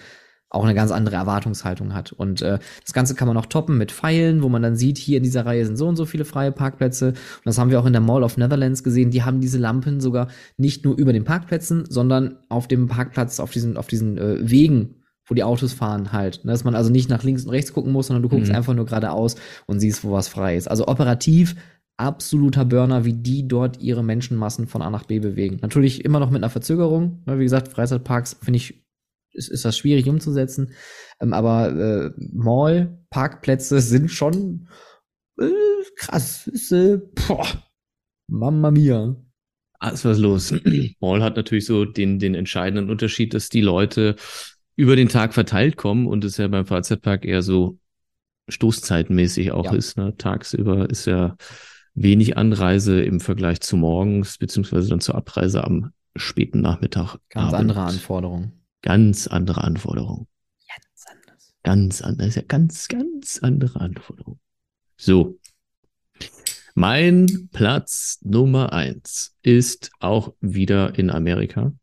auch 0.51 0.65
eine 0.65 0.75
ganz 0.75 0.91
andere 0.91 1.17
Erwartungshaltung 1.17 1.95
hat. 1.95 2.13
Und 2.13 2.43
äh, 2.43 2.59
das 2.85 2.93
Ganze 2.93 3.15
kann 3.15 3.29
man 3.29 3.37
auch 3.37 3.47
toppen 3.47 3.79
mit 3.79 3.93
Pfeilen, 3.93 4.43
wo 4.43 4.49
man 4.49 4.63
dann 4.63 4.77
sieht, 4.77 4.99
hier 4.99 5.17
in 5.17 5.23
dieser 5.23 5.47
Reihe 5.47 5.65
sind 5.65 5.77
so 5.77 5.87
und 5.87 5.97
so 5.97 6.07
viele 6.07 6.25
freie 6.25 6.51
Parkplätze. 6.51 7.09
Und 7.11 7.17
das 7.45 7.57
haben 7.57 7.71
wir 7.71 7.81
auch 7.81 7.87
in 7.87 7.93
der 7.93 8.03
Mall 8.03 8.25
of 8.25 8.37
Netherlands 8.37 8.83
gesehen. 8.83 9.13
Die 9.13 9.23
haben 9.23 9.41
diese 9.41 9.59
Lampen 9.59 10.01
sogar 10.01 10.27
nicht 10.57 10.85
nur 10.85 10.99
über 10.99 11.13
den 11.13 11.25
Parkplätzen, 11.25 11.85
sondern 11.89 12.37
auf 12.49 12.67
dem 12.67 12.89
Parkplatz, 12.89 13.39
auf 13.39 13.53
diesen, 13.53 13.77
auf 13.77 13.87
diesen 13.87 14.19
äh, 14.19 14.39
Wegen, 14.41 15.00
wo 15.31 15.35
die 15.35 15.45
Autos 15.45 15.73
fahren 15.73 16.13
halt. 16.13 16.45
Dass 16.45 16.65
man 16.65 16.75
also 16.75 16.91
nicht 16.91 17.09
nach 17.09 17.23
links 17.23 17.45
und 17.45 17.51
rechts 17.51 17.73
gucken 17.73 17.93
muss, 17.93 18.09
sondern 18.09 18.23
du 18.23 18.29
guckst 18.29 18.51
mhm. 18.51 18.57
einfach 18.57 18.75
nur 18.75 18.85
geradeaus 18.85 19.37
und 19.67 19.81
siehst, 19.81 20.05
wo 20.05 20.13
was 20.13 20.29
frei 20.29 20.57
ist. 20.57 20.69
Also 20.69 20.89
operativ 20.89 21.55
absoluter 21.97 22.65
Burner, 22.65 23.05
wie 23.05 23.13
die 23.13 23.47
dort 23.47 23.81
ihre 23.81 24.03
Menschenmassen 24.03 24.67
von 24.67 24.83
A 24.83 24.91
nach 24.91 25.05
B 25.05 25.19
bewegen. 25.19 25.59
Natürlich 25.61 26.05
immer 26.05 26.19
noch 26.19 26.31
mit 26.31 26.43
einer 26.43 26.51
Verzögerung. 26.51 27.23
Ne, 27.27 27.39
wie 27.39 27.45
gesagt, 27.45 27.69
Freizeitparks 27.69 28.39
finde 28.43 28.57
ich 28.57 28.83
ist, 29.33 29.49
ist 29.49 29.65
das 29.65 29.77
schwierig 29.77 30.09
umzusetzen. 30.09 30.73
Ähm, 31.21 31.33
aber 31.33 31.71
äh, 31.71 32.11
Mall, 32.33 32.99
Parkplätze 33.11 33.81
sind 33.81 34.11
schon 34.11 34.69
äh, 35.39 35.45
krass. 35.97 36.47
Ist, 36.49 36.73
äh, 36.73 36.99
boah, 37.29 37.47
Mamma 38.29 38.71
mia. 38.71 39.17
Ah, 39.79 39.91
ist 39.91 40.05
was 40.05 40.19
los. 40.19 40.55
Mall 41.01 41.23
hat 41.23 41.37
natürlich 41.37 41.67
so 41.67 41.85
den, 41.85 42.19
den 42.19 42.35
entscheidenden 42.35 42.91
Unterschied, 42.91 43.35
dass 43.35 43.49
die 43.49 43.63
Leute 43.63 44.17
über 44.81 44.97
den 44.97 45.11
Tag 45.11 45.35
verteilt 45.35 45.77
kommen 45.77 46.07
und 46.07 46.25
es 46.25 46.39
ja 46.39 46.49
beim 46.49 46.65
Freizeitpark 46.65 47.27
eher 47.27 47.43
so 47.43 47.79
stoßzeitmäßig 48.49 49.53
auch 49.53 49.67
ja. 49.67 49.75
ist. 49.75 49.99
Ne? 49.99 50.17
Tagsüber 50.17 50.89
ist 50.89 51.05
ja 51.05 51.37
wenig 51.93 52.39
Anreise 52.39 53.03
im 53.03 53.21
Vergleich 53.21 53.61
zu 53.61 53.77
morgens, 53.77 54.39
beziehungsweise 54.39 54.89
dann 54.89 55.01
zur 55.01 55.17
Abreise 55.17 55.65
am 55.65 55.93
späten 56.17 56.63
Nachmittag. 56.63 57.19
Ganz 57.29 57.49
Abend. 57.49 57.61
andere 57.61 57.83
Anforderungen. 57.83 58.65
Ganz 58.81 59.27
andere 59.27 59.63
Anforderungen. 59.63 60.27
Ganz 60.67 61.05
anders. 61.13 61.55
Ganz 61.63 62.03
anders. 62.03 62.35
Ja, 62.37 62.43
ganz, 62.49 62.89
ganz 62.89 63.39
andere 63.43 63.81
Anforderungen. 63.81 64.41
So. 64.97 65.39
Mein 66.75 67.51
Platz 67.53 68.19
Nummer 68.23 68.73
eins 68.73 69.37
ist 69.43 69.91
auch 69.99 70.33
wieder 70.41 70.99
in 70.99 71.11
Amerika. 71.11 71.75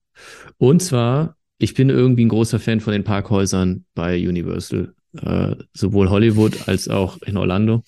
Und 0.57 0.82
zwar, 0.82 1.36
ich 1.57 1.73
bin 1.73 1.89
irgendwie 1.89 2.25
ein 2.25 2.29
großer 2.29 2.59
Fan 2.59 2.79
von 2.79 2.93
den 2.93 3.03
Parkhäusern 3.03 3.85
bei 3.95 4.17
Universal. 4.17 4.93
Äh, 5.21 5.55
sowohl 5.73 6.09
Hollywood 6.09 6.67
als 6.67 6.88
auch 6.89 7.21
in 7.23 7.38
Orlando. 7.38 7.84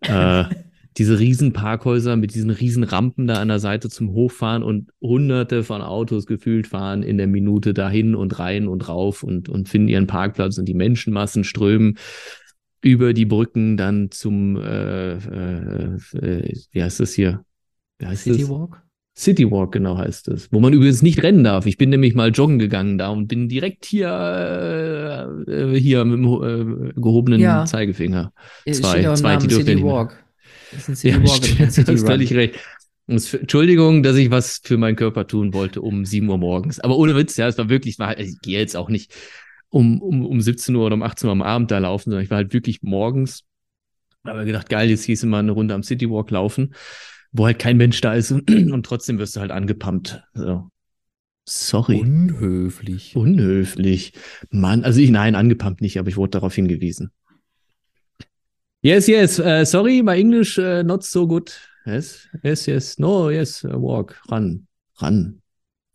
Äh, 0.00 0.44
diese 0.96 1.18
riesen 1.18 1.52
Parkhäuser 1.52 2.16
mit 2.16 2.34
diesen 2.34 2.50
riesen 2.50 2.84
Rampen 2.84 3.26
da 3.26 3.34
an 3.34 3.48
der 3.48 3.58
Seite 3.58 3.88
zum 3.88 4.12
Hochfahren 4.12 4.62
und 4.62 4.90
hunderte 5.00 5.62
von 5.62 5.82
Autos 5.82 6.26
gefühlt 6.26 6.66
fahren 6.66 7.02
in 7.02 7.16
der 7.16 7.26
Minute 7.26 7.74
dahin 7.74 8.14
und 8.14 8.38
rein 8.38 8.68
und 8.68 8.88
rauf 8.88 9.22
und, 9.22 9.48
und 9.48 9.68
finden 9.68 9.88
ihren 9.88 10.06
Parkplatz 10.06 10.58
und 10.58 10.66
die 10.66 10.74
Menschenmassen 10.74 11.44
strömen 11.44 11.96
über 12.82 13.12
die 13.12 13.26
Brücken 13.26 13.76
dann 13.76 14.10
zum, 14.10 14.56
äh, 14.56 15.14
äh, 15.14 15.96
äh, 16.14 16.54
wie 16.72 16.82
heißt 16.82 17.00
das 17.00 17.12
hier? 17.12 17.44
Wie 17.98 18.06
heißt 18.06 18.24
City 18.24 18.40
das? 18.40 18.50
Walk? 18.50 18.82
City 19.20 19.50
Walk, 19.50 19.72
genau 19.72 19.98
heißt 19.98 20.28
es. 20.28 20.50
Wo 20.50 20.60
man 20.60 20.72
übrigens 20.72 21.02
nicht 21.02 21.22
rennen 21.22 21.44
darf. 21.44 21.66
Ich 21.66 21.76
bin 21.76 21.90
nämlich 21.90 22.14
mal 22.14 22.30
joggen 22.30 22.58
gegangen 22.58 22.96
da 22.96 23.10
und 23.10 23.28
bin 23.28 23.48
direkt 23.48 23.84
hier, 23.84 24.08
äh, 25.46 25.78
hier 25.78 26.04
mit 26.06 26.18
dem 26.18 26.88
äh, 26.88 26.92
gehobenen 26.94 27.38
ja. 27.38 27.66
Zeigefinger. 27.66 28.32
Zwei, 28.64 29.14
zwei, 29.14 29.36
die 29.36 29.46
dürfen 29.46 29.66
City 29.66 29.82
Walk. 29.82 30.24
Das 30.72 30.88
ist 30.88 31.04
ein 31.04 31.24
ja, 31.24 31.34
stimmt, 31.34 31.88
du 31.88 31.92
hast 31.92 32.06
völlig 32.06 32.32
recht. 32.32 32.54
Entschuldigung, 33.06 34.02
dass 34.02 34.16
ich 34.16 34.30
was 34.30 34.60
für 34.62 34.78
meinen 34.78 34.96
Körper 34.96 35.26
tun 35.26 35.52
wollte 35.52 35.82
um 35.82 36.04
7 36.04 36.28
Uhr 36.28 36.38
morgens. 36.38 36.80
Aber 36.80 36.96
ohne 36.96 37.14
Witz, 37.14 37.36
ja, 37.36 37.48
es 37.48 37.58
war 37.58 37.68
wirklich, 37.68 37.98
war, 37.98 38.08
also 38.08 38.22
ich 38.22 38.40
gehe 38.40 38.58
jetzt 38.58 38.76
auch 38.76 38.88
nicht 38.88 39.12
um, 39.68 40.00
um, 40.00 40.24
um 40.24 40.40
17 40.40 40.74
Uhr 40.76 40.86
oder 40.86 40.94
um 40.94 41.02
18 41.02 41.26
Uhr 41.26 41.32
am 41.32 41.42
Abend 41.42 41.70
da 41.70 41.78
laufen, 41.78 42.10
sondern 42.10 42.24
ich 42.24 42.30
war 42.30 42.36
halt 42.36 42.54
wirklich 42.54 42.82
morgens. 42.82 43.44
Da 44.24 44.32
habe 44.32 44.44
gedacht, 44.44 44.68
geil, 44.68 44.88
jetzt 44.88 45.04
hieß 45.04 45.24
immer 45.24 45.38
eine 45.38 45.52
Runde 45.52 45.74
am 45.74 45.82
City 45.82 46.08
Walk 46.08 46.30
laufen, 46.30 46.74
wo 47.32 47.46
halt 47.46 47.58
kein 47.58 47.76
Mensch 47.76 48.00
da 48.00 48.14
ist 48.14 48.32
und, 48.32 48.84
trotzdem 48.84 49.18
wirst 49.18 49.36
du 49.36 49.40
halt 49.40 49.50
angepumpt. 49.50 50.22
So. 50.34 50.70
Sorry. 51.46 52.00
Unhöflich. 52.00 53.16
Unhöflich. 53.16 54.12
Mann, 54.50 54.84
also 54.84 55.00
ich, 55.00 55.10
nein, 55.10 55.34
angepumpt 55.34 55.80
nicht, 55.80 55.98
aber 55.98 56.08
ich 56.08 56.16
wurde 56.16 56.30
darauf 56.30 56.54
hingewiesen. 56.54 57.10
Yes, 58.82 59.06
yes. 59.08 59.38
Uh, 59.38 59.64
sorry, 59.64 60.02
my 60.02 60.18
English 60.18 60.58
uh, 60.58 60.82
not 60.82 61.04
so 61.04 61.26
good. 61.26 61.52
Yes, 61.84 62.28
yes, 62.42 62.66
yes. 62.66 62.98
No, 62.98 63.30
yes. 63.30 63.64
Uh, 63.64 63.78
walk, 63.78 64.20
run, 64.30 64.66
run. 65.00 65.42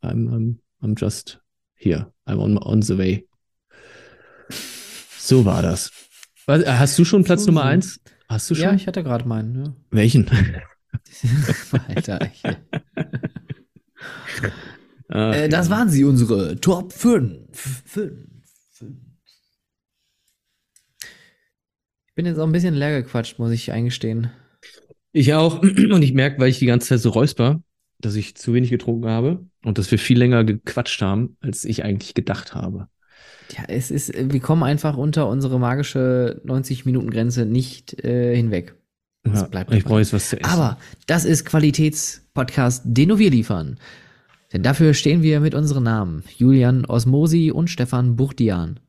I'm, 0.03 0.27
I'm, 0.27 0.59
I'm 0.81 0.95
just 0.95 1.39
here. 1.75 2.11
I'm 2.27 2.39
on, 2.39 2.57
on 2.59 2.81
the 2.81 2.97
way. 2.97 3.27
So 5.17 5.45
war 5.45 5.63
das. 5.63 5.91
Was, 6.45 6.61
äh, 6.61 6.73
hast 6.73 6.99
du 6.99 7.05
schon 7.05 7.23
Platz 7.23 7.41
so, 7.41 7.47
Nummer 7.47 7.63
eins? 7.63 7.99
Hast 8.27 8.49
du 8.51 8.55
schon? 8.55 8.65
Ja, 8.65 8.73
ich 8.73 8.85
hatte 8.85 9.03
gerade 9.03 9.27
meinen. 9.27 9.65
Ja. 9.65 9.75
Welchen? 9.89 10.29
Alter. 11.87 12.19
Ach, 15.09 15.33
Äh, 15.33 15.49
das 15.49 15.69
waren 15.69 15.89
sie, 15.89 16.03
unsere 16.03 16.59
Top 16.59 16.91
5. 16.91 17.83
Ich 22.07 22.15
bin 22.15 22.25
jetzt 22.25 22.39
auch 22.39 22.45
ein 22.45 22.51
bisschen 22.51 22.73
leer 22.75 23.01
gequatscht, 23.01 23.39
muss 23.39 23.51
ich 23.51 23.71
eingestehen. 23.71 24.31
Ich 25.11 25.33
auch. 25.33 25.61
Und 25.61 26.01
ich 26.01 26.13
merke, 26.13 26.39
weil 26.39 26.49
ich 26.49 26.59
die 26.59 26.65
ganze 26.65 26.89
Zeit 26.89 26.99
so 26.99 27.09
räusper, 27.09 27.61
dass 27.99 28.15
ich 28.15 28.35
zu 28.35 28.53
wenig 28.53 28.69
getrunken 28.69 29.07
habe 29.07 29.45
und 29.63 29.77
dass 29.77 29.89
wir 29.89 29.97
viel 29.97 30.17
länger 30.17 30.43
gequatscht 30.43 31.01
haben, 31.01 31.37
als 31.41 31.63
ich 31.65 31.83
eigentlich 31.83 32.13
gedacht 32.13 32.53
habe. 32.53 32.87
Ja, 33.51 33.63
es 33.67 33.91
ist, 33.91 34.13
wir 34.13 34.39
kommen 34.39 34.63
einfach 34.63 34.97
unter 34.97 35.27
unsere 35.29 35.59
magische 35.59 36.41
90-Minuten-Grenze 36.45 37.45
nicht 37.45 38.03
äh, 38.03 38.35
hinweg. 38.35 38.75
Das 39.25 39.41
Ja, 39.41 39.47
bleibt 39.47 39.73
ich 39.73 39.83
brauche 39.83 39.99
jetzt 39.99 40.13
was 40.13 40.29
zu 40.29 40.39
essen. 40.39 40.49
Aber 40.49 40.77
das 41.07 41.25
ist 41.25 41.45
Qualitätspodcast, 41.45 42.83
den 42.85 43.09
nur 43.09 43.19
wir 43.19 43.31
liefern. 43.31 43.77
Denn 44.53 44.63
dafür 44.63 44.93
stehen 44.93 45.23
wir 45.23 45.39
mit 45.39 45.55
unseren 45.55 45.83
Namen. 45.83 46.23
Julian 46.37 46.85
Osmosi 46.85 47.51
und 47.51 47.69
Stefan 47.69 48.15
Buchdian. 48.15 48.79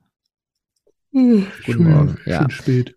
Guten 1.11 1.83
Morgen. 1.83 2.17
Ja. 2.25 2.49
spät. 2.49 2.96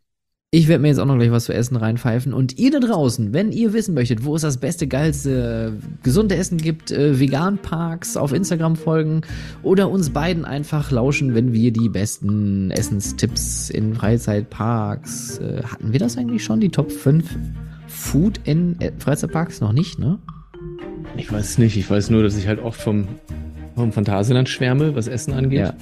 Ich 0.52 0.66
werde 0.66 0.82
mir 0.82 0.88
jetzt 0.88 0.98
auch 0.98 1.06
noch 1.06 1.16
gleich 1.16 1.30
was 1.30 1.44
zu 1.44 1.54
essen 1.54 1.76
reinpfeifen. 1.76 2.32
Und 2.32 2.58
ihr 2.58 2.72
da 2.72 2.80
draußen, 2.80 3.32
wenn 3.32 3.52
ihr 3.52 3.72
wissen 3.72 3.94
möchtet, 3.94 4.24
wo 4.24 4.34
es 4.34 4.42
das 4.42 4.56
beste, 4.56 4.88
geilste, 4.88 5.76
gesunde 6.02 6.34
Essen 6.34 6.58
gibt, 6.58 6.90
äh, 6.90 7.20
Vegan-Parks 7.20 8.16
auf 8.16 8.32
Instagram 8.32 8.74
folgen 8.74 9.20
oder 9.62 9.88
uns 9.88 10.10
beiden 10.10 10.44
einfach 10.44 10.90
lauschen, 10.90 11.36
wenn 11.36 11.52
wir 11.52 11.72
die 11.72 11.88
besten 11.88 12.72
Essenstipps 12.72 13.70
in 13.70 13.94
Freizeitparks. 13.94 15.38
Äh, 15.38 15.62
hatten 15.62 15.92
wir 15.92 16.00
das 16.00 16.18
eigentlich 16.18 16.42
schon? 16.42 16.58
Die 16.58 16.70
Top 16.70 16.90
5 16.90 17.38
Food 17.86 18.40
in 18.42 18.80
äh, 18.80 18.90
Freizeitparks? 18.98 19.60
Noch 19.60 19.72
nicht, 19.72 20.00
ne? 20.00 20.18
Ich 21.16 21.30
weiß 21.30 21.58
nicht. 21.58 21.76
Ich 21.76 21.88
weiß 21.88 22.10
nur, 22.10 22.24
dass 22.24 22.36
ich 22.36 22.48
halt 22.48 22.58
oft 22.58 22.80
vom, 22.80 23.06
vom 23.76 23.92
Phantasialand 23.92 24.48
schwärme, 24.48 24.96
was 24.96 25.06
Essen 25.06 25.32
angeht. 25.32 25.60
Ja. 25.60 25.74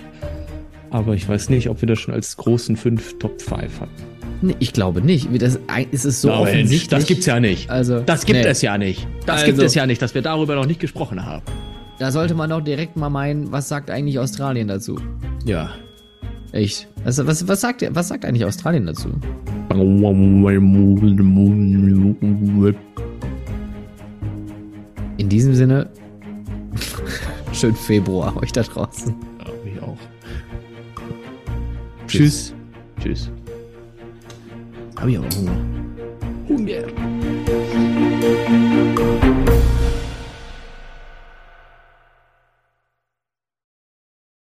Aber 0.90 1.14
ich 1.14 1.26
weiß 1.26 1.48
nicht, 1.48 1.70
ob 1.70 1.80
wir 1.80 1.88
das 1.88 2.00
schon 2.00 2.12
als 2.12 2.36
großen 2.36 2.76
fünf 2.76 3.18
Top 3.18 3.40
5 3.40 3.80
hatten. 3.80 4.17
Nee, 4.40 4.54
ich 4.60 4.72
glaube 4.72 5.00
nicht. 5.02 5.28
Das, 5.42 5.58
es 5.90 6.04
ist 6.04 6.20
so 6.20 6.28
Na, 6.28 6.36
Mensch, 6.42 6.48
offensichtlich. 6.50 6.88
das 6.88 7.06
gibt's 7.06 7.26
ja 7.26 7.40
nicht. 7.40 7.70
Also, 7.70 8.00
Das 8.00 8.24
gibt 8.24 8.40
nee. 8.40 8.46
es 8.46 8.62
ja 8.62 8.78
nicht. 8.78 9.06
Das 9.26 9.36
Also- 9.42 9.46
gibt 9.46 9.62
es 9.62 9.74
ja 9.74 9.86
nicht, 9.86 10.00
dass 10.00 10.14
wir 10.14 10.22
darüber 10.22 10.54
noch 10.54 10.66
nicht 10.66 10.80
gesprochen 10.80 11.24
haben. 11.26 11.42
Da 11.98 12.12
sollte 12.12 12.34
man 12.34 12.48
doch 12.50 12.60
direkt 12.60 12.96
mal 12.96 13.10
meinen, 13.10 13.50
was 13.50 13.68
sagt 13.68 13.90
eigentlich 13.90 14.18
Australien 14.20 14.68
dazu? 14.68 15.00
Ja. 15.44 15.70
Echt? 16.52 16.88
Was, 17.04 17.18
was, 17.26 17.48
was, 17.48 17.60
sagt, 17.60 17.84
was 17.90 18.08
sagt 18.08 18.24
eigentlich 18.24 18.44
Australien 18.44 18.86
dazu? 18.86 19.08
In 25.16 25.28
diesem 25.28 25.54
Sinne, 25.54 25.90
schönen 27.52 27.74
Februar 27.74 28.36
euch 28.36 28.52
da 28.52 28.62
draußen. 28.62 29.14
Ja, 29.40 29.46
ich 29.64 29.82
auch. 29.82 29.98
Tschüss. 32.06 32.54
Tschüss. 33.02 33.30
Hab 33.30 33.37
Había 35.00 35.20
un 35.20 35.28